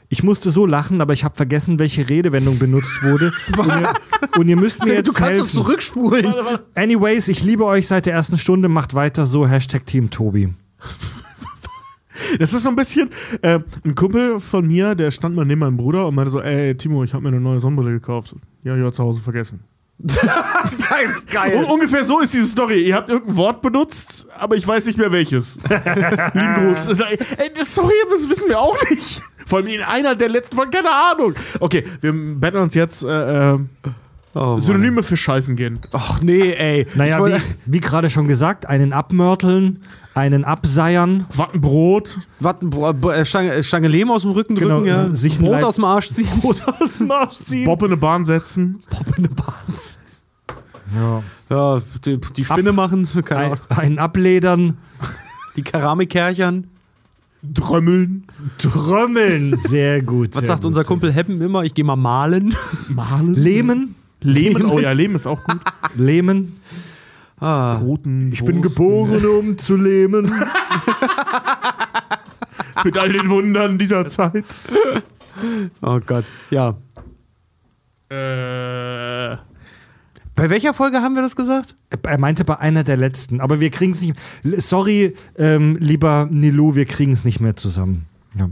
[0.10, 3.32] Ich musste so lachen, aber ich habe vergessen, welche Redewendung benutzt wurde.
[3.58, 3.94] Und ihr,
[4.38, 5.50] und ihr müsst mir jetzt Du kannst doch helfen.
[5.50, 6.34] zurückspulen.
[6.76, 8.68] Anyways, ich liebe euch seit der ersten Stunde.
[8.70, 9.48] Macht weiter so.
[9.48, 10.54] Hashtag Team Tobi.
[12.40, 13.10] Das ist so ein bisschen,
[13.42, 16.76] äh, ein Kumpel von mir, der stand mal neben meinem Bruder und meinte so, ey
[16.76, 18.36] Timo, ich habe mir eine neue Sonnenbrille gekauft.
[18.64, 19.62] Ja, ja, zu Hause vergessen.
[20.90, 21.64] Geil, geil.
[21.70, 22.86] ungefähr so ist diese Story.
[22.86, 25.58] Ihr habt irgendein Wort benutzt, aber ich weiß nicht mehr welches.
[26.34, 26.88] Lieben Gruß.
[27.00, 27.18] Ey,
[27.58, 29.22] das- sorry, das wissen wir auch nicht.
[29.48, 31.36] Vor allem in einer der letzten Folgen, keine Ahnung.
[31.62, 33.60] Okay, wir betteln uns jetzt äh, äh,
[34.34, 34.60] Oh, Mann.
[34.60, 35.80] Synonyme für Scheißen gehen.
[35.94, 36.86] Ach nee, ey.
[36.96, 39.82] Naja, Ich wollte- wie, wie gerade schon gesagt, einen abmörteln,
[40.16, 41.26] einen abseiern.
[41.36, 42.20] Wattenbrot.
[42.42, 45.10] Wattenbro- B- äh, Stange, äh, Stange Lehm aus dem Rücken Genau, drücken, ja.
[45.12, 46.28] sich Brot aus dem Arsch ziehen.
[46.42, 47.66] Brot aus dem Arsch ziehen.
[47.66, 48.80] Bob in eine Bahn setzen.
[48.90, 49.54] Bob in eine Bahn.
[50.96, 51.24] Ja.
[51.50, 53.60] Ja, die, die Spinne machen, keine Ein, Ahnung.
[53.70, 54.78] einen abledern.
[55.56, 56.68] Die Keramikkerchern.
[57.44, 58.24] Drömmeln.
[58.58, 59.56] Trommeln.
[59.58, 60.30] Sehr gut.
[60.32, 61.64] Was sehr sagt gut, unser Kumpel Heppen immer?
[61.64, 62.56] Ich gehe mal malen.
[62.88, 63.34] Mahlen.
[63.36, 63.38] gut.
[63.38, 63.96] Lehmen.
[64.22, 64.66] Leben.
[64.72, 65.60] Oh ja, Leben ist auch gut.
[65.96, 66.60] Lehmen.
[67.40, 67.78] Ah.
[67.78, 68.32] Roten.
[68.32, 70.32] Ich bin geboren, um zu lehmen.
[72.84, 74.46] Mit all den Wundern dieser Zeit.
[75.82, 76.26] Oh Gott.
[76.50, 76.78] Ja.
[78.10, 79.38] Äh.
[80.36, 81.76] Bei welcher Folge haben wir das gesagt?
[82.04, 84.16] Er meinte bei einer der letzten, aber wir kriegen es nicht.
[84.62, 88.06] Sorry, ähm, lieber Nilo, wir kriegen es nicht mehr zusammen.
[88.38, 88.50] Ja,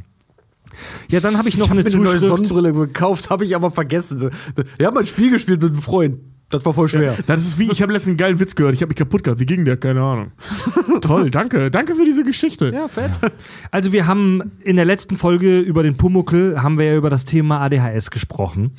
[1.09, 2.19] ja dann habe ich noch ich hab eine mir eine neue.
[2.19, 4.31] Sonnenbrille gekauft, habe ich aber vergessen.
[4.77, 6.19] Wir haben ein Spiel gespielt mit einem Freund.
[6.49, 7.17] Das war voll schwer.
[7.25, 9.39] Das ist wie, ich habe letztens einen geilen Witz gehört, ich habe mich kaputt gehabt.
[9.39, 9.77] Wie ging der?
[9.77, 10.31] Keine Ahnung.
[11.01, 11.71] Toll, danke.
[11.71, 12.69] Danke für diese Geschichte.
[12.69, 13.19] Ja, fett.
[13.71, 17.25] Also wir haben in der letzten Folge über den Pumuckel haben wir ja über das
[17.25, 18.71] Thema ADHS gesprochen.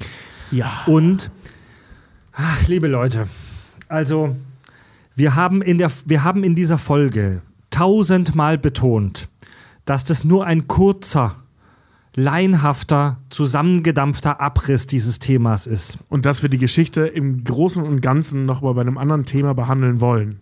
[0.53, 0.83] Ja.
[0.87, 1.31] Und,
[2.33, 3.27] ach, liebe Leute,
[3.89, 4.37] also
[5.17, 9.29] wir haben, in der, wir haben in dieser Folge tausendmal betont,
[9.85, 11.37] dass das nur ein kurzer,
[12.17, 15.99] laienhafter, zusammengedampfter Abriss dieses Themas ist.
[16.09, 20.01] Und dass wir die Geschichte im Großen und Ganzen nochmal bei einem anderen Thema behandeln
[20.01, 20.41] wollen.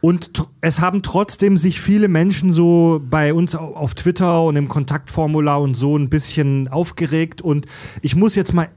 [0.00, 4.68] Und es haben trotzdem sich viele Menschen so bei uns au- auf Twitter und im
[4.68, 7.40] Kontaktformular und so ein bisschen aufgeregt.
[7.40, 7.66] Und
[8.02, 8.68] ich muss jetzt mal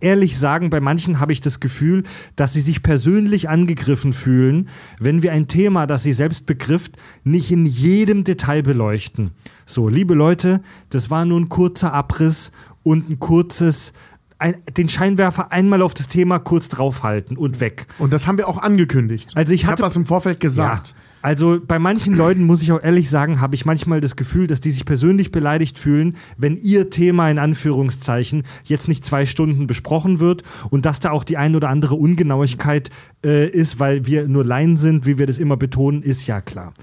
[0.00, 2.02] ehrlich sagen, bei manchen habe ich das Gefühl,
[2.36, 7.50] dass sie sich persönlich angegriffen fühlen, wenn wir ein Thema, das sie selbst begrifft, nicht
[7.50, 9.30] in jedem Detail beleuchten.
[9.66, 10.60] So, liebe Leute,
[10.90, 13.92] das war nur ein kurzer Abriss und ein kurzes,
[14.38, 17.86] ein, den Scheinwerfer einmal auf das Thema kurz draufhalten und weg.
[17.98, 19.32] Und das haben wir auch angekündigt.
[19.34, 20.88] Also ich habe hatte- was im Vorfeld gesagt.
[20.88, 20.94] Ja.
[21.22, 24.60] Also bei manchen Leuten, muss ich auch ehrlich sagen, habe ich manchmal das Gefühl, dass
[24.60, 30.20] die sich persönlich beleidigt fühlen, wenn ihr Thema in Anführungszeichen jetzt nicht zwei Stunden besprochen
[30.20, 32.90] wird und dass da auch die ein oder andere Ungenauigkeit
[33.24, 36.74] äh, ist, weil wir nur Laien sind, wie wir das immer betonen, ist ja klar.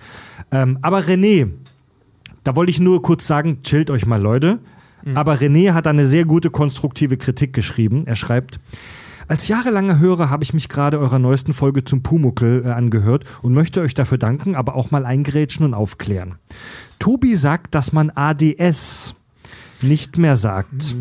[0.51, 1.49] Ähm, aber René,
[2.43, 4.59] da wollte ich nur kurz sagen, chillt euch mal Leute.
[5.15, 8.03] Aber René hat eine sehr gute konstruktive Kritik geschrieben.
[8.05, 8.59] Er schreibt,
[9.27, 13.53] als jahrelanger Hörer habe ich mich gerade eurer neuesten Folge zum Pumuckel äh, angehört und
[13.53, 16.35] möchte euch dafür danken, aber auch mal eingrätschen und aufklären.
[16.99, 19.15] Tobi sagt, dass man ADS
[19.81, 20.97] nicht mehr sagt.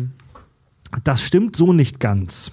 [1.03, 2.51] Das stimmt so nicht ganz.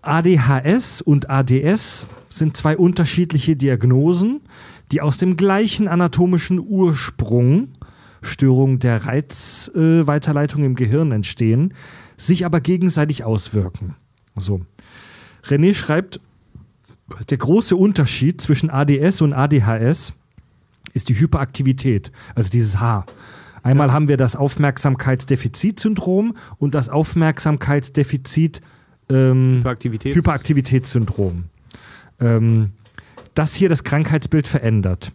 [0.00, 4.40] ADHS und ADS sind zwei unterschiedliche Diagnosen,
[4.90, 7.68] die aus dem gleichen anatomischen Ursprung,
[8.22, 11.74] Störung der Reizweiterleitung äh, im Gehirn entstehen,
[12.16, 13.94] sich aber gegenseitig auswirken.
[14.36, 14.60] So.
[15.44, 16.20] René schreibt,
[17.30, 20.12] der große Unterschied zwischen ADS und ADHS
[20.92, 23.06] ist die Hyperaktivität, also dieses H.
[23.62, 28.60] Einmal haben wir das Aufmerksamkeitsdefizitsyndrom und das Aufmerksamkeitsdefizit
[29.10, 30.14] ähm, Hyperaktivität.
[30.14, 31.44] Hyperaktivitätssyndrom.
[32.20, 32.72] Ähm,
[33.34, 35.12] das hier das Krankheitsbild verändert.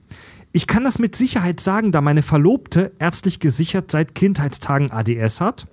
[0.56, 5.66] Ich kann das mit Sicherheit sagen, da meine Verlobte ärztlich gesichert seit Kindheitstagen ADS hat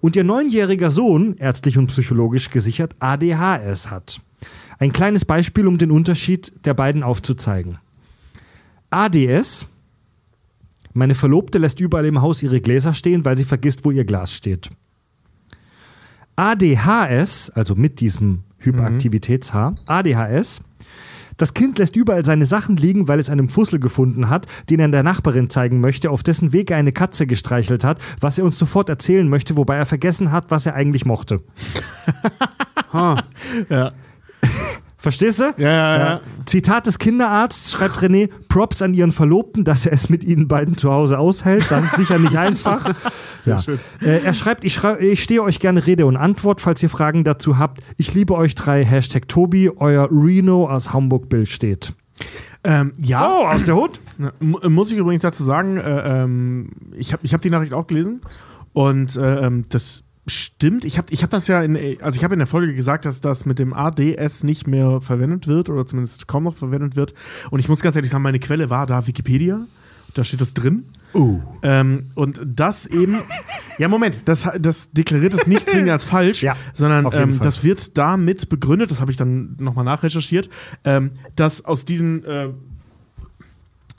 [0.00, 4.20] und ihr neunjähriger Sohn ärztlich und psychologisch gesichert ADHS hat.
[4.78, 7.78] Ein kleines Beispiel, um den Unterschied der beiden aufzuzeigen.
[8.90, 9.66] ADS
[10.92, 14.32] Meine Verlobte lässt überall im Haus ihre Gläser stehen, weil sie vergisst, wo ihr Glas
[14.32, 14.70] steht.
[16.36, 20.62] ADHS, also mit diesem Hyperaktivitäts-H, ADHS,
[21.40, 24.88] das Kind lässt überall seine Sachen liegen, weil es einen Fussel gefunden hat, den er
[24.88, 28.58] der Nachbarin zeigen möchte, auf dessen Weg er eine Katze gestreichelt hat, was er uns
[28.58, 31.40] sofort erzählen möchte, wobei er vergessen hat, was er eigentlich mochte.
[33.68, 33.92] Ja.
[35.00, 35.54] Verstehst du?
[35.56, 36.20] Ja, ja, ja.
[36.44, 40.76] Zitat des Kinderarztes schreibt René, Props an ihren Verlobten, dass er es mit ihnen beiden
[40.76, 41.70] zu Hause aushält.
[41.70, 42.84] Das ist sicher nicht einfach.
[43.40, 43.62] Sehr Ja.
[43.62, 43.80] schön.
[44.02, 47.24] Äh, er schreibt, ich, schrei ich stehe euch gerne Rede und Antwort, falls ihr Fragen
[47.24, 47.80] dazu habt.
[47.96, 48.84] Ich liebe euch drei.
[48.84, 51.94] Hashtag Tobi, euer Reno aus Hamburg-Bild steht.
[52.62, 53.26] Ähm, ja.
[53.26, 54.00] Oh, aus der Hut?
[54.40, 58.20] Muss ich übrigens dazu sagen, äh, ähm, ich habe ich hab die Nachricht auch gelesen
[58.74, 60.84] und äh, ähm, das stimmt.
[60.84, 63.20] Ich habe ich hab das ja in, also ich habe in der Folge gesagt, dass
[63.20, 67.14] das mit dem ADS nicht mehr verwendet wird oder zumindest kaum noch verwendet wird.
[67.50, 69.66] Und ich muss ganz ehrlich sagen, meine Quelle war da Wikipedia.
[70.14, 70.86] Da steht das drin.
[71.62, 73.18] Ähm, und das eben,
[73.78, 77.98] ja, Moment, das, das deklariert es nicht zwingend als falsch, Ja, sondern ähm, das wird
[77.98, 80.48] damit begründet, das habe ich dann nochmal nachrecherchiert,
[80.84, 82.50] ähm, dass aus diesen äh,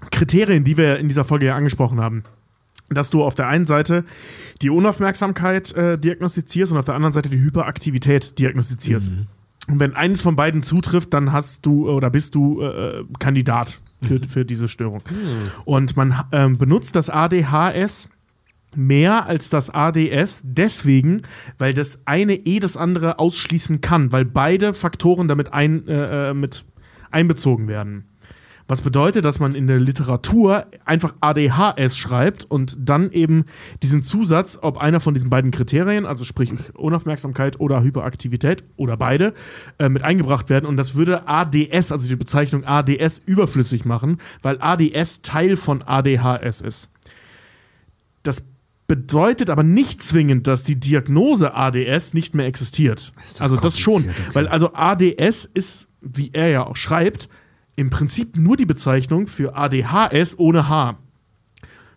[0.09, 2.23] Kriterien, die wir in dieser Folge ja angesprochen haben,
[2.95, 4.05] dass du auf der einen Seite
[4.61, 9.11] die Unaufmerksamkeit äh, diagnostizierst und auf der anderen Seite die Hyperaktivität diagnostizierst.
[9.67, 14.19] Und wenn eines von beiden zutrifft, dann hast du oder bist du äh, Kandidat für,
[14.27, 15.01] für diese Störung.
[15.65, 18.09] Und man ähm, benutzt das ADHS
[18.75, 21.23] mehr als das ADS deswegen,
[21.57, 26.33] weil das eine eh das andere ausschließen kann, weil beide Faktoren damit ein, äh, äh,
[26.33, 26.65] mit
[27.11, 28.05] einbezogen werden.
[28.71, 33.43] Was bedeutet, dass man in der Literatur einfach ADHS schreibt und dann eben
[33.83, 39.33] diesen Zusatz, ob einer von diesen beiden Kriterien, also sprich Unaufmerksamkeit oder Hyperaktivität oder beide,
[39.77, 40.67] äh, mit eingebracht werden.
[40.67, 46.61] Und das würde ADS, also die Bezeichnung ADS, überflüssig machen, weil ADS Teil von ADHS
[46.61, 46.93] ist.
[48.23, 48.45] Das
[48.87, 53.11] bedeutet aber nicht zwingend, dass die Diagnose ADS nicht mehr existiert.
[53.17, 54.13] das also das schon, okay.
[54.31, 57.27] weil also ADS ist, wie er ja auch schreibt,
[57.81, 60.97] im Prinzip nur die Bezeichnung für ADHS ohne H.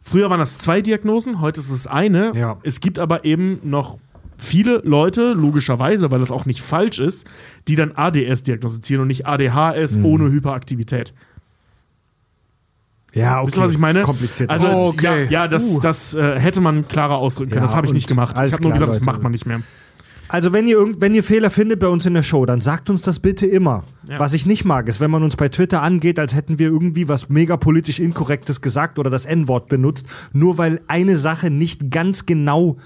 [0.01, 2.33] Früher waren das zwei Diagnosen, heute ist es eine.
[2.35, 2.57] Ja.
[2.63, 3.99] Es gibt aber eben noch
[4.39, 7.27] viele Leute, logischerweise, weil das auch nicht falsch ist,
[7.69, 10.05] die dann ADS diagnostizieren und nicht ADHS Mhm.
[10.07, 11.13] ohne Hyperaktivität.
[13.13, 13.47] Ja, okay.
[13.47, 13.93] Wisst ihr, was ich meine?
[13.95, 14.51] Das ist kompliziert.
[14.51, 15.25] Also, Okay.
[15.25, 17.63] ja, ja, das, das äh, hätte man klarer ausdrücken können.
[17.63, 18.37] Ja, das habe ich nicht gemacht.
[18.37, 19.07] Ich habe nur klar, gesagt, das Leute.
[19.07, 19.61] macht man nicht mehr.
[20.35, 22.91] Also wenn ihr, irgend, wenn ihr Fehler findet bei uns in der Show, dann sagt
[22.91, 23.85] uns das bitte immer.
[24.09, 24.19] Ja.
[24.19, 27.09] Was ich nicht mag, ist, wenn man uns bei Twitter angeht, als hätten wir irgendwie
[27.09, 32.27] was mega politisch Inkorrektes gesagt oder das N-Wort benutzt, nur weil eine Sache nicht ganz
[32.27, 32.79] genau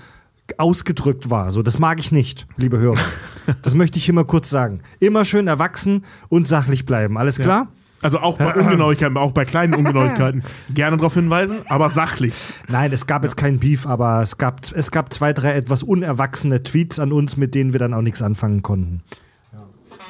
[0.58, 1.50] ausgedrückt war.
[1.50, 3.00] So, das mag ich nicht, liebe Hörer.
[3.62, 4.82] das möchte ich immer kurz sagen.
[5.00, 7.16] Immer schön erwachsen und sachlich bleiben.
[7.16, 7.68] Alles klar?
[8.02, 10.42] Also auch bei Ungenauigkeiten, auch bei kleinen Ungenauigkeiten.
[10.74, 12.34] Gerne darauf hinweisen, aber sachlich.
[12.68, 16.62] Nein, es gab jetzt keinen Beef, aber es gab, es gab zwei, drei etwas unerwachsene
[16.62, 19.02] Tweets an uns, mit denen wir dann auch nichts anfangen konnten.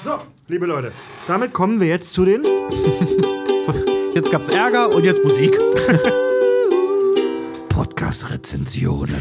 [0.04, 0.92] So, liebe Leute,
[1.26, 2.42] damit kommen wir jetzt zu den
[3.66, 3.74] So,
[4.14, 5.58] jetzt gab's Ärger und jetzt Musik.
[7.68, 9.20] Podcast-Rezensionen.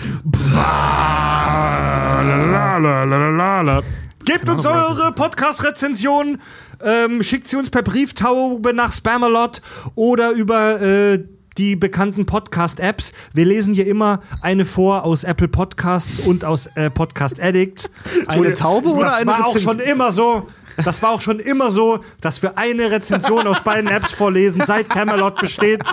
[4.27, 6.41] Gebt uns eure Podcast-Rezensionen,
[6.83, 9.61] ähm, schickt sie uns per Brieftaube nach Spamalot
[9.95, 11.23] oder über äh,
[11.57, 13.13] die bekannten Podcast-Apps.
[13.33, 17.89] Wir lesen hier immer eine vor aus Apple Podcasts und aus äh, Podcast Addict.
[18.27, 19.77] Eine Taube oder das eine war auch Rezension?
[19.77, 20.47] schon immer so.
[20.83, 24.89] Das war auch schon immer so, dass wir eine Rezension aus beiden Apps vorlesen, seit
[24.89, 25.83] Camelot besteht.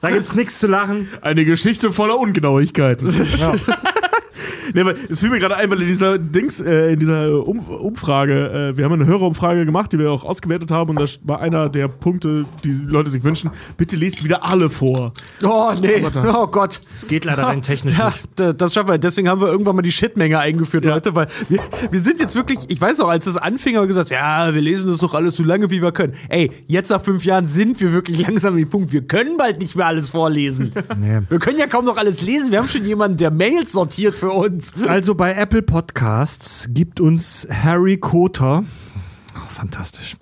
[0.00, 1.10] Da gibt's nichts zu lachen.
[1.20, 3.14] Eine Geschichte voller Ungenauigkeiten.
[4.72, 7.58] Nee, aber es fiel mir gerade ein, weil in dieser Dings, äh, in dieser um
[7.60, 11.40] Umfrage, äh, wir haben eine Hörerumfrage gemacht, die wir auch ausgewertet haben, und das war
[11.40, 13.50] einer der Punkte, die die Leute sich wünschen.
[13.76, 15.12] Bitte lest wieder alle vor.
[15.42, 16.04] Oh, nee.
[16.34, 16.80] Oh Gott.
[16.94, 18.20] Es geht leider rein technisch Ja, nicht.
[18.36, 18.98] da- das schaffen wir.
[18.98, 22.60] Deswegen haben wir irgendwann mal die Shitmenge eingeführt, Leute, weil wir, wir sind jetzt wirklich,
[22.68, 25.36] ich weiß auch, als das anfing, haben wir gesagt, ja, wir lesen das doch alles
[25.36, 26.14] so lange, wie wir können.
[26.28, 29.60] Ey, jetzt nach fünf Jahren sind wir wirklich langsam an dem Punkt, wir können bald
[29.60, 30.72] nicht mehr alles vorlesen.
[30.98, 31.20] Nee.
[31.28, 32.50] Wir können ja kaum noch alles lesen.
[32.50, 34.82] Wir haben schon jemanden, der Mails sortiert für uns.
[34.82, 38.64] Also bei Apple Podcasts gibt uns Harry Koter,
[39.34, 40.16] oh, fantastisch,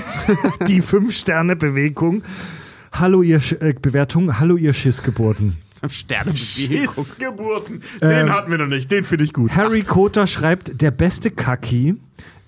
[0.68, 2.22] die Fünf-Sterne-Bewegung.
[2.92, 5.56] Hallo ihr Sch äh, Bewertung, hallo ihr Schissgeburten.
[5.88, 6.32] Sterne
[7.18, 7.82] Geburten.
[8.00, 9.50] Den hatten wir noch nicht, den finde ich gut.
[9.56, 11.96] Harry Koter schreibt, der beste Kaki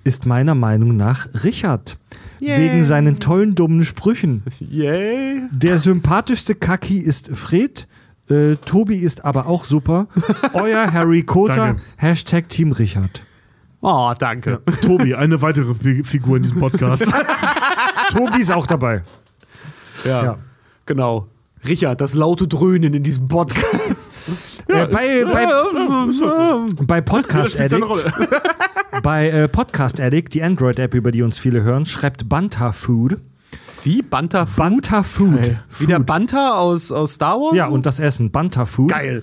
[0.04, 1.98] ist meiner Meinung nach Richard.
[2.40, 4.42] Wegen seinen tollen dummen Sprüchen.
[4.60, 5.42] Yay.
[5.50, 7.88] Der sympathischste Kaki ist Fred.
[8.30, 10.06] Äh, Tobi ist aber auch super.
[10.54, 11.82] Euer Harry Koter, Danke.
[11.96, 13.22] Hashtag Team Richard.
[13.80, 14.60] Oh, danke.
[14.80, 17.04] Tobi, eine weitere Fi- Figur in diesem Podcast.
[18.10, 19.02] Tobi ist auch dabei.
[20.04, 20.24] Ja.
[20.24, 20.38] Ja.
[20.86, 21.28] Genau.
[21.66, 23.66] Richard, das laute Dröhnen in diesem Podcast.
[24.66, 25.46] Äh, bei, bei,
[26.86, 28.28] bei Podcast Spielt seine Addict, Rolle.
[29.02, 33.18] bei äh, Podcast Addict, die Android-App, über die uns viele hören, schreibt Banta Food.
[33.84, 34.00] Wie?
[34.02, 34.56] Banta Food?
[34.56, 35.42] Banta Food.
[35.42, 35.64] Geil.
[35.78, 37.54] Wie der Banta aus, aus Star Wars?
[37.54, 38.30] Ja, und das Essen.
[38.30, 38.90] Banta Food.
[38.90, 39.22] Geil.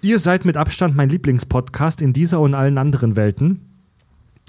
[0.00, 3.60] Ihr seid mit Abstand mein Lieblingspodcast in dieser und allen anderen Welten.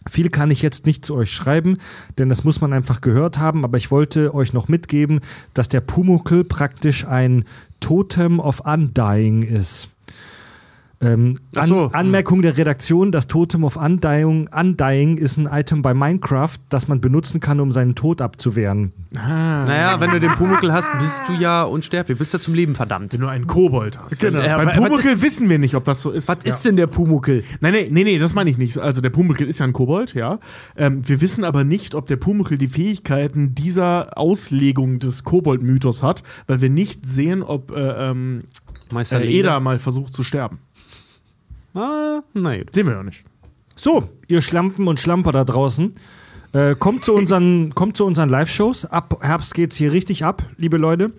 [0.09, 1.77] Viel kann ich jetzt nicht zu euch schreiben,
[2.17, 5.19] denn das muss man einfach gehört haben, aber ich wollte euch noch mitgeben,
[5.53, 7.43] dass der Pumuckl praktisch ein
[7.79, 9.89] Totem of Undying ist.
[11.05, 11.89] Ähm, An so.
[11.93, 17.01] Anmerkung der Redaktion: Das Totem of Undying, Undying ist ein Item bei Minecraft, das man
[17.01, 18.91] benutzen kann, um seinen Tod abzuwehren.
[19.13, 22.17] Naja, wenn du den Pumuckl hast, bist du ja unsterblich.
[22.17, 23.13] Bist ja zum Leben verdammt.
[23.13, 24.19] Wenn du einen Kobold hast.
[24.19, 24.41] Genau.
[24.41, 26.27] Ja, Beim Pumuckl wissen wir nicht, ob das so ist.
[26.27, 27.43] Was ist denn der Pumuckl?
[27.61, 28.77] Nein, nein, nee, nee, das meine ich nicht.
[28.77, 30.39] Also der Pumuckl ist ja ein Kobold, ja.
[30.75, 36.23] Ähm, wir wissen aber nicht, ob der Pumuckl die Fähigkeiten dieser Auslegung des Kobold-Mythos hat,
[36.47, 38.43] weil wir nicht sehen, ob äh, ähm,
[38.91, 40.59] Meister äh, Eda mal versucht zu sterben.
[41.75, 42.65] Ah, nein.
[42.73, 43.25] Sehen wir ja nicht.
[43.75, 45.91] So, ihr Schlampen und Schlamper da draußen,
[46.53, 48.85] äh, kommt zu unseren, kommt zu unseren Live-Shows.
[48.85, 51.11] Ab Herbst geht's hier richtig ab, liebe Leute.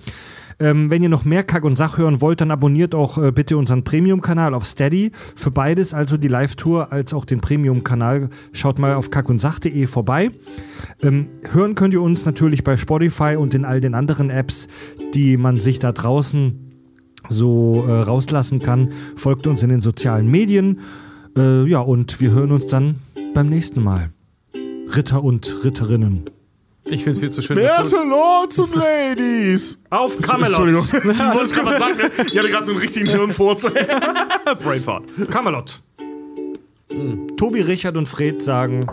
[0.58, 3.58] Ähm, wenn ihr noch mehr Kack und Sach hören wollt, dann abonniert auch äh, bitte
[3.58, 5.12] unseren Premium-Kanal auf Steady.
[5.34, 10.30] Für beides, also die Live-Tour als auch den Premium-Kanal, schaut mal auf kackundsach.de vorbei.
[11.02, 14.68] Ähm, hören könnt ihr uns natürlich bei Spotify und in all den anderen Apps,
[15.12, 16.65] die man sich da draußen
[17.28, 18.92] so äh, rauslassen kann.
[19.16, 20.80] Folgt uns in den sozialen Medien.
[21.36, 22.96] Äh, ja, und wir hören uns dann
[23.34, 24.10] beim nächsten Mal.
[24.94, 26.24] Ritter und Ritterinnen.
[26.88, 27.56] Ich find's viel zu schön.
[27.56, 29.78] Werte Lords und Ladies!
[29.90, 30.84] Auf Entschuldigung.
[30.92, 33.66] Ich wollte es gerade sagen, ich hatte gerade so einen richtigen Hirnfurz.
[34.62, 35.04] Brainfart.
[35.30, 35.80] Camelot.
[37.36, 38.86] Tobi, Richard und Fred sagen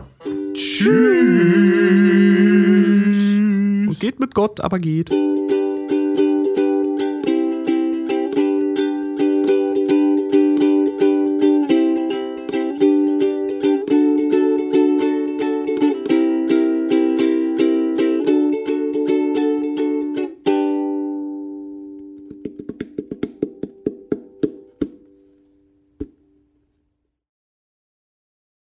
[3.87, 5.11] Und geht mit Gott, aber geht.